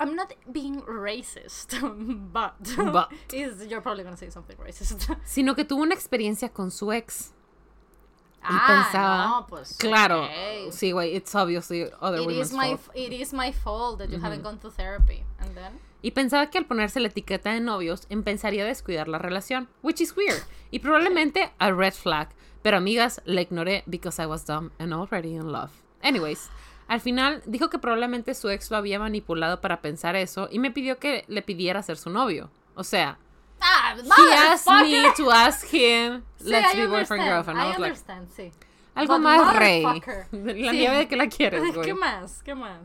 I'm 0.00 0.16
not 0.16 0.32
being 0.50 0.82
racist, 0.82 1.78
but, 2.32 2.54
But. 2.76 3.12
is 3.32 3.64
you're 3.68 3.80
probably 3.80 4.02
gonna 4.02 4.16
say 4.16 4.30
something 4.30 4.56
racist. 4.56 5.08
sino 5.24 5.54
que 5.54 5.64
tuvo 5.64 5.82
una 5.82 5.94
experiencia 5.94 6.48
con 6.52 6.70
su 6.72 6.90
ex. 6.92 7.32
ah, 8.42 8.66
pensaba, 8.66 9.26
no, 9.28 9.46
pues. 9.48 9.76
Claro, 9.78 10.24
okay. 10.24 10.68
sí, 10.70 10.92
güey, 10.92 11.14
it's 11.16 11.34
obviously 11.34 11.88
other 12.00 12.18
It 12.20 12.26
women's 12.26 12.48
is 12.50 12.52
my 12.52 12.76
fault. 12.76 12.96
it 12.96 13.12
is 13.12 13.32
my 13.32 13.52
fault 13.52 13.98
that 13.98 14.10
you 14.10 14.18
haven't 14.20 14.42
gone 14.42 14.58
to 14.58 14.70
therapy, 14.70 15.22
and 15.40 15.54
then. 15.54 15.78
Y 16.02 16.10
pensaba 16.10 16.50
que 16.50 16.58
al 16.58 16.66
ponerse 16.66 17.00
la 17.00 17.08
etiqueta 17.08 17.52
de 17.54 17.60
novios 17.60 18.06
empezaría 18.10 18.64
a 18.64 18.66
descuidar 18.66 19.08
la 19.08 19.18
relación, 19.18 19.68
which 19.82 20.00
is 20.02 20.14
weird. 20.14 20.42
Y 20.70 20.80
probablemente 20.80 21.50
a 21.58 21.72
red 21.72 21.94
flag. 21.94 22.28
Pero 22.64 22.78
amigas, 22.78 23.20
la 23.26 23.42
ignoré 23.42 23.82
because 23.86 24.20
I 24.20 24.24
was 24.26 24.44
dumb 24.46 24.70
and 24.78 24.92
already 24.94 25.34
in 25.34 25.52
love. 25.52 25.70
Anyways, 26.02 26.48
al 26.88 27.00
final 27.00 27.42
dijo 27.44 27.68
que 27.68 27.78
probablemente 27.78 28.32
su 28.34 28.48
ex 28.48 28.70
lo 28.70 28.78
había 28.78 28.98
manipulado 28.98 29.60
para 29.60 29.82
pensar 29.82 30.16
eso 30.16 30.48
y 30.50 30.58
me 30.58 30.70
pidió 30.70 30.98
que 30.98 31.24
le 31.28 31.42
pidiera 31.42 31.82
ser 31.82 31.98
su 31.98 32.08
novio. 32.08 32.50
O 32.74 32.82
sea, 32.82 33.18
Ah, 33.60 33.94
he 33.96 34.34
asked 34.34 34.66
me 34.82 35.04
to 35.16 35.30
ask 35.30 35.64
him, 35.72 36.22
Sí, 36.38 36.50
let's 36.50 36.74
I 36.74 36.78
be 36.80 36.86
boyfriend 36.86 37.24
girlfriend. 37.24 37.60
I 37.60 37.72
I 37.74 37.78
like, 37.78 38.00
sí. 38.34 38.50
algo 38.94 39.14
But 39.14 39.22
más 39.22 39.56
rey. 39.56 39.82
La 40.32 40.70
Sí. 40.70 40.76
nieve 40.78 40.96
de 40.96 41.08
que 41.08 41.16
la 41.16 41.28
quieres, 41.28 41.62
güey. 41.74 41.86
¿Qué 41.86 41.94
más? 41.94 42.42
¿Qué 42.42 42.54
más? 42.54 42.80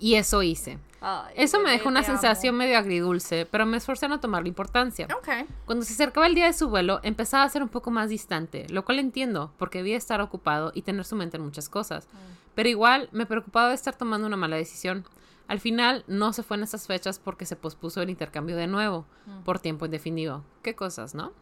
Y 0.00 0.14
eso 0.14 0.42
hice. 0.42 0.78
Ay, 1.02 1.34
Eso 1.36 1.60
me 1.60 1.70
dejó 1.70 1.88
una 1.88 2.00
amo. 2.00 2.06
sensación 2.08 2.56
medio 2.56 2.76
agridulce, 2.76 3.46
pero 3.46 3.64
me 3.64 3.76
esforcé 3.76 4.06
en 4.06 4.10
no 4.10 4.20
tomarle 4.20 4.48
importancia. 4.48 5.06
Okay. 5.18 5.46
Cuando 5.64 5.84
se 5.84 5.92
acercaba 5.92 6.26
el 6.26 6.34
día 6.34 6.46
de 6.46 6.52
su 6.52 6.68
vuelo, 6.68 7.00
empezaba 7.02 7.44
a 7.44 7.48
ser 7.48 7.62
un 7.62 7.68
poco 7.68 7.90
más 7.90 8.08
distante, 8.10 8.66
lo 8.70 8.84
cual 8.84 8.98
entiendo, 8.98 9.52
porque 9.58 9.78
debía 9.78 9.96
estar 9.96 10.20
ocupado 10.20 10.72
y 10.74 10.82
tener 10.82 11.04
su 11.04 11.16
mente 11.16 11.36
en 11.36 11.44
muchas 11.44 11.68
cosas. 11.68 12.08
Pero 12.54 12.68
igual 12.68 13.08
me 13.12 13.24
preocupaba 13.26 13.68
de 13.68 13.74
estar 13.74 13.94
tomando 13.94 14.26
una 14.26 14.36
mala 14.36 14.56
decisión. 14.56 15.04
Al 15.48 15.60
final 15.60 16.04
no 16.06 16.32
se 16.32 16.42
fue 16.42 16.56
en 16.56 16.64
esas 16.64 16.86
fechas 16.86 17.18
porque 17.18 17.46
se 17.46 17.56
pospuso 17.56 18.02
el 18.02 18.10
intercambio 18.10 18.56
de 18.56 18.66
nuevo, 18.66 19.06
por 19.44 19.58
tiempo 19.58 19.86
indefinido. 19.86 20.44
Qué 20.62 20.74
cosas, 20.74 21.14
¿no? 21.14 21.32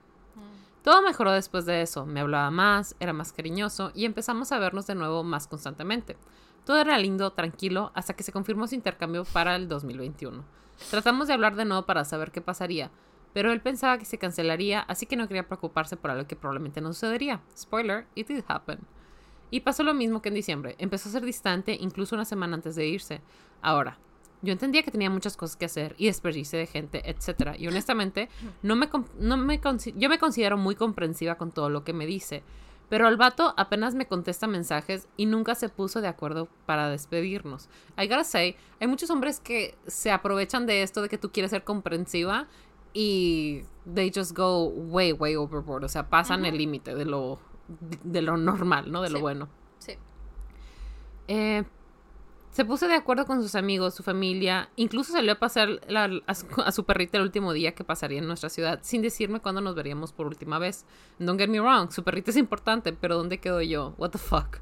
Todo 0.83 1.03
mejoró 1.03 1.33
después 1.33 1.67
de 1.67 1.83
eso. 1.83 2.07
Me 2.07 2.21
hablaba 2.21 2.51
más, 2.51 2.95
era 3.01 3.13
más 3.13 3.33
cariñoso 3.33 3.91
y 3.95 4.05
empezamos 4.05 4.53
a 4.53 4.59
vernos 4.59 4.87
de 4.87 4.95
nuevo 4.95 5.25
más 5.25 5.47
constantemente. 5.49 6.17
Todo 6.69 6.81
era 6.83 6.99
lindo, 6.99 7.33
tranquilo, 7.33 7.93
hasta 7.95 8.13
que 8.13 8.23
se 8.23 8.31
confirmó 8.31 8.67
su 8.67 8.75
intercambio 8.75 9.25
para 9.25 9.57
el 9.57 9.69
2021. 9.69 10.45
Tratamos 10.91 11.27
de 11.27 11.33
hablar 11.33 11.57
de 11.57 11.65
nuevo 11.65 11.87
para 11.87 12.05
saber 12.05 12.31
qué 12.31 12.43
pasaría, 12.43 12.91
pero 13.33 13.53
él 13.53 13.63
pensaba 13.63 13.97
que 13.97 14.05
se 14.05 14.19
cancelaría, 14.19 14.81
así 14.81 15.07
que 15.07 15.17
no 15.17 15.27
quería 15.29 15.49
preocuparse 15.49 15.97
por 15.97 16.11
algo 16.11 16.27
que 16.27 16.37
probablemente 16.37 16.83
no 16.83 16.93
sucedería. 16.93 17.41
Spoiler, 17.57 18.07
it 18.15 18.29
did 18.29 18.45
happen. 18.47 18.81
Y 19.51 19.61
pasó 19.61 19.83
lo 19.83 19.95
mismo 19.95 20.21
que 20.21 20.29
en 20.29 20.35
diciembre. 20.35 20.75
Empezó 20.79 21.09
a 21.09 21.13
ser 21.13 21.25
distante 21.25 21.75
incluso 21.81 22.15
una 22.15 22.27
semana 22.27 22.57
antes 22.57 22.77
de 22.77 22.87
irse. 22.87 23.23
Ahora, 23.63 23.99
Yo 24.43 24.53
entendía 24.53 24.83
que 24.83 24.91
tenía 24.91 25.09
muchas 25.09 25.39
cosas 25.39 25.57
que 25.57 25.65
hacer 25.65 25.95
y 25.97 26.07
desperdicio 26.07 26.59
de 26.59 26.67
gente, 26.67 27.03
etc. 27.09 27.57
Y 27.59 27.67
honestamente, 27.67 28.29
no 28.63 28.77
me, 28.77 28.91
no 29.19 29.37
me 29.39 29.59
yo 29.97 30.09
me 30.11 30.19
considero 30.19 30.59
muy 30.59 30.75
comprensiva 30.75 31.37
con 31.37 31.51
todo 31.51 31.71
lo 31.71 31.83
que 31.83 31.95
me 31.95 32.05
dice. 32.05 32.45
Pero 32.89 33.07
el 33.09 33.17
vato 33.17 33.55
apenas 33.57 33.95
me 33.95 34.07
contesta 34.07 34.47
mensajes 34.47 35.09
y 35.17 35.27
nunca 35.27 35.55
se 35.55 35.69
puso 35.69 36.01
de 36.01 36.09
acuerdo 36.09 36.49
para 36.65 36.89
despedirnos. 36.89 37.69
I 37.99 38.07
gotta 38.07 38.25
say, 38.25 38.57
hay 38.81 38.87
muchos 38.87 39.11
hombres 39.11 39.41
que 39.41 39.77
se 39.87 40.11
aprovechan 40.11 40.67
de 40.67 40.83
esto 40.83 41.03
de 41.03 41.09
que 41.09 41.19
tú 41.19 41.31
quieres 41.31 41.51
ser 41.51 41.65
comprensiva 41.65 42.47
y 42.95 43.63
they 43.93 44.11
just 44.15 44.37
go 44.37 44.69
way, 44.69 45.13
way 45.13 45.37
overboard. 45.37 45.85
O 45.85 45.89
sea, 45.89 46.09
pasan 46.09 46.47
el 46.47 46.57
límite 46.57 46.95
de 46.95 47.05
lo, 47.05 47.39
de 48.05 48.23
lo 48.23 48.37
normal, 48.37 48.91
¿no? 48.91 49.03
De 49.03 49.11
lo 49.11 49.21
bueno. 49.21 49.49
Sí. 49.79 49.95
Eh, 51.29 51.65
se 52.59 52.65
puso 52.65 52.89
de 52.89 52.97
acuerdo 52.97 53.25
con 53.25 53.41
sus 53.41 53.55
amigos, 53.55 53.95
su 53.95 54.03
familia, 54.03 54.69
incluso 54.75 55.13
salió 55.13 55.31
a 55.31 55.39
pasar 55.39 55.81
a, 56.27 56.73
su, 56.73 56.85
perrita 56.85 57.17
el 57.17 57.23
último 57.23 57.53
día 57.53 57.77
que 57.77 57.85
pasaría 57.85 58.19
en 58.19 58.27
nuestra 58.27 58.49
ciudad, 58.49 58.81
sin 58.83 59.01
decirme 59.01 59.39
cuándo 59.39 59.61
nos 59.61 59.77
veríamos 59.77 60.11
por 60.13 60.27
última 60.27 60.59
vez. 60.59 60.85
Don't 61.21 61.39
get 61.39 61.49
me 61.49 61.61
wrong, 61.61 61.93
su 61.93 62.03
perrita 62.03 62.33
es 62.33 62.37
importante, 62.37 62.93
pero 62.93 63.17
¿dónde 63.17 63.39
quedo 63.39 63.63
yo? 63.63 63.95
What 63.97 64.11
the 64.11 64.19
fuck? 64.19 64.59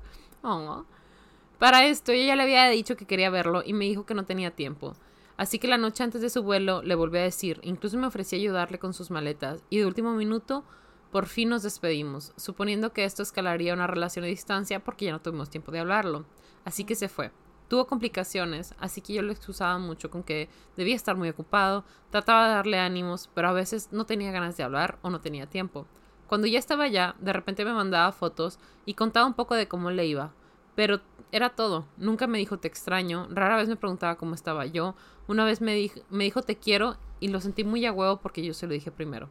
Para 1.58 1.86
esto, 1.86 2.12
ella 2.12 2.36
le 2.36 2.42
había 2.42 2.68
dicho 2.68 2.98
que 2.98 3.06
quería 3.06 3.30
verlo 3.30 3.62
y 3.64 3.72
me 3.72 3.86
dijo 3.86 4.04
que 4.04 4.12
no 4.12 4.26
tenía 4.26 4.50
tiempo. 4.50 4.94
Así 5.38 5.58
que 5.58 5.66
la 5.66 5.78
noche 5.78 6.04
antes 6.04 6.20
de 6.20 6.28
su 6.28 6.42
vuelo 6.42 6.82
le 6.82 6.96
volví 6.96 7.16
a 7.16 7.22
decir, 7.22 7.60
incluso 7.62 7.96
me 7.96 8.08
ofrecí 8.08 8.36
ayudarle 8.36 8.78
con 8.78 8.92
sus 8.92 9.10
maletas, 9.10 9.64
y 9.70 9.78
de 9.78 9.86
último 9.86 10.12
minuto 10.12 10.64
por 11.10 11.24
fin 11.24 11.48
nos 11.48 11.62
despedimos, 11.62 12.34
suponiendo 12.36 12.92
que 12.92 13.06
esto 13.06 13.22
escalaría 13.22 13.72
una 13.72 13.86
relación 13.86 14.26
a 14.26 14.28
distancia 14.28 14.84
porque 14.84 15.06
ya 15.06 15.12
no 15.12 15.22
tuvimos 15.22 15.48
tiempo 15.48 15.72
de 15.72 15.78
hablarlo. 15.78 16.26
Así 16.66 16.84
que 16.84 16.94
se 16.94 17.08
fue. 17.08 17.32
Tuvo 17.68 17.86
complicaciones, 17.86 18.74
así 18.78 19.00
que 19.00 19.14
yo 19.14 19.22
lo 19.22 19.32
excusaba 19.32 19.78
mucho 19.78 20.10
con 20.10 20.22
que 20.22 20.48
debía 20.76 20.94
estar 20.94 21.16
muy 21.16 21.28
ocupado, 21.28 21.84
trataba 22.10 22.48
de 22.48 22.54
darle 22.54 22.78
ánimos, 22.78 23.28
pero 23.34 23.48
a 23.48 23.52
veces 23.52 23.88
no 23.90 24.06
tenía 24.06 24.30
ganas 24.30 24.56
de 24.56 24.62
hablar 24.62 24.98
o 25.02 25.10
no 25.10 25.20
tenía 25.20 25.46
tiempo. 25.46 25.86
Cuando 26.28 26.46
ya 26.46 26.58
estaba 26.58 26.84
allá, 26.84 27.16
de 27.18 27.32
repente 27.32 27.64
me 27.64 27.72
mandaba 27.72 28.12
fotos 28.12 28.58
y 28.84 28.94
contaba 28.94 29.26
un 29.26 29.34
poco 29.34 29.54
de 29.54 29.68
cómo 29.68 29.90
le 29.90 30.06
iba, 30.06 30.32
pero 30.74 31.00
era 31.32 31.50
todo. 31.50 31.86
Nunca 31.96 32.26
me 32.26 32.38
dijo 32.38 32.58
te 32.58 32.68
extraño, 32.68 33.28
rara 33.30 33.56
vez 33.56 33.68
me 33.68 33.76
preguntaba 33.76 34.16
cómo 34.16 34.34
estaba 34.34 34.66
yo, 34.66 34.94
una 35.26 35.44
vez 35.44 35.60
me, 35.60 35.74
dijo, 35.74 36.00
me 36.10 36.24
dijo 36.24 36.42
te 36.42 36.56
quiero 36.56 36.96
y 37.20 37.28
lo 37.28 37.40
sentí 37.40 37.64
muy 37.64 37.84
a 37.86 37.92
huevo 37.92 38.18
porque 38.20 38.44
yo 38.44 38.54
se 38.54 38.66
lo 38.66 38.74
dije 38.74 38.90
primero. 38.92 39.28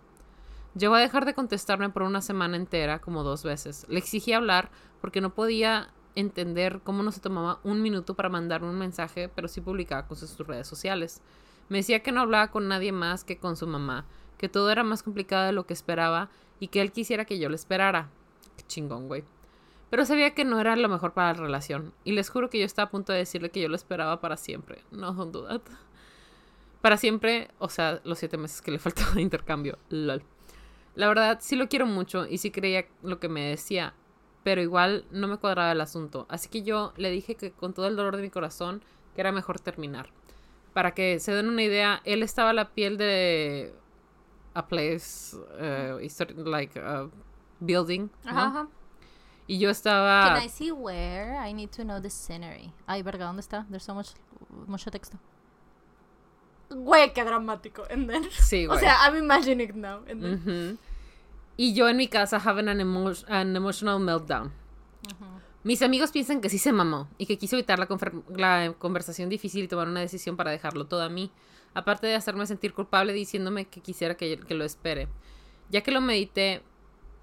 Llegó 0.77 0.95
a 0.95 0.99
dejar 0.99 1.23
de 1.23 1.33
contestarme 1.33 1.89
por 1.89 2.03
una 2.03 2.21
semana 2.21 2.57
entera, 2.57 2.99
como 2.99 3.23
dos 3.23 3.43
veces. 3.43 3.85
Le 3.87 3.97
exigí 3.97 4.33
hablar 4.33 4.71
porque 4.99 5.21
no 5.21 5.33
podía 5.33 5.93
entender 6.15 6.81
cómo 6.83 7.03
no 7.03 7.11
se 7.11 7.19
tomaba 7.19 7.59
un 7.63 7.81
minuto 7.81 8.15
para 8.15 8.29
mandar 8.29 8.63
un 8.63 8.77
mensaje, 8.77 9.29
pero 9.29 9.47
sí 9.47 9.61
publicaba 9.61 10.07
cosas 10.07 10.31
en 10.31 10.37
sus 10.37 10.47
redes 10.47 10.67
sociales. 10.67 11.21
Me 11.69 11.79
decía 11.79 12.01
que 12.01 12.11
no 12.11 12.21
hablaba 12.21 12.51
con 12.51 12.67
nadie 12.67 12.91
más 12.91 13.23
que 13.23 13.37
con 13.37 13.57
su 13.57 13.67
mamá, 13.67 14.05
que 14.37 14.49
todo 14.49 14.71
era 14.71 14.83
más 14.83 15.03
complicado 15.03 15.45
de 15.45 15.51
lo 15.51 15.65
que 15.65 15.73
esperaba 15.73 16.29
y 16.59 16.67
que 16.67 16.81
él 16.81 16.91
quisiera 16.91 17.25
que 17.25 17.39
yo 17.39 17.49
le 17.49 17.55
esperara. 17.55 18.09
Qué 18.57 18.63
chingón, 18.67 19.07
güey. 19.07 19.23
Pero 19.89 20.05
sabía 20.05 20.33
que 20.33 20.45
no 20.45 20.59
era 20.59 20.75
lo 20.75 20.89
mejor 20.89 21.13
para 21.13 21.33
la 21.33 21.39
relación, 21.39 21.93
y 22.03 22.13
les 22.13 22.29
juro 22.29 22.49
que 22.49 22.59
yo 22.59 22.65
estaba 22.65 22.87
a 22.87 22.91
punto 22.91 23.13
de 23.13 23.19
decirle 23.19 23.51
que 23.51 23.61
yo 23.61 23.69
lo 23.69 23.75
esperaba 23.75 24.19
para 24.19 24.37
siempre. 24.37 24.83
No, 24.91 25.13
duda. 25.13 25.61
Para 26.81 26.97
siempre, 26.97 27.49
o 27.59 27.69
sea, 27.69 28.01
los 28.03 28.19
siete 28.19 28.37
meses 28.37 28.61
que 28.61 28.71
le 28.71 28.79
faltaba 28.79 29.13
de 29.13 29.21
intercambio. 29.21 29.77
Lol. 29.89 30.23
La 30.95 31.07
verdad, 31.07 31.39
sí 31.41 31.55
lo 31.55 31.67
quiero 31.67 31.85
mucho 31.85 32.25
y 32.25 32.37
sí 32.37 32.51
creía 32.51 32.85
lo 33.03 33.19
que 33.19 33.29
me 33.29 33.49
decía, 33.49 33.93
pero 34.45 34.61
igual 34.61 35.05
no 35.09 35.27
me 35.27 35.37
cuadraba 35.37 35.71
el 35.71 35.81
asunto. 35.81 36.27
Así 36.29 36.49
que 36.49 36.61
yo 36.61 36.93
le 36.97 37.09
dije 37.09 37.33
que 37.33 37.51
con 37.51 37.73
todo 37.73 37.87
el 37.87 37.95
dolor 37.95 38.15
de 38.15 38.21
mi 38.21 38.29
corazón, 38.29 38.83
que 39.15 39.21
era 39.21 39.31
mejor 39.31 39.59
terminar. 39.59 40.11
Para 40.71 40.93
que 40.93 41.19
se 41.19 41.33
den 41.33 41.49
una 41.49 41.63
idea, 41.63 41.99
él 42.05 42.21
estaba 42.21 42.51
a 42.51 42.53
la 42.53 42.69
piel 42.69 42.99
de 42.99 43.73
a 44.53 44.67
place, 44.67 45.35
uh, 45.35 45.99
like 46.47 46.79
a 46.79 47.09
building. 47.59 48.09
Ajá, 48.23 48.67
Y 49.47 49.57
yo 49.57 49.71
estaba. 49.71 50.35
Can 50.35 50.43
I 50.43 50.49
see 50.49 50.71
where? 50.71 51.35
I 51.35 51.51
need 51.51 51.71
to 51.71 51.81
know 51.81 51.99
the 51.99 52.11
scenery. 52.11 52.71
Ay, 52.85 53.01
verga, 53.01 53.25
¿dónde 53.25 53.41
está? 53.41 53.65
There's 53.71 53.83
so 53.83 53.95
much, 53.95 54.09
mucho 54.67 54.91
texto. 54.91 55.17
Güey, 56.69 57.13
qué 57.13 57.23
dramático. 57.23 57.83
And 57.89 58.07
then... 58.07 58.29
Sí, 58.29 58.65
güey. 58.67 58.77
O 58.77 58.79
sea, 58.79 58.95
I'm 59.07 59.17
imagining 59.17 59.69
it 59.69 59.75
now. 59.75 60.03
And 60.07 60.21
then... 60.21 60.79
Y 61.57 61.73
yo 61.73 61.87
en 61.87 61.97
mi 61.97 62.07
casa 62.07 62.37
having 62.37 62.67
an, 62.67 62.81
an 63.27 63.55
emotional 63.55 63.99
meltdown. 63.99 64.51
Mis 65.63 65.81
amigos 65.81 66.11
piensan 66.11 66.41
que 66.41 66.49
sí 66.49 66.59
se 66.59 66.71
mamó 66.71 67.09
y 67.17 67.25
que 67.25 67.37
quiso 67.37 67.55
evitar 67.55 67.79
la, 67.79 67.87
la, 68.35 68.73
conversación 68.77 69.29
difícil 69.29 69.63
y 69.63 69.67
tomar 69.67 69.87
una 69.87 69.99
decisión 69.99 70.37
para 70.37 70.51
dejarlo 70.51 70.85
todo 70.85 71.01
a 71.01 71.09
mí, 71.09 71.31
aparte 71.73 72.05
de 72.05 72.13
hacerme 72.13 72.45
sentir 72.45 72.73
culpable 72.73 73.13
diciéndome 73.13 73.65
que 73.65 73.81
quisiera 73.81 74.15
que, 74.15 74.37
que 74.37 74.53
lo 74.53 74.63
espere. 74.63 75.07
Ya 75.71 75.81
que 75.81 75.91
lo 75.91 76.01
medité, 76.01 76.61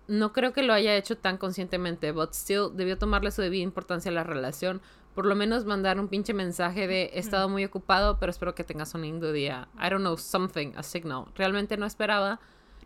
no 0.09 0.33
creo 0.33 0.53
que 0.53 0.65
lo 0.65 0.73
haya 0.73 0.97
hecho 0.97 1.17
tan 1.17 1.39
conscientemente, 1.39 2.11
but 2.11 2.33
still 2.33 2.71
debió 2.75 2.99
tomarle 2.99 3.31
su 3.31 3.43
debida 3.43 3.63
importancia 3.63 4.11
a 4.11 4.15
la 4.15 4.25
relación, 4.25 4.83
por 5.15 5.27
lo 5.27 5.35
menos 5.35 5.65
mandar 5.65 6.01
un 6.01 6.09
pinche 6.09 6.35
mensaje 6.35 6.87
de 6.89 7.11
he 7.15 7.19
estado 7.19 7.49
muy 7.49 7.65
ocupado, 7.65 8.19
pero 8.19 8.31
espero 8.31 8.55
que 8.55 8.65
tengas 8.65 8.95
un 8.95 9.03
lindo 9.03 9.33
día. 9.33 9.69
I 9.77 9.91
don't 9.91 10.01
know, 10.01 10.17
something, 10.17 10.73
a 10.75 10.83
signal. 10.83 11.27
Realmente 11.35 11.77
no 11.77 11.87
esperaba, 11.87 12.41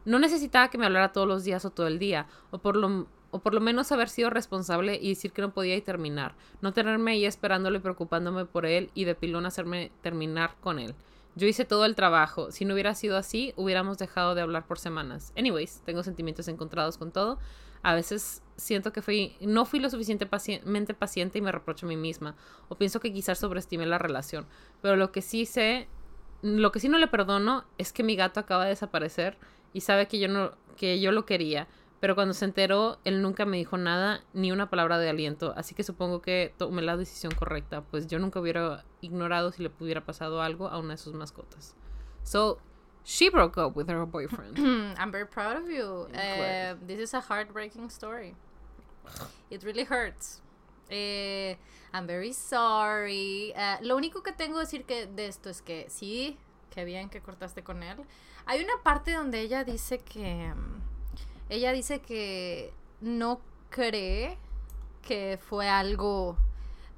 no 0.07 0.19
necesitaba 0.19 0.69
que 0.71 0.79
me 0.79 0.87
hablara 0.87 1.13
todos 1.13 1.29
los 1.29 1.45
días 1.45 1.65
o 1.65 1.71
todo 1.71 1.87
el 1.87 1.99
día, 1.99 2.27
o 2.51 2.59
por 2.59 2.77
lo, 2.77 3.07
o 3.33 3.41
por 3.41 3.53
lo 3.53 3.61
menos 3.61 3.93
haber 3.93 4.09
sido 4.09 4.31
responsable 4.31 4.99
y 5.01 5.11
decir 5.11 5.33
que 5.33 5.43
no 5.43 5.53
podía 5.53 5.77
y 5.77 5.83
terminar. 5.83 6.35
No 6.63 6.73
tenerme 6.73 7.13
ahí 7.13 7.27
esperándole, 7.27 7.81
preocupándome 7.81 8.47
por 8.47 8.65
él 8.65 8.91
y 8.95 9.05
de 9.05 9.15
pilón 9.15 9.45
hacerme 9.45 9.93
terminar 10.01 10.55
con 10.61 10.79
él. 10.79 10.95
Yo 11.35 11.47
hice 11.47 11.67
todo 11.67 11.85
el 11.85 11.95
trabajo. 11.95 12.51
Si 12.51 12.65
no 12.65 12.73
hubiera 12.73 12.95
sido 12.95 13.19
así, 13.19 13.53
hubiéramos 13.57 13.99
dejado 13.99 14.35
de 14.35 14.41
hablar 14.41 14.67
por 14.67 14.79
semanas. 14.79 15.35
Anyways, 15.37 15.83
tengo 15.85 16.03
sentimientos 16.03 16.49
encontrados 16.49 16.97
con 16.97 17.13
todo. 17.13 17.39
A 17.83 17.95
veces 17.95 18.43
siento 18.57 18.91
que 18.93 19.03
fui, 19.03 19.37
no 19.41 19.67
fui 19.67 19.81
lo 19.81 19.91
suficientemente 19.91 20.95
paciente 20.95 21.39
y 21.39 21.43
me 21.43 21.53
reprocho 21.53 21.85
a 21.85 21.91
mí 21.91 21.97
misma. 21.97 22.37
O 22.69 22.77
pienso 22.77 23.01
que 23.01 23.13
quizás 23.13 23.39
sobreestimé 23.39 23.85
la 23.85 23.99
relación. 23.99 24.47
Pero 24.81 24.97
lo 24.97 25.13
que 25.13 25.21
sí 25.21 25.45
sé, 25.45 25.89
lo 26.41 26.73
que 26.73 26.81
sí 26.81 26.89
no 26.89 26.97
le 26.97 27.07
perdono 27.07 27.65
es 27.77 27.93
que 27.93 28.03
mi 28.03 28.17
gato 28.17 28.41
acaba 28.41 28.65
de 28.65 28.71
desaparecer 28.71 29.37
y 29.77 29.83
sabe 29.83 30.09
que 30.09 30.19
yo 30.19 30.27
no, 30.27 30.53
que 30.79 31.01
yo 31.01 31.13
lo 31.13 31.27
quería. 31.27 31.69
Pero 32.01 32.15
cuando 32.15 32.33
se 32.33 32.47
enteró, 32.47 32.99
él 33.05 33.21
nunca 33.21 33.45
me 33.45 33.59
dijo 33.59 33.77
nada, 33.77 34.23
ni 34.33 34.51
una 34.51 34.71
palabra 34.71 34.97
de 34.97 35.11
aliento. 35.11 35.53
Así 35.55 35.75
que 35.75 35.83
supongo 35.83 36.23
que 36.23 36.55
tomé 36.57 36.81
la 36.81 36.97
decisión 36.97 37.35
correcta, 37.35 37.83
pues 37.83 38.07
yo 38.07 38.19
nunca 38.19 38.41
hubiera 38.41 38.87
ignorado 39.03 39.53
si 39.53 39.63
le 39.63 39.69
pudiera 39.69 40.03
pasado 40.03 40.41
algo 40.41 40.69
a 40.69 40.79
una 40.79 40.95
de 40.95 40.97
sus 40.97 41.13
mascotas. 41.13 41.77
So, 42.23 42.59
she 43.05 43.29
broke 43.29 43.59
up 43.59 43.77
with 43.77 43.91
her 43.91 44.07
boyfriend. 44.07 44.59
I'm 44.99 45.13
very 45.13 45.27
proud 45.27 45.59
of 45.59 45.69
you. 45.69 46.09
Uh, 46.15 46.77
this 46.87 46.99
is 46.99 47.13
a 47.13 47.21
heartbreaking 47.21 47.91
story. 47.91 48.35
It 49.51 49.63
really 49.63 49.85
hurts. 49.85 50.41
Eh, 50.91 51.57
I'm 51.93 52.07
very 52.07 52.33
sorry. 52.33 53.53
Uh, 53.55 53.77
lo 53.83 53.95
único 53.97 54.23
que 54.23 54.33
tengo 54.33 54.55
que 54.55 54.65
decir 54.65 54.87
que 54.87 55.07
de 55.07 55.27
esto 55.27 55.51
es 55.51 55.61
que 55.61 55.87
sí, 55.91 56.39
qué 56.71 56.85
bien 56.85 57.09
que 57.09 57.21
cortaste 57.21 57.63
con 57.63 57.83
él. 57.83 57.99
Hay 58.47 58.63
una 58.63 58.83
parte 58.83 59.13
donde 59.13 59.41
ella 59.41 59.65
dice 59.65 59.99
que. 59.99 60.53
Ella 61.49 61.73
dice 61.73 62.01
que 62.01 62.73
no 63.01 63.41
cree 63.71 64.39
que 65.03 65.39
fue 65.41 65.69
algo 65.69 66.37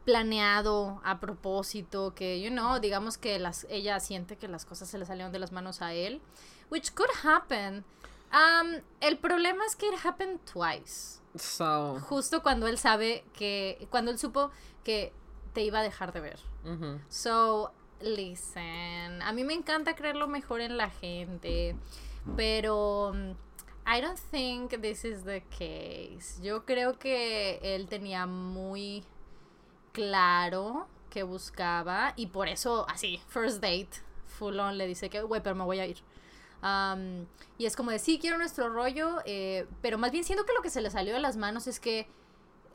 planeado 0.04 1.02
a 1.04 1.20
propósito, 1.20 2.14
que, 2.14 2.40
you 2.40 2.48
know, 2.50 2.80
digamos 2.80 3.18
que 3.18 3.38
las, 3.38 3.66
ella 3.68 4.00
siente 4.00 4.36
que 4.38 4.48
las 4.48 4.64
cosas 4.64 4.88
se 4.88 4.96
le 4.96 5.04
salieron 5.04 5.32
de 5.32 5.38
las 5.38 5.52
manos 5.52 5.82
a 5.82 5.92
él, 5.92 6.22
which 6.70 6.94
could 6.94 7.10
happen. 7.22 7.84
Um, 8.32 8.80
el 9.00 9.18
problema 9.18 9.66
es 9.66 9.76
que 9.76 9.86
it 9.88 9.94
happened 10.02 10.40
twice. 10.50 11.20
So. 11.34 12.00
Justo 12.00 12.42
cuando 12.42 12.66
él 12.68 12.78
sabe 12.78 13.24
que, 13.34 13.86
cuando 13.90 14.10
él 14.10 14.18
supo 14.18 14.50
que 14.82 15.12
te 15.52 15.62
iba 15.62 15.80
a 15.80 15.82
dejar 15.82 16.14
de 16.14 16.20
ver. 16.20 16.40
So, 17.10 17.72
listen, 18.00 19.22
a 19.22 19.32
mí 19.32 19.44
me 19.44 19.54
encanta 19.54 19.94
creer 19.94 20.16
lo 20.16 20.28
mejor 20.28 20.60
en 20.60 20.76
la 20.76 20.90
gente, 20.90 21.76
pero 22.36 23.10
um, 23.10 23.34
I 23.86 24.00
don't 24.00 24.18
think 24.30 24.80
this 24.80 25.04
is 25.04 25.24
the 25.24 25.42
case. 25.50 26.40
Yo 26.42 26.64
creo 26.64 26.98
que 26.98 27.58
él 27.62 27.88
tenía 27.88 28.26
muy 28.26 29.04
claro 29.92 30.86
que 31.10 31.22
buscaba 31.22 32.12
y 32.16 32.26
por 32.26 32.48
eso 32.48 32.86
así, 32.88 33.20
first 33.28 33.62
date, 33.62 33.90
full 34.26 34.58
on 34.58 34.78
le 34.78 34.86
dice 34.86 35.08
que, 35.08 35.22
güey, 35.22 35.42
pero 35.42 35.56
me 35.56 35.64
voy 35.64 35.80
a 35.80 35.86
ir. 35.86 35.98
Um, 36.62 37.26
y 37.56 37.66
es 37.66 37.76
como 37.76 37.90
de, 37.90 37.98
sí, 37.98 38.18
quiero 38.18 38.36
nuestro 38.36 38.68
rollo, 38.68 39.18
eh, 39.24 39.66
pero 39.80 39.96
más 39.96 40.10
bien 40.10 40.24
siento 40.24 40.44
que 40.44 40.52
lo 40.52 40.60
que 40.60 40.70
se 40.70 40.80
le 40.80 40.90
salió 40.90 41.14
de 41.14 41.20
las 41.20 41.36
manos 41.36 41.66
es 41.66 41.80
que 41.80 42.08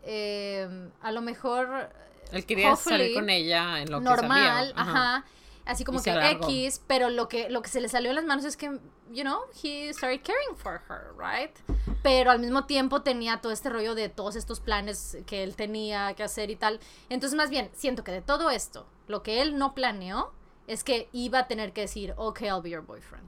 eh, 0.04 0.90
a 1.02 1.12
lo 1.12 1.22
mejor... 1.22 1.90
Él 2.34 2.46
quería 2.46 2.76
salir 2.76 3.14
con 3.14 3.30
ella 3.30 3.82
en 3.82 3.92
lo 3.92 4.00
normal, 4.02 4.74
que 4.74 4.82
Ajá. 4.82 4.92
ajá. 4.92 5.26
Así 5.66 5.86
como 5.86 6.02
que 6.02 6.12
X, 6.12 6.82
pero 6.88 7.10
lo 7.10 7.30
que, 7.30 7.50
lo 7.50 7.62
que 7.62 7.70
se 7.70 7.80
le 7.80 7.88
salió 7.88 8.10
de 8.10 8.16
las 8.16 8.26
manos 8.26 8.44
es 8.44 8.58
que, 8.58 8.68
you 9.12 9.24
know, 9.24 9.40
he 9.64 9.94
started 9.94 10.22
caring 10.22 10.58
for 10.58 10.82
her, 10.90 11.14
right? 11.18 11.56
Pero 12.02 12.32
al 12.32 12.40
mismo 12.40 12.66
tiempo 12.66 13.02
tenía 13.02 13.40
todo 13.40 13.54
este 13.54 13.70
rollo 13.70 13.96
de 13.96 14.10
todos 14.10 14.36
estos 14.36 14.60
planes 14.60 15.18
que 15.26 15.42
él 15.42 15.56
tenía 15.56 16.14
que 16.16 16.24
hacer 16.24 16.50
y 16.50 16.58
tal. 16.58 16.82
Entonces, 17.08 17.38
más 17.38 17.50
bien, 17.50 17.70
siento 17.74 18.04
que 18.04 18.12
de 18.12 18.22
todo 18.22 18.50
esto, 18.50 18.86
lo 19.08 19.24
que 19.24 19.42
él 19.42 19.58
no 19.58 19.74
planeó 19.74 20.34
es 20.68 20.84
que 20.84 21.08
iba 21.14 21.40
a 21.40 21.48
tener 21.48 21.72
que 21.72 21.82
decir, 21.82 22.14
okay, 22.18 22.50
I'll 22.50 22.62
be 22.62 22.72
your 22.72 22.84
boyfriend. 22.86 23.24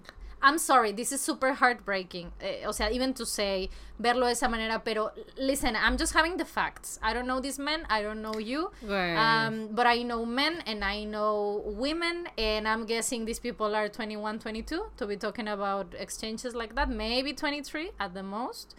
I'm 0.46 0.60
sorry, 0.60 0.92
this 0.92 1.12
is 1.12 1.22
super 1.22 1.54
heartbreaking. 1.54 2.32
Eh, 2.40 2.68
o 2.68 2.72
sea, 2.72 2.92
even 2.92 3.16
to 3.16 3.26
say, 3.26 3.68
verlo 4.00 4.26
de 4.28 4.34
esa 4.34 4.48
manera, 4.48 4.80
pero 4.86 5.10
listen, 5.38 5.76
I'm 5.76 5.98
just 5.98 6.14
having 6.14 6.38
the 6.38 6.46
facts. 6.46 7.00
I 7.02 7.14
don't 7.16 7.26
know 7.26 7.40
these 7.40 7.58
men, 7.58 7.84
I 7.90 8.04
don't 8.04 8.22
know 8.22 8.38
you. 8.38 8.70
Güey. 8.86 9.18
Um, 9.18 9.70
but 9.72 9.88
I 9.88 10.04
know 10.04 10.24
men 10.24 10.62
and 10.68 10.84
I 10.84 11.04
know 11.04 11.64
women, 11.66 12.28
and 12.38 12.68
I'm 12.68 12.86
guessing 12.86 13.26
these 13.26 13.40
people 13.40 13.76
are 13.76 13.90
21, 13.90 14.38
22 14.38 14.86
to 14.98 15.08
be 15.08 15.18
talking 15.18 15.48
about 15.48 15.96
exchanges 15.98 16.54
like 16.54 16.76
that. 16.76 16.92
Maybe 16.92 17.34
23 17.34 17.94
at 18.00 18.14
the 18.14 18.22
most. 18.22 18.76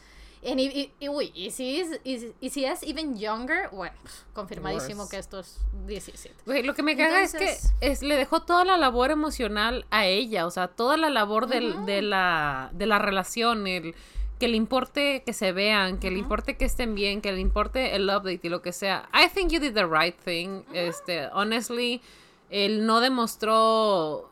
And 0.48 0.60
y 0.60 1.50
si 1.50 1.80
es, 1.80 2.00
y 2.04 2.32
y 2.40 2.50
si 2.50 2.64
es 2.64 2.82
even 2.82 3.18
younger, 3.18 3.68
bueno, 3.70 3.96
confirmadísimo 4.32 5.02
Worse. 5.02 5.16
que 5.16 5.20
esto 5.20 5.40
es 5.40 5.58
17. 5.86 6.34
Güey, 6.46 6.62
lo 6.62 6.74
que 6.74 6.82
me 6.82 6.96
caga 6.96 7.22
es 7.22 7.34
Entonces- 7.34 7.72
que 7.80 7.86
es, 7.88 8.02
le 8.02 8.16
dejó 8.16 8.42
toda 8.42 8.64
la 8.64 8.76
labor 8.76 9.10
emocional 9.10 9.84
a 9.90 10.06
ella, 10.06 10.46
o 10.46 10.50
sea, 10.50 10.68
toda 10.68 10.96
la 10.96 11.10
labor 11.10 11.48
del- 11.48 11.84
de, 11.86 12.02
la, 12.02 12.70
de 12.72 12.86
la 12.86 12.98
relación, 12.98 13.66
el 13.66 13.94
que 14.38 14.48
le 14.48 14.56
importe 14.56 15.22
que 15.24 15.32
se 15.32 15.52
vean, 15.52 15.98
que 15.98 16.10
le 16.10 16.18
importe 16.18 16.56
que 16.58 16.66
estén 16.66 16.94
bien, 16.94 17.22
que 17.22 17.32
le 17.32 17.40
importe 17.40 17.96
el 17.96 18.04
update 18.04 18.40
y 18.42 18.48
lo 18.50 18.60
que 18.62 18.72
sea. 18.72 19.08
I 19.14 19.28
think 19.28 19.50
you 19.50 19.58
did 19.58 19.72
the 19.74 19.86
right 19.86 20.14
thing. 20.16 20.62
Este, 20.74 21.26
honestly, 21.32 22.02
él 22.50 22.84
no 22.86 23.00
demostró 23.00 24.30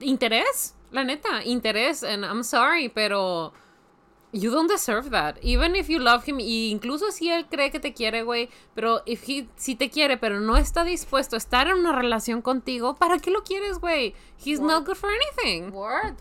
interés, 0.00 0.74
la 0.90 1.04
neta, 1.04 1.44
interés, 1.44 2.02
and 2.02 2.24
I'm 2.24 2.44
sorry, 2.44 2.88
pero 2.88 3.52
You 4.34 4.50
don't 4.50 4.66
deserve 4.70 5.10
that. 5.10 5.36
Even 5.42 5.76
if 5.76 5.88
you 5.88 5.98
love 5.98 6.24
him, 6.26 6.40
y 6.40 6.70
incluso 6.70 7.10
si 7.12 7.28
él 7.30 7.46
cree 7.50 7.70
que 7.70 7.78
te 7.80 7.92
quiere, 7.92 8.22
güey, 8.22 8.48
pero 8.74 9.02
if 9.04 9.28
he, 9.28 9.46
si 9.56 9.74
te 9.74 9.90
quiere, 9.90 10.16
pero 10.16 10.40
no 10.40 10.56
está 10.56 10.84
dispuesto 10.84 11.36
a 11.36 11.38
estar 11.38 11.68
en 11.68 11.74
una 11.74 11.92
relación 11.92 12.40
contigo, 12.40 12.94
¿para 12.96 13.18
qué 13.18 13.30
lo 13.30 13.42
quieres, 13.44 13.78
güey? 13.78 14.14
He's 14.42 14.58
not 14.58 14.86
good 14.86 14.94
for 14.96 15.10
anything. 15.10 15.70
Word. 15.70 16.16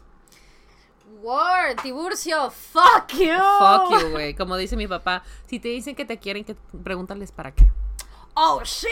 Word, 1.22 1.80
Tiburcio, 1.82 2.50
fuck 2.52 3.12
you. 3.14 3.38
Fuck 3.60 4.02
you, 4.02 4.10
güey. 4.12 4.34
Como 4.34 4.58
dice 4.58 4.76
mi 4.76 4.88
papá, 4.88 5.24
si 5.48 5.60
te 5.60 5.68
dicen 5.70 5.96
que 5.96 6.06
te 6.06 6.18
quieren, 6.18 6.44
que 6.44 6.56
pregúntales 6.84 7.32
para 7.32 7.54
qué. 7.54 7.72
Oh, 8.34 8.62
shit. 8.64 8.90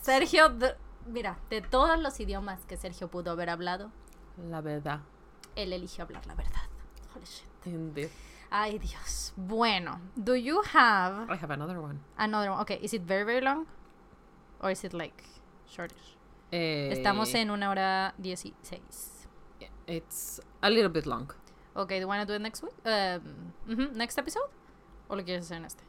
Sergio, 0.00 0.48
de- 0.50 0.74
mira, 1.06 1.38
de 1.50 1.60
todos 1.62 1.98
los 1.98 2.18
idiomas 2.20 2.64
que 2.66 2.76
Sergio 2.76 3.08
pudo 3.08 3.30
haber 3.32 3.50
hablado, 3.50 3.90
La 4.48 4.60
verdad. 4.60 5.00
él 5.56 5.72
eligió 5.72 6.04
hablar 6.04 6.26
la 6.26 6.34
verdad. 6.34 6.62
Holy 7.14 7.26
shit. 7.26 8.10
Ay, 8.50 8.78
Dios. 8.78 9.32
Bueno, 9.36 10.00
do 10.16 10.34
you 10.34 10.62
have 10.72 11.30
I 11.30 11.36
have 11.36 11.50
another 11.50 11.80
one. 11.80 12.00
another 12.16 12.50
one? 12.50 12.60
Okay, 12.62 12.78
is 12.82 12.92
it 12.94 13.02
very, 13.02 13.24
very 13.24 13.40
long? 13.40 13.66
Or 14.60 14.70
is 14.70 14.82
it 14.84 14.92
like 14.94 15.22
shortish? 15.66 16.16
Eh, 16.50 16.90
Estamos 16.92 17.34
en 17.34 17.50
una 17.50 17.68
hora 17.70 18.14
dieciséis. 18.20 19.26
It's 19.86 20.40
a 20.62 20.68
little 20.70 20.90
bit 20.90 21.06
long. 21.06 21.30
Okay, 21.76 21.96
do 21.96 22.00
you 22.02 22.08
want 22.08 22.20
to 22.20 22.26
do 22.26 22.34
it 22.34 22.42
next 22.42 22.62
week? 22.62 22.74
Um, 22.84 23.52
next 23.94 24.18
episode? 24.18 24.50
¿O 25.08 25.14
lo 25.16 25.22
quieres 25.22 25.44
hacer 25.46 25.58
en 25.58 25.64
este? 25.66 25.82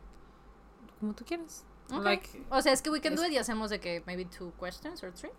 Como 0.99 1.13
tú 1.13 1.25
quieres. 1.25 1.63
Okay. 1.91 2.03
Like, 2.03 2.29
o 2.51 2.61
sea, 2.61 2.71
es 2.73 2.81
que 2.81 2.91
we 2.91 2.99
can 3.01 3.15
do 3.15 3.23
it 3.23 3.31
y 3.31 3.37
hacemos 3.37 3.69
de 3.71 3.79
que 3.79 4.03
maybe 4.05 4.25
two 4.25 4.51
questions 4.59 5.03
or 5.03 5.11
three. 5.11 5.31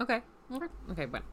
ok. 0.00 0.10
Okay. 0.50 0.68
Ok, 0.90 1.10
bueno. 1.10 1.24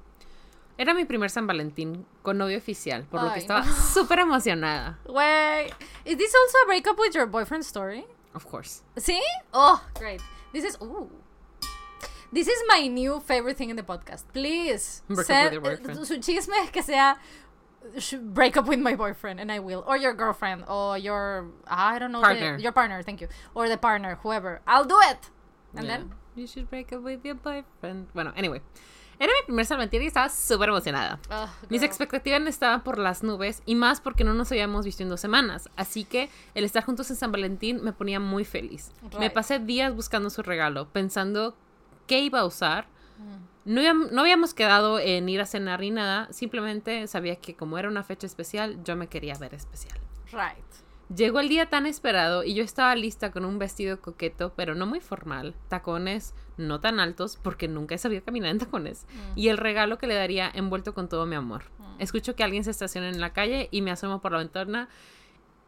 Era 0.79 0.93
mi 0.93 1.03
primer 1.03 1.29
San 1.29 1.45
Valentín 1.45 2.05
con 2.21 2.37
novio 2.37 2.57
oficial, 2.57 3.03
por 3.03 3.21
lo 3.21 3.33
que 3.33 3.39
estaba 3.39 3.65
no. 3.65 3.73
súper 3.93 4.19
emocionada. 4.19 4.97
Wait, 5.07 5.73
is 6.05 6.15
this 6.17 6.33
also 6.33 6.57
a 6.63 6.67
breakup 6.67 6.97
with 6.97 7.13
your 7.13 7.25
boyfriend 7.27 7.65
story? 7.65 8.05
Of 8.33 8.45
course. 8.47 8.81
See? 8.97 9.21
Oh, 9.53 9.83
great. 9.95 10.21
This 10.53 10.63
is 10.63 10.77
ooh. 10.81 11.09
This 12.31 12.47
is 12.47 12.57
my 12.69 12.87
new 12.87 13.19
favorite 13.19 13.57
thing 13.57 13.69
in 13.71 13.75
the 13.75 13.83
podcast. 13.83 14.23
Please 14.31 15.01
Break 15.09 15.19
up 15.19 15.25
send- 15.25 15.43
with 15.45 15.53
your 15.53 15.61
boyfriend. 15.77 15.99
eh, 15.99 16.05
su 16.05 16.15
chisme 16.19 16.53
es 16.63 16.69
que 16.71 16.81
sea 16.81 17.15
break 18.21 18.55
up 18.55 18.67
with 18.67 18.79
my 18.79 18.93
boyfriend 18.95 19.39
and 19.39 19.51
I 19.51 19.59
will 19.59 19.83
or 19.87 19.97
your 19.97 20.13
girlfriend 20.13 20.63
or 20.67 20.97
your 20.97 21.47
I 21.67 21.97
don't 21.99 22.11
know 22.11 22.19
the- 22.21 22.27
Partner. 22.27 22.57
your 22.57 22.71
partner, 22.71 23.01
thank 23.03 23.19
you. 23.19 23.27
Or 23.53 23.67
the 23.67 23.77
partner, 23.77 24.17
whoever. 24.23 24.61
I'll 24.67 24.85
do 24.85 24.97
it. 25.09 25.29
And 25.75 25.85
Yeah. 25.85 25.97
then 25.97 26.11
You 26.39 26.47
should 26.47 26.69
break 26.69 26.93
up 26.93 27.03
with 27.03 27.19
your 27.23 27.35
boyfriend. 27.35 28.07
Bueno, 28.13 28.31
anyway. 28.35 28.61
Era 29.21 29.33
mi 29.41 29.45
primer 29.47 29.67
Valentín 29.67 30.01
y 30.01 30.05
estaba 30.07 30.29
súper 30.29 30.69
emocionada. 30.69 31.19
Ugh, 31.29 31.49
Mis 31.69 31.83
expectativas 31.83 32.41
estaban 32.47 32.83
por 32.83 32.97
las 32.97 33.21
nubes 33.21 33.61
y 33.65 33.75
más 33.75 33.99
porque 33.99 34.23
no 34.23 34.33
nos 34.33 34.49
habíamos 34.53 34.85
visto 34.85 35.03
en 35.03 35.09
dos 35.09 35.19
semanas. 35.19 35.69
Así 35.75 36.05
que 36.05 36.29
el 36.55 36.63
estar 36.63 36.85
juntos 36.85 37.09
en 37.09 37.17
San 37.17 37.29
Valentín 37.33 37.83
me 37.83 37.91
ponía 37.91 38.21
muy 38.21 38.45
feliz. 38.45 38.93
Me 39.19 39.25
Right. 39.25 39.33
pasé 39.33 39.59
días 39.59 39.93
buscando 39.93 40.29
su 40.29 40.41
regalo, 40.41 40.87
pensando 40.87 41.53
qué 42.07 42.21
iba 42.21 42.39
a 42.39 42.45
usar. 42.45 42.87
Mm. 43.17 43.73
No, 43.73 43.93
no 43.93 44.21
habíamos 44.21 44.53
quedado 44.53 44.99
en 44.99 45.27
ir 45.27 45.41
a 45.41 45.45
cenar 45.45 45.81
ni 45.81 45.91
nada, 45.91 46.31
simplemente 46.31 47.05
sabía 47.07 47.35
que 47.35 47.55
como 47.55 47.77
era 47.77 47.89
una 47.89 48.03
fecha 48.03 48.25
especial, 48.25 48.81
yo 48.85 48.95
me 48.95 49.07
quería 49.07 49.33
ver 49.37 49.53
especial. 49.53 49.99
Right. 50.31 50.63
Llegó 51.15 51.39
el 51.39 51.49
día 51.49 51.65
tan 51.65 51.87
esperado 51.87 52.43
y 52.43 52.53
yo 52.53 52.63
estaba 52.63 52.95
lista 52.95 53.31
con 53.31 53.43
un 53.43 53.57
vestido 53.57 53.99
coqueto, 53.99 54.53
pero 54.55 54.75
no 54.75 54.85
muy 54.85 54.99
formal, 54.99 55.55
tacones 55.67 56.35
no 56.57 56.79
tan 56.81 56.99
altos 56.99 57.39
porque 57.41 57.67
nunca 57.67 57.95
he 57.95 57.97
sabido 57.97 58.23
caminar 58.23 58.51
en 58.51 58.59
tacones, 58.59 59.07
y 59.35 59.47
el 59.47 59.57
regalo 59.57 59.97
que 59.97 60.05
le 60.05 60.13
daría 60.13 60.51
envuelto 60.53 60.93
con 60.93 61.09
todo 61.09 61.25
mi 61.25 61.35
amor. 61.35 61.63
Escucho 61.97 62.35
que 62.35 62.43
alguien 62.43 62.63
se 62.63 62.71
estaciona 62.71 63.09
en 63.09 63.19
la 63.19 63.33
calle 63.33 63.69
y 63.71 63.81
me 63.81 63.89
asomo 63.89 64.21
por 64.21 64.33
la 64.33 64.37
ventana 64.37 64.87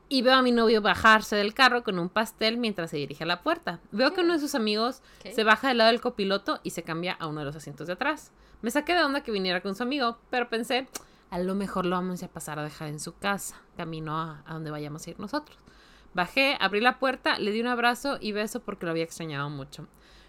y 0.10 0.22
veo 0.22 0.36
a 0.36 0.42
mi 0.42 0.52
novio 0.52 0.82
bajarse 0.82 1.36
del 1.38 1.54
carro 1.54 1.84
con 1.84 1.98
un 1.98 2.10
pastel 2.10 2.58
mientras 2.58 2.92
se 2.92 2.98
dirige 2.98 3.24
a 3.24 3.28
la 3.28 3.42
puerta. 3.42 3.80
Veo 3.92 4.14
que 4.14 4.22
uno 4.22 4.34
de 4.34 4.40
sus 4.40 4.54
amigos 4.56 5.02
¿Qué? 5.24 5.34
se 5.34 5.44
baja 5.44 5.70
del 5.70 5.78
lado 5.78 5.90
del 5.90 6.02
copiloto 6.02 6.60
y 6.64 6.72
se 6.72 6.84
cambia 6.84 7.14
a 7.14 7.28
uno 7.28 7.40
de 7.40 7.46
los 7.46 7.56
asientos 7.56 7.88
de 7.88 7.94
atrás. 7.94 8.32
Me 8.62 8.70
saqué 8.70 8.94
de 8.94 9.04
onda 9.04 9.24
que 9.24 9.32
viniera 9.32 9.62
con 9.62 9.74
su 9.74 9.84
amigo, 9.84 10.20
pero 10.30 10.50
pensé, 10.50 10.88
a 11.32 11.40
lo 11.40 11.56
mejor 11.56 11.86
lo 11.86 11.96
vamos 11.96 12.22
a 12.22 12.28
pasar 12.28 12.60
a 12.60 12.64
dejar 12.64 12.90
en 12.90 13.00
su 13.00 13.18
casa, 13.18 13.60
camino 13.76 14.20
a, 14.20 14.44
a 14.46 14.54
donde 14.54 14.70
vayamos 14.70 15.08
a 15.08 15.10
ir 15.10 15.20
nosotros. 15.20 15.58
Bajé, 16.14 16.58
abrí 16.60 16.82
la 16.82 17.00
puerta, 17.00 17.40
le 17.40 17.52
di 17.52 17.62
un 17.62 17.68
abrazo 17.68 18.18
y 18.20 18.34
beso 18.34 18.60
porque 18.60 18.86
lo 18.86 18.92
había 18.92 19.06
extrañado 19.06 19.50
mucho. 19.50 19.88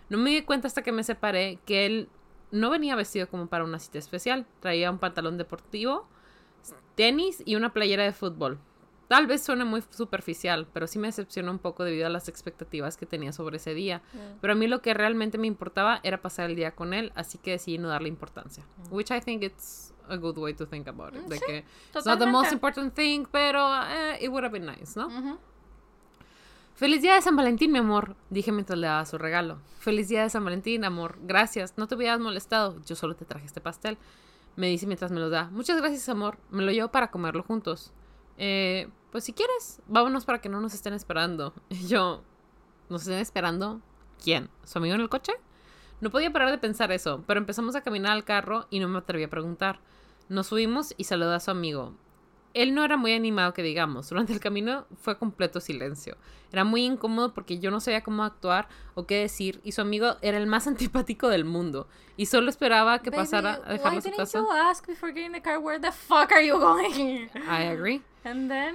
No 0.09 0.17
me 0.17 0.31
di 0.31 0.43
cuenta 0.43 0.69
hasta 0.69 0.83
que 0.83 0.93
me 0.93 1.03
separé 1.03 1.59
que 1.67 1.87
él 1.87 2.09
no 2.53 2.71
venía 2.71 2.95
vestido 2.95 3.29
como 3.29 3.49
para 3.49 3.65
una 3.65 3.81
cita 3.81 3.99
especial. 3.99 4.47
Traía 4.61 4.91
un 4.91 4.99
pantalón 4.99 5.39
deportivo, 5.39 6.07
tenis 6.95 7.43
y 7.45 7.57
una 7.57 7.73
playera 7.73 8.05
de 8.05 8.13
fútbol. 8.13 8.59
Tal 9.09 9.27
vez 9.27 9.43
suene 9.43 9.65
muy 9.65 9.83
superficial, 9.91 10.67
pero 10.73 10.87
sí 10.87 10.99
me 10.99 11.09
decepcionó 11.09 11.51
un 11.51 11.59
poco 11.59 11.85
debido 11.85 12.07
a 12.07 12.11
las 12.11 12.29
expectativas 12.29 12.97
que 12.97 13.05
tenía 13.05 13.33
sobre 13.33 13.57
ese 13.57 13.75
día. 13.75 14.01
Pero 14.41 14.55
a 14.55 14.57
mí 14.57 14.67
lo 14.67 14.81
que 14.81 14.95
realmente 14.95 15.37
me 15.37 15.47
importaba 15.47 16.01
era 16.03 16.23
pasar 16.23 16.49
el 16.49 16.57
día 16.57 16.75
con 16.75 16.95
él, 16.95 17.13
así 17.15 17.37
que 17.37 17.51
decidí 17.51 17.77
no 17.77 17.89
darle 17.89 18.09
importancia. 18.09 18.65
Which 18.91 19.11
I 19.11 19.21
think 19.21 19.43
it's 19.43 19.92
a 20.09 20.17
good 20.17 20.37
way 20.39 20.55
to 20.55 20.67
think 20.67 20.89
about 20.89 21.15
it. 21.15 21.23
De 21.23 21.37
Sí, 21.39 21.45
que 21.47 21.65
it's 21.95 22.07
not 22.07 22.19
the 22.19 22.27
most 22.27 22.53
important 22.53 22.95
thing, 22.95 23.27
pero 23.31 23.69
eh, 23.85 24.19
it 24.21 24.29
would 24.29 24.45
have 24.45 24.53
been 24.53 24.67
nice, 24.67 24.99
¿no? 24.99 25.39
Feliz 26.75 27.03
día 27.03 27.15
de 27.15 27.23
San 27.23 27.37
Valentín, 27.37 27.71
mi 27.71 27.79
amor, 27.79 28.17
dije 28.31 28.51
mientras 28.51 28.79
le 28.79 28.87
daba 28.87 29.05
su 29.07 29.19
regalo. 29.19 29.59
Feliz 29.79 30.09
día 30.09 30.23
de 30.23 30.31
San 30.31 30.45
Valentín, 30.45 30.85
amor. 30.85 31.19
Gracias. 31.23 31.75
No 31.77 31.87
te 31.87 31.95
hubieras 31.95 32.19
molestado. 32.19 32.81
Yo 32.87 32.97
solo 32.97 33.15
te 33.15 33.25
traje 33.25 33.47
este 33.47 33.61
pastel. 33.61 33.99
Me 34.57 34.69
dice 34.69 34.87
mientras 34.87 35.13
me 35.13 35.21
lo 35.21 35.31
da. 35.31 35.49
Muchas 35.51 35.77
gracias, 35.79 36.09
amor. 36.09 36.39
Me 36.51 36.63
lo 36.63 36.73
llevo 36.73 36.91
para 36.91 37.11
comerlo 37.11 37.43
juntos. 37.43 37.93
Eh, 38.39 38.89
pues 39.11 39.25
si 39.25 39.33
quieres, 39.33 39.81
vámonos 39.87 40.25
para 40.25 40.41
que 40.41 40.49
no 40.49 40.61
nos 40.61 40.75
estén 40.75 40.95
esperando. 40.95 41.53
Y 41.69 41.87
yo, 41.87 42.23
¿nos 42.89 43.03
estén 43.03 43.19
esperando? 43.19 43.81
¿Quién? 44.23 44.51
¿Su 44.65 44.79
amigo 44.79 44.95
en 44.95 45.03
el 45.03 45.09
coche? 45.09 45.33
No 46.03 46.11
podía 46.11 46.33
parar 46.33 46.51
de 46.51 46.59
pensar 46.59 46.91
eso, 46.91 47.23
pero 47.29 47.39
empezamos 47.39 47.77
a 47.77 47.81
caminar 47.83 48.11
al 48.11 48.25
carro 48.25 48.67
y 48.71 48.81
no 48.81 48.89
me 48.89 48.99
atreví 48.99 49.23
a 49.23 49.31
preguntar. 49.31 49.79
Nos 50.29 50.49
subimos 50.49 50.95
y 50.97 51.05
saludó 51.05 51.33
a 51.33 51.39
su 51.39 51.53
amigo. 51.53 51.95
Él 52.55 52.75
no 52.75 52.85
era 52.85 52.97
muy 52.97 53.13
animado 53.13 53.55
que 53.55 53.63
digamos. 53.63 54.09
Durante 54.09 54.33
el 54.33 54.41
camino 54.41 54.85
fue 55.01 55.17
completo 55.17 55.61
silencio. 55.61 56.17
Era 56.51 56.65
muy 56.65 56.85
incómodo 56.85 57.33
porque 57.33 57.61
yo 57.61 57.71
no 57.71 57.79
sabía 57.79 58.03
cómo 58.03 58.25
actuar 58.25 58.67
o 58.95 59.07
qué 59.07 59.21
decir 59.21 59.61
y 59.63 59.73
su 59.73 59.81
amigo 59.81 60.17
era 60.23 60.39
el 60.39 60.49
más 60.49 60.67
antipático 60.67 61.29
del 61.29 61.45
mundo 61.45 61.87
y 62.17 62.27
solo 62.27 62.51
esperaba 62.51 62.99
que 62.99 63.11
Baby, 63.11 63.23
pasara 63.23 63.61
a 63.65 63.73
dejarlo 63.73 64.01
a 64.01 64.03
su 64.03 64.11
casa. 64.11 64.39
you 64.41 64.51
ask 64.51 64.85
before 64.89 65.13
getting 65.13 65.27
in 65.27 65.33
the 65.33 65.41
car 65.41 65.61
where 65.61 65.81
the 65.81 65.93
fuck 65.93 66.33
are 66.33 66.45
you 66.45 66.59
going? 66.59 67.29
I 67.49 67.63
agree. 67.63 68.03
And 68.25 68.51
then 68.51 68.75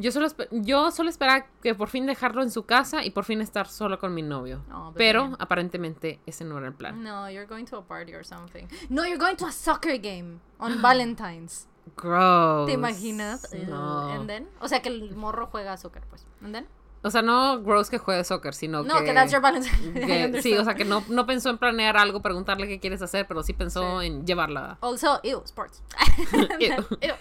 Yo 0.00 0.12
solo, 0.12 0.28
yo 0.50 0.90
solo 0.90 1.10
esperaba 1.10 1.46
que 1.62 1.74
por 1.74 1.88
fin 1.88 2.06
dejarlo 2.06 2.42
en 2.42 2.50
su 2.50 2.64
casa 2.64 3.04
y 3.04 3.10
por 3.10 3.24
fin 3.24 3.40
estar 3.40 3.68
solo 3.68 3.98
con 3.98 4.14
mi 4.14 4.22
novio. 4.22 4.64
Oh, 4.72 4.92
Pero 4.96 5.24
bebé. 5.24 5.36
aparentemente 5.38 6.20
ese 6.26 6.44
no 6.44 6.58
era 6.58 6.68
el 6.68 6.74
plan. 6.74 7.02
No, 7.02 7.28
you're 7.28 7.46
going 7.46 7.64
to 7.66 7.76
a 7.76 7.82
party 7.82 8.14
or 8.14 8.24
something. 8.24 8.66
No, 8.88 9.04
you're 9.04 9.18
going 9.18 9.36
to 9.36 9.46
a 9.46 9.52
soccer 9.52 9.98
game 9.98 10.40
on 10.58 10.80
Valentine's. 10.82 11.66
Gross. 11.96 12.66
¿Te 12.66 12.72
imaginas? 12.74 13.52
No. 13.68 14.08
And 14.10 14.26
then, 14.28 14.48
o 14.60 14.68
sea 14.68 14.80
que 14.80 14.88
el 14.90 15.14
morro 15.16 15.46
juega 15.46 15.76
soccer, 15.76 16.02
pues. 16.08 16.24
And 16.42 16.54
then, 16.54 16.66
O 17.02 17.10
sea, 17.10 17.22
no 17.22 17.62
gross 17.62 17.88
que 17.88 17.96
juegue 17.96 18.22
soccer, 18.24 18.52
sino 18.54 18.82
No, 18.82 18.98
que... 18.98 19.04
que 19.06 19.14
that's 19.14 19.32
your 19.32 19.40
que- 19.94 20.42
sí, 20.42 20.54
o 20.54 20.64
sea, 20.64 20.74
que 20.74 20.84
no, 20.84 21.02
no 21.08 21.24
pensó 21.26 21.48
en 21.48 21.56
planear 21.56 21.96
algo, 21.96 22.20
preguntarle 22.20 22.68
qué 22.68 22.78
quieres 22.78 23.00
hacer, 23.00 23.26
pero 23.26 23.42
sí 23.42 23.54
pensó 23.54 24.00
Sí. 24.00 24.06
en 24.06 24.26
llevarla. 24.26 24.76
Also, 24.82 25.18
ew, 25.22 25.40
sports. 25.44 25.82
Ew. 26.60 26.84
Ew. 27.00 27.14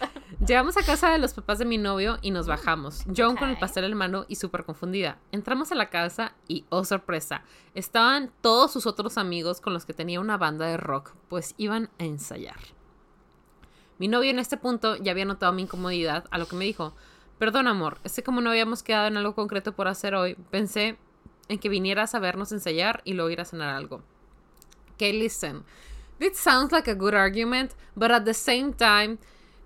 Llegamos 0.45 0.75
a 0.77 0.83
casa 0.83 1.09
de 1.11 1.17
los 1.17 1.33
papás 1.33 1.59
de 1.59 1.65
mi 1.65 1.77
novio 1.77 2.17
y 2.21 2.31
nos 2.31 2.45
bajamos. 2.47 3.03
John 3.15 3.37
con 3.37 3.49
el 3.49 3.57
pastel 3.57 3.85
en 3.85 3.95
mano 3.95 4.25
y 4.27 4.35
súper 4.35 4.65
confundida. 4.65 5.17
Entramos 5.31 5.71
a 5.71 5.75
la 5.75 5.89
casa 5.89 6.33
y, 6.47 6.65
oh 6.69 6.83
sorpresa, 6.83 7.43
estaban 7.73 8.31
todos 8.41 8.71
sus 8.73 8.85
otros 8.85 9.17
amigos 9.17 9.61
con 9.61 9.73
los 9.73 9.85
que 9.85 9.93
tenía 9.93 10.19
una 10.19 10.37
banda 10.37 10.65
de 10.65 10.77
rock, 10.77 11.11
pues 11.29 11.55
iban 11.57 11.89
a 11.99 12.03
ensayar. 12.03 12.57
Mi 13.97 14.07
novio 14.07 14.29
en 14.31 14.39
este 14.39 14.57
punto 14.57 14.95
ya 14.95 15.11
había 15.11 15.25
notado 15.25 15.51
mi 15.51 15.63
incomodidad, 15.63 16.25
a 16.31 16.37
lo 16.37 16.47
que 16.47 16.55
me 16.55 16.63
dijo, 16.65 16.93
perdón 17.39 17.67
amor, 17.67 17.97
es 18.03 18.13
que 18.13 18.23
como 18.23 18.41
no 18.41 18.51
habíamos 18.51 18.83
quedado 18.83 19.07
en 19.07 19.17
algo 19.17 19.33
concreto 19.33 19.73
por 19.73 19.87
hacer 19.87 20.13
hoy, 20.13 20.35
pensé 20.51 20.97
en 21.47 21.57
que 21.57 21.69
vinieras 21.69 22.13
a 22.13 22.19
vernos 22.19 22.51
ensayar 22.51 23.01
y 23.05 23.13
luego 23.13 23.31
ir 23.31 23.41
a 23.41 23.45
cenar 23.45 23.75
algo. 23.75 24.03
Okay, 24.93 25.13
listen. 25.13 25.63
This 26.19 26.37
sounds 26.37 26.71
like 26.71 26.91
a 26.91 26.95
good 26.95 27.15
argument, 27.15 27.71
but 27.95 28.11
at 28.11 28.25
the 28.25 28.33
same 28.33 28.73
time, 28.73 29.17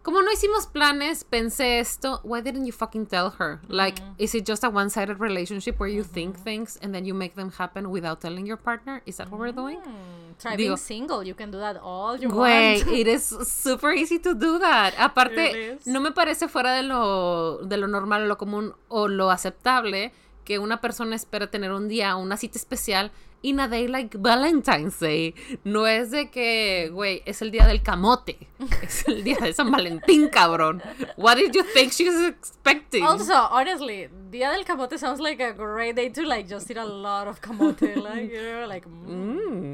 como 0.03 0.21
no 0.21 0.31
hicimos 0.31 0.67
planes, 0.67 1.23
pensé 1.23 1.79
esto, 1.79 2.19
why 2.23 2.41
didn't 2.41 2.65
you 2.65 2.73
fucking 2.73 3.05
tell 3.07 3.31
her? 3.39 3.59
Like, 3.69 4.01
is 4.17 4.35
it 4.35 4.45
just 4.45 4.63
a 4.63 4.69
one-sided 4.69 5.19
relationship 5.19 5.79
where 5.79 5.89
you 5.89 6.03
think 6.03 6.37
things 6.37 6.77
and 6.81 6.93
then 6.93 7.05
you 7.05 7.13
make 7.13 7.35
them 7.35 7.51
happen 7.51 7.89
without 7.89 8.19
telling 8.19 8.45
your 8.45 8.57
partner? 8.57 9.01
Is 9.05 9.17
that 9.17 9.31
what 9.31 9.39
we're 9.39 9.53
doing? 9.53 9.79
Mm, 9.79 10.37
Try 10.39 10.53
Digo- 10.53 10.57
being 10.57 10.77
single. 10.77 11.23
You 11.23 11.35
can 11.35 11.51
do 11.51 11.59
that 11.59 11.77
all 11.81 12.17
you 12.19 12.27
Güey, 12.29 12.83
want. 12.83 12.91
it 12.97 13.07
is 13.07 13.23
super 13.47 13.93
easy 13.93 14.19
to 14.19 14.33
do 14.35 14.59
that. 14.59 14.93
Aparte, 14.99 15.77
no 15.85 15.99
me 16.01 16.11
parece 16.11 16.47
fuera 16.49 16.73
de 16.73 16.83
lo, 16.83 17.59
de 17.63 17.77
lo 17.77 17.87
normal, 17.87 18.27
lo 18.27 18.37
común 18.37 18.73
o 18.89 19.07
lo 19.07 19.31
aceptable 19.31 20.11
que 20.43 20.59
una 20.59 20.81
persona 20.81 21.15
espera 21.15 21.49
tener 21.49 21.71
un 21.71 21.87
día, 21.87 22.17
una 22.17 22.35
cita 22.35 22.57
especial 22.57 23.11
in 23.43 23.59
a 23.59 23.67
day 23.67 23.87
like 23.87 24.15
Valentine's 24.17 24.99
Day. 24.99 25.35
No 25.63 25.85
es 25.85 26.09
de 26.11 26.31
que, 26.31 26.89
güey, 26.91 27.21
es 27.25 27.41
el 27.41 27.51
día 27.51 27.67
del 27.67 27.81
camote. 27.83 28.37
Es 28.81 29.07
el 29.07 29.23
día 29.23 29.37
de 29.41 29.53
San 29.53 29.69
Valentín, 29.71 30.29
cabrón. 30.29 30.81
What 31.17 31.35
did 31.35 31.51
you 31.53 31.63
think 31.73 31.91
she 31.91 32.09
was 32.09 32.21
expecting? 32.29 33.03
Also, 33.03 33.33
honestly, 33.51 34.07
Dia 34.31 34.49
del 34.51 34.63
Camote 34.65 34.97
sounds 34.97 35.19
like 35.19 35.39
a 35.41 35.51
great 35.51 35.95
day 35.95 36.09
to 36.09 36.23
like 36.23 36.47
just 36.49 36.71
eat 36.71 36.77
a 36.77 36.85
lot 36.85 37.27
of 37.27 37.39
camote, 37.41 37.81
like 37.97 38.31
you 38.31 38.41
know, 38.41 38.65
like 38.67 38.85
mm, 38.87 39.33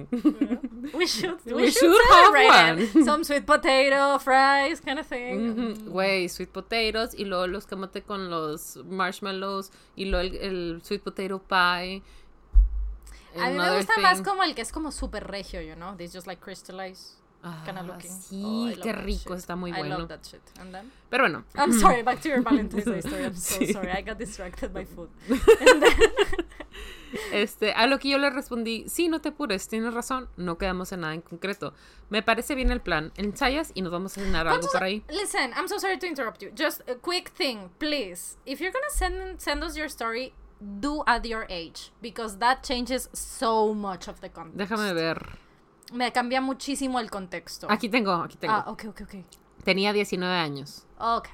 Mm. 0.09 0.93
we 0.93 1.05
should 1.07 1.37
we, 1.45 1.53
We 1.53 1.71
should, 1.71 1.79
should 1.79 2.01
celebrate 2.09 2.83
it. 2.95 3.05
Some 3.05 3.23
sweet 3.23 3.45
potato 3.45 4.17
fries, 4.19 4.81
kind 4.81 4.99
of 4.99 5.05
thing. 5.07 5.55
Ujú, 5.55 5.91
Güey, 5.91 6.27
sweet 6.29 6.49
potatoes 6.51 7.13
y 7.17 7.25
luego 7.25 7.47
los 7.47 7.65
camote 7.65 8.01
con 8.01 8.29
los 8.29 8.77
marshmallows 8.89 9.71
y 9.95 10.05
luego 10.05 10.27
el, 10.27 10.35
el 10.37 10.81
sweet 10.83 11.01
potato 11.03 11.39
pie. 11.39 12.01
A 13.37 13.49
mí 13.49 13.57
me 13.57 13.77
gusta 13.77 13.93
más 14.01 14.17
thing. 14.17 14.23
como 14.25 14.43
el 14.43 14.55
que 14.55 14.61
es 14.61 14.71
como 14.71 14.91
super 14.91 15.27
regio, 15.27 15.61
you 15.61 15.75
know, 15.75 15.95
this 15.95 16.13
just 16.13 16.27
like 16.27 16.41
crystallized 16.41 17.17
kind 17.65 17.77
Ah, 17.77 17.81
of 17.81 17.87
looking. 17.87 18.11
Sí, 18.11 18.43
Oh, 18.45 18.69
I 18.69 18.75
qué 18.81 18.93
rico, 18.93 19.33
shit. 19.33 19.39
está 19.39 19.55
muy 19.55 19.71
I 19.71 19.77
bueno. 19.77 19.97
love 19.99 20.07
that 20.09 20.23
shit. 20.23 20.41
And 20.59 20.73
then 20.73 20.91
Pero 21.09 21.23
bueno, 21.23 21.43
I'm 21.55 21.71
sorry, 21.79 22.01
back 22.03 22.21
to 22.21 22.29
your 22.29 22.41
Valentine's 22.41 22.85
Day 22.85 22.99
story. 23.01 23.23
I'm 23.25 23.35
so 23.35 23.59
Sí. 23.65 23.73
sorry. 23.73 23.91
I 23.91 24.01
got 24.01 24.17
distracted 24.17 24.73
by 24.73 24.85
food. 24.85 25.09
este, 27.31 27.73
a 27.73 27.87
lo 27.87 27.99
que 27.99 28.09
yo 28.09 28.17
le 28.17 28.29
respondí, 28.29 28.85
sí, 28.87 29.07
no 29.07 29.19
te 29.21 29.29
apures, 29.29 29.67
tienes 29.67 29.93
razón, 29.93 30.29
no 30.37 30.57
quedamos 30.57 30.91
en 30.91 31.01
nada 31.01 31.13
en 31.13 31.21
concreto. 31.21 31.73
Me 32.09 32.21
parece 32.21 32.55
bien 32.55 32.71
el 32.71 32.81
plan, 32.81 33.11
ensayas 33.15 33.71
y 33.73 33.81
nos 33.81 33.91
vamos 33.91 34.17
a 34.17 34.21
cenar 34.21 34.47
algo 34.47 34.59
¿Cuántos- 34.59 34.71
por 34.73 34.83
ahí. 34.83 35.03
Listen, 35.09 35.51
I'm 35.55 35.67
so 35.67 35.79
sorry 35.79 35.97
to 35.97 36.05
interrupt 36.07 36.41
you. 36.41 36.49
Just 36.57 36.87
a 36.89 36.95
quick 36.95 37.29
thing, 37.31 37.69
please. 37.79 38.37
If 38.45 38.59
you're 38.59 38.71
gonna 38.73 38.89
send 38.89 39.39
send 39.39 39.63
us 39.63 39.75
your 39.75 39.89
story, 39.89 40.33
do 40.59 41.03
at 41.05 41.25
your 41.25 41.45
age 41.49 41.91
because 42.01 42.37
that 42.39 42.61
changes 42.63 43.09
so 43.13 43.73
much 43.73 44.07
of 44.07 44.19
the 44.21 44.29
context. 44.29 44.57
Déjame 44.57 44.93
ver. 44.93 45.37
Me 45.93 46.11
cambia 46.11 46.41
muchísimo 46.41 46.99
el 46.99 47.09
contexto. 47.09 47.67
Aquí 47.69 47.89
tengo, 47.89 48.13
aquí 48.13 48.37
tengo. 48.37 48.53
Ah, 48.53 48.65
ok, 48.67 48.85
ok, 48.89 49.01
ok. 49.01 49.15
Tenía 49.63 49.93
19 49.93 50.33
años. 50.35 50.85
Ok. 50.99 51.29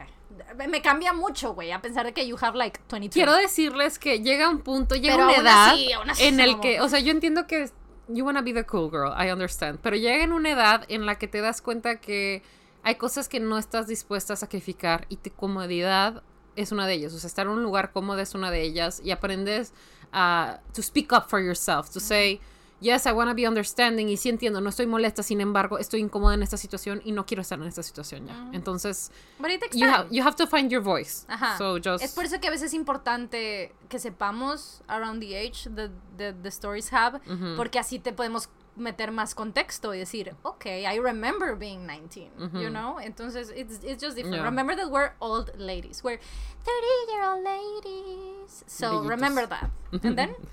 Me- 0.56 0.82
cambia 0.82 1.14
mucho, 1.14 1.54
güey, 1.54 1.72
a 1.72 1.82
pesar 1.82 2.06
de 2.06 2.14
que 2.14 2.28
you 2.28 2.38
have 2.42 2.58
like 2.58 2.80
22. 2.90 3.14
Quiero 3.14 3.34
decirles 3.36 4.00
que 4.00 4.20
llega 4.22 4.50
un 4.50 4.60
punto, 4.60 4.96
llega 4.96 5.16
Pero 5.16 5.28
una 5.28 5.38
edad 5.38 5.70
así, 5.70 5.94
aún 5.94 6.10
así 6.10 6.24
en 6.24 6.40
el 6.40 6.60
que, 6.60 6.82
o 6.82 6.90
sea, 6.90 7.00
yo 7.00 7.12
entiendo 7.12 7.48
que 7.48 7.70
you 8.08 8.26
wanna 8.26 8.42
be 8.42 8.54
the 8.54 8.66
cool 8.66 8.90
girl, 8.90 9.14
I 9.18 9.32
understand, 9.32 9.80
pero 9.82 9.96
llega 9.96 10.24
en 10.24 10.34
una 10.34 10.52
edad 10.52 10.84
en 10.90 11.06
la 11.06 11.16
que 11.16 11.28
te 11.28 11.42
das 11.42 11.62
cuenta 11.62 12.02
que 12.02 12.44
hay 12.84 12.96
cosas 12.96 13.30
que 13.30 13.40
no 13.40 13.58
estás 13.58 13.88
dispuesta 13.88 14.34
a 14.34 14.36
sacrificar 14.36 15.06
y 15.10 15.18
tu 15.18 15.32
comodidad 15.32 16.22
es 16.56 16.72
una 16.72 16.88
de 16.88 16.94
ellas, 16.94 17.14
o 17.14 17.20
sea, 17.20 17.28
estar 17.28 17.46
en 17.48 17.54
un 17.54 17.64
lugar 17.64 17.92
cómodo 17.92 18.20
es 18.20 18.34
una 18.36 18.52
de 18.52 18.62
ellas 18.64 19.02
y 19.04 19.12
aprendes 19.12 19.74
a 20.12 20.60
to 20.74 20.82
speak 20.82 21.12
up 21.12 21.26
for 21.28 21.42
yourself, 21.42 21.90
to 21.90 22.00
say 22.00 22.40
Yes, 22.82 23.06
I 23.06 23.14
wanna 23.14 23.34
be 23.34 23.48
understanding 23.48 24.10
y 24.10 24.18
sí 24.18 24.28
entiendo, 24.28 24.60
no 24.60 24.70
estoy 24.70 24.86
molesta, 24.86 25.24
sin 25.24 25.40
embargo, 25.40 25.80
estoy 25.80 26.02
incómoda 26.02 26.34
en 26.34 26.44
esta 26.44 26.58
situación 26.58 27.02
y 27.06 27.14
no 27.14 27.26
quiero 27.26 27.42
estar 27.42 27.58
en 27.58 27.66
esta 27.66 27.82
situación 27.82 28.28
ya. 28.28 28.50
Entonces, 28.52 29.12
it 29.40 29.62
takes 29.62 29.78
you, 29.80 29.88
ha- 29.88 30.04
time. 30.04 30.08
you 30.16 30.22
have 30.22 30.36
to 30.36 30.46
find 30.46 30.70
your 30.70 30.84
voice. 30.84 31.26
Ajá. 31.30 31.58
So 31.58 31.78
just 31.78 32.04
Es 32.04 32.12
por 32.14 32.26
eso 32.26 32.40
que 32.42 32.48
a 32.48 32.52
veces 32.52 32.68
es 32.68 32.74
importante 32.74 33.74
que 33.88 33.98
sepamos 33.98 34.84
around 34.88 35.22
the 35.22 35.38
age 35.38 35.70
that 35.74 35.90
the, 36.18 36.34
the 36.34 36.50
stories 36.50 36.92
have, 36.92 37.22
Ujú. 37.26 37.56
porque 37.56 37.80
así 37.80 37.98
te 37.98 38.12
podemos 38.12 38.50
meter 38.76 39.12
más 39.12 39.34
contexto 39.36 39.94
y 39.94 40.00
decir, 40.00 40.36
okay, 40.44 40.86
I 40.86 41.00
remember 41.00 41.56
being 41.56 41.86
19, 41.86 42.32
you 42.54 42.70
know? 42.70 43.00
Entonces, 43.00 43.52
it's, 43.56 43.84
it's 43.84 44.02
just 44.02 44.16
different. 44.16 44.36
Yeah. 44.38 44.44
Remember 44.44 44.76
that 44.76 44.90
we're 44.90 45.12
old 45.20 45.52
ladies. 45.58 46.04
We're 46.04 46.20
30-year-old 46.66 47.44
ladies. 47.44 48.64
So, 48.68 49.02
Bellitos. 49.02 49.10
remember 49.10 49.48
that. 49.48 49.70
And 50.04 50.18
then, 50.18 50.36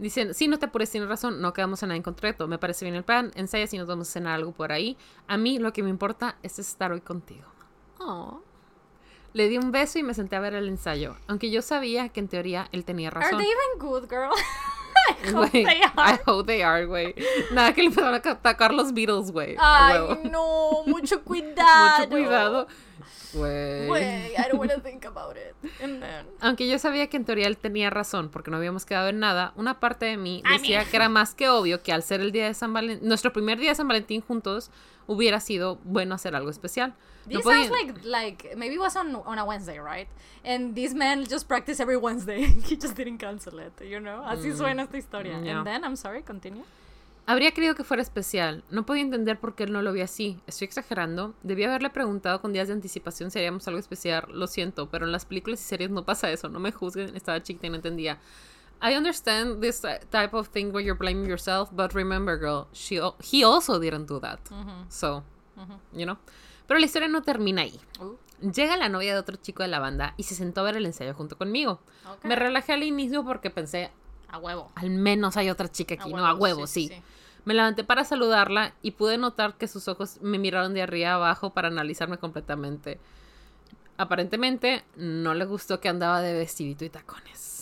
Dicen, 0.00 0.32
sí, 0.32 0.48
no 0.48 0.58
te 0.58 0.64
apures, 0.64 0.90
tienes 0.90 1.10
razón, 1.10 1.42
no 1.42 1.52
quedamos 1.52 1.82
en 1.82 1.90
nada 1.90 1.96
en 1.96 2.02
concreto. 2.02 2.48
Me 2.48 2.56
parece 2.58 2.86
bien 2.86 2.94
el 2.94 3.04
plan, 3.04 3.32
ensayas 3.34 3.74
y 3.74 3.78
nos 3.78 3.86
vamos 3.86 4.08
a 4.08 4.12
cenar 4.12 4.32
algo 4.36 4.52
por 4.52 4.72
ahí. 4.72 4.96
A 5.28 5.36
mí 5.36 5.58
lo 5.58 5.74
que 5.74 5.82
me 5.82 5.90
importa 5.90 6.38
es 6.42 6.58
estar 6.58 6.90
hoy 6.90 7.02
contigo. 7.02 7.46
Aw. 7.98 8.40
Le 9.34 9.48
di 9.50 9.58
un 9.58 9.72
beso 9.72 9.98
y 9.98 10.02
me 10.02 10.14
senté 10.14 10.36
a 10.36 10.40
ver 10.40 10.54
el 10.54 10.68
ensayo, 10.68 11.16
aunque 11.28 11.50
yo 11.50 11.60
sabía 11.60 12.08
que 12.08 12.20
en 12.20 12.28
teoría 12.28 12.68
él 12.72 12.86
tenía 12.86 13.08
are 13.10 13.20
razón. 13.20 13.38
they 13.38 13.46
even 13.46 13.78
good, 13.78 14.08
girl? 14.08 14.30
I 15.08 15.32
hope 15.32 15.50
they 15.52 15.82
are. 15.82 15.92
I 15.96 16.18
hope 16.26 16.46
they 16.46 16.62
are, 16.62 16.84
güey. 16.86 17.14
Nada 17.52 17.72
que 17.72 17.82
le 17.82 17.90
puedan 17.90 18.14
atacar 18.14 18.72
los 18.74 18.92
Beatles, 18.92 19.30
güey. 19.32 19.56
a 19.58 19.86
Ay, 19.88 20.30
no, 20.30 20.82
mucho 20.86 21.20
cuidado. 21.24 21.98
Mucho 21.98 22.10
cuidado. 22.10 22.66
Güey. 23.32 23.86
Güey, 23.86 24.32
I 24.32 24.42
don't 24.50 24.58
want 24.58 24.72
to 24.72 24.80
think 24.80 25.04
about 25.06 25.36
it. 25.36 25.54
And 25.82 26.00
then, 26.02 26.26
Aunque 26.40 26.66
yo 26.68 26.78
sabía 26.80 27.06
que 27.08 27.16
en 27.16 27.24
teoría 27.24 27.46
él 27.46 27.56
tenía 27.56 27.88
razón, 27.88 28.28
porque 28.28 28.50
no 28.50 28.56
habíamos 28.56 28.84
quedado 28.86 29.08
en 29.08 29.20
nada, 29.20 29.52
una 29.56 29.78
parte 29.78 30.06
de 30.06 30.16
mí 30.16 30.42
I 30.44 30.58
decía 30.58 30.80
mean- 30.80 30.90
que 30.90 30.96
era 30.96 31.08
más 31.08 31.34
que 31.36 31.48
obvio 31.48 31.80
que 31.82 31.92
al 31.92 32.02
ser 32.02 32.20
el 32.20 32.32
día 32.32 32.46
de 32.46 32.54
San 32.54 32.72
Valentín, 32.72 33.06
nuestro 33.08 33.32
primer 33.32 33.58
día 33.58 33.68
de 33.70 33.76
San 33.76 33.86
Valentín 33.86 34.20
juntos, 34.20 34.70
hubiera 35.12 35.40
sido 35.40 35.78
bueno 35.84 36.14
hacer 36.14 36.34
algo 36.36 36.50
especial. 36.50 36.94
No 37.26 37.38
This 37.38 37.44
podía- 37.44 37.68
sounds 37.68 37.70
like 37.70 38.04
like 38.04 38.56
maybe 38.56 38.74
it 38.76 38.80
was 38.80 38.96
on 38.96 39.14
on 39.14 39.38
a 39.38 39.44
Wednesday, 39.44 39.78
right? 39.80 40.08
And 40.44 40.74
this 40.74 40.94
man 40.94 41.24
just 41.28 41.46
practiced 41.48 41.80
every 41.80 41.96
Wednesday. 41.96 42.42
He 42.68 42.76
just 42.76 42.96
didn't 42.96 43.18
cancel 43.18 43.58
it, 43.60 43.72
you 43.82 43.98
know. 44.00 44.24
Así 44.24 44.52
suena 44.56 44.82
esta 44.84 44.96
historia. 44.96 45.36
Mm. 45.38 45.44
yeah. 45.44 45.58
And 45.58 45.66
then 45.66 45.84
I'm 45.84 45.96
sorry, 45.96 46.22
continue. 46.22 46.62
Habría 47.26 47.52
querido 47.52 47.74
que 47.76 47.84
fuera 47.84 48.02
especial. 48.02 48.64
No 48.70 48.84
podía 48.86 49.02
entender 49.02 49.38
por 49.38 49.54
qué 49.54 49.64
él 49.64 49.72
no 49.72 49.82
lo 49.82 49.92
vio 49.92 50.02
así. 50.02 50.40
Estoy 50.46 50.64
exagerando. 50.64 51.34
Debí 51.42 51.62
haberle 51.64 51.90
preguntado 51.90 52.40
con 52.40 52.52
días 52.52 52.66
de 52.68 52.74
anticipación 52.74 53.30
si 53.30 53.38
haríamos 53.38 53.68
algo 53.68 53.78
especial. 53.78 54.24
Lo 54.32 54.46
siento, 54.46 54.88
pero 54.90 55.04
en 55.06 55.12
las 55.12 55.26
películas 55.26 55.60
y 55.60 55.64
series 55.64 55.90
no 55.90 56.04
pasa 56.04 56.30
eso. 56.30 56.48
No 56.48 56.58
me 56.58 56.72
juzguen. 56.72 57.14
Estaba 57.14 57.40
chiquita 57.42 57.66
y 57.66 57.70
no 57.70 57.76
entendía. 57.76 58.18
I 58.82 58.94
understand 58.94 59.60
this 59.60 59.82
type 60.10 60.32
of 60.32 60.48
thing 60.48 60.72
where 60.72 60.82
you're 60.82 60.98
blaming 60.98 61.28
yourself, 61.28 61.70
but 61.72 61.94
remember, 61.94 62.38
girl, 62.38 62.68
she, 62.72 63.00
he 63.22 63.44
also 63.44 63.78
didn't 63.78 64.06
do 64.06 64.18
that. 64.20 64.40
So, 64.88 65.22
you 65.92 66.06
know. 66.06 66.18
Pero 66.66 66.78
la 66.78 66.86
historia 66.86 67.08
no 67.08 67.22
termina 67.22 67.62
ahí. 67.62 67.78
Uh, 68.00 68.16
Llega 68.40 68.76
la 68.76 68.88
novia 68.88 69.12
de 69.12 69.20
otro 69.20 69.36
chico 69.36 69.62
de 69.62 69.68
la 69.68 69.80
banda 69.80 70.14
y 70.16 70.22
se 70.22 70.34
sentó 70.34 70.62
a 70.62 70.64
ver 70.64 70.76
el 70.76 70.86
ensayo 70.86 71.12
junto 71.14 71.36
conmigo. 71.36 71.80
Me 72.22 72.36
relajé 72.36 72.72
al 72.72 72.82
inicio 72.82 73.22
porque 73.22 73.50
pensé, 73.50 73.90
a 74.28 74.38
huevo. 74.38 74.72
al 74.76 74.88
menos 74.90 75.36
hay 75.36 75.50
otra 75.50 75.68
chica 75.68 75.94
aquí, 75.94 76.10
no 76.12 76.24
a 76.24 76.34
huevo, 76.34 76.66
sí. 76.66 76.90
Me 77.44 77.54
levanté 77.54 77.84
para 77.84 78.04
saludarla 78.04 78.74
y 78.82 78.92
pude 78.92 79.18
notar 79.18 79.56
que 79.56 79.68
sus 79.68 79.88
ojos 79.88 80.18
me 80.22 80.38
miraron 80.38 80.72
de 80.72 80.82
arriba 80.82 81.10
a 81.10 81.14
abajo 81.16 81.50
para 81.50 81.68
analizarme 81.68 82.16
completamente. 82.16 82.98
Aparentemente 83.98 84.84
no 84.96 85.34
le 85.34 85.44
gustó 85.44 85.80
que 85.80 85.88
andaba 85.90 86.22
de 86.22 86.32
vestidito 86.32 86.84
y 86.84 86.90
tacones. 86.90 87.59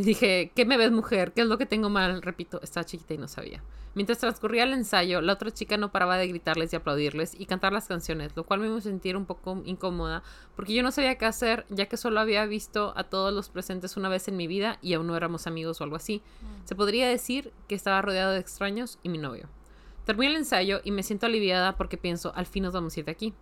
Y 0.00 0.02
dije, 0.02 0.50
¿qué 0.54 0.64
me 0.64 0.78
ves 0.78 0.90
mujer? 0.92 1.34
¿Qué 1.34 1.42
es 1.42 1.46
lo 1.46 1.58
que 1.58 1.66
tengo 1.66 1.90
mal? 1.90 2.22
Repito, 2.22 2.58
estaba 2.62 2.86
chiquita 2.86 3.12
y 3.12 3.18
no 3.18 3.28
sabía. 3.28 3.62
Mientras 3.94 4.16
transcurría 4.16 4.62
el 4.62 4.72
ensayo, 4.72 5.20
la 5.20 5.34
otra 5.34 5.50
chica 5.50 5.76
no 5.76 5.92
paraba 5.92 6.16
de 6.16 6.26
gritarles 6.26 6.72
y 6.72 6.76
aplaudirles 6.76 7.38
y 7.38 7.44
cantar 7.44 7.74
las 7.74 7.86
canciones, 7.86 8.34
lo 8.34 8.44
cual 8.44 8.60
me 8.60 8.66
hizo 8.66 8.80
sentir 8.80 9.14
un 9.14 9.26
poco 9.26 9.60
incómoda 9.66 10.22
porque 10.56 10.72
yo 10.72 10.82
no 10.82 10.90
sabía 10.90 11.18
qué 11.18 11.26
hacer 11.26 11.66
ya 11.68 11.84
que 11.84 11.98
solo 11.98 12.18
había 12.18 12.46
visto 12.46 12.94
a 12.96 13.04
todos 13.04 13.34
los 13.34 13.50
presentes 13.50 13.98
una 13.98 14.08
vez 14.08 14.26
en 14.28 14.38
mi 14.38 14.46
vida 14.46 14.78
y 14.80 14.94
aún 14.94 15.06
no 15.06 15.18
éramos 15.18 15.46
amigos 15.46 15.82
o 15.82 15.84
algo 15.84 15.96
así. 15.96 16.22
Se 16.64 16.74
podría 16.74 17.06
decir 17.06 17.52
que 17.68 17.74
estaba 17.74 18.00
rodeado 18.00 18.32
de 18.32 18.40
extraños 18.40 18.98
y 19.02 19.10
mi 19.10 19.18
novio. 19.18 19.50
Terminé 20.06 20.30
el 20.30 20.38
ensayo 20.38 20.80
y 20.82 20.92
me 20.92 21.02
siento 21.02 21.26
aliviada 21.26 21.76
porque 21.76 21.98
pienso, 21.98 22.32
al 22.34 22.46
fin 22.46 22.62
nos 22.62 22.72
vamos 22.72 22.96
a 22.96 23.00
ir 23.00 23.04
de 23.04 23.12
aquí. 23.12 23.34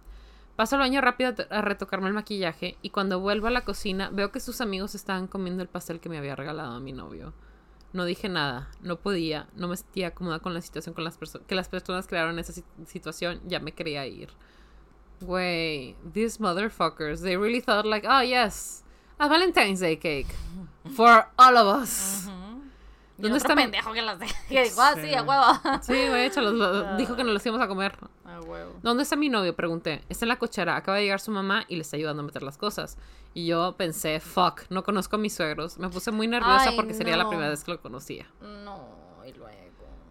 Paso 0.59 0.75
al 0.75 0.81
baño 0.81 1.01
rápido 1.01 1.33
a 1.51 1.63
retocarme 1.63 2.09
el 2.09 2.15
maquillaje 2.15 2.79
y 2.83 2.91
cuando 2.91 3.21
vuelvo 3.21 3.47
a 3.47 3.51
la 3.51 3.61
cocina 3.61 4.11
veo 4.13 4.33
que 4.33 4.41
sus 4.41 4.61
amigos 4.61 4.97
estaban 4.97 5.29
comiendo 5.29 5.63
el 5.63 5.69
pastel 5.69 6.01
que 6.01 6.09
me 6.09 6.19
había 6.19 6.35
regalado 6.35 6.73
a 6.73 6.81
mi 6.81 6.91
novio. 6.91 7.33
No 7.93 8.05
dije 8.05 8.29
nada, 8.29 8.69
no 8.83 8.97
podía, 8.97 9.47
no 9.55 9.69
me 9.69 9.77
sentía 9.77 10.17
cómoda 10.17 10.41
con 10.41 10.55
la 10.55 10.61
situación 10.61 10.97
con 10.97 11.05
las 11.05 11.17
que 11.47 11.55
las 11.55 11.69
personas 11.69 12.09
crearon 12.09 12.41
esa 12.41 12.61
situación, 12.87 13.41
ya 13.47 13.61
me 13.61 13.71
quería 13.71 14.05
ir. 14.09 14.31
Güey, 15.21 15.95
these 16.13 16.41
motherfuckers, 16.41 17.23
they 17.23 17.37
really 17.37 17.61
thought 17.61 17.87
like, 17.87 18.05
oh 18.11 18.25
yes, 18.25 18.83
a 19.21 19.29
Valentine's 19.29 19.79
Day 19.79 19.97
cake 19.97 20.35
for 20.91 21.29
all 21.39 21.57
of 21.57 21.83
us. 21.83 22.29
¿Dónde 23.19 23.39
está 23.39 23.55
pendejo 23.55 23.93
que 23.93 24.03
las 24.03 24.19
que 24.49 24.63
dijo, 24.63 24.81
ah, 24.81 24.95
sí, 24.95 25.15
a 25.15 25.23
huevo. 25.23 25.81
Sí, 25.83 26.09
güey, 26.09 26.27
échalos. 26.27 26.97
dijo 26.97 27.17
que 27.17 27.25
nos 27.25 27.35
los 27.35 27.45
íbamos 27.45 27.65
a 27.65 27.69
comer. 27.69 27.97
A 28.25 28.41
huevo. 28.41 28.79
¿Dónde 28.83 29.03
está 29.03 29.17
mi 29.17 29.29
novio? 29.29 29.55
Pregunté. 29.55 30.03
Está 30.09 30.25
en 30.25 30.31
la 30.31 30.39
cochera. 30.39 30.77
Acaba 30.77 30.99
de 30.99 31.05
llegar 31.05 31.21
su 31.21 31.31
mamá 31.31 31.65
y 31.69 31.77
le 31.77 31.83
está 31.83 31.97
ayudando 31.97 32.23
a 32.23 32.27
meter 32.27 32.43
las 32.43 32.57
cosas. 32.57 32.97
Y 33.35 33.47
yo 33.47 33.77
pensé, 33.77 34.21
fuck, 34.21 34.63
no 34.71 34.85
conozco 34.85 35.17
a 35.17 35.19
mis 35.19 35.35
suegros. 35.35 35.79
Me 35.79 35.89
puse 35.89 36.13
muy 36.13 36.29
nerviosa 36.29 36.73
porque 36.77 36.95
sería 36.95 37.17
la 37.17 37.29
primera 37.29 37.51
vez 37.51 37.65
que 37.65 37.73
lo 37.73 37.81
conocía. 37.81 38.27
No, 38.41 38.89
y 39.27 39.33
luego. 39.33 39.69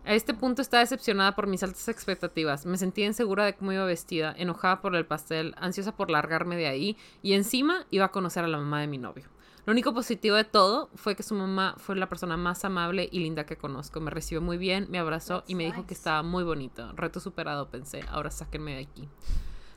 A 0.08 0.14
este 0.14 0.34
punto 0.34 0.62
estaba 0.62 0.80
decepcionada 0.80 1.36
por 1.36 1.48
mis 1.48 1.64
altas 1.64 1.90
expectativas. 1.90 2.66
Me 2.66 2.78
sentía 2.78 3.06
insegura 3.06 3.44
de 3.44 3.56
cómo 3.56 3.74
iba 3.74 3.84
vestida, 3.84 4.34
enojada 4.38 4.80
por 4.80 4.96
el 4.96 5.06
pastel, 5.06 5.54
ansiosa 5.58 5.98
por 5.98 6.10
largarme 6.10 6.56
de 6.56 6.68
ahí 6.68 6.98
y 7.22 7.34
encima 7.34 7.86
iba 7.92 8.06
a 8.06 8.12
conocer 8.14 8.46
a 8.46 8.48
la 8.48 8.58
mamá 8.58 8.80
de 8.80 8.88
mi 8.88 8.98
novio. 8.98 9.26
Lo 9.68 9.74
único 9.74 9.94
positivo 9.94 10.38
de 10.38 10.46
todo 10.46 10.90
fue 10.96 11.18
que 11.18 11.24
su 11.24 11.36
mamá 11.36 11.76
fue 11.76 11.98
la 11.98 12.08
persona 12.08 12.38
más 12.38 12.64
amable 12.64 13.10
y 13.12 13.20
linda 13.20 13.46
que 13.46 13.58
conozco. 13.58 14.00
Me 14.00 14.10
recibió 14.10 14.40
muy 14.40 14.58
bien, 14.58 14.88
me 14.90 14.98
abrazó 14.98 15.44
y 15.46 15.56
me 15.56 15.66
dijo 15.66 15.86
que 15.86 15.94
estaba 15.94 16.24
muy 16.24 16.46
bonito. 16.46 16.90
Reto 16.94 17.20
superado, 17.20 17.70
pensé. 17.70 18.00
Ahora 18.10 18.32
sáquenme 18.32 18.76
de 18.76 18.84
aquí. 18.84 19.10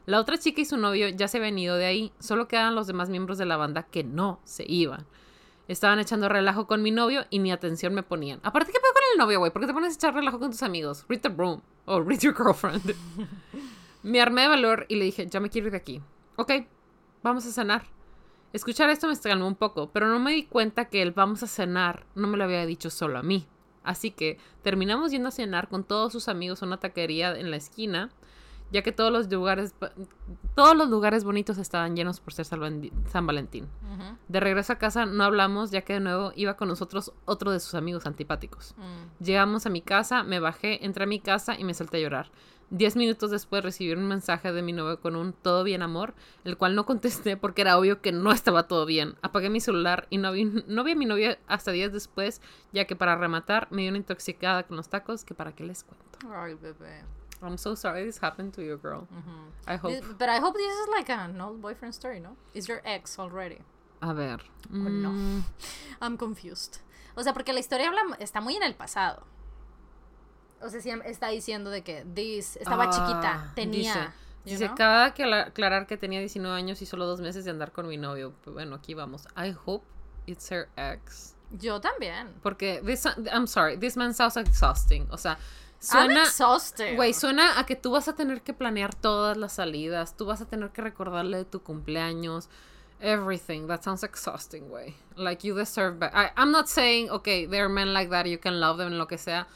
La 0.07 0.21
otra 0.21 0.39
chica 0.39 0.61
y 0.61 0.65
su 0.65 0.77
novio 0.77 1.09
ya 1.09 1.27
se 1.27 1.39
habían 1.39 1.59
ido 1.59 1.75
de 1.75 1.87
ahí. 1.87 2.13
Solo 2.21 2.47
quedan 2.47 2.77
los 2.77 2.87
demás 2.87 3.09
miembros 3.11 3.37
de 3.37 3.47
la 3.47 3.57
banda 3.57 3.83
que 3.83 4.05
no 4.05 4.39
se 4.45 4.65
iban. 4.65 5.07
Estaban 5.67 5.99
echando 5.99 6.29
relajo 6.29 6.69
con 6.69 6.85
mi 6.85 6.93
novio 6.93 7.27
y 7.29 7.41
ni 7.41 7.51
atención 7.51 7.93
me 7.93 8.05
ponían. 8.05 8.39
Aparte, 8.45 8.71
¿qué 8.71 8.79
pedo 8.79 8.93
con 8.93 9.03
el 9.13 9.19
novio, 9.19 9.41
güey? 9.41 9.51
¿Por 9.51 9.61
qué 9.61 9.67
te 9.67 9.75
pones 9.75 9.95
a 9.95 9.97
echar 9.97 10.15
relajo 10.15 10.39
con 10.39 10.53
tus 10.53 10.63
amigos? 10.63 11.05
Read 11.09 11.23
the 11.23 11.31
room. 11.31 11.63
O 11.87 11.97
oh, 11.97 12.01
read 12.01 12.21
your 12.21 12.37
girlfriend. 12.37 12.95
me 14.05 14.21
armé 14.21 14.43
de 14.43 14.49
valor 14.49 14.87
y 14.89 14.95
le 14.95 15.07
dije, 15.07 15.27
ya 15.27 15.41
me 15.41 15.51
quiero 15.51 15.67
ir 15.67 15.73
de 15.73 15.79
aquí. 15.79 16.01
Ok, 16.37 16.53
vamos 17.25 17.45
a 17.45 17.51
cenar. 17.51 18.00
Escuchar 18.53 18.91
esto 18.91 19.07
me 19.07 19.17
calmó 19.17 19.47
un 19.47 19.55
poco, 19.55 19.91
pero 19.93 20.09
no 20.09 20.19
me 20.19 20.33
di 20.33 20.45
cuenta 20.45 20.87
que 20.87 21.03
el 21.03 21.13
vamos 21.13 21.43
a 21.45 21.47
cenar 21.47 22.05
no 22.17 22.27
me 22.27 22.37
lo 22.37 22.45
había 22.45 22.67
dicho 22.67 22.91
solo 22.91 23.19
a 23.19 23.23
mí. 23.23 23.47
Así 23.85 24.11
que 24.11 24.39
terminamos 24.63 25.13
yendo 25.13 25.29
a 25.29 25.33
cenar 25.33 25.69
con 25.69 25.85
todos 25.85 26.13
sus 26.13 26.29
amigos 26.29 26.63
a 26.63 26.67
una 26.67 26.81
taquería 26.81 27.39
en 27.39 27.51
la 27.51 27.57
esquina, 27.57 28.11
ya 28.71 28.83
que 28.83 28.93
todos 28.93 29.13
los 29.13 29.31
lugares, 29.31 29.75
todos 30.55 30.77
los 30.77 30.89
lugares 30.89 31.25
bonitos 31.25 31.59
estaban 31.59 31.97
llenos 31.97 32.21
por 32.21 32.33
ser 32.33 32.45
San 32.45 33.27
Valentín. 33.27 33.69
De 34.29 34.41
regreso 34.41 34.73
a 34.73 34.77
casa 34.77 35.07
no 35.07 35.25
hablamos, 35.25 35.71
ya 35.71 35.83
que 35.83 35.95
de 35.95 36.01
nuevo 36.01 36.33
iba 36.37 36.57
con 36.57 36.69
nosotros 36.69 37.13
otro 37.25 37.51
de 37.51 37.61
sus 37.61 37.75
amigos 37.75 38.07
antipáticos. 38.07 38.75
Mm. 38.77 39.25
Llegamos 39.25 39.67
a 39.67 39.71
mi 39.71 39.83
casa, 39.83 40.23
me 40.23 40.41
bajé, 40.41 40.85
entré 40.85 41.05
a 41.05 41.07
mi 41.07 41.21
casa 41.21 41.59
y 41.59 41.65
me 41.65 41.75
solté 41.75 41.99
a 41.99 42.01
llorar. 42.01 42.31
Diez 42.73 42.95
minutos 42.95 43.33
después 43.33 43.65
recibí 43.65 43.93
un 43.93 44.07
mensaje 44.07 44.53
de 44.53 44.63
mi 44.63 44.73
novio 44.73 45.01
con 45.01 45.17
un 45.17 45.33
todo 45.33 45.65
bien 45.65 45.83
amor, 45.83 46.15
el 46.45 46.57
cual 46.57 46.77
no 46.77 46.87
contesté 46.87 47.37
porque 47.37 47.63
era 47.63 47.77
obvio 47.77 48.01
que 48.01 48.13
no 48.13 48.31
estaba 48.31 48.69
todo 48.69 48.87
bien. 48.87 49.17
Apagué 49.23 49.51
mi 49.51 49.59
celular 49.59 50.07
y 50.09 50.19
no 50.19 50.31
vi, 50.31 50.45
no 50.45 50.85
vi 50.85 50.93
a 50.93 50.97
mi 50.97 51.05
novio 51.05 51.37
hasta 51.49 51.73
días 51.73 51.93
después, 51.93 52.41
ya 52.73 52.85
que 52.85 52.95
para 52.95 53.17
rematar 53.17 53.67
me 53.73 53.83
dio 53.83 53.91
una 53.91 53.99
intoxicada 53.99 54.63
con 54.63 54.77
los 54.77 54.89
tacos 54.89 55.25
que 55.25 55.35
para 55.35 55.53
qué 55.53 55.65
les 55.65 55.83
cuento. 55.83 56.19
Ay, 56.33 56.55
bebé. 56.55 57.03
I'm 57.43 57.57
so 57.57 57.75
sorry 57.75 58.05
this 58.05 58.19
happened 58.19 58.53
to 58.55 58.63
you, 58.63 58.77
girl. 58.77 59.09
I 59.67 59.77
hope. 59.77 60.19
but 60.19 60.29
I 60.29 60.39
hope 60.39 60.55
this 60.55 60.73
is 60.73 60.89
like 60.89 61.09
an 61.11 61.41
old 61.41 61.61
boyfriend 61.61 61.95
story, 61.95 62.21
¿no? 62.21 62.37
Is 62.55 62.69
your 62.69 62.83
ex 62.85 63.19
already? 63.19 63.59
A 64.03 64.15
ver. 64.15 64.39
no. 64.71 65.11
Mm. 65.11 65.43
I'm 66.03 66.17
confused. 66.17 66.81
O 67.17 67.23
sea, 67.23 67.33
porque 67.33 67.53
la 67.53 67.61
historia 67.61 67.89
habla, 67.89 68.17
está 68.19 68.41
muy 68.41 68.57
en 68.57 68.63
el 68.63 68.75
pasado. 68.75 69.25
O 70.63 70.69
sea, 70.69 70.81
está 71.05 71.29
diciendo 71.29 71.71
de 71.71 71.83
que 71.83 72.05
this 72.15 72.57
estaba 72.57 72.85
ah, 72.85 72.91
chiquita, 72.91 73.53
tenía. 73.55 74.15
Dice, 74.45 74.67
acaba 74.67 75.13
que 75.13 75.25
aclarar 75.25 75.87
que 75.87 75.97
tenía 75.97 76.21
19 76.21 76.57
años 76.57 76.81
y 76.81 76.87
solo 76.87 77.07
dos 77.07 77.21
meses 77.21 77.45
de 77.45 77.51
andar 77.51 77.73
con 77.73 77.87
mi 77.89 77.97
novio. 77.97 78.33
Pues 78.43 78.55
bueno, 78.55 78.77
aquí 78.77 78.95
vamos. 78.95 79.27
I 79.37 79.55
hope 79.65 79.85
it's 80.27 80.51
her 80.51 80.69
ex. 80.77 81.35
Yo 81.51 81.81
también. 81.81 82.29
Porque 82.43 82.83
this, 82.85 83.07
I'm 83.33 83.47
sorry, 83.47 83.77
this 83.77 83.97
man 83.97 84.15
sounds 84.15 84.37
exhausting. 84.37 85.07
O 85.11 85.19
sea, 85.19 85.39
suena. 85.81 86.25
Güey, 86.95 87.13
suena 87.13 87.59
a 87.59 87.67
que 87.67 87.75
tú 87.75 87.91
vas 87.91 88.07
a 88.07 88.15
tener 88.15 88.43
que 88.43 88.53
planear 88.53 88.95
todas 88.95 89.37
las 89.37 89.55
salidas. 89.55 90.17
Tú 90.17 90.27
vas 90.27 90.41
a 90.41 90.47
tener 90.47 90.71
que 90.71 90.83
recordarle 90.83 91.39
de 91.39 91.45
tu 91.45 91.61
cumpleaños. 91.61 92.49
Everything. 93.01 93.67
That 93.67 93.83
sounds 93.83 94.05
exhausting, 94.05 94.69
güey. 94.69 94.95
Like 95.17 95.43
you 95.43 95.55
deserve 95.55 95.99
better. 95.99 96.31
I'm 96.37 96.53
not 96.53 96.69
saying, 96.69 97.11
okay, 97.11 97.47
there 97.47 97.65
are 97.65 97.69
men 97.69 97.95
like 97.95 98.11
that, 98.11 98.27
you 98.27 98.39
can 98.39 98.61
love 98.61 98.77
them, 98.77 98.93
lo 98.99 99.07
que 99.07 99.17
sea. 99.17 99.47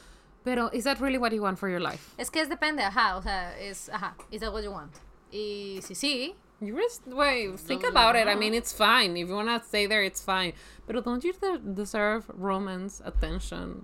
Pero, 0.43 0.69
¿is 0.73 0.83
that 0.83 0.99
really 0.99 1.17
what 1.17 1.31
you 1.31 1.41
want 1.41 1.57
for 1.57 1.69
your 1.69 1.79
life? 1.79 2.13
Es 2.17 2.29
que 2.29 2.41
es 2.41 2.49
depende, 2.49 2.83
ajá, 2.83 3.17
o 3.17 3.21
sea, 3.21 3.57
es, 3.59 3.89
ajá, 3.89 4.13
is 4.31 4.41
that 4.41 4.53
what 4.53 4.63
you 4.63 4.71
want? 4.71 4.91
Y 5.31 5.79
si 5.81 5.95
sí, 5.95 6.35
you 6.61 6.75
just, 6.75 7.05
wait, 7.07 7.59
think 7.59 7.83
about 7.83 8.15
it. 8.15 8.27
I 8.27 8.35
mean, 8.35 8.53
it's 8.53 8.71
fine. 8.71 9.17
If 9.17 9.27
you 9.27 9.35
want 9.35 9.49
to 9.49 9.67
stay 9.67 9.87
there, 9.87 10.03
it's 10.03 10.21
fine. 10.21 10.53
But 10.85 11.03
don't 11.03 11.23
you 11.23 11.33
deserve 11.73 12.25
romance, 12.29 13.01
attention, 13.03 13.81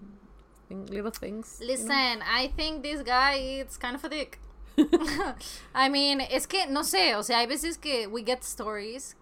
little 0.89 1.11
things? 1.11 1.59
Listen, 1.61 2.21
I 2.21 2.51
think 2.55 2.83
this 2.83 3.01
guy 3.01 3.63
is 3.65 3.77
kind 3.77 3.95
of 3.95 4.03
a 4.03 4.09
dick. 4.09 4.39
I 5.75 5.89
mean, 5.89 6.21
es 6.21 6.47
que, 6.47 6.65
no 6.67 6.81
sé, 6.83 7.15
o 7.15 7.23
sea, 7.23 7.39
hay 7.39 7.47
veces 7.47 7.77
que 7.77 8.07
we 8.07 8.23
get 8.23 8.43
stories 8.43 9.15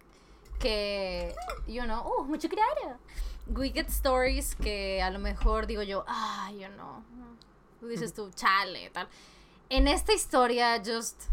que, 0.60 1.34
you 1.68 1.84
know, 1.84 2.02
oh, 2.06 2.24
mucho 2.24 2.48
claro. 2.48 2.98
We 3.48 3.70
get 3.70 3.90
stories 3.90 4.56
que 4.56 5.02
a 5.02 5.10
lo 5.10 5.20
mejor 5.20 5.66
digo 5.66 5.82
yo, 5.82 6.04
ah, 6.08 6.52
you 6.52 6.68
know, 6.78 7.04
dices 7.88 8.14
tú, 8.14 8.30
chale, 8.36 8.90
tal. 8.94 9.08
En 9.70 9.88
esta 9.88 10.14
historia, 10.14 10.80
just. 10.84 11.30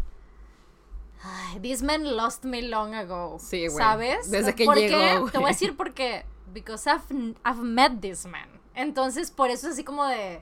this 1.61 1.81
man 1.81 2.15
lost 2.15 2.43
me 2.43 2.61
long 2.61 2.93
ago. 2.93 3.37
Sí, 3.39 3.67
güey. 3.67 3.77
¿Sabes? 3.77 4.31
Desde 4.31 4.55
que 4.55 4.65
¿Por 4.65 4.77
llegó. 4.77 5.25
Qué? 5.25 5.31
Te 5.31 5.37
voy 5.37 5.45
a 5.45 5.49
decir 5.49 5.75
por 5.75 5.93
qué. 5.93 6.25
Because 6.53 6.87
I've, 6.87 7.35
I've 7.45 7.61
met 7.61 8.01
this 8.01 8.25
man. 8.25 8.56
Entonces, 8.77 9.31
por 9.31 9.49
eso 9.49 9.67
es 9.67 9.73
así 9.73 9.83
como 9.83 10.05
de. 10.05 10.41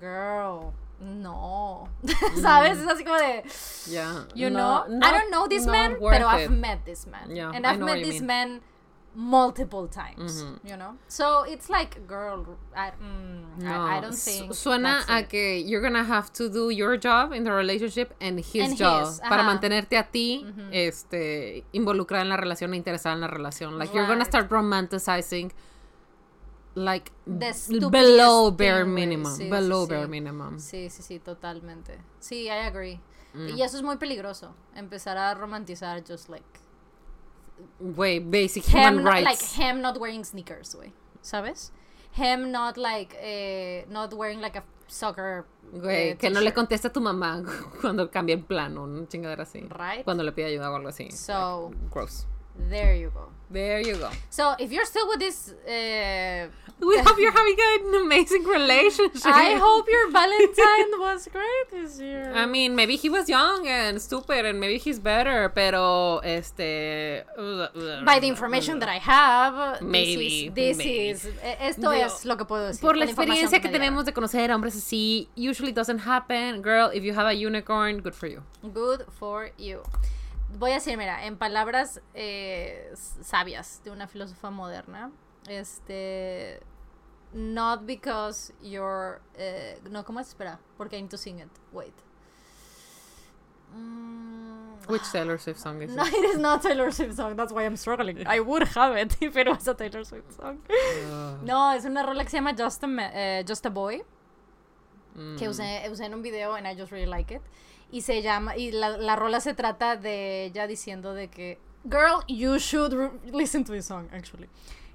Girl, 0.00 0.72
no. 1.00 1.88
¿Sabes? 2.40 2.78
Es 2.78 2.88
así 2.88 3.04
como 3.04 3.18
de. 3.18 3.44
Yeah. 3.86 4.26
You 4.34 4.48
know? 4.48 4.84
I 4.88 5.10
don't 5.12 5.30
know 5.30 5.46
this 5.46 5.66
man, 5.66 5.96
pero 6.00 6.26
I've 6.26 6.50
met 6.50 6.84
this 6.84 7.06
man. 7.06 7.30
Yeah, 7.30 7.52
and 7.54 7.66
I've 7.66 7.78
met 7.78 8.02
this 8.02 8.22
man 8.22 8.62
multiple 9.14 9.88
times, 9.88 10.44
you 10.64 10.76
know. 10.76 10.96
So 11.08 11.42
it's 11.42 11.68
like, 11.68 12.06
girl, 12.06 12.56
I, 12.74 12.92
mm, 13.02 13.66
I, 13.66 14.00
don't 14.00 14.14
think. 14.14 14.52
Suena 14.52 15.02
a 15.08 15.24
que 15.24 15.58
you're 15.58 15.82
gonna 15.82 16.04
have 16.04 16.32
to 16.34 16.48
do 16.48 16.70
your 16.70 16.96
job 16.96 17.32
in 17.32 17.44
the 17.44 17.52
relationship 17.52 18.14
and 18.20 18.38
his 18.38 18.78
job 18.78 19.08
para 19.28 19.42
mantenerte 19.42 19.98
a 19.98 20.04
ti, 20.04 20.46
este, 20.72 21.64
involucrada 21.72 22.22
en 22.22 22.28
la 22.28 22.36
relación 22.36 22.72
e 22.74 22.76
interesada 22.76 23.14
en 23.14 23.20
la 23.20 23.28
relación. 23.28 23.78
Like 23.78 23.92
you're 23.92 24.06
gonna 24.06 24.24
start 24.24 24.48
romanticizing. 24.50 25.52
Like 26.78 27.10
below 27.90 28.52
bare 28.52 28.84
minimum, 28.84 29.36
below 29.50 29.86
bare 29.86 30.06
minimum. 30.06 30.58
Sí, 30.58 30.88
sí, 30.90 31.02
sí, 31.02 31.18
totalmente. 31.18 31.98
Sí, 32.20 32.44
I 32.44 32.66
agree. 32.66 33.00
Mm. 33.34 33.56
Y 33.56 33.62
eso 33.62 33.76
es 33.76 33.82
muy 33.82 33.96
peligroso, 33.96 34.54
empezar 34.74 35.16
a 35.18 35.34
romantizar 35.34 36.02
just 36.06 36.28
like 36.28 36.44
Way 37.80 38.20
basic 38.20 38.64
human 38.64 39.04
rights. 39.04 39.24
Like 39.24 39.42
him 39.42 39.80
not 39.80 39.98
wearing 39.98 40.24
sneakers, 40.24 40.74
güey. 40.74 40.92
¿Sabes? 41.22 41.72
Him 42.12 42.50
not 42.52 42.76
like, 42.76 43.16
eh, 43.20 43.84
not 43.90 44.14
wearing 44.14 44.40
like 44.40 44.56
a 44.56 44.64
soccer. 44.86 45.46
Güey, 45.72 46.10
eh, 46.10 46.16
que 46.16 46.30
no 46.30 46.40
le 46.40 46.52
contesta 46.52 46.88
a 46.88 46.92
tu 46.92 47.00
mamá 47.00 47.42
cuando 47.80 48.10
cambia 48.10 48.34
el 48.34 48.44
plano, 48.44 48.84
un 48.84 49.06
chingadera 49.08 49.42
así. 49.42 49.60
Right. 49.68 50.04
Cuando 50.04 50.22
le 50.22 50.32
pide 50.32 50.46
ayuda 50.46 50.70
o 50.70 50.76
algo 50.76 50.88
así. 50.88 51.10
So. 51.10 51.70
Like, 51.70 51.90
gross. 51.90 52.26
There 52.58 52.94
you 52.94 53.10
go. 53.14 53.28
There 53.50 53.80
you 53.80 53.96
go. 53.96 54.10
So 54.28 54.54
if 54.58 54.70
you're 54.70 54.84
still 54.84 55.08
with 55.08 55.20
this, 55.20 55.54
uh, 55.66 56.48
we 56.80 56.98
hope 56.98 57.18
you're 57.18 57.32
having 57.40 57.56
an 57.58 58.02
amazing 58.02 58.44
relationship. 58.44 59.24
I 59.24 59.54
hope 59.54 59.86
your 59.88 60.10
Valentine 60.10 61.00
was 61.00 61.28
great 61.32 61.70
this 61.70 61.98
year. 61.98 62.30
I 62.34 62.44
mean, 62.44 62.76
maybe 62.76 62.96
he 62.96 63.08
was 63.08 63.28
young 63.28 63.66
and 63.66 64.00
stupid, 64.02 64.44
and 64.44 64.60
maybe 64.60 64.76
he's 64.76 64.98
better. 64.98 65.50
Pero 65.54 66.18
este, 66.18 67.24
by 68.04 68.18
the 68.20 68.28
information 68.28 68.80
that 68.80 68.88
I 68.90 68.98
have, 68.98 69.80
maybe 69.80 70.50
this 70.50 70.78
is, 70.78 71.22
this 71.22 71.26
is 71.26 71.34
eh, 71.42 71.56
esto 71.70 71.90
es 71.90 72.26
lo 72.26 72.36
que 72.36 72.44
puedo 72.44 72.66
decir. 72.66 72.82
Por 72.82 72.96
la 72.96 73.06
experiencia 73.06 73.60
que, 73.60 73.70
que 73.70 73.78
tenemos 73.78 74.04
de 74.04 74.12
conocer 74.12 74.50
hombres 74.50 74.76
así, 74.76 75.28
usually 75.36 75.72
doesn't 75.72 76.00
happen. 76.00 76.60
Girl, 76.60 76.90
if 76.92 77.02
you 77.02 77.14
have 77.14 77.26
a 77.26 77.32
unicorn, 77.34 78.02
good 78.02 78.14
for 78.14 78.26
you. 78.26 78.42
Good 78.74 79.06
for 79.18 79.52
you 79.56 79.80
voy 80.56 80.70
a 80.72 80.74
decir, 80.74 80.96
mira, 80.96 81.24
en 81.26 81.36
palabras 81.36 82.00
eh, 82.14 82.92
sabias 83.22 83.82
de 83.84 83.90
una 83.90 84.06
filósofa 84.08 84.50
moderna, 84.50 85.10
este, 85.48 86.60
not 87.32 87.84
because 87.86 88.52
you're, 88.62 89.20
eh, 89.34 89.80
no, 89.90 90.04
¿cómo 90.04 90.20
es? 90.20 90.28
Espera, 90.28 90.58
porque 90.76 90.96
I 90.98 91.02
need 91.02 91.10
to 91.10 91.18
sing 91.18 91.38
it, 91.40 91.50
wait. 91.72 91.94
Mm, 93.76 94.88
Which 94.88 95.02
Taylor 95.12 95.38
Swift 95.38 95.60
song 95.60 95.82
is 95.82 95.94
No, 95.94 96.02
it? 96.04 96.12
it 96.14 96.24
is 96.24 96.38
not 96.38 96.62
Taylor 96.62 96.90
Swift 96.90 97.14
song. 97.16 97.36
That's 97.36 97.52
why 97.52 97.64
I'm 97.66 97.76
struggling. 97.76 98.26
I 98.26 98.40
would 98.40 98.62
have 98.68 98.96
it 98.96 99.16
if 99.20 99.36
it 99.36 99.46
was 99.46 99.68
a 99.68 99.74
Taylor 99.74 100.04
Swift 100.04 100.32
song. 100.32 100.60
No, 101.44 101.70
es 101.76 101.84
una 101.84 102.02
rola 102.02 102.22
que 102.24 102.30
se 102.30 102.38
llama 102.38 102.54
Just 102.56 102.82
a, 102.82 102.88
eh, 103.14 103.44
Just 103.46 103.66
a 103.66 103.70
Boy. 103.70 104.02
que 105.36 105.46
Mm. 105.46 105.50
usé, 105.50 105.90
usé 105.90 106.04
en 106.04 106.14
un 106.14 106.22
video 106.22 106.54
and 106.54 106.66
I 106.66 106.74
just 106.76 106.92
really 106.92 107.06
like 107.06 107.32
it. 107.34 107.42
Y 107.90 108.02
se 108.02 108.20
llama, 108.22 108.56
y 108.56 108.70
la, 108.70 108.98
la 108.98 109.16
rola 109.16 109.40
se 109.40 109.54
trata 109.54 109.96
de 109.96 110.44
ella 110.44 110.66
diciendo 110.66 111.14
de 111.14 111.28
que, 111.28 111.58
girl, 111.84 112.22
you 112.28 112.58
should 112.58 112.92
listen 113.32 113.64
to 113.64 113.72
this 113.72 113.86
song, 113.86 114.08
actually. 114.12 114.48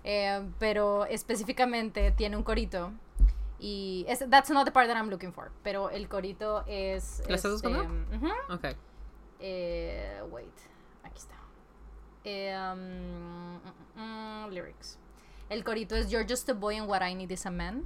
Eh, 0.03 0.45
pero 0.59 1.05
específicamente 1.05 2.11
tiene 2.11 2.37
un 2.37 2.43
corito. 2.43 2.91
Y 3.59 4.05
es, 4.09 4.19
that's 4.29 4.49
not 4.49 4.65
the 4.65 4.71
part 4.71 4.87
that 4.87 4.97
I'm 4.97 5.09
looking 5.09 5.31
for. 5.31 5.51
Pero 5.63 5.89
el 5.89 6.09
corito 6.09 6.65
es. 6.67 7.23
¿La 7.27 7.35
estás 7.35 7.53
este, 7.53 7.67
buscando? 7.69 8.05
Ok. 8.49 8.75
Eh, 9.39 10.21
wait, 10.29 10.53
aquí 11.03 11.17
está. 11.17 11.35
Eh, 12.25 12.53
um, 12.55 13.59
mm, 13.95 14.47
mm, 14.47 14.49
lyrics. 14.51 14.99
El 15.49 15.63
corito 15.63 15.95
es 15.95 16.09
You're 16.09 16.27
just 16.27 16.49
a 16.49 16.53
boy 16.53 16.77
and 16.77 16.89
what 16.89 17.01
I 17.01 17.13
need 17.13 17.31
is 17.31 17.45
a 17.45 17.51
man. 17.51 17.85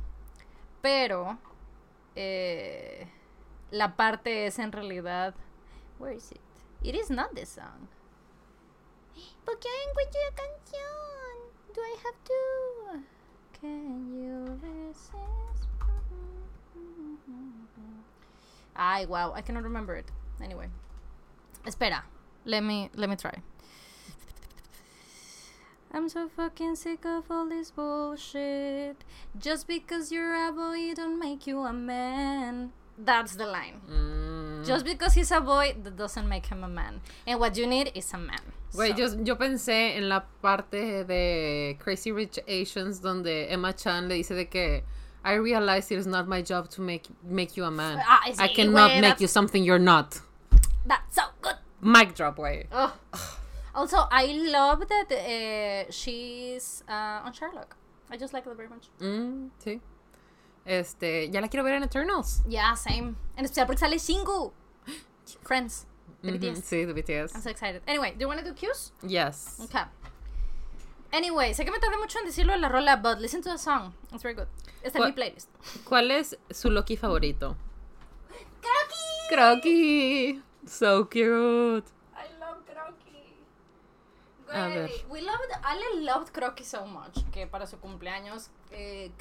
Pero 0.82 1.38
eh, 2.16 3.08
la 3.72 3.96
parte 3.96 4.46
es 4.46 4.60
en 4.60 4.72
realidad. 4.72 5.36
Where 6.00 6.14
is 6.14 6.32
it? 6.32 6.42
It 6.84 6.96
is 6.96 7.10
not 7.10 7.36
the 7.36 7.46
song. 7.46 7.88
¿Por 9.46 9.58
qué 9.60 9.70
encuentro 9.90 10.20
la 10.30 10.36
canción? 10.36 11.74
Do 11.74 11.82
I 11.82 11.96
have 12.04 12.24
to? 12.26 13.04
Can 13.60 14.14
you 14.14 14.60
resist? 14.62 15.12
Ay, 18.76 19.08
wow, 19.08 19.34
I 19.34 19.42
cannot 19.42 19.64
remember 19.64 19.96
it. 19.96 20.06
Anyway. 20.42 20.68
Espera. 21.66 22.04
Let 22.46 22.64
me 22.64 22.90
let 22.96 23.10
me 23.10 23.16
try. 23.16 23.42
I'm 25.92 26.10
so 26.10 26.30
fucking 26.30 26.76
sick 26.76 27.06
of 27.06 27.32
all 27.32 27.50
this 27.50 27.72
bullshit. 27.72 29.04
Just 29.38 29.68
because 29.68 30.12
you're 30.12 30.36
a 30.36 30.52
boy 30.52 30.94
don't 30.94 31.20
make 31.20 31.48
you 31.48 31.62
a 31.62 31.74
man. 31.74 32.72
That's 32.98 33.36
the 33.36 33.46
line. 33.46 33.82
Mm. 33.90 34.66
Just 34.66 34.86
because 34.86 35.14
he's 35.14 35.32
a 35.32 35.40
boy, 35.40 35.76
that 35.84 35.96
doesn't 35.96 36.28
make 36.28 36.48
him 36.48 36.64
a 36.64 36.68
man. 36.68 37.02
And 37.26 37.40
what 37.40 37.56
you 37.58 37.68
need 37.68 37.92
is 37.96 38.12
a 38.14 38.18
man. 38.18 38.42
Güey, 38.74 38.90
So- 38.90 39.18
yo, 39.18 39.24
yo 39.24 39.36
pensé 39.36 39.96
en 39.98 40.10
la 40.10 40.22
parte 40.42 41.04
de 41.06 41.78
Crazy 41.80 42.12
Rich 42.12 42.40
Asians 42.48 43.00
donde 43.00 43.48
Emma 43.50 43.72
Chan 43.74 44.08
le 44.08 44.16
dice 44.16 44.36
de 44.36 44.46
que 44.46 44.84
I 45.24 45.34
realize 45.36 45.92
it 45.92 45.98
is 46.00 46.08
not 46.08 46.28
my 46.28 46.42
job 46.42 46.70
to 46.72 46.82
make 46.82 47.08
make 47.24 47.56
you 47.56 47.66
a 47.66 47.72
man. 47.72 48.02
Ah, 48.06 48.22
sí, 48.28 48.40
I 48.40 48.48
cannot 48.54 48.92
güey, 48.92 49.02
make 49.02 49.22
you 49.22 49.28
something 49.28 49.64
you're 49.64 49.80
not. 49.80 50.20
That's 50.86 51.16
so 51.16 51.24
good. 51.42 51.56
Mic 51.82 52.16
drop. 52.16 52.40
Ugh. 52.40 52.92
Also, 53.76 53.98
I 54.10 54.26
love 54.52 54.88
that 54.88 55.12
uh, 55.12 55.92
she's 55.92 56.84
uh, 56.90 57.22
on 57.26 57.32
Sherlock. 57.32 57.76
I 58.10 58.18
just 58.18 58.34
like 58.34 58.46
her 58.46 58.56
very 58.56 58.70
much. 58.70 58.88
Mm, 59.00 59.50
sí. 59.64 59.80
Este, 60.68 61.30
ya 61.32 61.40
la 61.40 61.48
quiero 61.48 61.64
ver 61.64 61.76
en 61.76 61.84
Eternals. 61.84 62.44
Yeah, 62.48 62.76
same. 62.76 63.16
En 63.38 63.46
especial 63.46 63.66
porque 63.68 63.80
sale 63.80 63.98
Shingu. 63.98 64.52
Friends. 65.44 65.88
BTS. 66.22 66.64
Sí, 66.66 66.86
de 66.86 66.94
BTS. 66.94 67.34
I'm 67.36 67.42
so 67.42 67.50
excited. 67.50 67.82
Anyway, 67.88 68.12
do 68.12 68.22
you 68.22 68.28
want 68.28 68.42
to 68.42 68.46
do 68.46 68.54
cues? 68.54 68.92
Yes. 69.02 69.60
Okay. 69.64 69.84
Anyway, 71.14 71.54
sé 71.54 71.64
que 71.64 71.72
me 71.72 71.80
tardé 71.80 71.98
mucho 71.98 72.20
en 72.20 72.26
decirlo 72.26 72.52
de 72.52 72.60
la 72.60 72.68
rola, 72.68 72.98
but 72.98 73.20
listen 73.20 73.42
to 73.42 73.50
the 73.50 73.58
song. 73.58 73.94
It's 74.12 74.24
very 74.24 74.36
good. 74.36 74.48
Está 74.84 75.00
en 75.00 75.06
mi 75.06 75.12
playlist. 75.14 75.50
¿Cuál 75.86 76.12
es 76.12 76.38
su 76.50 76.70
Loki 76.70 76.98
favorito? 76.98 77.56
¡Croqui! 79.30 79.30
Crocky. 79.30 80.44
So 80.68 81.08
cute. 81.10 81.86
A 84.52 84.68
ver. 84.68 84.90
We 85.10 85.22
loved, 85.22 85.52
Ale 85.64 86.02
loved 86.04 86.32
Croqui 86.32 86.64
so 86.64 86.86
much 86.86 87.24
que 87.32 87.48
para 87.48 87.68
su 87.68 87.80
cumpleaños, 87.80 88.50
eh, 88.72 89.12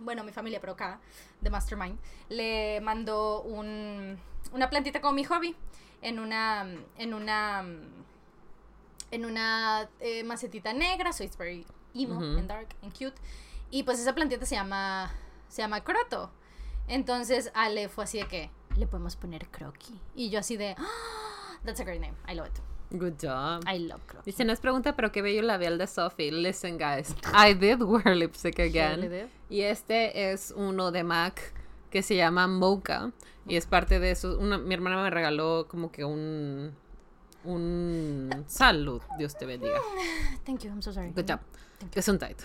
bueno, 0.00 0.24
mi 0.24 0.32
familia, 0.32 0.60
pero 0.60 0.76
K, 0.76 1.00
de 1.40 1.50
Mastermind, 1.50 1.98
le 2.28 2.80
mandó 2.80 3.42
un, 3.42 4.18
una 4.52 4.68
plantita 4.70 5.00
como 5.00 5.14
mi 5.14 5.24
hobby 5.24 5.56
en 6.02 6.18
una, 6.18 6.66
en 6.98 7.14
una, 7.14 7.64
en 9.10 9.24
una 9.24 9.88
eh, 10.00 10.22
macetita 10.24 10.72
negra, 10.72 11.12
so 11.12 11.24
it's 11.24 11.36
very 11.36 11.66
emo 11.94 12.16
Ujú. 12.16 12.38
and 12.38 12.48
dark 12.48 12.68
and 12.82 12.92
cute. 12.92 13.14
Y 13.70 13.82
pues 13.84 13.98
esa 14.00 14.14
plantita 14.14 14.44
se 14.46 14.54
llama, 14.54 15.10
se 15.48 15.62
llama 15.62 15.82
Croto. 15.82 16.30
Entonces 16.88 17.50
Ale 17.54 17.88
fue 17.88 18.04
así 18.04 18.18
de 18.18 18.26
que, 18.28 18.50
le 18.76 18.86
podemos 18.86 19.16
poner 19.16 19.48
Croqui. 19.48 19.98
Y 20.14 20.30
yo 20.30 20.40
así 20.40 20.56
de, 20.56 20.74
"Ah, 20.78 21.58
that's 21.64 21.80
a 21.80 21.84
great 21.84 22.00
name, 22.00 22.16
I 22.28 22.34
love 22.34 22.48
it. 22.48 22.58
Good 22.90 23.14
job. 23.20 23.64
I 23.68 23.78
love 23.78 24.00
Croqui. 24.06 24.24
Dice, 24.26 24.44
no 24.44 24.52
es 24.52 24.60
pregunta, 24.60 24.94
pero 24.94 25.10
qué 25.10 25.22
bello 25.22 25.42
labial 25.42 25.78
de 25.78 25.86
Sophie. 25.86 26.30
Listen, 26.30 26.78
guys. 26.78 27.14
I 27.34 27.54
did 27.54 27.82
wear 27.82 28.14
lipstick 28.14 28.58
again. 28.60 29.00
did. 29.00 29.26
Y 29.48 29.62
este 29.62 30.32
es 30.32 30.52
uno 30.56 30.92
de 30.92 31.02
MAC 31.02 31.52
que 31.90 32.02
se 32.02 32.16
llama 32.16 32.46
Mocha. 32.46 33.10
Y 33.46 33.56
es 33.56 33.66
parte 33.66 34.00
de 34.00 34.10
eso. 34.12 34.38
Una, 34.38 34.58
mi 34.58 34.74
hermana 34.74 35.02
me 35.02 35.10
regaló 35.10 35.66
como 35.68 35.90
que 35.90 36.04
un... 36.04 36.74
Un... 37.44 38.44
Salud. 38.46 39.02
Dios 39.18 39.36
te 39.36 39.44
bendiga. 39.44 39.78
Thank 40.44 40.60
you, 40.60 40.70
I'm 40.70 40.80
so 40.80 40.92
sorry. 40.92 41.10
Good 41.10 41.28
job. 41.28 41.40
Thank 41.78 41.96
Es 41.96 42.08
un 42.08 42.18
tight. 42.18 42.40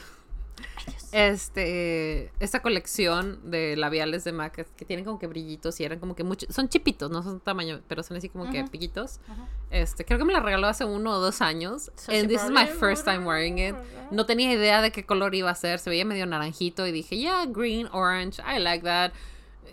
Este, 1.12 2.32
esta 2.40 2.62
colección 2.62 3.50
de 3.50 3.76
labiales 3.76 4.24
de 4.24 4.32
MAC 4.32 4.68
que 4.76 4.86
tienen 4.86 5.04
como 5.06 5.18
que 5.18 5.26
brillitos 5.26 5.80
y 5.80 5.84
eran 5.84 6.00
como 6.00 6.16
que 6.16 6.24
muchos, 6.24 6.54
son 6.54 6.70
chipitos, 6.70 7.10
no 7.10 7.24
son 7.24 7.40
tamaño, 7.40 7.82
pero 7.88 8.04
son 8.04 8.18
así 8.18 8.30
como 8.30 8.50
que 8.52 8.62
Ujú. 8.62 8.72
piquitos. 8.72 9.20
Ajá. 9.28 9.48
Este, 9.72 10.06
creo 10.06 10.20
que 10.20 10.26
me 10.26 10.34
la 10.34 10.40
regaló 10.40 10.68
hace 10.68 10.86
uno 10.86 11.12
o 11.14 11.20
dos 11.20 11.42
años. 11.42 11.92
So 11.96 12.12
and 12.12 12.28
this 12.28 12.44
is 12.44 12.52
my 12.52 12.68
first 12.68 13.06
time 13.06 13.26
wearing 13.26 13.58
it. 13.58 13.76
No 14.12 14.26
tenía 14.26 14.54
idea 14.54 14.82
de 14.82 14.92
qué 14.92 15.04
color 15.06 15.34
iba 15.34 15.50
a 15.50 15.56
ser, 15.56 15.80
se 15.80 15.90
veía 15.90 16.06
medio 16.06 16.26
naranjito 16.28 16.86
y 16.86 16.92
dije, 16.92 17.18
yeah, 17.18 17.46
green, 17.48 17.88
orange, 17.92 18.40
I 18.44 18.60
like 18.60 18.84
that. 18.84 19.12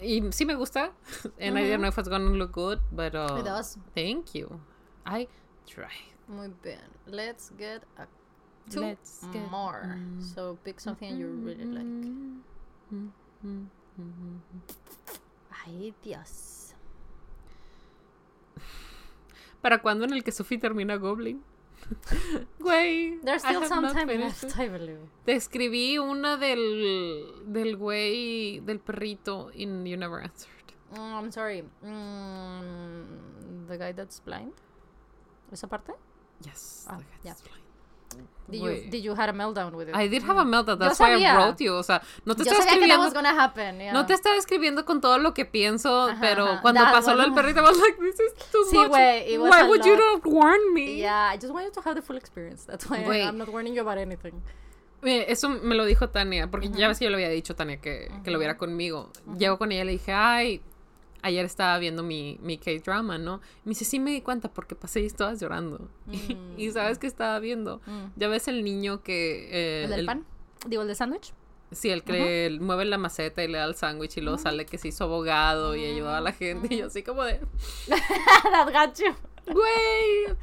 Y 0.00 0.22
sí 0.32 0.44
me 0.46 0.54
gusta. 0.54 0.92
And 1.40 1.58
I 1.58 1.62
didn't 1.64 1.80
know 1.80 1.88
if 1.88 1.98
it's 1.98 2.08
gonna 2.08 2.30
look 2.30 2.52
good, 2.52 2.80
but 2.90 3.14
uh, 3.14 3.36
It 3.38 3.44
does. 3.44 3.78
thank 3.94 4.34
you. 4.34 4.58
I 5.04 5.28
tried. 5.66 5.90
Muy 6.28 6.48
bien. 6.62 6.80
Let's 7.06 7.50
get 7.58 7.84
a 7.98 8.06
two 8.70 8.80
Let's 8.80 9.26
get- 9.32 9.50
more. 9.50 9.96
mm. 9.98 10.22
So 10.34 10.58
pick 10.64 10.80
something 10.80 11.16
you 11.16 11.28
really 11.44 11.64
like. 11.64 11.84
Mm, 11.84 13.10
mm, 13.44 13.66
mm. 13.98 14.40
Ay, 15.66 15.94
Dios. 16.02 16.74
¿Para 19.60 19.80
cuándo 19.82 20.04
en 20.04 20.12
el 20.12 20.22
que 20.22 20.32
Sophie 20.32 20.58
termina 20.58 20.96
Goblin? 20.96 21.42
Güey. 22.58 23.20
There's 23.22 23.42
still 23.42 23.64
some 23.66 23.92
time 23.92 24.06
left. 24.18 24.58
I 24.58 24.68
believe. 24.68 25.00
Te 25.24 25.32
escribí 25.34 25.98
una 25.98 26.36
del 26.36 27.42
del 27.46 27.76
güey 27.76 28.60
del 28.60 28.80
perrito 28.80 29.50
and 29.54 29.86
you 29.86 29.96
never 29.96 30.20
answered. 30.20 30.52
Mm, 30.92 31.14
I'm 31.18 31.30
sorry. 31.32 31.64
Mm, 31.84 33.66
the 33.68 33.76
guy 33.78 33.92
that's 33.92 34.20
blind. 34.20 34.52
¿Esa 35.52 35.66
parte? 35.68 35.92
Yes. 36.44 36.86
Ah, 36.88 36.98
the 36.98 37.04
yeah. 37.24 37.32
guy's 37.34 37.42
blind. 37.42 37.65
Did 38.48 38.60
you, 38.62 38.90
did 38.90 39.02
you 39.02 39.14
had 39.16 39.28
a 39.28 39.32
meltdown 39.32 39.72
with 39.74 39.88
it? 39.88 39.96
I 39.96 40.06
did 40.06 40.22
have 40.22 40.36
a 40.38 40.44
meltdown. 40.44 40.78
Yo 40.78 40.86
That's 40.86 41.00
why 41.00 41.14
I 41.20 41.34
wrote 41.36 41.60
you. 41.60 41.74
O 41.74 41.82
sea, 41.82 42.00
no 42.24 42.34
te 42.36 42.44
Yo 42.44 42.52
estaba 42.52 42.62
sabía 42.62 42.78
que 42.78 42.86
that 42.86 43.00
escribiendo. 43.00 43.04
was 43.04 43.12
gonna 43.12 43.34
happen. 43.44 43.78
yeah. 43.80 43.92
No 43.92 44.06
te 44.06 44.14
estaba 44.14 44.36
escribiendo 44.36 44.84
con 44.84 45.00
todo 45.00 45.18
lo 45.18 45.34
que 45.34 45.44
pienso, 45.44 46.08
Ajá, 46.10 46.20
pero 46.20 46.44
ajá. 46.44 46.62
cuando 46.62 46.80
That 46.80 46.92
pasó 46.92 47.14
lo 47.16 47.22
del 47.22 47.34
perrito, 47.34 47.58
I 47.58 47.62
was 47.64 47.76
like, 47.78 47.98
this 47.98 48.20
is 48.20 48.34
too 48.52 48.64
Sí, 48.70 48.76
much. 48.76 48.88
güey, 48.90 49.32
it 49.34 49.40
was 49.40 49.50
Why 49.50 49.64
would 49.68 49.84
you 49.84 49.96
not 49.96 50.24
warn 50.24 50.72
me? 50.72 50.96
Yeah, 50.98 51.28
I 51.32 51.38
just 51.38 51.52
want 51.52 51.66
you 51.66 51.72
to 51.72 51.80
have 51.88 51.96
the 51.96 52.02
full 52.02 52.16
experience. 52.16 52.64
That's 52.64 52.88
why. 52.88 52.98
I'm 53.20 53.36
not 53.36 53.48
warning 53.48 53.74
you 53.74 53.80
about 53.82 53.98
anything. 53.98 54.40
Eso 55.02 55.48
me 55.48 55.74
lo 55.74 55.84
dijo 55.84 56.08
Tania, 56.10 56.48
porque 56.48 56.68
ya 56.70 56.86
ves 56.88 56.98
que 56.98 57.04
yo 57.04 57.10
le 57.10 57.16
había 57.16 57.28
dicho 57.28 57.52
a 57.52 57.56
Tania 57.56 57.80
que, 57.80 58.10
que 58.24 58.30
lo 58.30 58.38
viera 58.38 58.56
conmigo. 58.56 59.10
Llego 59.38 59.58
con 59.58 59.70
ella 59.72 59.82
y 59.82 59.86
le 59.86 59.92
dije, 59.92 60.12
ay, 60.12 60.62
ayer 61.26 61.44
estaba 61.44 61.78
viendo 61.78 62.02
mi, 62.02 62.38
mi 62.40 62.56
K-drama, 62.58 63.18
¿no? 63.18 63.40
Me 63.64 63.70
dice, 63.70 63.84
sí 63.84 63.98
me 63.98 64.12
di 64.12 64.20
cuenta 64.20 64.48
porque 64.52 64.74
pasé 64.74 65.00
y 65.00 65.06
estabas 65.06 65.40
llorando. 65.40 65.88
y 66.56 66.70
sabes 66.70 66.98
que 66.98 67.06
estaba 67.06 67.38
viendo. 67.40 67.80
Mm. 67.86 68.04
Ya 68.16 68.28
ves 68.28 68.48
el 68.48 68.64
niño 68.64 69.02
que... 69.02 69.48
eh, 69.50 69.84
¿El 69.84 69.90
del 69.90 70.06
pan? 70.06 70.24
Digo, 70.66 70.82
el 70.82 70.88
del 70.88 70.96
sándwich. 70.96 71.32
Sí, 71.72 71.90
el 71.90 72.04
que 72.04 72.56
mueve 72.60 72.84
la 72.84 72.96
maceta 72.96 73.42
y 73.42 73.48
le 73.48 73.58
da 73.58 73.64
el 73.64 73.74
sándwich 73.74 74.16
y 74.18 74.20
luego 74.20 74.38
sale 74.38 74.66
que 74.66 74.78
se 74.78 74.88
hizo 74.88 75.04
abogado 75.04 75.74
y 75.74 75.84
ayuda 75.84 76.18
a 76.18 76.20
la 76.20 76.32
gente. 76.32 76.72
Y 76.72 76.78
yo 76.78 76.86
así 76.86 77.02
como 77.02 77.24
de, 77.24 77.40
That 77.88 78.72
got 78.72 78.96
you. 78.98 79.12
güey. 79.52 80.36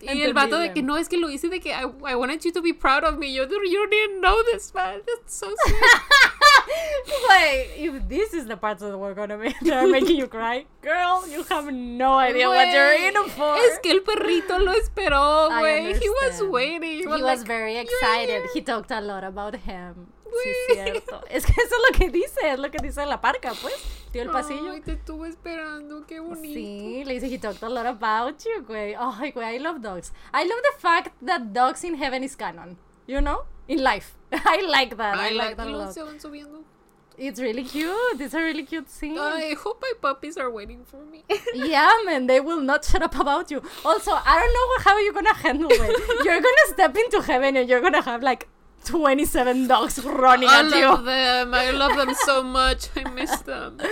Y 0.00 0.22
el 0.22 0.34
vato 0.34 0.58
de 0.58 0.72
que 0.72 0.82
no, 0.82 0.96
es 0.96 1.08
que 1.08 1.16
lo 1.16 1.30
hice 1.30 1.48
de 1.48 1.60
que 1.60 1.70
I, 1.70 1.84
I 2.10 2.14
wanted 2.16 2.40
you 2.40 2.52
to 2.52 2.60
be 2.60 2.74
proud 2.74 3.04
of 3.04 3.18
me. 3.18 3.32
Yo, 3.32 3.44
you 3.44 3.86
didn't 3.88 4.20
know 4.20 4.36
this, 4.52 4.74
man. 4.74 5.00
That's 5.06 5.34
so 5.38 5.46
sweet. 5.64 5.76
like, 7.28 7.70
if 7.76 8.08
this 8.08 8.34
is 8.34 8.46
the 8.46 8.56
parts 8.56 8.82
that 8.82 8.96
were 8.96 9.14
gonna 9.14 9.38
be 9.38 9.54
that 9.62 9.84
are 9.84 9.86
making 9.86 10.16
you 10.16 10.26
cry, 10.26 10.66
girl, 10.82 11.26
you 11.28 11.42
have 11.44 11.72
no 11.72 12.14
idea 12.14 12.48
what 12.48 12.68
you're 12.72 12.92
in 12.92 13.14
for. 13.30 13.56
Es 13.56 13.78
que 13.80 13.92
el 13.92 14.00
perrito 14.00 14.58
lo 14.58 14.72
esperó, 14.72 15.48
güey. 15.48 15.94
He 16.00 16.08
was 16.08 16.42
waiting. 16.42 17.00
he 17.00 17.06
was 17.06 17.20
was 17.20 17.38
like, 17.40 17.46
very 17.46 17.74
"You're 17.74 17.82
excited. 17.82 18.42
here." 18.42 18.50
He 18.54 18.60
talked 18.62 18.90
a 18.90 19.00
lot 19.00 19.24
about 19.24 19.54
him. 19.56 20.08
Sí, 20.42 20.74
cierto. 20.74 21.22
Es 21.30 21.46
que 21.46 21.52
eso 21.52 21.74
es 21.76 21.92
lo 21.92 21.98
que 21.98 22.10
dice, 22.10 22.52
es 22.52 22.58
lo 22.58 22.70
que 22.70 22.78
dice 22.82 23.06
la 23.06 23.20
parca, 23.20 23.52
pues. 23.60 23.74
Tío 24.10 24.22
el 24.22 24.30
pasillo. 24.30 24.72
Ay, 24.72 24.80
te 24.80 24.92
estuve 24.92 25.28
esperando, 25.28 26.06
qué 26.06 26.20
bonito. 26.20 26.54
Sí, 26.54 27.04
le 27.04 27.14
dice, 27.14 27.26
he 27.32 27.38
talked 27.38 27.62
a 27.62 27.68
lot 27.68 27.86
about 27.86 28.42
you, 28.44 28.64
güey. 28.66 28.94
Ay, 28.98 29.32
güey, 29.32 29.56
I 29.56 29.58
love 29.58 29.80
dogs. 29.80 30.12
I 30.32 30.44
love 30.44 30.60
the 30.62 30.78
fact 30.80 31.12
that 31.24 31.52
dogs 31.52 31.84
in 31.84 31.94
heaven 31.94 32.24
is 32.24 32.36
canon. 32.36 32.76
You 33.06 33.20
know? 33.20 33.44
In 33.68 33.82
life. 33.82 34.14
I 34.32 34.60
like 34.66 34.96
that. 34.96 35.16
I, 35.16 35.30
like 35.30 35.56
that 35.56 35.66
a 35.66 35.70
lot. 35.70 35.94
se 35.94 36.02
van 36.02 36.18
subiendo. 36.18 36.64
It's 37.16 37.40
really 37.40 37.62
cute. 37.62 38.20
It's 38.20 38.34
a 38.34 38.40
really 38.40 38.64
cute 38.64 38.90
scene. 38.90 39.16
I 39.18 39.54
hope 39.56 39.80
my 39.80 39.92
puppies 40.00 40.36
are 40.36 40.50
waiting 40.50 40.84
for 40.84 41.04
me. 41.04 41.22
yeah, 41.54 41.92
man, 42.04 42.26
they 42.26 42.40
will 42.40 42.60
not 42.60 42.84
shut 42.84 43.02
up 43.02 43.14
about 43.14 43.52
you. 43.52 43.62
Also, 43.84 44.10
I 44.12 44.40
don't 44.40 44.52
know 44.52 44.84
how 44.84 44.98
you're 44.98 45.12
gonna 45.12 45.34
handle 45.34 45.68
it. 45.70 46.24
You're 46.24 46.40
gonna 46.40 46.66
step 46.68 46.96
into 46.96 47.22
heaven 47.22 47.56
and 47.56 47.68
you're 47.68 47.80
gonna 47.80 48.02
have 48.02 48.22
like 48.22 48.48
27 48.84 49.66
dogs 49.66 50.04
running 50.04 50.48
I 50.48 50.60
at 50.60 50.74
you. 50.74 50.86
love 50.86 51.04
them. 51.04 51.54
I 51.54 51.70
love 51.70 51.96
them 51.96 52.14
so 52.14 52.42
much. 52.42 52.88
I 52.96 53.08
miss 53.10 53.40
them. 53.40 53.78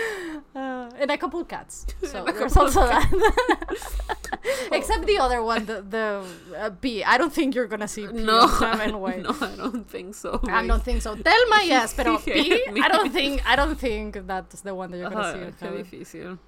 Uh, 0.55 0.91
and 1.01 1.11
a 1.11 1.17
couple 1.17 1.43
cats. 1.47 1.87
So 2.07 2.25
there's 2.27 2.55
also 2.59 2.81
that. 2.85 3.09
Except 4.73 5.07
the 5.07 5.19
other 5.19 5.43
one, 5.43 5.65
the, 5.65 5.81
the 5.81 6.23
uh, 6.59 6.69
bee. 6.69 7.03
I 7.03 7.17
don't 7.17 7.33
think 7.33 7.55
you're 7.55 7.67
gonna 7.67 7.89
see 7.89 8.07
P 8.07 8.13
No, 8.13 8.41
on 8.41 8.49
seven 8.59 9.01
way. 9.01 9.23
no, 9.23 9.31
I 9.41 9.57
don't 9.57 9.89
think 9.89 10.15
so. 10.15 10.41
I 10.47 10.67
don't 10.67 10.85
think 10.85 11.01
so. 11.01 11.17
Thelma, 11.17 11.63
yes, 11.65 11.95
pero 11.95 12.19
P, 12.19 12.63
I 12.83 12.89
don't 12.89 13.11
think, 13.11 13.41
I 13.49 13.57
don't 13.57 13.79
think 13.81 14.27
that's 14.27 14.61
the 14.61 14.75
one 14.75 14.91
that 14.91 14.99
you're 14.99 15.09
gonna 15.11 15.33
see 15.33 15.41
in 15.41 15.53
qué 15.53 15.61
heaven. 15.61 15.85
difícil. 15.85 16.39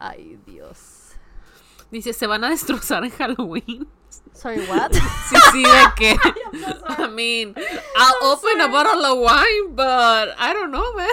Ay, 0.00 0.36
Dios. 0.44 1.14
Dice, 1.92 2.12
se 2.12 2.26
van 2.26 2.42
a 2.42 2.48
destrozar 2.50 3.04
en 3.04 3.10
Halloween. 3.10 3.86
Sorry, 4.34 4.60
what? 4.66 4.92
Sí, 5.28 5.36
sí, 5.52 5.62
de 5.62 5.84
que. 5.96 6.16
I 6.98 7.08
mean, 7.08 7.54
I'll 7.96 8.32
open 8.32 8.60
a 8.60 8.68
bottle 8.68 9.04
of 9.04 9.18
wine, 9.18 9.74
but 9.74 10.34
I 10.38 10.52
don't 10.52 10.70
know, 10.70 10.92
man. 10.94 11.08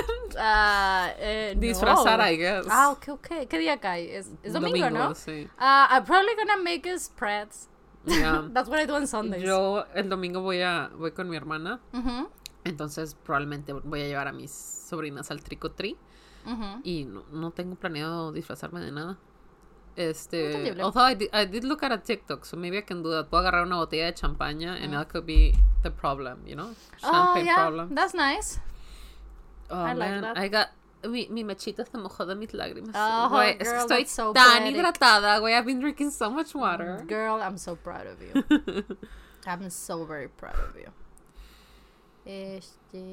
Eh, 1.19 1.55
Disfrazar, 1.57 2.17
no. 2.19 2.23
I 2.25 2.35
guess. 2.35 2.65
Ah, 2.69 2.91
ok, 2.91 3.09
ok. 3.09 3.27
¿Qué 3.47 3.57
día 3.57 3.79
cae? 3.79 4.15
Es, 4.17 4.29
es 4.43 4.53
domingo, 4.53 4.89
¿no? 4.89 5.13
sí. 5.15 5.47
Uh, 5.59 5.87
I'm 5.89 6.05
probably 6.05 6.35
gonna 6.35 6.57
make 6.57 6.87
spreads. 6.99 7.67
Yeah. 8.05 8.47
That's 8.53 8.69
what 8.69 8.79
I 8.79 8.85
do 8.85 8.95
on 8.95 9.07
Sundays. 9.07 9.43
Yo 9.43 9.85
el 9.93 10.09
domingo 10.09 10.41
voy 10.41 10.61
a 10.61 10.89
voy 10.97 11.11
con 11.11 11.29
mi 11.29 11.35
hermana, 11.35 11.79
entonces 12.63 13.15
probablemente 13.15 13.73
voy 13.73 14.01
a 14.01 14.07
llevar 14.07 14.27
a 14.27 14.31
mis 14.31 14.51
sobrinas 14.51 15.31
al 15.31 15.43
treat 15.43 15.97
ujú. 16.45 16.81
y 16.83 17.05
no, 17.05 17.23
no 17.31 17.51
tengo 17.51 17.75
planeado 17.75 18.31
disfrazarme 18.31 18.79
de 18.81 18.91
nada. 18.91 19.17
Este, 19.95 20.73
although 20.81 21.01
I 21.01 21.13
did, 21.15 21.29
I 21.33 21.45
did 21.45 21.63
look 21.65 21.83
at 21.83 21.91
a 21.91 21.97
TikTok, 21.97 22.45
so 22.45 22.55
maybe 22.55 22.77
I 22.77 22.81
can 22.81 23.03
do 23.03 23.09
that. 23.09 23.29
Puedo 23.29 23.41
agarrar 23.41 23.65
una 23.65 23.75
botella 23.77 24.05
de 24.05 24.13
champaña 24.13 24.81
and 24.81 24.93
that 24.93 25.09
could 25.09 25.25
be 25.25 25.53
the 25.83 25.91
problem, 25.91 26.39
you 26.45 26.55
know? 26.55 26.73
Oh, 27.03 27.11
Champagne 27.11 27.45
yeah, 27.45 27.55
problem. 27.55 27.95
that's 27.95 28.13
nice. 28.13 28.59
Oh, 29.69 29.75
I 29.77 29.93
like 29.93 30.09
man, 30.09 30.21
that. 30.21 30.37
I 30.37 30.47
got 30.47 30.69
mi, 31.03 31.27
mi 31.29 31.43
mechita 31.43 31.85
se 31.85 31.97
mojó 31.97 32.25
de 32.25 32.35
mis 32.35 32.51
lágrimas. 32.53 32.95
Oh, 32.95 33.29
Güey, 33.29 33.57
es 33.59 33.67
que 33.67 33.77
girl, 33.77 33.85
estoy 33.85 34.05
so 34.07 34.33
tan 34.33 34.63
poetic. 34.63 34.75
hidratada, 34.75 35.39
güey. 35.39 35.53
I've 35.53 35.65
been 35.65 35.79
drinking 35.79 36.11
so 36.11 36.29
much 36.29 36.55
water. 36.55 37.03
Girl, 37.07 37.41
I'm 37.41 37.57
so 37.57 37.75
proud 37.75 38.07
of 38.07 38.21
you. 38.21 38.85
I'm 39.45 39.69
so 39.69 40.05
very 40.05 40.27
proud 40.29 40.55
of 40.59 40.75
you. 40.77 40.91
Este. 42.25 43.03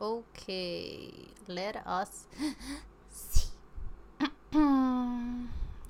Okay. 0.00 1.12
Let 1.46 1.76
us. 1.86 2.26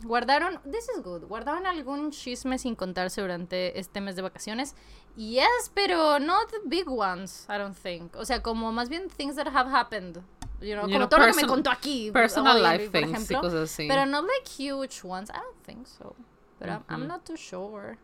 Guardaron. 0.03 0.61
This 0.65 0.89
is 0.89 1.03
good. 1.03 1.25
¿Guardaron 1.25 1.67
algún 1.67 2.11
chisme 2.11 2.59
sin 2.59 2.75
contarse 2.75 3.21
durante 3.21 3.79
este 3.79 4.01
mes 4.01 4.17
de 4.17 4.23
vacaciones? 4.23 4.75
Yes, 5.17 5.71
pero 5.75 6.19
not 6.19 6.51
the 6.51 6.61
big 6.65 6.89
ones, 6.89 7.47
I 7.49 7.59
don't 7.59 7.77
think. 7.77 8.17
O 8.17 8.25
sea, 8.25 8.43
como 8.43 8.73
más 8.73 8.89
bien 8.89 9.09
things 9.11 9.37
that 9.37 9.49
have 9.49 9.71
happened. 9.71 10.23
You 10.61 10.75
know, 10.75 10.87
You 10.87 10.95
como 10.95 10.99
know, 11.01 11.09
todo 11.09 11.21
lo 11.21 11.33
que 11.33 11.43
me 11.43 11.49
contó 11.49 11.71
aquí. 11.71 12.11
Personal 12.13 12.57
hoy, 12.57 12.63
life 12.63 12.91
por 12.91 13.01
things 13.01 13.31
y 13.31 13.35
cosas 13.35 13.71
así. 13.71 13.89
Pero 13.89 14.07
not 14.07 14.25
like 14.25 14.49
huge 14.49 15.03
ones. 15.05 15.31
I 15.31 15.39
don't 15.39 15.63
think 15.65 15.87
so. 15.87 16.15
But 16.59 16.69
I'm, 16.69 16.85
I'm 16.89 17.07
not 17.07 17.25
too 17.25 17.37
sure. 17.37 17.99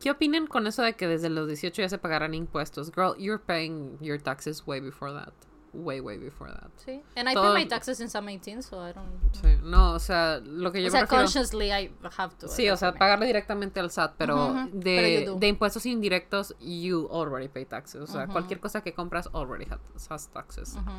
¿Qué 0.00 0.10
opinan 0.10 0.46
con 0.46 0.66
eso 0.66 0.82
de 0.82 0.94
que 0.94 1.08
desde 1.08 1.30
los 1.30 1.48
18 1.48 1.80
ya 1.80 1.88
se 1.88 1.98
pagarán 1.98 2.34
impuestos? 2.34 2.92
Girl, 2.94 3.14
you're 3.18 3.42
paying 3.42 3.96
your 4.00 4.18
taxes 4.18 4.66
way 4.66 4.80
before 4.80 5.12
that. 5.12 5.32
Way, 5.78 6.00
way 6.00 6.16
before 6.16 6.50
that. 6.50 6.70
Sí. 6.84 7.02
And 7.16 7.28
I 7.28 7.34
Todo- 7.34 7.52
pay 7.54 7.62
my 7.64 7.68
taxes 7.68 7.98
since 7.98 8.14
I'm 8.16 8.28
18, 8.28 8.62
so 8.62 8.80
I 8.80 8.92
don't. 8.92 9.32
Sí. 9.32 9.58
No, 9.62 9.92
o 9.94 9.98
sea, 9.98 10.40
lo 10.42 10.72
que 10.72 10.80
yo 10.80 10.88
o 10.88 10.90
sea, 10.90 11.02
refiero... 11.02 11.22
consciously 11.24 11.70
I 11.70 11.92
have 12.16 12.34
to. 12.38 12.48
Sí, 12.48 12.68
o 12.70 12.76
sea, 12.76 12.92
pagarle 12.94 13.26
directamente 13.26 13.78
al 13.80 13.90
SAT, 13.90 14.14
pero, 14.16 14.36
Ujú, 14.36 14.58
ujú. 14.58 14.70
de, 14.72 15.22
Pero 15.24 15.36
de 15.36 15.48
impuestos 15.48 15.84
indirectos, 15.86 16.54
you 16.60 17.08
already 17.12 17.48
pay 17.48 17.64
taxes. 17.66 18.00
O 18.00 18.06
sea, 18.06 18.24
Ujú. 18.24 18.32
cualquier 18.32 18.58
cosa 18.60 18.80
que 18.82 18.94
compras 18.94 19.28
already 19.34 19.66
has, 19.70 20.10
has 20.10 20.28
taxes. 20.28 20.74
Ujú. 20.76 20.90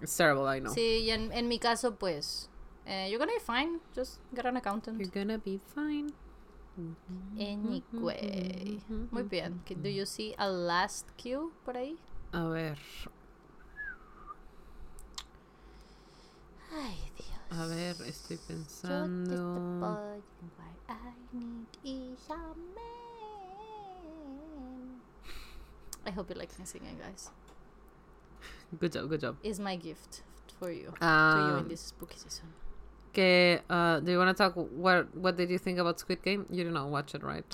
It's 0.00 0.16
terrible, 0.16 0.46
I 0.48 0.60
know. 0.60 0.72
Sí, 0.74 1.04
y 1.04 1.10
en, 1.10 1.30
en 1.32 1.46
mi 1.48 1.58
caso, 1.60 1.94
pues. 1.94 2.48
eh, 2.86 3.08
you're 3.08 3.18
gonna 3.24 3.32
be 3.32 3.40
fine. 3.40 3.78
Just 3.94 4.20
get 4.34 4.44
an 4.46 4.56
accountant. 4.56 4.98
You're 4.98 5.12
gonna 5.14 5.38
be 5.38 5.60
fine. 5.74 6.12
Anyway. 7.38 8.80
Muy 9.10 9.22
bien. 9.24 9.62
Do 9.82 9.88
you 9.88 10.06
see 10.06 10.34
a 10.38 10.48
last 10.48 11.06
cue 11.16 11.50
por 11.64 11.76
ahí? 11.76 11.96
A 12.32 12.44
ver, 12.48 12.78
Ay, 16.72 16.96
Dios. 17.16 17.28
a 17.50 17.66
ver, 17.66 17.94
estoy 18.06 18.38
You're 18.48 18.58
just 18.64 18.84
a 18.84 18.88
pensando. 18.88 19.80
boy, 19.80 20.22
and 20.40 20.50
what 20.56 20.76
I 20.88 21.12
need 21.32 21.66
is 21.84 22.30
a 22.30 22.36
man. 22.74 22.82
I 26.06 26.10
hope 26.10 26.30
you 26.30 26.36
like 26.36 26.50
my 26.58 26.64
singing, 26.64 26.96
guys. 26.98 27.30
Good 28.80 28.92
job, 28.92 29.08
good 29.10 29.20
job. 29.20 29.36
Is 29.42 29.60
my 29.60 29.76
gift 29.76 30.22
for 30.58 30.70
you. 30.70 30.92
to 30.98 31.48
you 31.50 31.56
in 31.58 31.68
this 31.68 31.80
spooky 31.80 32.16
season. 32.16 32.48
que, 33.12 33.60
uh, 33.68 34.00
do 34.00 34.10
you 34.10 34.18
want 34.18 34.34
to 34.34 34.42
talk, 34.42 34.54
what, 34.54 35.14
what 35.14 35.36
did 35.36 35.50
you 35.50 35.58
think 35.58 35.78
about 35.78 36.00
Squid 36.00 36.22
Game? 36.22 36.46
You 36.50 36.64
did 36.64 36.72
not 36.72 36.88
watch 36.88 37.14
it, 37.14 37.22
right? 37.22 37.44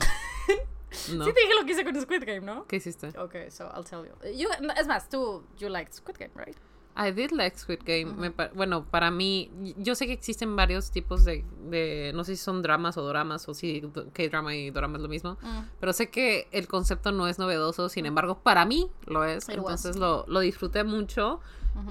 no. 1.11 1.25
Sí 1.25 1.33
te 1.33 1.41
dije 1.43 1.55
lo 1.57 1.65
que 1.65 1.75
hice 1.75 1.85
con 1.85 2.01
Squid 2.01 2.25
Game, 2.25 2.47
¿no? 2.47 2.65
¿Qué 2.69 2.77
hiciste? 2.77 3.13
Okay, 3.17 3.51
so 3.51 3.69
I'll 3.75 3.83
tell 3.83 4.05
you. 4.07 4.13
you 4.33 4.49
es 4.77 4.87
más, 4.87 5.09
tú, 5.11 5.43
you 5.59 5.69
liked 5.69 5.95
Squid 5.95 6.19
Game, 6.19 6.31
right? 6.37 6.57
I 7.01 7.13
did 7.13 7.31
like 7.31 7.57
Squid 7.57 7.81
Game. 7.87 8.07
Me 8.17 8.31
bueno, 8.55 8.85
para 8.85 9.11
mí, 9.13 9.51
yo 9.77 9.95
sé 9.95 10.07
que 10.09 10.13
existen 10.13 10.57
varios 10.57 10.91
tipos 10.91 11.25
de, 11.25 11.45
de, 11.71 12.11
no 12.13 12.25
sé 12.25 12.35
si 12.37 12.43
son 12.43 12.61
dramas 12.61 12.97
o 12.99 13.03
doramas 13.03 13.49
o 13.49 13.55
si 13.55 13.83
K-drama 14.13 14.57
y 14.57 14.71
dorama 14.71 14.97
es 14.97 15.03
lo 15.03 15.09
mismo, 15.09 15.39
Mm. 15.41 15.61
pero 15.79 15.93
sé 15.93 16.11
que 16.11 16.49
el 16.51 16.67
concepto 16.67 17.13
no 17.13 17.29
es 17.29 17.39
novedoso, 17.39 17.89
sin 17.89 18.05
embargo, 18.07 18.41
para 18.43 18.65
mí 18.65 18.91
lo 19.07 19.23
es. 19.25 19.49
It. 19.49 19.55
Entonces 19.57 19.95
lo, 19.97 20.25
lo 20.27 20.41
disfruté 20.41 20.83
mucho. 20.83 21.41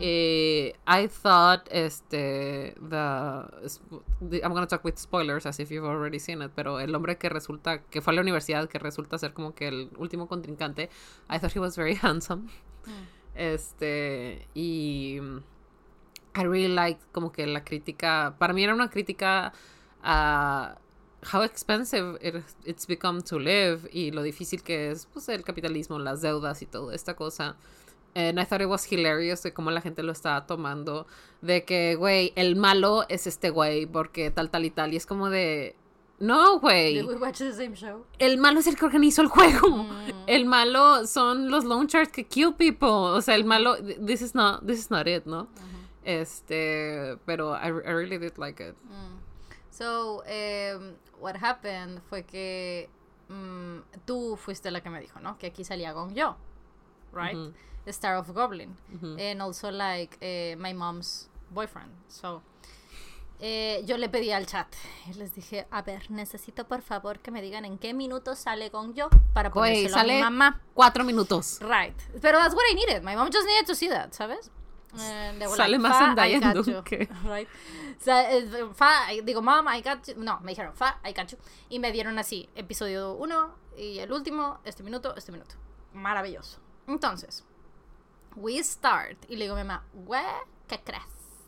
Eh, 0.01 0.73
I 0.85 1.07
thought, 1.07 1.61
este, 1.71 2.75
the, 2.89 3.69
the- 4.29 4.41
I'm 4.43 4.51
gonna 4.53 4.67
talk 4.67 4.83
with 4.83 4.97
spoilers 4.97 5.45
as 5.45 5.61
if 5.61 5.69
you've 5.71 5.87
already 5.87 6.19
seen 6.19 6.41
it, 6.41 6.51
pero 6.53 6.81
el 6.81 6.93
hombre 6.93 7.17
que 7.17 7.29
resulta, 7.29 7.81
que 7.83 8.01
fue 8.01 8.11
a 8.11 8.15
la 8.15 8.21
universidad, 8.21 8.67
que 8.67 8.79
resulta 8.79 9.17
ser 9.17 9.31
como 9.31 9.53
que 9.55 9.69
el 9.69 9.89
último 9.97 10.27
contrincante, 10.27 10.89
I 11.29 11.39
thought 11.39 11.55
he 11.55 11.59
was 11.59 11.77
very 11.77 11.95
handsome. 12.01 12.49
Este, 13.37 14.47
y 14.53 15.19
I 16.35 16.43
really 16.43 16.67
liked 16.67 17.01
como 17.11 17.31
que 17.31 17.45
la 17.47 17.63
crítica, 17.63 18.35
para 18.39 18.53
mí 18.53 18.63
era 18.63 18.73
una 18.73 18.89
crítica 18.89 19.53
a 20.03 20.77
how 21.33 21.43
expensive 21.43 22.17
it- 22.21 22.43
it's 22.65 22.87
become 22.87 23.21
to 23.21 23.39
live 23.39 23.89
y 23.91 24.11
lo 24.11 24.21
difícil 24.21 24.61
que 24.63 24.91
es 24.91 25.07
pues 25.07 25.29
el 25.29 25.43
capitalismo, 25.43 25.99
las 25.99 26.21
deudas 26.21 26.61
y 26.61 26.65
toda 26.65 26.93
esta 26.95 27.15
cosa. 27.15 27.57
And 28.15 28.39
I 28.39 28.45
thought 28.45 28.61
it 28.61 28.67
was 28.67 28.91
hilarious 28.91 29.43
de 29.43 29.53
cómo 29.53 29.69
la 29.69 29.81
gente 29.81 30.01
lo 30.01 30.11
estaba 30.11 30.47
tomando. 30.47 31.05
De 31.41 31.65
que, 31.65 31.95
güey, 31.95 32.33
el 32.35 32.55
malo 32.55 33.05
es 33.09 33.27
este 33.27 33.51
güey 33.51 33.85
porque 33.85 34.31
tal, 34.31 34.49
tal 34.49 34.65
y 34.65 34.71
tal. 34.71 34.93
Y 34.93 34.97
es 34.97 35.05
como 35.05 35.29
de, 35.29 35.75
no, 36.19 36.59
güey. 36.59 36.95
Did 36.95 37.07
we 37.07 37.15
watch 37.15 37.37
the 37.37 37.53
same 37.53 37.75
show? 37.75 38.05
El 38.19 38.37
malo 38.37 38.59
es 38.59 38.67
el 38.67 38.75
que 38.75 38.85
organizó 38.85 39.21
el 39.21 39.27
juego. 39.27 39.83
Mm. 39.83 40.11
El 40.27 40.45
malo 40.45 41.05
son 41.05 41.51
los 41.51 41.63
loan 41.63 41.87
sharks 41.87 42.11
que 42.11 42.25
kill 42.25 42.53
people. 42.53 42.89
O 42.89 43.21
sea, 43.21 43.35
el 43.35 43.45
malo, 43.45 43.77
this 43.77 44.21
is 44.21 44.33
not, 44.33 44.65
this 44.65 44.79
is 44.79 44.89
not 44.89 45.07
it, 45.07 45.25
¿no? 45.25 45.47
Este, 46.03 47.17
pero 47.25 47.53
I, 47.53 47.67
I 47.67 47.91
really 47.91 48.17
did 48.17 48.37
like 48.37 48.59
it. 48.61 48.75
Mm. 48.89 49.17
So, 49.69 50.23
um, 50.25 50.95
what 51.19 51.35
happened 51.35 52.01
fue 52.09 52.23
que 52.23 52.89
mm, 53.29 53.81
tú 54.05 54.37
fuiste 54.37 54.71
la 54.71 54.81
que 54.81 54.89
me 54.89 54.99
dijo, 54.99 55.19
¿no? 55.19 55.37
Que 55.37 55.47
aquí 55.47 55.63
salía 55.63 55.93
Gong 55.93 56.15
Yo, 56.15 56.35
right? 57.13 57.37
The 57.85 57.91
Star 57.91 58.15
of 58.15 58.33
Goblin. 58.33 58.75
And 59.19 59.41
also 59.41 59.69
like 59.69 60.17
eh, 60.21 60.55
my 60.55 60.73
mom's 60.73 61.29
boyfriend. 61.51 61.91
So, 62.07 62.41
eh, 63.39 63.83
yo 63.85 63.97
le 63.97 64.09
pedí 64.09 64.31
al 64.31 64.45
chat 64.47 64.67
y 65.09 65.13
les 65.13 65.33
dije, 65.35 65.67
a 65.71 65.81
ver, 65.81 66.09
necesito 66.09 66.67
por 66.67 66.81
favor 66.81 67.19
que 67.19 67.31
me 67.31 67.41
digan 67.41 67.65
en 67.65 67.77
qué 67.77 67.93
minuto 67.93 68.35
sale 68.35 68.69
Gong 68.69 68.93
Yo 68.95 69.09
para 69.33 69.51
ponérselo 69.51 69.95
a 69.97 70.03
mi 70.03 70.09
sale- 70.09 70.19
mamá. 70.21 70.61
Cuatro 70.73 71.03
minutos. 71.03 71.59
Right. 71.61 71.95
Pero 72.21 72.39
that's 72.39 72.55
what 72.55 72.63
I 72.71 72.75
needed. 72.75 73.03
My 73.03 73.15
mom 73.15 73.29
just 73.31 73.45
needed 73.47 73.65
to 73.67 73.75
see 73.75 73.89
that, 73.89 74.11
¿sabes? 74.13 74.49
Were 74.93 75.49
Sale 75.55 75.69
like, 75.77 75.79
más 75.79 75.97
"Fa, 75.97 76.05
Zendaya 76.05 76.37
I 76.37 76.39
got 76.39 76.55
en 76.55 76.63
you." 76.63 76.73
Duque. 76.73 77.09
Right. 77.23 77.47
Sa- 77.99 78.31
eh, 78.31 78.47
fa, 78.73 79.13
I- 79.13 79.21
digo, 79.21 79.41
mom, 79.43 79.67
I 79.67 79.81
got 79.81 80.07
you. 80.07 80.15
No, 80.17 80.39
me 80.39 80.53
dijeron, 80.53 80.73
fa, 80.75 80.99
I 81.05 81.13
got 81.13 81.27
you. 81.27 81.37
Y 81.69 81.77
me 81.79 81.91
dieron 81.91 82.17
así, 82.17 82.49
episodio 82.55 83.13
1 83.15 83.53
y 83.77 83.99
el 83.99 84.11
último, 84.11 84.59
este 84.63 84.81
minuto, 84.83 85.13
este 85.15 85.31
minuto. 85.31 85.55
Maravilloso. 85.93 86.59
Entonces, 86.87 87.43
we 88.35 88.57
start. 88.63 89.17
Y 89.29 89.35
le 89.35 89.43
digo 89.45 89.55
a 89.55 89.61
mi 89.61 89.67
mamá, 89.67 89.83
¿qué 90.67 90.79
crees? 90.83 91.03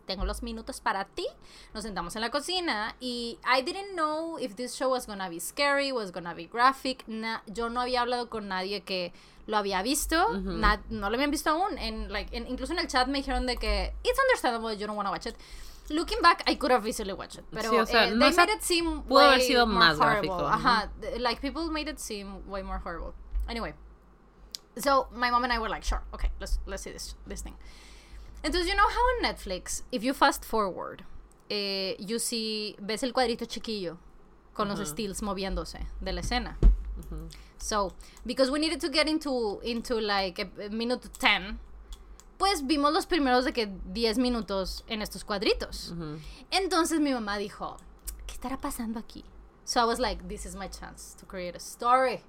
Tengo 0.09 0.25
los 0.25 0.41
minutos 0.41 0.81
para 0.81 1.05
ti. 1.05 1.27
Nos 1.75 1.83
sentamos 1.83 2.15
en 2.15 2.21
la 2.21 2.31
cocina 2.31 2.95
y 2.99 3.37
I 3.45 3.61
didn't 3.61 3.93
know 3.93 4.39
if 4.39 4.55
this 4.55 4.73
show 4.75 4.89
was 4.89 5.05
gonna 5.05 5.29
be 5.29 5.39
scary, 5.39 5.91
was 5.91 6.11
gonna 6.11 6.33
be 6.33 6.47
graphic. 6.47 7.03
Na- 7.07 7.43
yo 7.45 7.69
no 7.69 7.79
había 7.79 8.01
hablado 8.01 8.27
con 8.27 8.47
nadie 8.47 8.81
que 8.81 9.13
lo 9.45 9.57
había 9.57 9.83
visto, 9.83 10.29
na- 10.39 10.81
no 10.89 11.11
lo 11.11 11.15
habían 11.15 11.29
visto 11.29 11.51
aún. 11.51 11.77
En, 11.77 12.11
like, 12.11 12.35
en- 12.35 12.47
incluso 12.47 12.73
en 12.73 12.79
el 12.79 12.87
chat 12.87 13.07
me 13.07 13.19
dijeron 13.19 13.45
de 13.45 13.57
que 13.57 13.93
it's 14.03 14.17
understandable, 14.19 14.75
you 14.75 14.87
don't 14.87 14.97
wanna 14.97 15.11
watch 15.11 15.27
it. 15.27 15.35
Looking 15.89 16.21
back, 16.23 16.43
I 16.49 16.55
could 16.57 16.71
have 16.71 16.87
easily 16.89 17.13
watched 17.13 17.37
it. 17.39 17.45
Pero 17.51 17.69
Sí, 17.69 17.77
o 17.77 17.85
sea, 17.85 18.07
eh, 18.07 18.11
no 18.15 18.25
they 18.27 18.35
made 18.35 18.51
it 18.51 18.61
seem 18.61 19.03
pudo 19.03 19.19
haber 19.19 19.37
way 19.39 19.47
sido 19.47 19.67
more 19.67 19.79
más 19.85 19.99
horrible. 19.99 20.29
gráfico, 20.29 20.47
Ajá, 20.47 20.91
th- 21.01 21.19
like 21.19 21.39
people 21.39 21.69
made 21.71 21.87
it 21.89 21.99
seem 21.99 22.41
way 22.49 22.63
more 22.63 22.79
horrible. 22.83 23.13
Anyway, 23.47 23.75
so 24.77 25.07
my 25.11 25.29
mom 25.29 25.43
and 25.43 25.53
I 25.53 25.59
were 25.59 25.69
like, 25.69 25.83
sure, 25.83 26.01
okay, 26.13 26.31
let's 26.39 26.59
let's 26.65 26.81
see 26.83 26.91
this 26.91 27.15
this 27.27 27.41
thing. 27.43 27.55
Entonces, 28.43 28.67
you 28.67 28.75
know 28.75 28.87
how 28.87 29.01
on 29.17 29.23
Netflix, 29.23 29.83
if 29.91 30.03
you 30.03 30.13
fast 30.13 30.45
forward, 30.45 31.03
eh, 31.49 31.95
you 31.99 32.19
see, 32.19 32.75
ves 32.79 33.03
el 33.03 33.11
cuadrito 33.11 33.45
chiquillo 33.45 33.97
con 34.53 34.67
los 34.67 34.79
stills 34.87 35.21
moviéndose 35.21 35.79
de 36.01 36.11
la 36.13 36.21
escena. 36.21 36.57
So, 37.57 37.93
because 38.25 38.51
we 38.51 38.59
needed 38.59 38.79
to 38.81 38.89
get 38.89 39.07
into 39.07 39.59
into 39.63 39.99
like 39.99 40.39
a, 40.39 40.65
a 40.65 40.69
minute 40.69 41.01
10, 41.19 41.57
pues 42.37 42.61
vimos 42.65 42.93
los 42.93 43.05
primeros 43.05 43.43
de 43.43 43.51
que 43.51 43.67
10 43.67 44.17
minutos 44.17 44.83
en 44.87 45.01
estos 45.01 45.23
cuadritos. 45.23 45.93
Entonces 46.51 46.99
mi 46.99 47.13
mamá 47.13 47.37
dijo, 47.37 47.77
¿qué 48.27 48.33
estará 48.33 48.57
pasando 48.57 48.99
aquí? 48.99 49.25
So 49.65 49.81
I 49.81 49.85
was 49.85 49.99
like, 49.99 50.27
this 50.27 50.45
is 50.45 50.55
my 50.55 50.67
chance 50.67 51.15
to 51.19 51.25
create 51.25 51.55
a 51.55 51.59
story. 51.59 52.23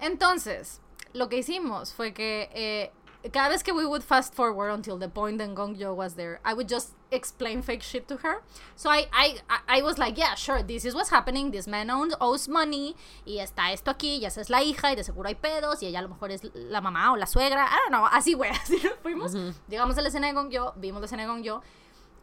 Entonces, 0.00 0.80
lo 1.12 1.28
que 1.28 1.38
hicimos 1.38 1.92
fue 1.92 2.12
que 2.14 2.48
eh, 2.54 2.92
cada 3.32 3.50
vez 3.50 3.62
que 3.62 3.72
we 3.72 3.84
would 3.84 4.02
fast 4.02 4.34
forward 4.34 4.70
until 4.70 4.96
the 4.96 5.08
point 5.08 5.38
that 5.38 5.54
Gong 5.54 5.76
Yo 5.76 5.92
was 5.92 6.14
there, 6.14 6.40
I 6.44 6.54
would 6.54 6.68
just 6.68 6.94
explain 7.10 7.62
fake 7.62 7.82
shit 7.82 8.08
to 8.08 8.16
her. 8.18 8.42
So 8.76 8.88
I, 8.88 9.06
I, 9.12 9.38
I 9.68 9.82
was 9.82 9.98
like, 9.98 10.16
yeah, 10.16 10.34
sure, 10.34 10.62
this 10.62 10.84
is 10.84 10.94
what's 10.94 11.10
happening. 11.10 11.50
This 11.50 11.66
man 11.66 11.90
owns, 11.90 12.14
owes 12.20 12.48
money. 12.48 12.96
Y 13.26 13.38
está 13.38 13.72
esto 13.72 13.90
aquí, 13.90 14.18
y 14.20 14.24
esa 14.24 14.40
es 14.40 14.48
la 14.48 14.62
hija, 14.62 14.92
y 14.92 14.94
de 14.94 15.04
seguro 15.04 15.28
hay 15.28 15.34
pedos, 15.34 15.82
y 15.82 15.86
ella 15.86 15.98
a 15.98 16.02
lo 16.02 16.08
mejor 16.08 16.30
es 16.30 16.42
la 16.54 16.80
mamá 16.80 17.12
o 17.12 17.16
la 17.16 17.26
suegra. 17.26 17.66
I 17.66 17.76
don't 17.76 17.90
know, 17.90 18.06
así, 18.06 18.34
güey, 18.34 18.50
así 18.62 18.78
nos 18.82 18.94
fuimos. 19.02 19.34
Llegamos 19.68 19.98
a 19.98 20.02
la 20.02 20.08
escena 20.08 20.28
de 20.28 20.32
Gong 20.32 20.50
Yo, 20.50 20.72
vimos 20.76 21.00
la 21.00 21.06
escena 21.06 21.22
de 21.22 21.28
Gong 21.28 21.42
Yo, 21.42 21.60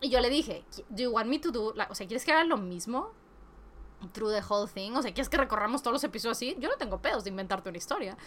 y 0.02 0.10
yo 0.10 0.20
le 0.20 0.30
dije, 0.30 0.64
do 0.90 1.04
you 1.04 1.12
want 1.12 1.28
me 1.28 1.40
to 1.40 1.52
do, 1.52 1.74
like, 1.76 1.92
o 1.92 1.96
sea, 1.96 2.08
¿quieres 2.08 2.24
que 2.24 2.32
haga 2.32 2.44
lo 2.44 2.58
mismo? 2.58 3.12
Through 4.14 4.32
the 4.32 4.42
whole 4.48 4.68
thing. 4.68 4.92
O 4.96 5.02
sea, 5.02 5.14
¿quieres 5.14 5.30
que 5.30 5.38
recorramos 5.38 5.82
todos 5.82 5.94
los 5.94 6.04
episodios 6.04 6.38
así? 6.38 6.56
Yo 6.60 6.70
no 6.70 6.78
tengo 6.78 7.00
pedos 7.02 7.24
de 7.24 7.30
inventarte 7.32 7.70
una 7.70 7.78
historia. 7.78 8.18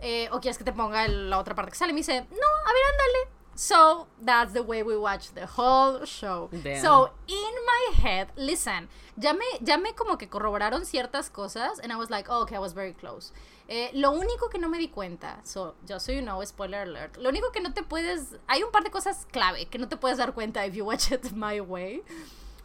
Eh, 0.00 0.28
o 0.32 0.40
quieres 0.40 0.58
que 0.58 0.64
te 0.64 0.72
ponga 0.72 1.04
el- 1.04 1.30
la 1.30 1.38
otra 1.38 1.54
parte 1.54 1.70
que 1.72 1.78
sale. 1.78 1.90
Y 1.90 1.94
me 1.94 2.00
dice, 2.00 2.20
no, 2.20 2.26
a 2.26 2.72
ver, 2.72 2.82
ándale. 2.92 3.40
So, 3.56 4.06
that's 4.24 4.54
the 4.54 4.60
way 4.62 4.82
we 4.82 4.96
watch 4.96 5.30
the 5.34 5.44
whole 5.44 6.06
show. 6.06 6.48
Damn. 6.50 6.80
So, 6.80 7.12
in 7.26 7.36
my 7.36 8.02
head, 8.02 8.28
listen, 8.36 8.88
ya 9.16 9.34
me, 9.34 9.44
ya 9.60 9.76
me 9.76 9.92
como 9.94 10.16
que 10.16 10.28
corroboraron 10.30 10.86
ciertas 10.86 11.28
cosas. 11.30 11.78
And 11.82 11.92
I 11.92 11.96
was 11.96 12.08
like, 12.10 12.30
oh, 12.30 12.42
okay, 12.42 12.56
I 12.56 12.60
was 12.60 12.72
very 12.74 12.94
close. 12.94 13.32
Eh, 13.68 13.90
lo 13.92 14.12
único 14.12 14.48
que 14.50 14.58
no 14.58 14.68
me 14.68 14.78
di 14.78 14.88
cuenta, 14.88 15.40
so, 15.44 15.74
just 15.86 16.06
so 16.06 16.12
you 16.12 16.22
know, 16.22 16.42
spoiler 16.44 16.80
alert, 16.88 17.18
lo 17.18 17.28
único 17.28 17.52
que 17.52 17.60
no 17.60 17.72
te 17.74 17.82
puedes, 17.82 18.34
hay 18.48 18.62
un 18.64 18.70
par 18.72 18.82
de 18.82 18.90
cosas 18.90 19.26
clave 19.30 19.66
que 19.66 19.78
no 19.78 19.88
te 19.88 19.96
puedes 19.96 20.16
dar 20.18 20.32
cuenta 20.32 20.64
if 20.66 20.74
you 20.74 20.84
watch 20.84 21.12
it 21.12 21.30
my 21.34 21.60
way. 21.60 22.02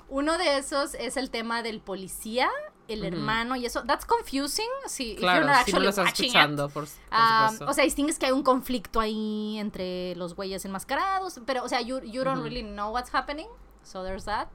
Uno 0.10 0.38
de 0.38 0.57
esos 0.57 0.94
es 0.95 1.18
el 1.18 1.30
tema 1.32 1.64
del 1.64 1.80
policía, 1.82 2.49
el 2.88 3.03
hermano 3.03 3.56
y 3.56 3.65
eso. 3.65 3.84
That's 3.84 4.06
confusing. 4.06 4.69
Si 4.88 5.15
Claro, 5.15 5.48
si 5.65 5.73
no 5.73 5.80
lo 5.80 5.90
estás 5.90 6.10
it. 6.10 6.19
escuchando, 6.19 6.69
por, 6.69 6.86
por 6.86 6.90
Um, 7.18 7.44
supuesto. 7.49 7.65
o 7.69 7.73
sea, 7.73 7.84
distingues 7.84 8.19
que 8.19 8.27
hay 8.27 8.32
un 8.32 8.44
conflicto 8.44 8.99
ahí 8.99 9.57
entre 9.60 10.15
los 10.15 10.36
güeyes 10.36 10.64
enmascarados, 10.65 11.40
pero, 11.48 11.64
o 11.64 11.69
sea, 11.69 11.82
you, 11.82 11.99
you 12.02 12.23
don't 12.23 12.44
really 12.44 12.61
know 12.61 12.91
what's 12.94 13.14
happening, 13.14 13.48
so 13.84 14.03
there's 14.03 14.26
that. 14.26 14.48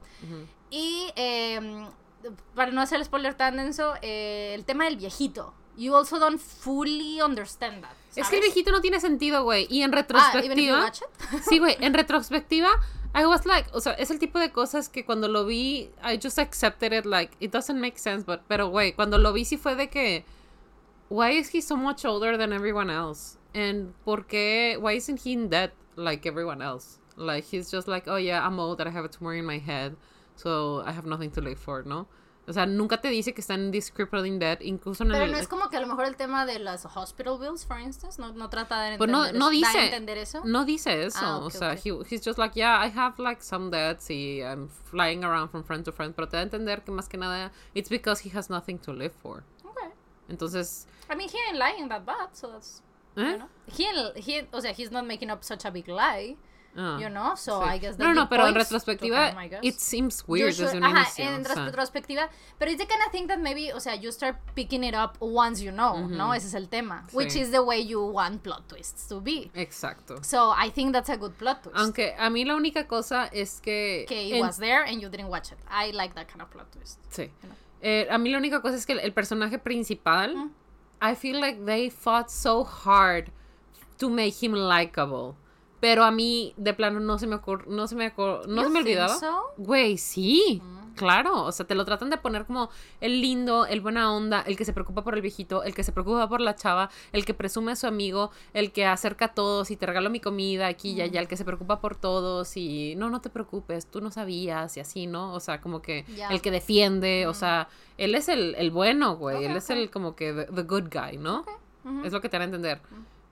Y 0.69 1.11
eh, 1.17 1.85
para 2.55 2.71
no 2.71 2.79
hacer 2.81 3.03
spoiler 3.03 3.33
tan 3.33 3.57
denso, 3.57 3.95
eh, 4.01 4.53
el 4.55 4.63
tema 4.63 4.85
del 4.85 4.95
viejito. 4.95 5.53
You 5.77 5.95
also 5.95 6.19
don't 6.19 6.39
fully 6.39 7.21
understand 7.21 7.83
that. 7.83 7.91
es 8.09 8.15
que 8.29 8.37
el 8.37 8.43
¿sabes? 8.43 8.53
viejito 8.53 8.71
no 8.71 8.81
tiene 8.81 8.99
sentido, 8.99 9.43
güey. 9.43 9.67
Y 9.69 9.81
en 9.83 9.93
Ah, 9.93 10.39
even 10.43 10.59
if 10.59 10.65
you 10.65 10.73
retrospectiva. 10.75 11.37
it. 11.37 11.43
sí, 11.49 11.59
güey, 11.59 11.77
en 11.79 11.93
retrospectiva, 11.93 12.69
I 13.13 13.25
was 13.25 13.45
like, 13.45 13.69
o 13.73 13.79
sea, 13.79 13.93
es 13.93 14.11
el 14.11 14.19
tipo 14.19 14.39
de 14.39 14.51
cosas 14.51 14.89
que 14.89 15.05
cuando 15.05 15.27
lo 15.27 15.45
vi, 15.45 15.89
I 16.03 16.17
just 16.21 16.37
accepted 16.39 16.93
it, 16.93 17.05
like, 17.05 17.35
it 17.39 17.51
doesn't 17.51 17.79
make 17.79 17.97
sense, 17.97 18.23
but, 18.25 18.41
pero, 18.47 18.69
güey, 18.69 18.93
cuando 18.93 19.17
lo 19.17 19.31
vi 19.33 19.43
sí 19.45 19.57
fue 19.57 19.75
de 19.75 19.89
que, 19.89 20.25
why 21.09 21.31
is 21.31 21.49
he 21.53 21.61
so 21.61 21.75
much 21.75 22.05
older 22.05 22.37
than 22.37 22.53
everyone 22.53 22.89
else? 22.89 23.37
And 23.53 23.93
por 24.05 24.25
qué, 24.27 24.77
why 24.79 24.93
isn't 24.93 25.21
he 25.21 25.33
in 25.33 25.49
debt 25.49 25.73
like 25.95 26.25
everyone 26.25 26.61
else? 26.61 26.99
Like, 27.17 27.43
he's 27.45 27.69
just 27.69 27.87
like, 27.87 28.07
oh 28.07 28.15
yeah, 28.17 28.45
I'm 28.45 28.59
old, 28.59 28.77
that 28.77 28.87
I 28.87 28.91
have 28.91 29.03
a 29.05 29.09
tumor 29.09 29.35
in 29.35 29.45
my 29.45 29.57
head, 29.57 29.95
so 30.35 30.81
I 30.85 30.91
have 30.91 31.05
nothing 31.05 31.31
to 31.31 31.41
live 31.41 31.59
for, 31.59 31.83
¿no? 31.83 32.07
O 32.51 32.53
sea, 32.53 32.65
nunca 32.65 32.99
te 32.99 33.07
dice 33.07 33.33
que 33.33 33.39
está 33.39 33.53
en 33.53 33.71
this 33.71 33.91
crippling 33.93 34.37
debt, 34.37 34.59
incluso 34.61 35.03
en 35.05 35.11
Pero 35.11 35.23
el... 35.23 35.31
no 35.31 35.37
es 35.37 35.47
como 35.47 35.69
que 35.69 35.77
a 35.77 35.79
lo 35.79 35.87
mejor 35.87 36.03
el 36.03 36.17
tema 36.17 36.45
de 36.45 36.59
las 36.59 36.85
hospital 36.85 37.37
bills, 37.39 37.65
for 37.65 37.79
instance, 37.79 38.21
no, 38.21 38.33
no 38.33 38.49
trata 38.49 38.81
de 38.81 38.97
Pues 38.97 39.09
entender, 39.09 39.33
no, 39.35 39.39
no 39.39 39.45
da 39.45 39.47
a 39.47 39.51
dice, 39.51 39.85
entender 39.85 40.17
eso. 40.17 40.41
no 40.43 40.65
dice 40.65 41.05
eso, 41.05 41.17
Ah, 41.21 41.37
o 41.37 41.45
ok, 41.45 41.51
sea, 41.51 41.71
ok. 41.71 41.79
he- 41.85 42.03
he's 42.09 42.21
just 42.25 42.37
like, 42.37 42.53
yeah, 42.59 42.85
I 42.85 42.89
have 42.93 43.17
like 43.23 43.41
some 43.41 43.71
debts 43.71 44.09
y 44.09 44.41
I'm 44.43 44.67
flying 44.67 45.23
around 45.23 45.49
from 45.49 45.63
friend 45.63 45.85
to 45.85 45.93
friend, 45.93 46.13
pero 46.13 46.27
te 46.27 46.35
da 46.35 46.41
a 46.41 46.43
entender 46.43 46.83
que 46.83 46.91
más 46.91 47.07
que 47.07 47.17
nada, 47.17 47.53
it's 47.73 47.89
because 47.89 48.19
he 48.27 48.37
has 48.37 48.49
nothing 48.49 48.77
to 48.79 48.91
live 48.91 49.13
for. 49.23 49.45
Okay. 49.63 49.89
Entonces, 50.27 50.87
I 51.09 51.15
mean, 51.15 51.29
he 51.29 51.37
ain't 51.47 51.57
lying 51.57 51.87
that 51.87 52.05
bad, 52.05 52.29
so 52.33 52.49
that's... 52.51 52.81
¿eh? 53.15 53.21
You 53.31 53.37
know? 53.37 53.47
He, 53.67 53.85
he, 54.21 54.47
o 54.51 54.59
sea, 54.59 54.73
he's 54.73 54.91
not 54.91 55.05
making 55.05 55.29
up 55.31 55.43
such 55.45 55.63
a 55.63 55.71
big 55.71 55.87
lie, 55.87 56.35
Ah, 56.75 56.97
you 56.99 57.09
know, 57.09 57.35
so 57.35 57.61
sí. 57.61 57.67
I 57.75 57.79
guess 57.79 57.97
No, 57.99 58.13
no, 58.13 58.29
pero 58.29 58.47
en 58.47 58.55
retrospectiva, 58.55 59.33
guess. 59.49 59.59
it 59.61 59.79
seems 59.79 60.19
You 60.21 60.25
weird 60.33 60.53
should- 60.53 60.67
desde 60.71 60.77
un 60.77 60.83
ajá, 60.85 61.01
inicio. 61.01 61.25
en 61.25 61.41
o 61.41 61.53
sea. 61.53 61.65
retrospectiva, 61.65 62.29
pero 62.57 62.71
it's 62.71 62.79
the 62.79 62.87
kind 62.87 63.01
of 63.05 63.11
thing 63.11 63.27
that 63.27 63.39
maybe, 63.39 63.73
o 63.73 63.79
sea, 63.79 63.93
you 63.95 64.09
start 64.11 64.37
picking 64.55 64.83
it 64.85 64.95
up 64.95 65.17
once 65.19 65.61
you 65.61 65.71
know, 65.71 66.07
¿no? 66.07 66.33
Ese 66.33 66.45
es 66.47 66.53
el 66.53 66.67
tema. 66.69 67.05
Which 67.11 67.35
is 67.35 67.51
the 67.51 67.61
way 67.61 67.81
you 67.85 68.01
want 68.01 68.41
plot 68.43 68.69
twists 68.69 69.07
to 69.09 69.19
be. 69.19 69.51
Exacto. 69.53 70.23
So 70.23 70.51
I 70.57 70.69
think 70.69 70.93
that's 70.93 71.09
a 71.09 71.17
good 71.17 71.33
plot 71.37 71.63
twist. 71.63 71.77
Aunque 71.77 72.15
a 72.17 72.29
mí 72.29 72.45
la 72.45 72.55
única 72.55 72.87
cosa 72.87 73.27
es 73.33 73.59
que... 73.59 74.05
que 74.07 74.29
it 74.29 74.33
en- 74.35 74.41
was 74.41 74.57
there 74.57 74.83
and 74.85 75.01
you 75.01 75.09
didn't 75.09 75.29
watch 75.29 75.51
it. 75.51 75.57
I 75.69 75.91
like 75.91 76.15
that 76.15 76.27
kind 76.29 76.41
of 76.41 76.49
plot 76.51 76.71
twist. 76.71 76.99
Sí. 77.09 77.29
Eh, 77.81 78.07
a 78.09 78.17
mí 78.17 78.29
la 78.31 78.37
única 78.37 78.61
cosa 78.61 78.75
es 78.77 78.85
que 78.85 78.93
el, 78.93 78.99
el 78.99 79.11
personaje 79.11 79.57
principal, 79.59 80.51
I 81.01 81.15
feel 81.15 81.39
like 81.41 81.65
they 81.65 81.89
fought 81.89 82.29
so 82.29 82.63
hard 82.63 83.31
to 83.97 84.09
make 84.09 84.35
him 84.41 84.53
likable. 84.53 85.35
Pero 85.81 86.05
a 86.05 86.11
mí, 86.11 86.53
de 86.55 86.73
plano, 86.73 86.99
no 87.01 87.17
se 87.17 87.27
me 87.27 87.35
ocurre, 87.35 87.65
no 87.67 87.87
se 87.87 87.95
me 87.95 88.13
no 88.15 88.63
se 88.63 88.69
me 88.69 88.79
olvidaba. 88.79 89.17
so? 89.17 89.53
Güey, 89.57 89.97
sí. 89.97 90.61
Claro, 90.95 91.45
o 91.45 91.51
sea, 91.51 91.65
te 91.65 91.73
lo 91.73 91.85
tratan 91.85 92.09
de 92.09 92.17
poner 92.17 92.45
como 92.45 92.69
el 92.99 93.21
lindo, 93.21 93.65
el 93.65 93.81
buena 93.81 94.13
onda, 94.13 94.41
el 94.41 94.57
que 94.57 94.65
se 94.65 94.73
preocupa 94.73 95.03
por 95.03 95.15
el 95.15 95.21
viejito, 95.21 95.63
el 95.63 95.73
que 95.73 95.83
se 95.83 95.91
preocupa 95.91 96.27
por 96.27 96.41
la 96.41 96.55
chava, 96.55 96.89
el 97.11 97.25
que 97.25 97.33
presume 97.33 97.71
a 97.71 97.75
su 97.75 97.87
amigo, 97.87 98.29
el 98.53 98.71
que 98.71 98.85
acerca 98.85 99.25
a 99.25 99.33
todos 99.33 99.71
y 99.71 99.77
te 99.77 99.85
regalo 99.85 100.09
mi 100.09 100.19
comida 100.19 100.67
aquí 100.67 100.91
y 100.91 101.01
allá, 101.01 101.21
el 101.21 101.27
que 101.27 101.37
se 101.37 101.45
preocupa 101.45 101.79
por 101.79 101.95
todos 101.95 102.55
y 102.57 102.95
no, 102.97 103.09
no 103.09 103.21
te 103.21 103.29
preocupes, 103.29 103.87
tú 103.87 104.01
no 104.01 104.11
sabías 104.11 104.75
y 104.77 104.81
así, 104.81 105.07
¿no? 105.07 105.33
O 105.33 105.39
sea, 105.39 105.61
como 105.61 105.81
que 105.81 106.05
el 106.29 106.41
que 106.41 106.51
defiende, 106.51 107.25
o 107.25 107.33
sea, 107.33 107.69
él 107.97 108.13
es 108.13 108.27
el, 108.29 108.53
el 108.55 108.69
bueno, 108.69 109.15
güey, 109.15 109.45
él 109.45 109.55
es 109.55 109.69
el 109.69 109.89
como 109.89 110.15
que 110.15 110.33
the, 110.33 110.45
the 110.53 110.63
good 110.63 110.89
guy, 110.91 111.17
¿no? 111.17 111.45
Es 112.03 112.13
lo 112.13 112.21
que 112.21 112.29
te 112.29 112.37
dan 112.37 112.43
a 112.43 112.45
entender. 112.45 112.81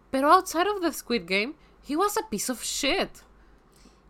Pero 0.10 0.32
outside 0.34 0.68
of 0.70 0.82
the 0.82 0.92
Squid 0.92 1.24
Game, 1.28 1.54
he 1.88 1.96
was 1.96 2.18
a 2.18 2.24
piece 2.24 2.50
of 2.50 2.64
shit. 2.64 3.24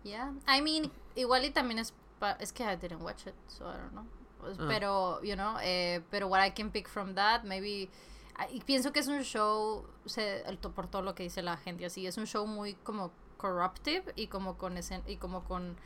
Yeah. 0.03 0.31
I 0.47 0.61
mean, 0.61 0.91
igual 1.15 1.43
y 1.45 1.51
también 1.51 1.79
es 1.79 1.93
es 2.39 2.51
que 2.51 2.65
I 2.65 2.75
didn't 2.75 3.01
watch 3.01 3.27
it, 3.27 3.35
so 3.47 3.65
I 3.65 3.77
don't 3.77 3.93
know. 3.93 4.05
Pues, 4.39 4.57
Ah. 4.59 4.65
Pero, 4.67 5.21
you 5.21 5.35
know, 5.35 5.57
eh, 5.61 6.01
pero 6.09 6.27
what 6.27 6.41
I 6.41 6.51
can 6.51 6.71
pick 6.71 6.87
from 6.87 7.15
that, 7.15 7.43
maybe 7.43 7.89
ah, 8.37 8.47
y 8.51 8.61
pienso 8.61 8.91
que 8.93 8.99
es 8.99 9.07
un 9.07 9.23
show 9.23 9.85
se, 10.05 10.41
el 10.47 10.57
por 10.57 10.87
todo 10.87 11.01
lo 11.01 11.13
que 11.13 11.23
dice 11.23 11.41
la 11.41 11.57
gente 11.57 11.85
así, 11.85 12.07
es 12.07 12.17
un 12.17 12.25
show 12.25 12.47
muy 12.47 12.75
como 12.83 13.11
corruptive 13.37 14.13
y 14.15 14.27
como 14.27 14.57
con 14.57 14.77
ese 14.77 15.01
y 15.07 15.17
como 15.17 15.43
con 15.43 15.77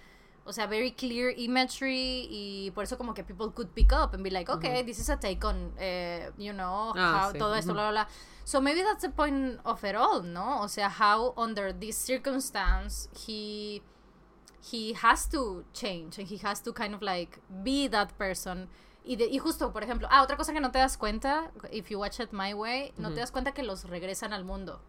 o 0.46 0.52
sea, 0.52 0.68
very 0.68 0.92
clear 0.92 1.34
imagery 1.38 2.28
y 2.30 2.72
por 2.76 2.84
eso 2.84 2.98
como 2.98 3.14
que 3.14 3.24
people 3.24 3.52
could 3.54 3.70
pick 3.74 3.94
up 3.94 4.14
and 4.14 4.24
be 4.24 4.30
like, 4.30 4.50
okay, 4.52 4.84
this 4.84 5.00
is 5.00 5.10
a 5.10 5.16
take 5.16 5.44
on, 5.46 5.72
eh, 5.80 6.30
you 6.38 6.52
know, 6.52 6.94
Ah, 6.98 7.28
how 7.28 7.32
sí, 7.32 7.40
todo 7.40 7.54
esto, 7.56 7.74
bla, 7.74 7.92
bla, 7.92 8.04
bla. 8.06 8.08
So 8.44 8.60
maybe 8.60 8.82
that's 8.82 9.04
the 9.04 9.10
point 9.10 9.60
of 9.64 9.84
it 9.86 9.96
all, 9.96 10.22
¿no? 10.22 10.62
O 10.62 10.68
sea, 10.68 10.90
how 10.90 11.34
under 11.38 11.72
this 11.72 11.98
circumstance 11.98 13.08
he 13.26 13.82
he 14.62 14.94
has 14.94 15.28
to 15.28 15.64
change 15.74 16.18
and 16.18 16.28
he 16.28 16.38
has 16.38 16.62
to 16.62 16.74
kind 16.74 16.94
of 16.94 17.02
like 17.02 17.40
be 17.64 17.88
that 17.88 18.18
person. 18.18 18.68
Y, 19.06 19.16
de, 19.18 19.28
y 19.30 19.38
justo, 19.38 19.72
por 19.74 19.84
ejemplo, 19.84 20.08
ah, 20.12 20.24
otra 20.24 20.38
cosa 20.38 20.54
que 20.54 20.62
no 20.62 20.72
te 20.72 20.80
das 20.80 20.98
cuenta, 20.98 21.52
if 21.72 21.90
you 21.90 22.00
watch 22.00 22.20
it 22.22 22.32
my 22.32 22.54
way, 22.54 22.94
no 22.98 23.10
te 23.14 23.20
das 23.20 23.32
cuenta 23.32 23.54
que 23.54 23.62
los 23.64 23.84
regresan 23.84 24.32
al 24.32 24.46
mundo. 24.46 24.80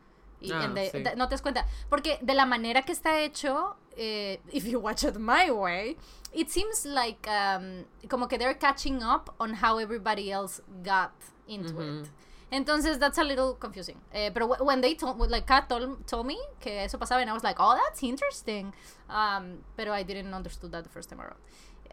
Y 0.45 0.53
Ah, 0.53 0.69
sí. 0.93 1.03
no 1.17 1.29
te 1.29 1.35
das 1.35 1.43
cuenta. 1.43 1.67
Porque 1.89 2.19
de 2.21 2.35
la 2.35 2.47
manera 2.47 2.83
que 2.83 2.93
está 2.93 3.19
hecho, 3.21 3.77
eh, 3.97 4.41
if 4.53 4.65
you 4.67 4.79
watch 4.81 5.05
it 5.05 5.17
my 5.17 5.51
way, 5.51 5.97
it 6.33 6.51
seems 6.51 6.85
like 6.85 7.27
um, 7.29 7.85
como 8.09 8.27
que 8.29 8.37
they're 8.39 8.59
catching 8.59 9.03
up 9.03 9.35
on 9.39 9.55
how 9.63 9.79
everybody 9.79 10.31
else 10.31 10.61
got 10.83 11.13
into 11.47 11.81
it. 11.81 12.09
Entonces, 12.51 12.99
that's 13.01 13.19
a 13.19 13.25
little 13.25 13.55
confusing. 13.55 13.97
Eh, 14.13 14.31
pero 14.33 14.47
wh- 14.47 14.61
when 14.65 14.81
they 14.81 14.95
told, 14.95 15.19
like, 15.31 15.45
Kat 15.47 15.69
told, 15.69 16.07
told 16.07 16.25
me 16.27 16.39
que 16.61 16.71
eso 16.85 16.99
pasaba, 16.99 17.21
and 17.21 17.29
I 17.31 17.33
was 17.33 17.43
like, 17.43 17.57
oh, 17.59 17.75
that's 17.75 18.01
interesting. 18.03 18.73
Um, 19.11 19.65
pero 19.77 19.93
I 19.93 20.05
didn't 20.05 20.33
understood 20.33 20.71
that 20.73 20.85
the 20.85 20.91
first 20.91 21.09
time 21.11 21.21
around. 21.21 21.39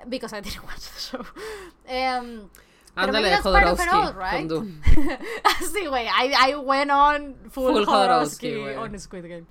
Because 0.07 0.33
I 0.33 0.39
didn't 0.41 0.63
watch 0.65 0.81
the 0.81 0.99
show. 0.99 1.25
Um, 1.89 2.51
Ándale 2.97 3.23
de 3.23 3.29
that's 3.29 3.43
part 3.43 3.65
of 3.67 3.79
it 3.79 3.87
Jodorowsky 3.87 3.93
all, 3.93 4.13
right? 4.13 4.47
con 4.49 4.81
sí, 5.61 5.85
güey, 5.87 6.07
I, 6.07 6.51
I 6.51 6.55
went 6.55 6.91
on 6.91 7.35
full, 7.49 7.73
Full 7.73 7.85
Jodorowsky, 7.85 8.53
Jodorowsky 8.53 8.77
on 8.77 8.99
Squid 8.99 9.27
Game. 9.27 9.47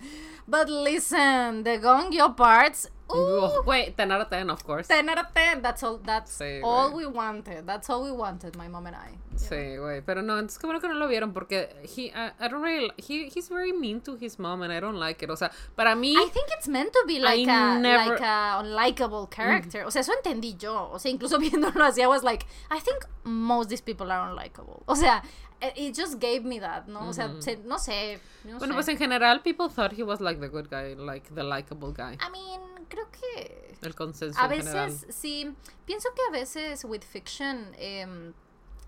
But 0.47 0.69
listen, 0.69 1.63
the 1.63 1.79
Gongyo 1.79 2.37
parts, 2.37 2.89
ooh, 3.15 3.63
Güey, 3.65 3.95
10 3.97 4.13
out 4.13 4.21
of 4.23 4.29
10, 4.31 4.51
of 4.51 4.63
course. 4.65 4.89
10 4.89 5.09
out 5.09 5.19
of 5.19 5.27
10. 5.35 5.63
That's 5.63 5.83
all, 5.83 5.99
that's 5.99 6.31
Sí, 6.41 6.61
all 6.63 6.93
we 6.93 7.07
wanted. 7.07 7.67
That's 7.67 7.89
all 7.91 8.03
we 8.05 8.13
wanted, 8.13 8.57
my 8.57 8.69
mom 8.69 8.87
and 8.87 8.97
I. 8.97 9.19
Sí, 9.37 9.77
güey, 9.79 10.03
pero 10.05 10.23
no, 10.23 10.39
entonces 10.39 10.59
qué 10.59 10.67
bueno 10.67 10.81
que 10.81 10.89
no 10.89 10.95
lo 10.95 11.09
vieron 11.09 11.33
porque 11.33 11.69
he, 11.97 12.13
I, 12.15 12.33
I 12.39 12.49
don't 12.49 12.63
really, 12.63 12.91
he, 12.99 13.29
he's 13.29 13.49
very 13.49 13.73
mean 13.73 14.01
to 14.03 14.17
his 14.17 14.39
mom 14.39 14.63
and 14.63 14.73
I 14.73 14.81
don't 14.81 14.99
like 14.99 15.23
it. 15.23 15.31
O 15.31 15.37
sea, 15.37 15.51
para 15.77 15.95
mí, 15.95 16.15
I 16.17 16.29
think 16.31 16.49
it's 16.57 16.69
meant 16.69 16.93
to 16.93 17.05
be 17.07 17.19
like 17.21 17.49
I 17.49 17.77
a 17.77 17.79
never- 17.79 18.11
like 18.15 18.21
a 18.23 18.59
unlikable 18.63 19.31
character. 19.31 19.85
O 19.85 19.91
sea, 19.91 20.01
eso 20.03 20.13
entendí 20.13 20.57
yo. 20.59 20.91
O 20.93 20.99
sea, 20.99 21.11
incluso 21.11 21.39
viéndolo 21.41 21.85
así, 21.85 22.03
I 22.03 22.07
was 22.07 22.23
like, 22.23 22.47
I 22.71 22.81
think 22.81 22.99
most 23.25 23.67
of 23.67 23.71
these 23.71 23.83
people 23.83 24.11
are 24.13 24.31
unlikable. 24.31 24.83
O 24.87 24.95
sea, 24.95 25.23
it 25.61 25.73
it 25.77 25.95
just 25.97 26.21
gave 26.21 26.41
me 26.45 26.59
that, 26.61 26.87
¿no? 26.87 27.09
O 27.09 27.13
sea, 27.13 27.31
se- 27.41 27.59
no 27.59 27.79
sé. 27.79 28.21
No 28.45 28.59
bueno, 28.59 28.73
sé. 28.75 28.77
pues 28.77 28.89
en 28.89 28.97
general, 28.99 29.43
people 29.43 29.69
thought 29.69 29.93
he 29.93 30.03
was 30.03 30.21
like 30.21 30.41
the 30.41 30.49
good 30.49 30.69
guy, 30.71 30.95
like 30.95 31.29
the 31.35 31.43
likable 31.43 31.93
guy. 31.93 32.15
I 32.15 32.31
mean, 32.31 32.61
creo 32.89 33.09
que 33.11 33.77
El 33.83 33.95
consenso 33.95 34.39
a 34.41 34.45
en 34.47 34.51
general. 34.63 34.91
veces 34.91 35.15
sí. 35.15 35.55
Pienso 35.87 36.09
que 36.15 36.23
a 36.29 36.31
veces 36.33 36.85
with 36.85 37.03
fiction 37.03 37.73
em, 37.79 38.33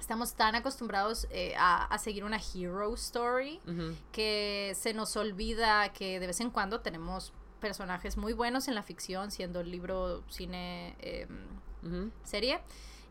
estamos 0.01 0.35
tan 0.35 0.55
acostumbrados 0.55 1.27
eh, 1.31 1.55
a, 1.57 1.85
a 1.86 1.99
seguir 1.99 2.24
una 2.24 2.39
hero 2.39 2.93
story 2.94 3.61
que 4.12 4.73
se 4.74 4.94
nos 4.94 5.16
olvida 5.16 5.93
que 5.93 6.19
de 6.20 6.27
vez 6.27 6.40
en 6.40 6.51
cuando 6.51 6.81
tenemos 6.81 7.32
personajes 7.61 8.16
muy 8.16 8.32
buenos 8.32 8.66
en 8.66 8.74
la 8.74 8.82
ficción, 8.82 9.31
siendo 9.31 9.62
libro, 9.62 10.23
cine, 10.28 10.97
em, 11.01 12.11
serie. 12.24 12.61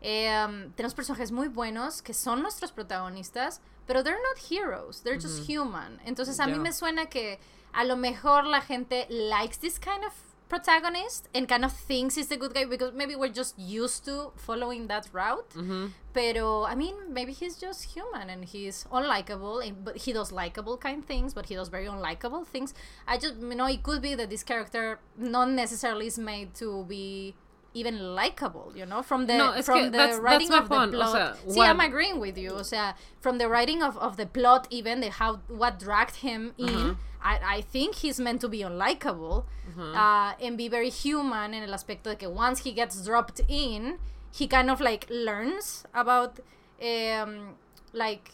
Em, 0.02 0.72
tenemos 0.72 0.94
personajes 0.94 1.30
muy 1.30 1.48
buenos 1.48 2.02
que 2.02 2.12
son 2.12 2.42
nuestros 2.42 2.72
protagonistas, 2.72 3.60
pero 3.86 4.02
they're 4.02 4.20
not 4.20 4.38
heroes, 4.50 5.00
they're 5.02 5.20
just 5.20 5.48
human. 5.48 6.00
Entonces 6.04 6.40
a 6.40 6.46
mí 6.46 6.58
me 6.58 6.72
suena 6.72 7.06
que 7.08 7.38
a 7.72 7.84
lo 7.84 7.96
mejor 7.96 8.44
la 8.44 8.60
gente 8.60 9.06
likes 9.08 9.58
this 9.58 9.78
kind 9.78 10.04
of 10.04 10.12
protagonist 10.48 11.28
and 11.34 11.48
kind 11.48 11.64
of 11.64 11.72
thinks 11.72 12.14
he's 12.14 12.28
the 12.28 12.36
good 12.36 12.52
guy 12.52 12.66
because 12.66 12.92
maybe 12.92 13.16
we're 13.16 13.32
just 13.32 13.58
used 13.58 14.04
to 14.04 14.32
following 14.36 14.86
that 14.88 15.08
route. 15.12 15.48
Ujú. 15.54 15.90
Pero 16.12 16.64
I 16.66 16.74
mean, 16.74 16.94
maybe 17.08 17.32
he's 17.32 17.56
just 17.56 17.94
human 17.94 18.28
and 18.28 18.44
he's 18.44 18.84
unlikable, 18.92 19.66
and, 19.66 19.82
but 19.82 19.96
he 19.96 20.12
does 20.12 20.30
likable 20.30 20.76
kind 20.76 21.06
things, 21.06 21.32
but 21.32 21.46
he 21.46 21.54
does 21.54 21.70
very 21.70 21.86
unlikable 21.86 22.44
things. 22.44 22.74
I 23.06 23.16
just 23.16 23.36
you 23.40 23.54
know 23.54 23.66
it 23.66 23.82
could 23.82 24.02
be 24.02 24.14
that 24.14 24.28
this 24.28 24.42
character 24.42 24.98
not 25.16 25.48
necessarily 25.48 26.06
is 26.06 26.18
made 26.18 26.54
to 26.56 26.84
be 26.86 27.34
even 27.74 28.14
likable, 28.14 28.72
you 28.76 28.84
know, 28.86 29.02
from 29.02 29.26
the 29.26 29.36
No, 29.36 29.62
from 29.62 29.84
the 29.84 29.90
that's- 29.98 30.18
writing 30.18 30.48
that's 30.50 30.62
of 30.62 30.68
the 30.68 30.74
point, 30.76 30.94
o 30.94 30.98
plot. 30.98 31.36
sea, 31.38 31.50
See, 31.52 31.60
I'm 31.62 31.80
agreeing 31.80 32.20
with 32.20 32.36
you. 32.36 32.50
O 32.52 32.62
sea, 32.62 32.94
from 33.20 33.38
the 33.38 33.48
writing 33.48 33.82
of, 33.82 33.96
of 33.98 34.16
the 34.16 34.26
plot, 34.26 34.66
even 34.70 35.00
the 35.00 35.10
how 35.10 35.40
what 35.48 35.78
dragged 35.78 36.16
him 36.16 36.52
in, 36.58 36.96
I, 37.22 37.56
I 37.56 37.60
think 37.60 37.96
he's 37.96 38.18
meant 38.20 38.40
to 38.42 38.48
be 38.48 38.60
unlikable 38.62 39.44
uh, 39.78 40.32
and 40.40 40.58
be 40.58 40.68
very 40.68 40.90
human 40.90 41.54
en 41.54 41.62
el 41.62 41.72
aspecto 41.74 42.04
de 42.10 42.16
que 42.16 42.28
once 42.28 42.60
he 42.64 42.72
gets 42.72 43.04
dropped 43.04 43.40
in, 43.48 43.98
he 44.32 44.46
kind 44.46 44.70
of 44.70 44.80
like 44.80 45.06
learns 45.08 45.84
about 45.94 46.40
um, 46.82 47.54
like 47.92 48.32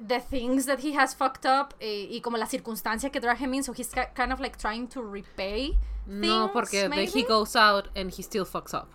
the 0.00 0.18
things 0.20 0.66
that 0.66 0.80
he 0.80 0.92
has 0.92 1.14
fucked 1.14 1.46
up 1.46 1.74
eh, 1.80 2.08
y 2.10 2.20
como 2.20 2.36
la 2.36 2.46
circunstancia 2.46 3.10
que 3.10 3.20
drag 3.20 3.38
him 3.38 3.54
in, 3.54 3.62
so 3.62 3.72
he's 3.72 3.92
ki- 3.92 4.10
kind 4.14 4.32
of 4.32 4.40
like 4.40 4.56
trying 4.58 4.86
to 4.88 5.00
repay 5.02 5.76
No, 6.06 6.48
things, 6.48 6.52
porque 6.52 6.82
the- 6.82 6.88
maybe? 6.88 7.10
he 7.10 7.22
goes 7.22 7.54
out 7.56 7.88
and 7.94 8.10
he 8.10 8.22
still 8.22 8.44
fucks 8.44 8.74
up. 8.74 8.88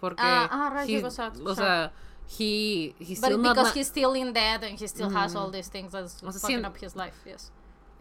Porque 0.00 0.18
Ah, 0.20 0.48
ah, 0.50 0.68
right, 0.74 0.86
he 0.88 0.94
he- 0.96 1.02
goes 1.02 1.18
out, 1.18 1.34
O 1.44 1.54
sea, 1.54 1.90
he 2.26 2.94
he's 2.98 3.20
But 3.20 3.28
still 3.32 3.38
not 3.38 3.54
because 3.54 3.74
he's 3.74 3.86
still 3.88 4.14
in 4.14 4.32
debt 4.32 4.62
and 4.64 4.78
he 4.78 4.86
still 4.86 5.10
has 5.10 5.34
all 5.36 5.50
these 5.50 5.68
things 5.68 5.92
that's 5.92 6.22
O 6.22 6.30
sea, 6.30 6.40
fucking 6.40 6.64
up 6.64 6.76
his 6.78 6.96
life, 6.96 7.14
yes. 7.26 7.50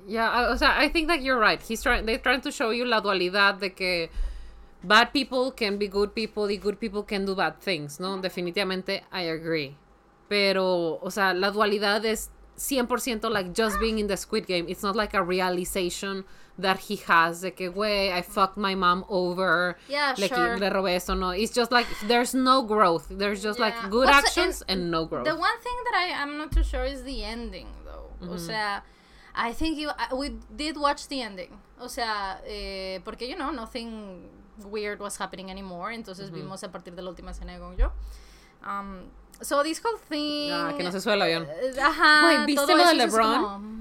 Yeah, 0.07 0.29
I- 0.29 0.47
o 0.53 0.55
sea, 0.55 0.75
I 0.77 0.87
think 0.89 1.07
that 1.09 1.21
you're 1.21 1.37
right. 1.39 1.61
He's 1.61 1.83
trying, 1.83 2.05
they're 2.05 2.19
trying 2.19 2.41
to 2.41 2.51
show 2.51 2.69
you 2.71 2.85
la 2.85 3.01
dualidad 3.01 3.59
de 3.59 3.71
que 3.71 4.09
bad 4.81 5.11
people 5.11 5.51
can 5.51 5.77
be 5.77 5.89
good 5.89 6.13
people 6.15 6.47
y 6.49 6.55
good 6.57 6.79
people 6.79 7.03
can 7.03 7.25
do 7.25 7.35
bad 7.35 7.59
things, 7.59 7.99
¿no? 7.99 8.17
Definitivamente, 8.21 9.03
I 9.11 9.23
agree. 9.23 9.75
Pero, 10.29 10.99
o 11.01 11.09
sea, 11.09 11.33
la 11.33 11.51
dualidad 11.51 12.05
es 12.05 12.29
100% 12.57 13.29
like 13.31 13.53
just 13.53 13.79
being 13.79 13.97
in 13.99 14.07
the 14.07 14.15
Squid 14.17 14.45
Game. 14.45 14.65
It's 14.69 14.83
not 14.83 14.95
like 14.95 15.13
a 15.13 15.23
realization 15.23 16.23
that 16.57 16.77
he 16.77 16.97
has 17.07 17.41
de 17.41 17.51
que, 17.51 17.71
güey, 17.71 18.11
I 18.11 18.21
fucked 18.21 18.57
my 18.57 18.75
mom 18.75 19.05
over. 19.09 19.77
Yeah, 19.87 20.13
le, 20.17 20.27
sure. 20.27 20.57
le 20.57 20.69
robé 20.69 20.95
esto, 20.95 21.13
no. 21.15 21.29
It's 21.29 21.53
just 21.53 21.71
like, 21.71 21.87
there's 22.07 22.33
no 22.33 22.61
growth. 22.63 23.07
There's 23.09 23.41
just 23.41 23.59
Yeah. 23.59 23.65
like 23.67 23.89
good 23.89 24.07
Also, 24.07 24.19
actions 24.19 24.61
and 24.67 24.81
and, 24.81 24.91
no 24.91 25.05
growth. 25.05 25.25
The 25.25 25.35
one 25.35 25.57
thing 25.61 25.77
that 25.85 25.95
I 25.97 26.21
am 26.21 26.37
not 26.37 26.51
too 26.51 26.63
sure 26.63 26.83
is 26.83 27.03
the 27.03 27.23
ending, 27.23 27.67
though. 27.85 28.11
Mm-hmm. 28.21 28.33
O 28.33 28.37
sea, 28.37 28.81
I 29.33 29.53
think 29.53 29.77
you, 29.77 29.89
we 30.17 30.35
did 30.53 30.75
watch 30.75 31.07
the 31.07 31.21
ending. 31.21 31.57
O 31.79 31.87
sea, 31.87 32.41
eh, 32.45 32.99
porque, 33.05 33.21
you 33.21 33.37
know, 33.37 33.51
nothing 33.51 34.27
weird 34.65 34.99
was 34.99 35.15
happening 35.17 35.49
anymore. 35.49 35.91
Entonces 35.93 36.29
Mm-hmm. 36.29 36.35
vimos 36.49 36.63
a 36.63 36.71
partir 36.73 36.93
de 36.93 37.01
la 37.01 37.09
última 37.09 37.31
escena 37.31 37.53
de 37.53 37.59
Gong 37.59 37.77
Yo. 37.77 37.91
Um, 38.67 39.09
so 39.41 39.63
this 39.63 39.81
whole 39.83 39.97
thing. 40.09 40.51
Ah, 40.51 40.73
que 40.77 40.83
no 40.83 40.91
se 40.91 40.99
sube 41.01 41.13
el 41.13 41.21
avión. 41.21 41.43
eh, 41.49 41.79
Ajá. 41.81 42.21
Güey, 42.23 42.45
¿viste 42.45 42.75
lo 42.75 42.85
de 42.87 42.93
LeBron? 42.95 43.41
como- 43.43 43.79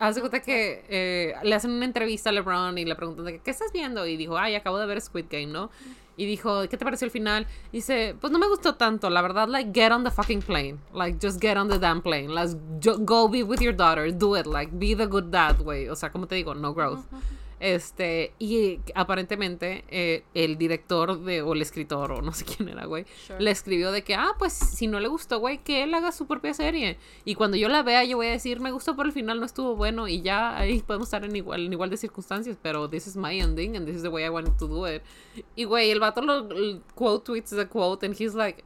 Haz 0.00 0.16
de 0.16 0.20
cuenta 0.20 0.42
que 0.42 0.84
eh, 0.88 1.34
le 1.44 1.54
hacen 1.54 1.70
una 1.70 1.84
entrevista 1.84 2.28
a 2.30 2.32
LeBron 2.32 2.76
y 2.76 2.84
le 2.84 2.94
preguntan 2.96 3.24
de 3.26 3.32
que, 3.34 3.38
¿qué 3.38 3.50
estás 3.52 3.72
viendo? 3.72 4.04
Y 4.06 4.16
dijo, 4.16 4.36
ay, 4.36 4.54
acabo 4.56 4.78
de 4.78 4.86
ver 4.86 5.00
Squid 5.00 5.26
Game, 5.30 5.46
¿no? 5.46 5.70
Y 6.16 6.26
dijo, 6.26 6.68
¿qué 6.68 6.76
te 6.76 6.84
pareció 6.84 7.06
el 7.06 7.10
final? 7.10 7.46
Y 7.72 7.76
dice, 7.78 8.14
pues 8.20 8.32
no 8.32 8.38
me 8.38 8.46
gustó 8.48 8.74
tanto, 8.74 9.08
la 9.08 9.22
verdad, 9.22 9.48
like, 9.48 9.70
get 9.72 9.92
on 9.92 10.04
the 10.04 10.10
fucking 10.10 10.42
plane. 10.42 10.78
Like, 10.92 11.18
just 11.24 11.40
get 11.40 11.56
on 11.56 11.68
the 11.68 11.78
damn 11.78 12.02
plane. 12.02 12.28
Let's 12.34 12.56
go 13.04 13.28
be 13.28 13.42
with 13.44 13.60
your 13.60 13.74
daughter, 13.74 14.10
do 14.12 14.36
it, 14.36 14.46
like, 14.46 14.72
be 14.76 14.94
the 14.94 15.06
good 15.06 15.30
dad, 15.30 15.56
güey. 15.60 15.88
O 15.88 15.96
sea, 15.96 16.10
como 16.10 16.26
te 16.26 16.34
digo, 16.34 16.54
no 16.54 16.74
growth. 16.74 17.04
Este, 17.60 18.34
y 18.38 18.80
aparentemente 18.94 19.84
eh, 19.88 20.24
el 20.34 20.58
director 20.58 21.18
de, 21.20 21.40
o 21.42 21.52
el 21.54 21.62
escritor, 21.62 22.12
o 22.12 22.20
no 22.22 22.32
sé 22.32 22.44
quién 22.44 22.68
era, 22.68 22.84
güey, 22.86 23.06
Sure. 23.26 23.40
le 23.40 23.50
escribió 23.50 23.92
de 23.92 24.02
que, 24.02 24.14
ah, 24.14 24.32
pues 24.38 24.52
si 24.52 24.86
no 24.86 25.00
le 25.00 25.08
gustó, 25.08 25.38
güey, 25.38 25.58
que 25.58 25.82
él 25.82 25.94
haga 25.94 26.12
su 26.12 26.26
propia 26.26 26.52
serie. 26.54 26.98
Y 27.24 27.34
cuando 27.34 27.56
yo 27.56 27.68
la 27.68 27.82
vea, 27.82 28.04
yo 28.04 28.16
voy 28.16 28.26
a 28.26 28.30
decir, 28.32 28.60
me 28.60 28.70
gustó, 28.72 28.96
pero 28.96 29.06
el 29.08 29.12
final 29.12 29.40
no 29.40 29.46
estuvo 29.46 29.76
bueno. 29.76 30.08
Y 30.08 30.20
ya 30.22 30.58
ahí 30.58 30.80
podemos 30.82 31.06
estar 31.08 31.24
en 31.24 31.34
igual, 31.36 31.66
en 31.66 31.72
igual 31.72 31.90
de 31.90 31.96
circunstancias, 31.96 32.58
pero 32.60 32.88
this 32.90 33.06
is 33.06 33.16
my 33.16 33.38
ending 33.40 33.76
and 33.76 33.86
this 33.86 33.96
is 33.96 34.02
the 34.02 34.08
way 34.10 34.24
I 34.24 34.28
wanted 34.30 34.56
to 34.58 34.66
do 34.68 34.86
it. 34.88 35.02
Y, 35.56 35.64
güey, 35.64 35.90
el 35.90 36.00
vato 36.00 36.20
lo 36.22 36.48
quote 36.94 37.24
tweets 37.24 37.50
the 37.50 37.66
quote 37.66 38.04
and 38.04 38.14
he's 38.20 38.34
like, 38.34 38.64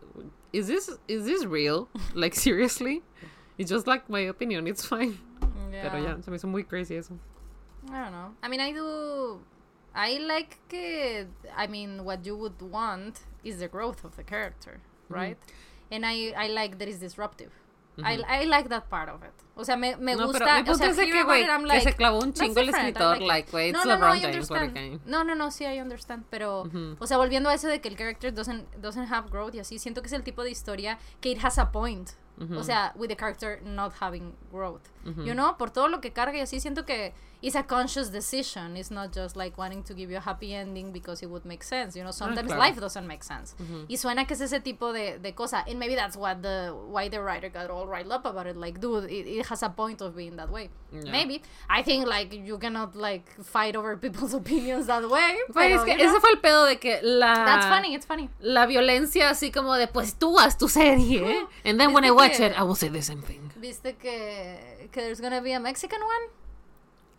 is 0.53 0.67
this, 0.67 0.91
is 1.07 1.25
this 1.25 1.45
real? 1.45 1.89
Like, 2.15 2.35
seriously? 2.35 3.03
It's 3.59 3.71
just 3.71 3.87
like 3.87 4.09
my 4.09 4.21
opinion, 4.29 4.67
it's 4.67 4.85
fine. 4.87 5.19
Pero 5.71 5.99
ya, 6.03 6.21
se 6.23 6.31
me 6.31 6.37
hizo 6.39 6.47
muy 6.49 6.65
crazy 6.65 6.95
eso. 6.97 7.15
I 7.93 8.03
don't 8.03 8.13
know. 8.13 8.35
I 8.43 8.49
mean, 8.49 8.61
I 8.61 8.73
do. 8.73 9.41
I 9.95 10.19
like 10.19 10.59
que. 10.69 11.27
I 11.57 11.67
mean, 11.67 12.05
what 12.05 12.25
you 12.25 12.37
would 12.37 12.61
want 12.61 13.21
is 13.45 13.59
the 13.59 13.69
growth 13.69 14.05
of 14.05 14.17
the 14.17 14.23
character, 14.23 14.81
right? 15.09 15.39
And 15.91 16.05
I, 16.05 16.33
I 16.37 16.49
like 16.49 16.79
that 16.79 16.89
it's 16.89 16.99
disruptive. 16.99 17.53
I, 18.01 18.23
I 18.29 18.45
like 18.45 18.69
that 18.69 18.89
part 18.89 19.09
of 19.09 19.25
it. 19.25 19.33
O 19.57 19.65
sea, 19.65 19.77
me, 19.77 19.97
me 19.97 20.15
No, 20.15 20.27
gusta. 20.27 20.39
pero 20.39 20.73
o 20.73 20.75
sea, 20.77 20.93
que, 20.95 21.25
güey, 21.25 21.43
it, 21.43 21.51
I'm 21.51 21.63
que 21.63 21.67
like, 21.67 21.83
se 21.83 21.93
clavó 21.97 22.23
un 22.23 22.33
chingo 22.33 22.61
el 22.61 22.69
escritor, 22.69 23.19
like 23.19 23.23
it. 23.23 23.27
like, 23.27 23.51
güey, 23.51 23.69
it's 23.71 23.79
no, 23.79 23.85
no, 23.85 23.99
no, 23.99 24.07
LeBron 24.07 24.17
I 24.17 24.21
James, 24.21 24.51
what. 24.51 25.01
No, 25.05 25.25
no, 25.25 25.35
no, 25.35 25.51
sí, 25.51 25.65
I 25.65 25.81
understand. 25.81 26.25
Pero, 26.31 26.71
o 27.01 27.07
sea, 27.09 27.17
volviendo 27.17 27.49
a 27.49 27.55
eso 27.55 27.67
de 27.67 27.81
que 27.81 27.89
el 27.89 27.97
character 27.97 28.33
doesn't, 28.33 28.71
doesn't 28.81 29.11
have 29.11 29.31
growth 29.31 29.55
y 29.57 29.59
así, 29.59 29.81
siento 29.81 30.01
que 30.01 30.07
es 30.07 30.13
el 30.13 30.23
tipo 30.23 30.45
de 30.45 30.51
historia 30.51 30.99
que 31.21 31.31
it 31.31 31.45
has 31.45 31.59
a 31.59 31.73
point. 31.73 32.11
O 32.57 32.63
sea, 32.63 32.93
with 32.97 33.09
the 33.11 33.17
character 33.17 33.61
not 33.65 33.93
having 34.01 34.35
growth. 34.51 34.91
You 35.25 35.35
know, 35.35 35.57
por 35.57 35.71
todo 35.71 35.89
lo 35.89 36.01
que 36.01 36.13
carga 36.13 36.37
y 36.37 36.41
así, 36.41 36.61
siento 36.61 36.85
que 36.85 37.15
it's 37.41 37.55
a 37.55 37.63
conscious 37.63 38.11
decision. 38.11 38.77
It's 38.77 38.91
not 38.91 39.13
just 39.13 39.37
like 39.37 39.57
wanting 39.57 39.83
to 39.85 39.95
give 39.95 40.11
you 40.11 40.17
a 40.17 40.21
happy 40.21 40.55
ending 40.55 40.93
because 40.93 41.23
it 41.23 41.31
would 41.31 41.45
make 41.45 41.63
sense. 41.63 41.97
You 41.97 42.03
know, 42.05 42.11
sometimes 42.11 42.49
claro. 42.49 42.61
life 42.61 42.81
doesn't 42.81 43.07
make 43.07 43.23
sense. 43.23 43.55
Y 43.89 43.97
suena 43.97 44.27
que 44.27 44.35
es 44.35 44.41
ese 44.41 44.61
tipo 44.61 44.93
de, 44.93 45.19
de 45.19 45.33
cosa. 45.33 45.65
And 45.69 45.79
maybe 45.79 45.95
that's 45.95 46.17
what 46.17 46.43
the 46.43 46.75
why 46.91 47.09
the 47.09 47.23
writer 47.23 47.49
got 47.49 47.71
all 47.71 47.87
riled 47.87 48.13
up 48.13 48.27
about 48.27 48.47
it. 48.47 48.57
Like, 48.57 48.81
dude, 48.81 49.05
it, 49.05 49.27
it 49.27 49.47
has 49.47 49.63
a 49.63 49.71
point 49.71 50.03
of 50.03 50.17
being 50.17 50.37
that 50.37 50.51
way. 50.51 50.71
Yeah. 50.93 51.11
Maybe. 51.11 51.43
I 51.71 51.83
think 51.83 52.07
like 52.07 52.33
you 52.33 52.59
cannot 52.59 52.97
like 52.97 53.31
fight 53.45 53.77
over 53.77 53.97
people's 53.97 54.35
opinions 54.43 54.87
that 54.89 55.09
way. 55.09 55.39
Pero, 55.55 55.77
es 55.77 55.85
que 55.85 55.93
you 55.93 55.99
know, 55.99 56.17
ese 56.17 56.21
fue 56.21 56.31
el 56.31 56.41
pedo 56.41 56.67
de 56.67 56.77
que 56.77 57.01
la... 57.03 57.35
That's 57.35 57.67
funny, 57.67 57.95
it's 57.95 58.07
funny. 58.07 58.29
La 58.41 58.67
violencia 58.67 59.31
así 59.31 59.53
como 59.53 59.75
de, 59.75 59.87
pues 59.87 60.15
tú 60.19 60.39
haz 60.39 60.59
tu 60.59 60.69
serie. 60.69 61.47
And 61.65 61.79
then 61.79 61.93
when 61.93 62.05
I 62.05 62.11
watch 62.11 62.28
que- 62.37 62.47
it, 62.47 62.53
I 62.59 62.63
will 62.63 62.77
say 62.77 62.91
the 62.91 63.03
same 63.03 63.23
thing. 63.23 63.41
¿Viste 63.57 63.97
que, 63.97 64.89
que 64.93 65.01
there's 65.01 65.21
gonna 65.21 65.41
be 65.41 65.55
a 65.55 65.61
Mexican 65.61 66.01
one? 66.03 66.33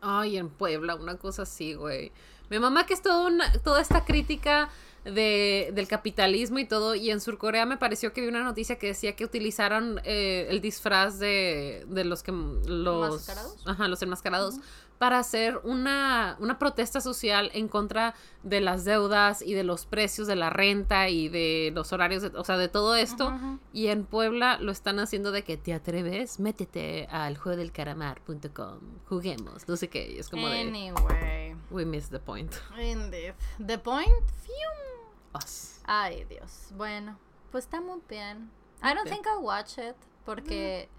Ay, 0.01 0.37
en 0.37 0.49
Puebla, 0.49 0.95
una 0.95 1.17
cosa 1.17 1.41
así, 1.43 1.73
güey. 1.73 2.11
Mi 2.49 2.57
mamá 2.59 2.85
que 2.85 2.93
es 2.93 3.01
toda, 3.01 3.27
una, 3.27 3.51
toda 3.61 3.81
esta 3.81 4.05
crítica 4.05 4.69
de, 5.03 5.71
del 5.73 5.87
capitalismo 5.87 6.59
y 6.59 6.65
todo. 6.65 6.95
Y 6.95 7.11
en 7.11 7.19
Surcorea 7.21 7.65
me 7.65 7.77
pareció 7.77 8.11
que 8.13 8.21
vi 8.21 8.27
una 8.27 8.43
noticia 8.43 8.77
que 8.79 8.87
decía 8.87 9.15
que 9.15 9.23
utilizaron 9.25 10.01
eh, 10.03 10.47
el 10.49 10.61
disfraz 10.61 11.19
de, 11.19 11.85
de 11.87 12.05
los 12.05 12.23
que 12.23 12.31
los 12.31 12.67
¿Enmascarados? 13.11 13.67
ajá, 13.67 13.87
los 13.87 14.01
enmascarados 14.01 14.55
para 14.99 15.17
hacer 15.17 15.59
una, 15.63 16.35
una 16.39 16.59
protesta 16.59 16.99
social 17.01 17.49
en 17.53 17.67
contra 17.69 18.13
de 18.43 18.59
las 18.61 18.83
deudas 18.85 19.41
y 19.41 19.53
de 19.53 19.63
los 19.63 19.85
precios 19.85 20.27
de 20.27 20.35
la 20.35 20.49
renta 20.51 21.09
y 21.09 21.29
de 21.29 21.71
los 21.73 21.91
horarios, 21.93 22.21
de- 22.21 22.37
o 22.37 22.43
sea, 22.43 22.57
de 22.57 22.67
todo 22.67 22.95
esto. 22.95 23.33
Y 23.73 23.87
en 23.87 24.03
Puebla 24.05 24.57
lo 24.59 24.71
están 24.73 24.99
haciendo 24.99 25.31
de 25.31 25.43
que 25.43 25.55
te 25.57 25.73
atreves, 25.73 26.39
métete 26.41 27.07
al 27.09 27.37
juego 27.37 27.57
del 27.57 27.71
caramar.com, 27.71 28.79
juguemos, 29.07 29.67
no 29.67 29.75
sé 29.77 29.87
qué. 29.87 30.19
Es 30.19 30.29
como 30.29 30.49
de, 30.49 30.59
Anyway. 30.61 31.55
we 31.71 31.85
missed 31.85 32.11
the 32.11 32.19
point. 32.19 32.53
Indeed. 32.77 33.33
The 33.65 33.77
point? 33.77 34.09
Fium. 34.43 35.09
Us. 35.33 35.79
Ay, 35.85 36.25
Dios. 36.25 36.69
Bueno, 36.75 37.17
pues 37.51 37.63
está 37.63 37.79
muy 37.81 37.99
bien. 38.09 38.51
I 38.83 38.93
don't 38.93 39.07
think 39.09 39.25
I'll 39.27 39.43
watch 39.43 39.77
it 39.77 39.95
porque 40.25 40.89
I, 40.91 40.98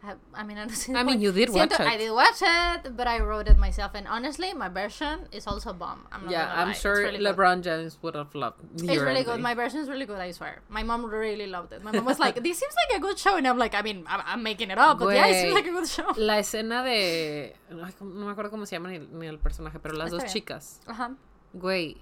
I 0.00 0.44
mean, 0.44 0.56
I 0.58 1.02
mean, 1.08 1.20
you 1.20 1.32
did 1.32 1.50
watch 1.50 1.72
it. 1.72 1.80
I 1.80 1.96
did 1.96 2.12
watch 2.12 2.40
it, 2.40 2.96
but 2.96 3.06
I 3.08 3.18
wrote 3.18 3.48
it 3.48 3.58
myself. 3.58 3.92
And 3.94 4.06
honestly, 4.06 4.52
my 4.54 4.68
version 4.68 5.26
is 5.32 5.46
also 5.46 5.72
bomb. 5.72 6.06
I'm 6.12 6.30
Yeah, 6.30 6.52
I'm 6.54 6.68
lie. 6.68 6.72
Sure 6.74 6.96
really 6.98 7.18
good. 7.18 7.36
LeBron 7.36 7.62
James 7.62 7.98
would 8.02 8.14
have 8.14 8.32
loved 8.34 8.62
It's 8.74 8.84
really 8.84 9.24
good. 9.24 9.40
My 9.40 9.54
version 9.54 9.80
is 9.80 9.88
really 9.88 10.06
good. 10.06 10.20
I 10.20 10.30
swear. 10.30 10.62
My 10.68 10.84
mom 10.84 11.04
really 11.04 11.46
loved 11.48 11.72
it. 11.72 11.82
My 11.82 11.90
mom 11.90 12.04
was 12.04 12.20
like, 12.20 12.36
"This 12.46 12.58
seems 12.58 12.74
like 12.76 12.98
a 12.98 13.00
good 13.00 13.18
show," 13.18 13.36
and 13.36 13.46
I'm 13.46 13.58
like, 13.58 13.74
"I 13.74 13.82
mean, 13.82 14.04
I'm, 14.06 14.22
I'm 14.24 14.42
making 14.42 14.70
it 14.70 14.78
up, 14.78 15.00
but 15.00 15.14
yeah, 15.14 15.26
it 15.26 15.40
seems 15.42 15.54
like 15.54 15.66
a 15.66 15.72
good 15.72 15.88
show." 15.88 16.06
La 16.16 16.38
escena 16.38 16.84
de. 16.84 17.54
no 17.70 17.84
me 18.26 18.32
acuerdo 18.32 18.50
cómo 18.50 18.66
se 18.66 18.76
llama 18.76 18.90
ni, 18.90 18.98
ni 19.00 19.26
el 19.26 19.38
personaje, 19.38 19.78
pero 19.80 19.94
las 19.94 20.06
Está 20.12 20.16
dos 20.16 20.22
bien. 20.24 20.32
chicas. 20.32 20.80
Ajá. 20.86 21.10
Güey, 21.52 21.96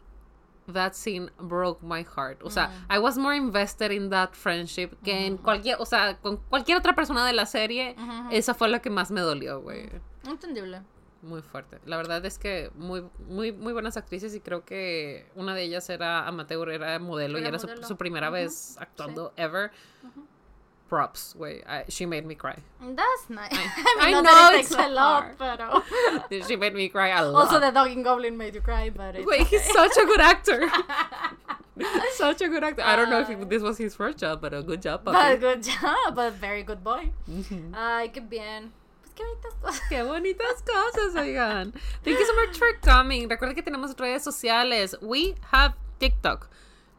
that 0.73 0.93
scene 0.95 1.31
broke 1.39 1.83
my 1.83 2.03
heart. 2.03 2.41
O 2.43 2.51
sea, 2.51 2.69
Mm. 2.89 2.97
I 2.97 2.99
was 2.99 3.17
more 3.19 3.35
invested 3.37 3.91
in 3.93 4.11
that 4.11 4.31
friendship 4.35 4.91
que 5.05 5.27
en 5.27 5.37
cualquier. 5.39 5.77
O 5.81 5.87
sea, 5.87 6.17
con 6.21 6.39
cualquier 6.49 6.79
otra 6.79 6.95
persona 6.95 7.27
de 7.27 7.33
la 7.33 7.47
serie. 7.47 7.95
Ujú. 7.99 8.29
Esa 8.31 8.55
fue 8.55 8.69
la 8.69 8.81
que 8.81 8.91
más 8.91 9.11
me 9.11 9.21
dolió, 9.21 9.61
güey. 9.61 9.89
Entendible. 10.25 10.83
Muy 11.23 11.43
fuerte. 11.43 11.81
La 11.87 11.97
verdad 11.97 12.25
es 12.25 12.39
que 12.39 12.71
muy, 12.77 13.03
muy, 13.29 13.51
muy 13.53 13.73
buenas 13.73 13.97
actrices 13.97 14.35
y 14.35 14.41
creo 14.41 14.65
que 14.65 15.27
una 15.35 15.55
de 15.55 15.63
ellas 15.63 15.89
era 15.91 16.27
amateur, 16.29 16.69
era 16.71 16.99
modelo 16.99 17.39
y 17.39 17.45
Era 17.45 17.59
su, 17.59 17.97
primera 17.97 18.31
vez 18.31 18.77
actuando 18.79 19.33
ever. 19.37 19.73
Props, 20.89 21.35
güey. 21.37 21.63
I- 21.67 21.85
She 21.89 22.07
made 22.07 22.25
me 22.25 22.35
cry. 22.37 22.57
That's 22.81 23.29
nice. 23.29 23.51
I, 23.53 23.97
I 24.01 24.05
mean, 24.07 24.13
not 24.23 24.25
know 24.25 24.33
that 24.33 24.55
it 24.55 24.71
a 24.71 24.89
lot, 24.89 25.37
hard. 25.39 25.59
pero 26.29 26.45
She 26.47 26.55
made 26.57 26.75
me 26.75 26.89
cry 26.89 27.09
a 27.09 27.23
lot. 27.27 27.43
also 27.47 27.59
the 27.59 27.71
dog 27.73 27.91
in 27.91 28.03
Goblin 28.05 28.37
made 28.37 28.55
you 28.55 28.61
cry, 28.61 28.91
but 28.91 29.17
it's 29.17 29.27
Wait, 29.27 29.47
he's 29.49 29.65
such 29.65 29.97
a 29.97 30.05
good 30.07 30.21
actor. 30.21 30.63
such 32.15 32.41
a 32.41 32.49
good 32.49 32.65
actor. 32.65 32.83
I 32.83 32.97
don't 32.97 33.11
know 33.11 33.21
if 33.21 33.29
Ay. 33.29 33.35
this 33.45 33.63
was 33.63 33.79
his 33.79 33.95
first 33.95 34.19
job, 34.19 34.41
but 34.41 34.55
a 34.55 34.63
good 34.63 34.81
job, 34.83 35.03
But 35.05 35.15
papi. 35.15 35.41
good 35.41 35.63
job, 35.63 36.15
but 36.15 36.33
very 36.35 36.63
good 36.63 36.83
boy. 36.83 37.11
Ujú. 37.29 37.73
Ay, 37.75 38.09
qué 38.15 38.21
bien. 38.23 38.73
Pues 39.03 39.13
qué 39.15 39.25
bonitas 39.25 39.55
cosas. 39.61 39.81
Qué 39.91 40.03
bonitas 40.03 40.63
cosas, 40.65 41.15
oigan. 41.17 41.73
Thank 42.05 42.19
you 42.19 42.27
so 42.27 42.35
much 42.37 42.57
for 42.57 42.73
coming. 42.81 43.29
Recuerda 43.29 43.55
que 43.55 43.63
tenemos 43.63 43.99
redes 43.99 44.23
sociales. 44.23 44.95
We 45.03 45.35
have 45.53 45.75
TikTok. 46.01 46.49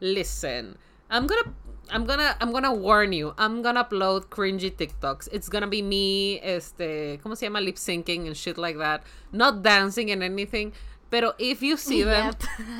Listen, 0.00 0.76
I'm 1.10 1.26
gonna 1.26 1.52
I'm 1.90 2.04
gonna 2.04 2.36
I'm 2.40 2.52
gonna 2.52 2.72
warn 2.72 3.12
you. 3.12 3.34
I'm 3.38 3.62
gonna 3.62 3.84
upload 3.84 4.26
cringy 4.26 4.70
TikToks. 4.70 5.28
It's 5.32 5.48
gonna 5.48 5.66
be 5.66 5.82
me, 5.82 6.40
este, 6.42 7.20
¿cómo 7.22 7.36
se 7.36 7.46
llama? 7.46 7.60
Lip 7.60 7.76
syncing 7.76 8.26
and 8.26 8.36
shit 8.36 8.58
like 8.58 8.78
that. 8.78 9.02
Not 9.32 9.62
dancing 9.62 10.10
and 10.10 10.22
anything. 10.22 10.72
Pero 11.10 11.32
if 11.38 11.62
you 11.62 11.76
see 11.76 12.02
them. 12.02 12.34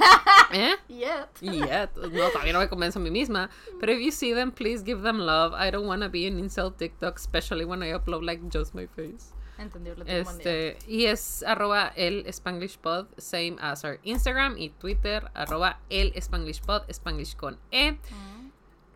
¿eh? 0.52 0.76
Yet. 0.88 1.28
Yet. 1.40 1.96
No, 1.96 2.30
todavía 2.30 2.52
no 2.52 2.60
me 2.60 2.68
convenzo 2.68 2.98
a 2.98 3.02
mí 3.02 3.10
misma. 3.10 3.48
Pero 3.80 3.92
if 3.92 4.00
you 4.00 4.10
see 4.10 4.34
them, 4.34 4.52
please 4.52 4.82
give 4.82 5.02
them 5.02 5.18
love. 5.18 5.54
I 5.54 5.70
don't 5.70 5.86
want 5.86 6.02
to 6.02 6.08
be 6.10 6.26
an 6.26 6.38
incel 6.38 6.76
TikTok, 6.76 7.16
especially 7.16 7.64
when 7.64 7.82
I 7.82 7.92
upload 7.92 8.24
like 8.24 8.46
just 8.50 8.74
my 8.74 8.86
face. 8.86 9.32
Entendible. 9.58 10.04
Este, 10.06 10.78
y 10.86 11.06
es 11.06 11.42
arroba 11.42 11.92
el 11.96 12.24
Spanglish 12.28 12.78
Pod, 12.80 13.08
same 13.18 13.58
as 13.60 13.84
our 13.84 13.98
Instagram 14.04 14.56
y 14.56 14.72
Twitter, 14.78 15.28
arroba 15.34 15.78
el 15.90 16.12
Spanglish 16.14 16.60
Pod, 16.60 16.84
Spanglish 16.88 17.34
con 17.36 17.58
E. 17.72 17.92
Mm. 17.92 18.37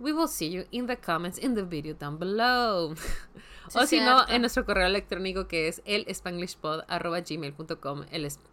We 0.03 0.12
will 0.12 0.27
see 0.27 0.49
you 0.49 0.65
in 0.73 0.87
the 0.87 0.97
comments 0.97 1.39
in 1.39 1.55
the 1.55 1.62
video 1.62 1.95
down 1.95 2.19
below. 2.19 2.95
Sí, 3.69 3.79
o 3.79 3.87
si 3.87 4.01
no, 4.01 4.27
en 4.29 4.41
nuestro 4.43 4.66
correo 4.66 4.87
electrónico 4.87 5.47
que 5.47 5.69
es 5.69 5.81
el 5.87 6.05
el 6.05 6.15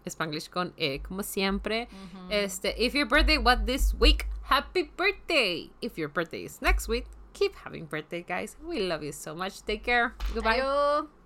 Spanglish 0.06 0.50
con 0.50 0.72
E, 0.78 1.00
como 1.00 1.24
siempre. 1.24 1.90
Este, 2.30 2.76
if 2.78 2.94
your 2.94 3.08
birthday 3.08 3.40
was 3.40 3.58
this 3.66 3.96
week, 4.00 4.28
happy 4.44 4.84
birthday! 4.96 5.72
If 5.82 5.98
your 5.98 6.10
birthday 6.10 6.46
is 6.46 6.62
next 6.62 6.88
week, 6.88 7.08
keep 7.34 7.56
having 7.56 7.86
birthday, 7.86 8.22
guys. 8.22 8.56
We 8.64 8.82
love 8.82 9.04
you 9.04 9.12
so 9.12 9.34
much. 9.34 9.64
Take 9.66 9.84
care. 9.84 10.14
Goodbye. 10.34 10.62
Adiós. 10.62 11.19